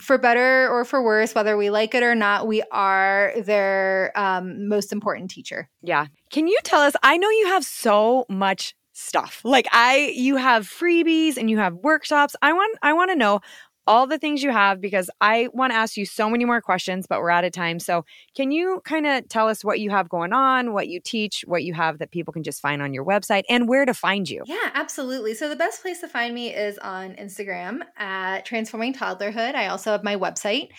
for 0.00 0.18
better 0.18 0.68
or 0.68 0.84
for 0.84 1.02
worse, 1.02 1.34
whether 1.34 1.56
we 1.56 1.68
like 1.68 1.96
it 1.96 2.02
or 2.04 2.14
not, 2.14 2.46
we 2.46 2.62
are 2.70 3.32
their 3.44 4.12
um, 4.14 4.68
most 4.68 4.92
important 4.92 5.32
teacher. 5.32 5.68
Yeah. 5.82 6.06
Can 6.30 6.46
you 6.46 6.58
tell 6.62 6.80
us? 6.80 6.94
I 7.02 7.16
know 7.16 7.28
you 7.28 7.46
have 7.48 7.64
so 7.64 8.24
much 8.28 8.76
stuff. 8.94 9.40
Like 9.44 9.66
I 9.72 10.12
you 10.14 10.36
have 10.36 10.66
freebies 10.68 11.36
and 11.36 11.50
you 11.50 11.58
have 11.58 11.74
workshops. 11.74 12.36
I 12.40 12.52
want 12.52 12.78
I 12.82 12.92
want 12.92 13.10
to 13.10 13.16
know 13.16 13.40
all 13.86 14.06
the 14.06 14.18
things 14.18 14.42
you 14.42 14.50
have 14.50 14.80
because 14.80 15.10
I 15.20 15.48
want 15.52 15.72
to 15.72 15.76
ask 15.76 15.96
you 15.96 16.06
so 16.06 16.28
many 16.30 16.44
more 16.44 16.60
questions, 16.60 17.06
but 17.06 17.20
we're 17.20 17.30
out 17.30 17.44
of 17.44 17.52
time. 17.52 17.78
So, 17.78 18.04
can 18.34 18.50
you 18.50 18.80
kind 18.84 19.06
of 19.06 19.28
tell 19.28 19.48
us 19.48 19.64
what 19.64 19.80
you 19.80 19.90
have 19.90 20.08
going 20.08 20.32
on, 20.32 20.72
what 20.72 20.88
you 20.88 21.00
teach, 21.00 21.44
what 21.46 21.64
you 21.64 21.74
have 21.74 21.98
that 21.98 22.10
people 22.10 22.32
can 22.32 22.42
just 22.42 22.60
find 22.60 22.82
on 22.82 22.94
your 22.94 23.04
website 23.04 23.42
and 23.48 23.68
where 23.68 23.84
to 23.84 23.94
find 23.94 24.28
you? 24.28 24.42
Yeah, 24.46 24.70
absolutely. 24.74 25.34
So 25.34 25.48
the 25.48 25.56
best 25.56 25.82
place 25.82 26.00
to 26.00 26.08
find 26.08 26.34
me 26.34 26.54
is 26.54 26.78
on 26.78 27.14
Instagram 27.14 27.80
at 27.96 28.44
Transforming 28.44 28.94
Toddlerhood. 28.94 29.54
I 29.54 29.68
also 29.68 29.92
have 29.92 30.04
my 30.04 30.16
website, 30.16 30.70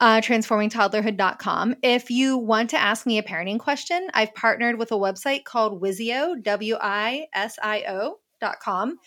uh, 0.00 0.20
transformingtoddlerhood.com. 0.20 1.76
If 1.82 2.10
you 2.10 2.38
want 2.38 2.70
to 2.70 2.76
ask 2.78 3.06
me 3.06 3.18
a 3.18 3.22
parenting 3.22 3.58
question, 3.58 4.08
I've 4.14 4.34
partnered 4.34 4.78
with 4.78 4.92
a 4.92 4.96
website 4.96 5.44
called 5.44 5.82
Wisio, 5.82 6.42
W 6.42 6.76
I 6.80 7.26
S 7.34 7.58
I 7.62 7.84
O 7.88 8.18
dot 8.40 8.60
com. 8.60 8.98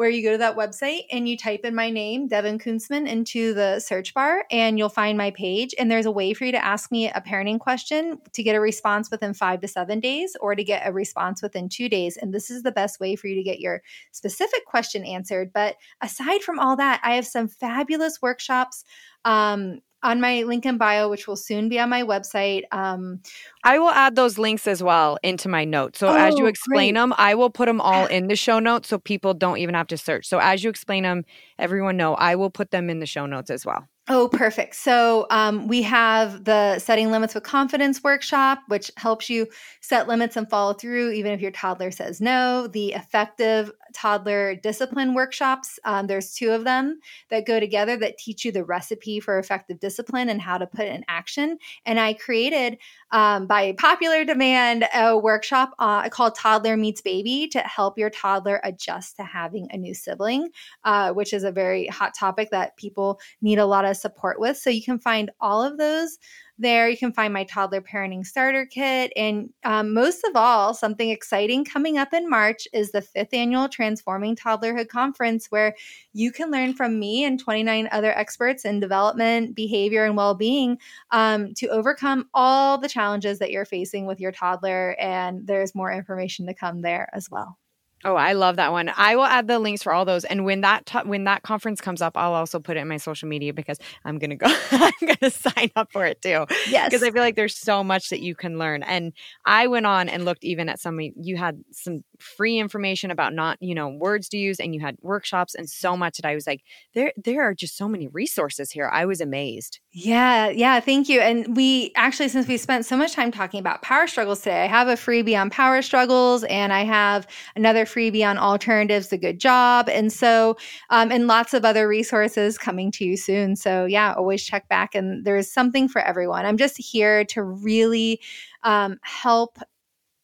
Where 0.00 0.08
you 0.08 0.22
go 0.22 0.32
to 0.32 0.38
that 0.38 0.56
website 0.56 1.02
and 1.12 1.28
you 1.28 1.36
type 1.36 1.60
in 1.62 1.74
my 1.74 1.90
name, 1.90 2.26
Devon 2.26 2.58
Kuntzman, 2.58 3.06
into 3.06 3.52
the 3.52 3.80
search 3.80 4.14
bar, 4.14 4.46
and 4.50 4.78
you'll 4.78 4.88
find 4.88 5.18
my 5.18 5.30
page. 5.32 5.74
And 5.78 5.90
there's 5.90 6.06
a 6.06 6.10
way 6.10 6.32
for 6.32 6.46
you 6.46 6.52
to 6.52 6.64
ask 6.64 6.90
me 6.90 7.10
a 7.10 7.20
parenting 7.20 7.60
question 7.60 8.16
to 8.32 8.42
get 8.42 8.56
a 8.56 8.60
response 8.60 9.10
within 9.10 9.34
five 9.34 9.60
to 9.60 9.68
seven 9.68 10.00
days, 10.00 10.38
or 10.40 10.54
to 10.54 10.64
get 10.64 10.88
a 10.88 10.92
response 10.94 11.42
within 11.42 11.68
two 11.68 11.90
days. 11.90 12.16
And 12.16 12.32
this 12.32 12.48
is 12.48 12.62
the 12.62 12.72
best 12.72 12.98
way 12.98 13.14
for 13.14 13.26
you 13.26 13.34
to 13.34 13.42
get 13.42 13.60
your 13.60 13.82
specific 14.10 14.64
question 14.64 15.04
answered. 15.04 15.52
But 15.52 15.76
aside 16.00 16.40
from 16.40 16.58
all 16.58 16.76
that, 16.76 17.02
I 17.04 17.16
have 17.16 17.26
some 17.26 17.46
fabulous 17.46 18.22
workshops 18.22 18.84
um, 19.26 19.82
on 20.02 20.20
my 20.20 20.42
link 20.44 20.66
in 20.66 20.78
bio, 20.78 21.08
which 21.08 21.26
will 21.28 21.36
soon 21.36 21.68
be 21.68 21.78
on 21.78 21.88
my 21.90 22.02
website. 22.02 22.62
Um, 22.72 23.20
I 23.62 23.78
will 23.78 23.90
add 23.90 24.16
those 24.16 24.38
links 24.38 24.66
as 24.66 24.82
well 24.82 25.18
into 25.22 25.48
my 25.48 25.64
notes. 25.64 25.98
So 25.98 26.12
as 26.12 26.38
you 26.38 26.46
Oh, 26.46 26.46
explain 26.46 26.94
great. 26.94 26.94
them, 26.94 27.12
I 27.18 27.34
will 27.34 27.50
put 27.50 27.66
them 27.66 27.80
all 27.80 28.06
in 28.06 28.28
the 28.28 28.36
show 28.36 28.58
notes 28.58 28.88
so 28.88 28.98
people 28.98 29.34
don't 29.34 29.58
even 29.58 29.74
have 29.74 29.86
to 29.88 29.98
search. 29.98 30.26
So 30.26 30.38
as 30.38 30.64
you 30.64 30.70
explain 30.70 31.02
them, 31.02 31.24
everyone 31.58 31.96
know 31.96 32.14
I 32.14 32.36
will 32.36 32.50
put 32.50 32.70
them 32.70 32.88
in 32.88 33.00
the 33.00 33.06
show 33.06 33.26
notes 33.26 33.50
as 33.50 33.66
well. 33.66 33.86
Oh, 34.12 34.26
perfect. 34.26 34.74
So 34.74 35.28
um, 35.30 35.68
we 35.68 35.82
have 35.82 36.42
the 36.42 36.80
Setting 36.80 37.12
Limits 37.12 37.32
with 37.32 37.44
Confidence 37.44 38.02
workshop, 38.02 38.58
which 38.66 38.90
helps 38.96 39.30
you 39.30 39.46
set 39.82 40.08
limits 40.08 40.36
and 40.36 40.50
follow 40.50 40.72
through, 40.72 41.12
even 41.12 41.30
if 41.30 41.40
your 41.40 41.52
toddler 41.52 41.92
says 41.92 42.20
no. 42.20 42.66
The 42.66 42.92
Effective 42.92 43.70
Toddler 43.94 44.56
Discipline 44.56 45.14
workshops, 45.14 45.78
um, 45.84 46.08
there's 46.08 46.34
two 46.34 46.50
of 46.50 46.64
them 46.64 46.98
that 47.28 47.46
go 47.46 47.60
together 47.60 47.96
that 47.98 48.18
teach 48.18 48.44
you 48.44 48.50
the 48.50 48.64
recipe 48.64 49.20
for 49.20 49.38
effective 49.38 49.78
discipline 49.78 50.28
and 50.28 50.40
how 50.40 50.58
to 50.58 50.66
put 50.66 50.86
it 50.86 50.94
in 50.96 51.04
action. 51.06 51.56
And 51.86 52.00
I 52.00 52.14
created, 52.14 52.78
um, 53.12 53.46
by 53.46 53.72
popular 53.78 54.24
demand, 54.24 54.86
a 54.94 55.16
workshop 55.16 55.74
uh, 55.78 56.08
called 56.08 56.34
Toddler 56.34 56.76
Meets 56.76 57.00
Baby 57.00 57.48
to 57.48 57.60
help 57.60 57.98
your 57.98 58.10
toddler 58.10 58.60
adjust 58.62 59.16
to 59.16 59.24
having 59.24 59.68
a 59.70 59.76
new 59.76 59.94
sibling, 59.94 60.50
uh, 60.84 61.12
which 61.12 61.32
is 61.32 61.44
a 61.44 61.52
very 61.52 61.86
hot 61.88 62.14
topic 62.14 62.50
that 62.50 62.76
people 62.76 63.20
need 63.40 63.58
a 63.58 63.66
lot 63.66 63.84
of 63.84 63.96
support 63.96 64.38
with. 64.38 64.56
So 64.56 64.70
you 64.70 64.82
can 64.82 64.98
find 64.98 65.30
all 65.40 65.62
of 65.62 65.78
those 65.78 66.18
there. 66.60 66.88
You 66.88 66.96
can 66.96 67.12
find 67.12 67.32
my 67.32 67.44
toddler 67.44 67.80
parenting 67.80 68.24
starter 68.24 68.66
kit. 68.66 69.12
And 69.16 69.50
um, 69.64 69.92
most 69.92 70.24
of 70.24 70.36
all, 70.36 70.74
something 70.74 71.10
exciting 71.10 71.64
coming 71.64 71.98
up 71.98 72.12
in 72.12 72.28
March 72.28 72.68
is 72.72 72.92
the 72.92 73.02
fifth 73.02 73.34
annual 73.34 73.68
Transforming 73.68 74.36
Toddlerhood 74.36 74.88
Conference, 74.88 75.46
where 75.50 75.74
you 76.12 76.32
can 76.32 76.50
learn 76.50 76.74
from 76.74 76.98
me 76.98 77.24
and 77.24 77.40
29 77.40 77.88
other 77.92 78.12
experts 78.16 78.64
in 78.64 78.80
development, 78.80 79.54
behavior, 79.54 80.04
and 80.04 80.16
well 80.16 80.34
being 80.34 80.78
um, 81.10 81.54
to 81.54 81.68
overcome 81.68 82.28
all 82.34 82.78
the 82.78 82.88
challenges 82.88 83.38
that 83.38 83.50
you're 83.50 83.64
facing 83.64 84.06
with 84.06 84.20
your 84.20 84.32
toddler. 84.32 84.96
And 85.00 85.46
there's 85.46 85.74
more 85.74 85.92
information 85.92 86.46
to 86.46 86.54
come 86.54 86.82
there 86.82 87.08
as 87.12 87.30
well. 87.30 87.58
Oh, 88.02 88.14
I 88.14 88.32
love 88.32 88.56
that 88.56 88.72
one. 88.72 88.90
I 88.96 89.14
will 89.14 89.24
add 89.26 89.46
the 89.46 89.58
links 89.58 89.82
for 89.82 89.92
all 89.92 90.06
those. 90.06 90.24
And 90.24 90.46
when 90.46 90.62
that 90.62 90.86
to- 90.86 91.02
when 91.04 91.24
that 91.24 91.42
conference 91.42 91.82
comes 91.82 92.00
up, 92.00 92.16
I'll 92.16 92.32
also 92.32 92.58
put 92.58 92.78
it 92.78 92.80
in 92.80 92.88
my 92.88 92.96
social 92.96 93.28
media 93.28 93.52
because 93.52 93.78
I'm 94.06 94.18
gonna 94.18 94.36
go. 94.36 94.46
I'm 94.70 94.92
gonna 95.02 95.30
sign 95.30 95.70
up 95.76 95.92
for 95.92 96.06
it 96.06 96.22
too 96.22 96.46
Yes. 96.70 96.88
because 96.88 97.02
I 97.02 97.10
feel 97.10 97.20
like 97.22 97.36
there's 97.36 97.54
so 97.58 97.84
much 97.84 98.08
that 98.08 98.20
you 98.20 98.34
can 98.34 98.58
learn. 98.58 98.82
And 98.84 99.12
I 99.44 99.66
went 99.66 99.84
on 99.84 100.08
and 100.08 100.24
looked 100.24 100.44
even 100.44 100.70
at 100.70 100.80
some. 100.80 100.98
You 100.98 101.36
had 101.36 101.62
some 101.72 102.02
free 102.22 102.58
information 102.58 103.10
about 103.10 103.34
not, 103.34 103.58
you 103.60 103.74
know, 103.74 103.88
words 103.88 104.28
to 104.30 104.36
use 104.36 104.60
and 104.60 104.74
you 104.74 104.80
had 104.80 104.96
workshops 105.00 105.54
and 105.54 105.68
so 105.68 105.96
much 105.96 106.16
that 106.16 106.28
I 106.28 106.34
was 106.34 106.46
like, 106.46 106.62
there 106.94 107.12
there 107.16 107.42
are 107.42 107.54
just 107.54 107.76
so 107.76 107.88
many 107.88 108.08
resources 108.08 108.70
here. 108.70 108.88
I 108.92 109.06
was 109.06 109.20
amazed. 109.20 109.80
Yeah, 109.92 110.48
yeah, 110.48 110.80
thank 110.80 111.08
you. 111.08 111.20
And 111.20 111.56
we 111.56 111.92
actually, 111.96 112.28
since 112.28 112.46
we 112.46 112.56
spent 112.56 112.86
so 112.86 112.96
much 112.96 113.12
time 113.12 113.32
talking 113.32 113.58
about 113.60 113.82
power 113.82 114.06
struggles 114.06 114.40
today, 114.40 114.64
I 114.64 114.66
have 114.66 114.88
a 114.88 114.94
freebie 114.94 115.40
on 115.40 115.50
power 115.50 115.82
struggles 115.82 116.44
and 116.44 116.72
I 116.72 116.84
have 116.84 117.26
another 117.56 117.84
freebie 117.84 118.26
on 118.26 118.38
alternatives, 118.38 119.08
the 119.08 119.18
good 119.18 119.40
job. 119.40 119.88
And 119.88 120.12
so, 120.12 120.56
um, 120.90 121.10
and 121.10 121.26
lots 121.26 121.54
of 121.54 121.64
other 121.64 121.88
resources 121.88 122.56
coming 122.58 122.90
to 122.92 123.04
you 123.04 123.16
soon. 123.16 123.56
So, 123.56 123.84
yeah, 123.84 124.14
always 124.14 124.44
check 124.44 124.68
back. 124.68 124.94
And 124.94 125.24
there's 125.24 125.50
something 125.52 125.88
for 125.88 126.00
everyone. 126.00 126.46
I'm 126.46 126.56
just 126.56 126.76
here 126.76 127.24
to 127.26 127.42
really 127.42 128.20
um, 128.62 128.98
help 129.02 129.58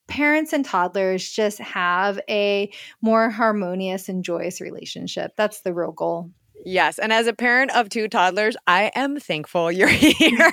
parents 0.07 0.53
and 0.53 0.65
toddlers 0.65 1.31
just 1.31 1.59
have 1.59 2.20
a 2.28 2.70
more 3.01 3.31
harmonious 3.31 4.09
and 4.09 4.24
joyous 4.24 4.61
relationship. 4.61 5.33
That's 5.37 5.61
the 5.61 5.74
real 5.74 5.93
goal. 5.93 6.31
Yes. 6.65 6.99
And 6.99 7.12
as 7.12 7.27
a 7.27 7.33
parent 7.33 7.70
of 7.77 7.89
two 7.89 8.09
toddlers, 8.09 8.57
I 8.66 8.91
am 8.95 9.20
thankful 9.20 9.70
you're 9.70 9.89
here. 9.89 10.51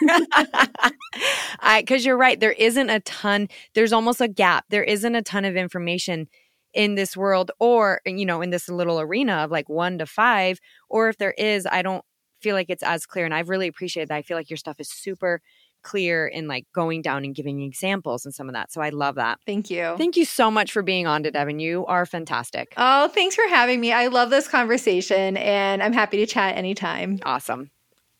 Because 1.77 2.05
you're 2.05 2.17
right. 2.17 2.39
There 2.39 2.51
isn't 2.51 2.89
a 2.89 2.99
ton, 3.01 3.47
there's 3.73 3.93
almost 3.93 4.21
a 4.21 4.27
gap. 4.27 4.65
There 4.69 4.83
isn't 4.83 5.15
a 5.15 5.21
ton 5.21 5.45
of 5.45 5.55
information 5.55 6.27
in 6.73 6.95
this 6.95 7.15
world 7.15 7.51
or, 7.59 8.01
you 8.05 8.25
know, 8.25 8.41
in 8.41 8.49
this 8.49 8.67
little 8.67 8.99
arena 8.99 9.37
of 9.37 9.51
like 9.51 9.69
one 9.69 9.97
to 9.99 10.05
five. 10.05 10.59
Or 10.89 11.09
if 11.09 11.17
there 11.17 11.33
is, 11.37 11.65
I 11.65 11.81
don't 11.81 12.03
feel 12.41 12.55
like 12.55 12.69
it's 12.69 12.83
as 12.83 13.05
clear. 13.05 13.25
And 13.25 13.33
I've 13.33 13.49
really 13.49 13.67
appreciated 13.67 14.09
that. 14.09 14.17
I 14.17 14.21
feel 14.21 14.37
like 14.37 14.49
your 14.49 14.57
stuff 14.57 14.79
is 14.79 14.89
super 14.89 15.41
clear 15.83 16.27
in 16.27 16.47
like 16.47 16.65
going 16.73 17.01
down 17.01 17.23
and 17.23 17.35
giving 17.35 17.61
examples 17.61 18.25
and 18.25 18.33
some 18.33 18.49
of 18.49 18.53
that. 18.53 18.71
So 18.71 18.81
I 18.81 18.89
love 18.89 19.15
that. 19.15 19.39
Thank 19.45 19.69
you. 19.69 19.95
Thank 19.97 20.17
you 20.17 20.25
so 20.25 20.49
much 20.49 20.71
for 20.71 20.81
being 20.81 21.05
on 21.05 21.23
to 21.23 21.31
Devon. 21.31 21.59
You 21.59 21.85
are 21.85 22.05
fantastic. 22.05 22.73
Oh, 22.77 23.07
thanks 23.09 23.35
for 23.35 23.47
having 23.49 23.79
me. 23.79 23.91
I 23.91 24.07
love 24.07 24.29
this 24.29 24.47
conversation 24.47 25.37
and 25.37 25.83
I'm 25.83 25.93
happy 25.93 26.17
to 26.17 26.25
chat 26.25 26.57
anytime. 26.57 27.19
Awesome. 27.23 27.69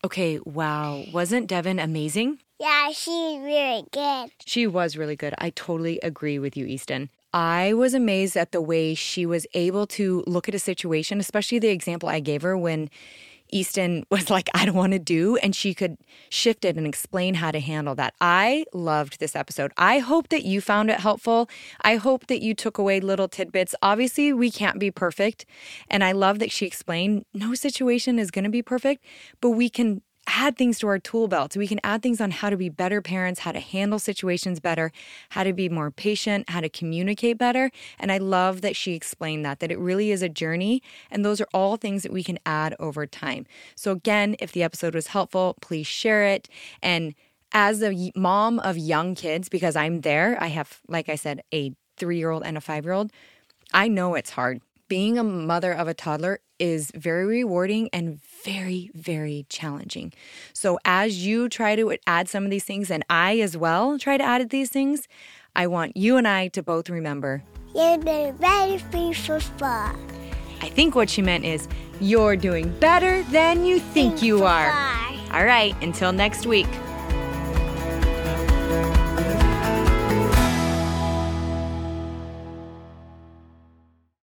Okay, 0.06 0.40
wow. 0.44 1.03
Wasn't 1.14 1.48
Devon 1.48 1.80
amazing? 1.80 2.40
Yeah, 2.60 2.91
she's 2.91 3.40
really 3.40 3.85
good. 3.91 4.31
She 4.45 4.68
was 4.68 4.98
really 4.98 5.15
good. 5.15 5.34
I 5.38 5.49
totally 5.52 5.99
agree 6.02 6.40
with 6.40 6.56
you, 6.56 6.65
Easton. 6.65 7.10
I 7.34 7.73
was 7.73 7.94
amazed 7.94 8.38
at 8.38 8.52
the 8.52 8.61
way 8.61 8.94
she 8.94 9.26
was 9.26 9.48
able 9.53 9.88
to 9.88 10.23
look 10.27 10.48
at 10.48 10.53
a 10.53 10.60
situation, 10.60 11.19
especially 11.19 11.57
the 11.60 11.69
example 11.69 12.07
I 12.07 12.19
gave 12.19 12.44
her 12.44 12.56
when 12.56 12.90
Easton 13.52 14.06
was 14.10 14.30
like, 14.30 14.49
I 14.53 14.65
don't 14.65 14.76
want 14.76 14.94
to 14.94 14.99
do. 14.99 15.38
And 15.38 15.56
she 15.56 15.74
could 15.74 15.98
shift 16.30 16.65
it 16.65 16.76
and 16.76 16.88
explain 16.88 17.36
how 17.36 17.52
to 17.52 17.60
handle 17.60 17.95
that. 17.95 18.14
I 18.20 18.65
loved 18.74 19.20
this 19.20 19.36
episode. 19.36 19.72
I 19.78 19.99
hope 19.99 20.30
that 20.30 20.44
you 20.44 20.61
found 20.61 20.90
it 20.90 20.99
helpful. 20.99 21.49
I 21.82 21.98
hope 21.98 22.28
that 22.28 22.41
you 22.41 22.53
took 22.53 22.78
away 22.78 22.99
little 22.99 23.28
tidbits. 23.28 23.76
Obviously, 23.82 24.34
we 24.34 24.49
can't 24.49 24.80
be 24.80 24.91
perfect. 24.91 25.45
And 25.90 26.03
I 26.03 26.11
love 26.11 26.40
that 26.40 26.52
she 26.52 26.65
explained 26.65 27.26
no 27.34 27.53
situation 27.53 28.20
is 28.20 28.32
going 28.32 28.45
to 28.45 28.49
be 28.49 28.61
perfect, 28.61 29.03
but 29.41 29.52
we 29.52 29.70
can 29.70 30.02
add 30.28 30.58
things 30.58 30.80
to 30.80 30.88
our 30.88 31.00
tool 31.00 31.28
belt. 31.28 31.54
So 31.54 31.60
we 31.60 31.68
can 31.68 31.80
add 31.84 32.02
things 32.02 32.22
on 32.22 32.32
how 32.32 32.50
to 32.50 32.58
be 32.58 32.70
better 32.70 33.02
parents, 33.02 33.41
how 33.41 33.52
to 33.52 33.60
handle 33.60 34.00
situations 34.00 34.60
better, 34.60 34.91
how 35.30 35.44
to 35.44 35.54
be 35.54 35.70
more 35.70 35.91
patient, 35.91 36.50
how 36.50 36.62
to 36.62 36.70
communicate 36.70 37.38
better. 37.38 37.72
And 38.00 38.12
I 38.12 38.18
love 38.18 38.62
that 38.62 38.76
she 38.76 38.94
explained 38.94 39.45
that, 39.45 39.60
that 39.60 39.72
it 39.72 39.80
really 39.80 40.12
is 40.12 40.22
a 40.22 40.30
journey. 40.30 40.82
And 41.12 41.26
those 41.26 41.41
are 41.41 41.48
all 41.54 41.78
things 41.78 42.04
that 42.04 42.14
we 42.14 42.24
can 42.24 42.40
add 42.45 42.76
over 42.80 43.06
time. 43.06 43.45
So 43.76 43.91
again, 43.91 44.36
if 44.40 44.52
the 44.52 44.64
episode 44.64 44.95
was 44.95 45.08
helpful, 45.08 45.58
please 45.62 45.88
share 45.88 46.24
it. 46.24 46.48
And 46.82 47.16
as 47.52 47.84
a 47.84 48.12
mom 48.16 48.60
of 48.60 48.78
young 48.78 49.16
kids, 49.16 49.50
because 49.50 49.76
I'm 49.76 50.02
there, 50.02 50.38
I 50.41 50.48
have, 50.48 50.82
like 50.88 51.10
I 51.10 51.16
said, 51.16 51.41
a 51.54 51.74
three 51.98 52.18
year 52.18 52.32
old 52.32 52.44
and 52.44 52.58
a 52.58 52.62
five 52.62 52.86
year 52.86 52.94
old. 52.94 53.12
I 53.74 53.88
know 53.88 54.16
it's 54.16 54.32
hard 54.32 54.62
being 54.88 55.18
a 55.18 55.24
mother 55.24 55.72
of 55.72 55.88
a 55.88 55.94
toddler 55.94 56.40
is 56.64 56.94
very 56.95 57.26
rewarding 57.26 57.90
and 57.91 58.22
very, 58.45 58.90
very 58.95 59.45
challenging. 59.49 60.14
So, 60.53 60.80
as 60.85 61.26
you 61.26 61.49
try 61.49 61.76
to 61.76 61.98
add 62.07 62.30
some 62.30 62.45
of 62.45 62.52
these 62.52 62.64
things, 62.64 62.90
and 62.90 63.03
I 63.10 63.40
as 63.41 63.57
well 63.57 63.99
try 63.99 64.15
to 64.15 64.23
add 64.23 64.49
these 64.49 64.69
things, 64.69 65.10
I 65.57 65.68
want 65.68 65.98
you 65.98 66.15
and 66.15 66.26
I 66.26 66.48
to 66.49 66.64
both 66.64 66.90
remember 66.90 67.44
You're 67.76 67.98
doing 67.98 68.38
better 68.38 68.80
for 69.14 69.41
fun. 69.41 69.99
I 70.61 70.69
think 70.69 70.95
what 70.95 71.10
she 71.10 71.22
meant 71.22 71.44
is 71.44 71.68
you're 71.99 72.38
doing 72.38 72.72
better 72.80 73.23
than 73.23 73.65
you 73.65 73.80
think 73.80 74.23
you 74.23 74.45
are. 74.45 74.72
All 75.34 75.44
right, 75.44 75.76
until 75.84 76.14
next 76.14 76.45
week. 76.45 76.69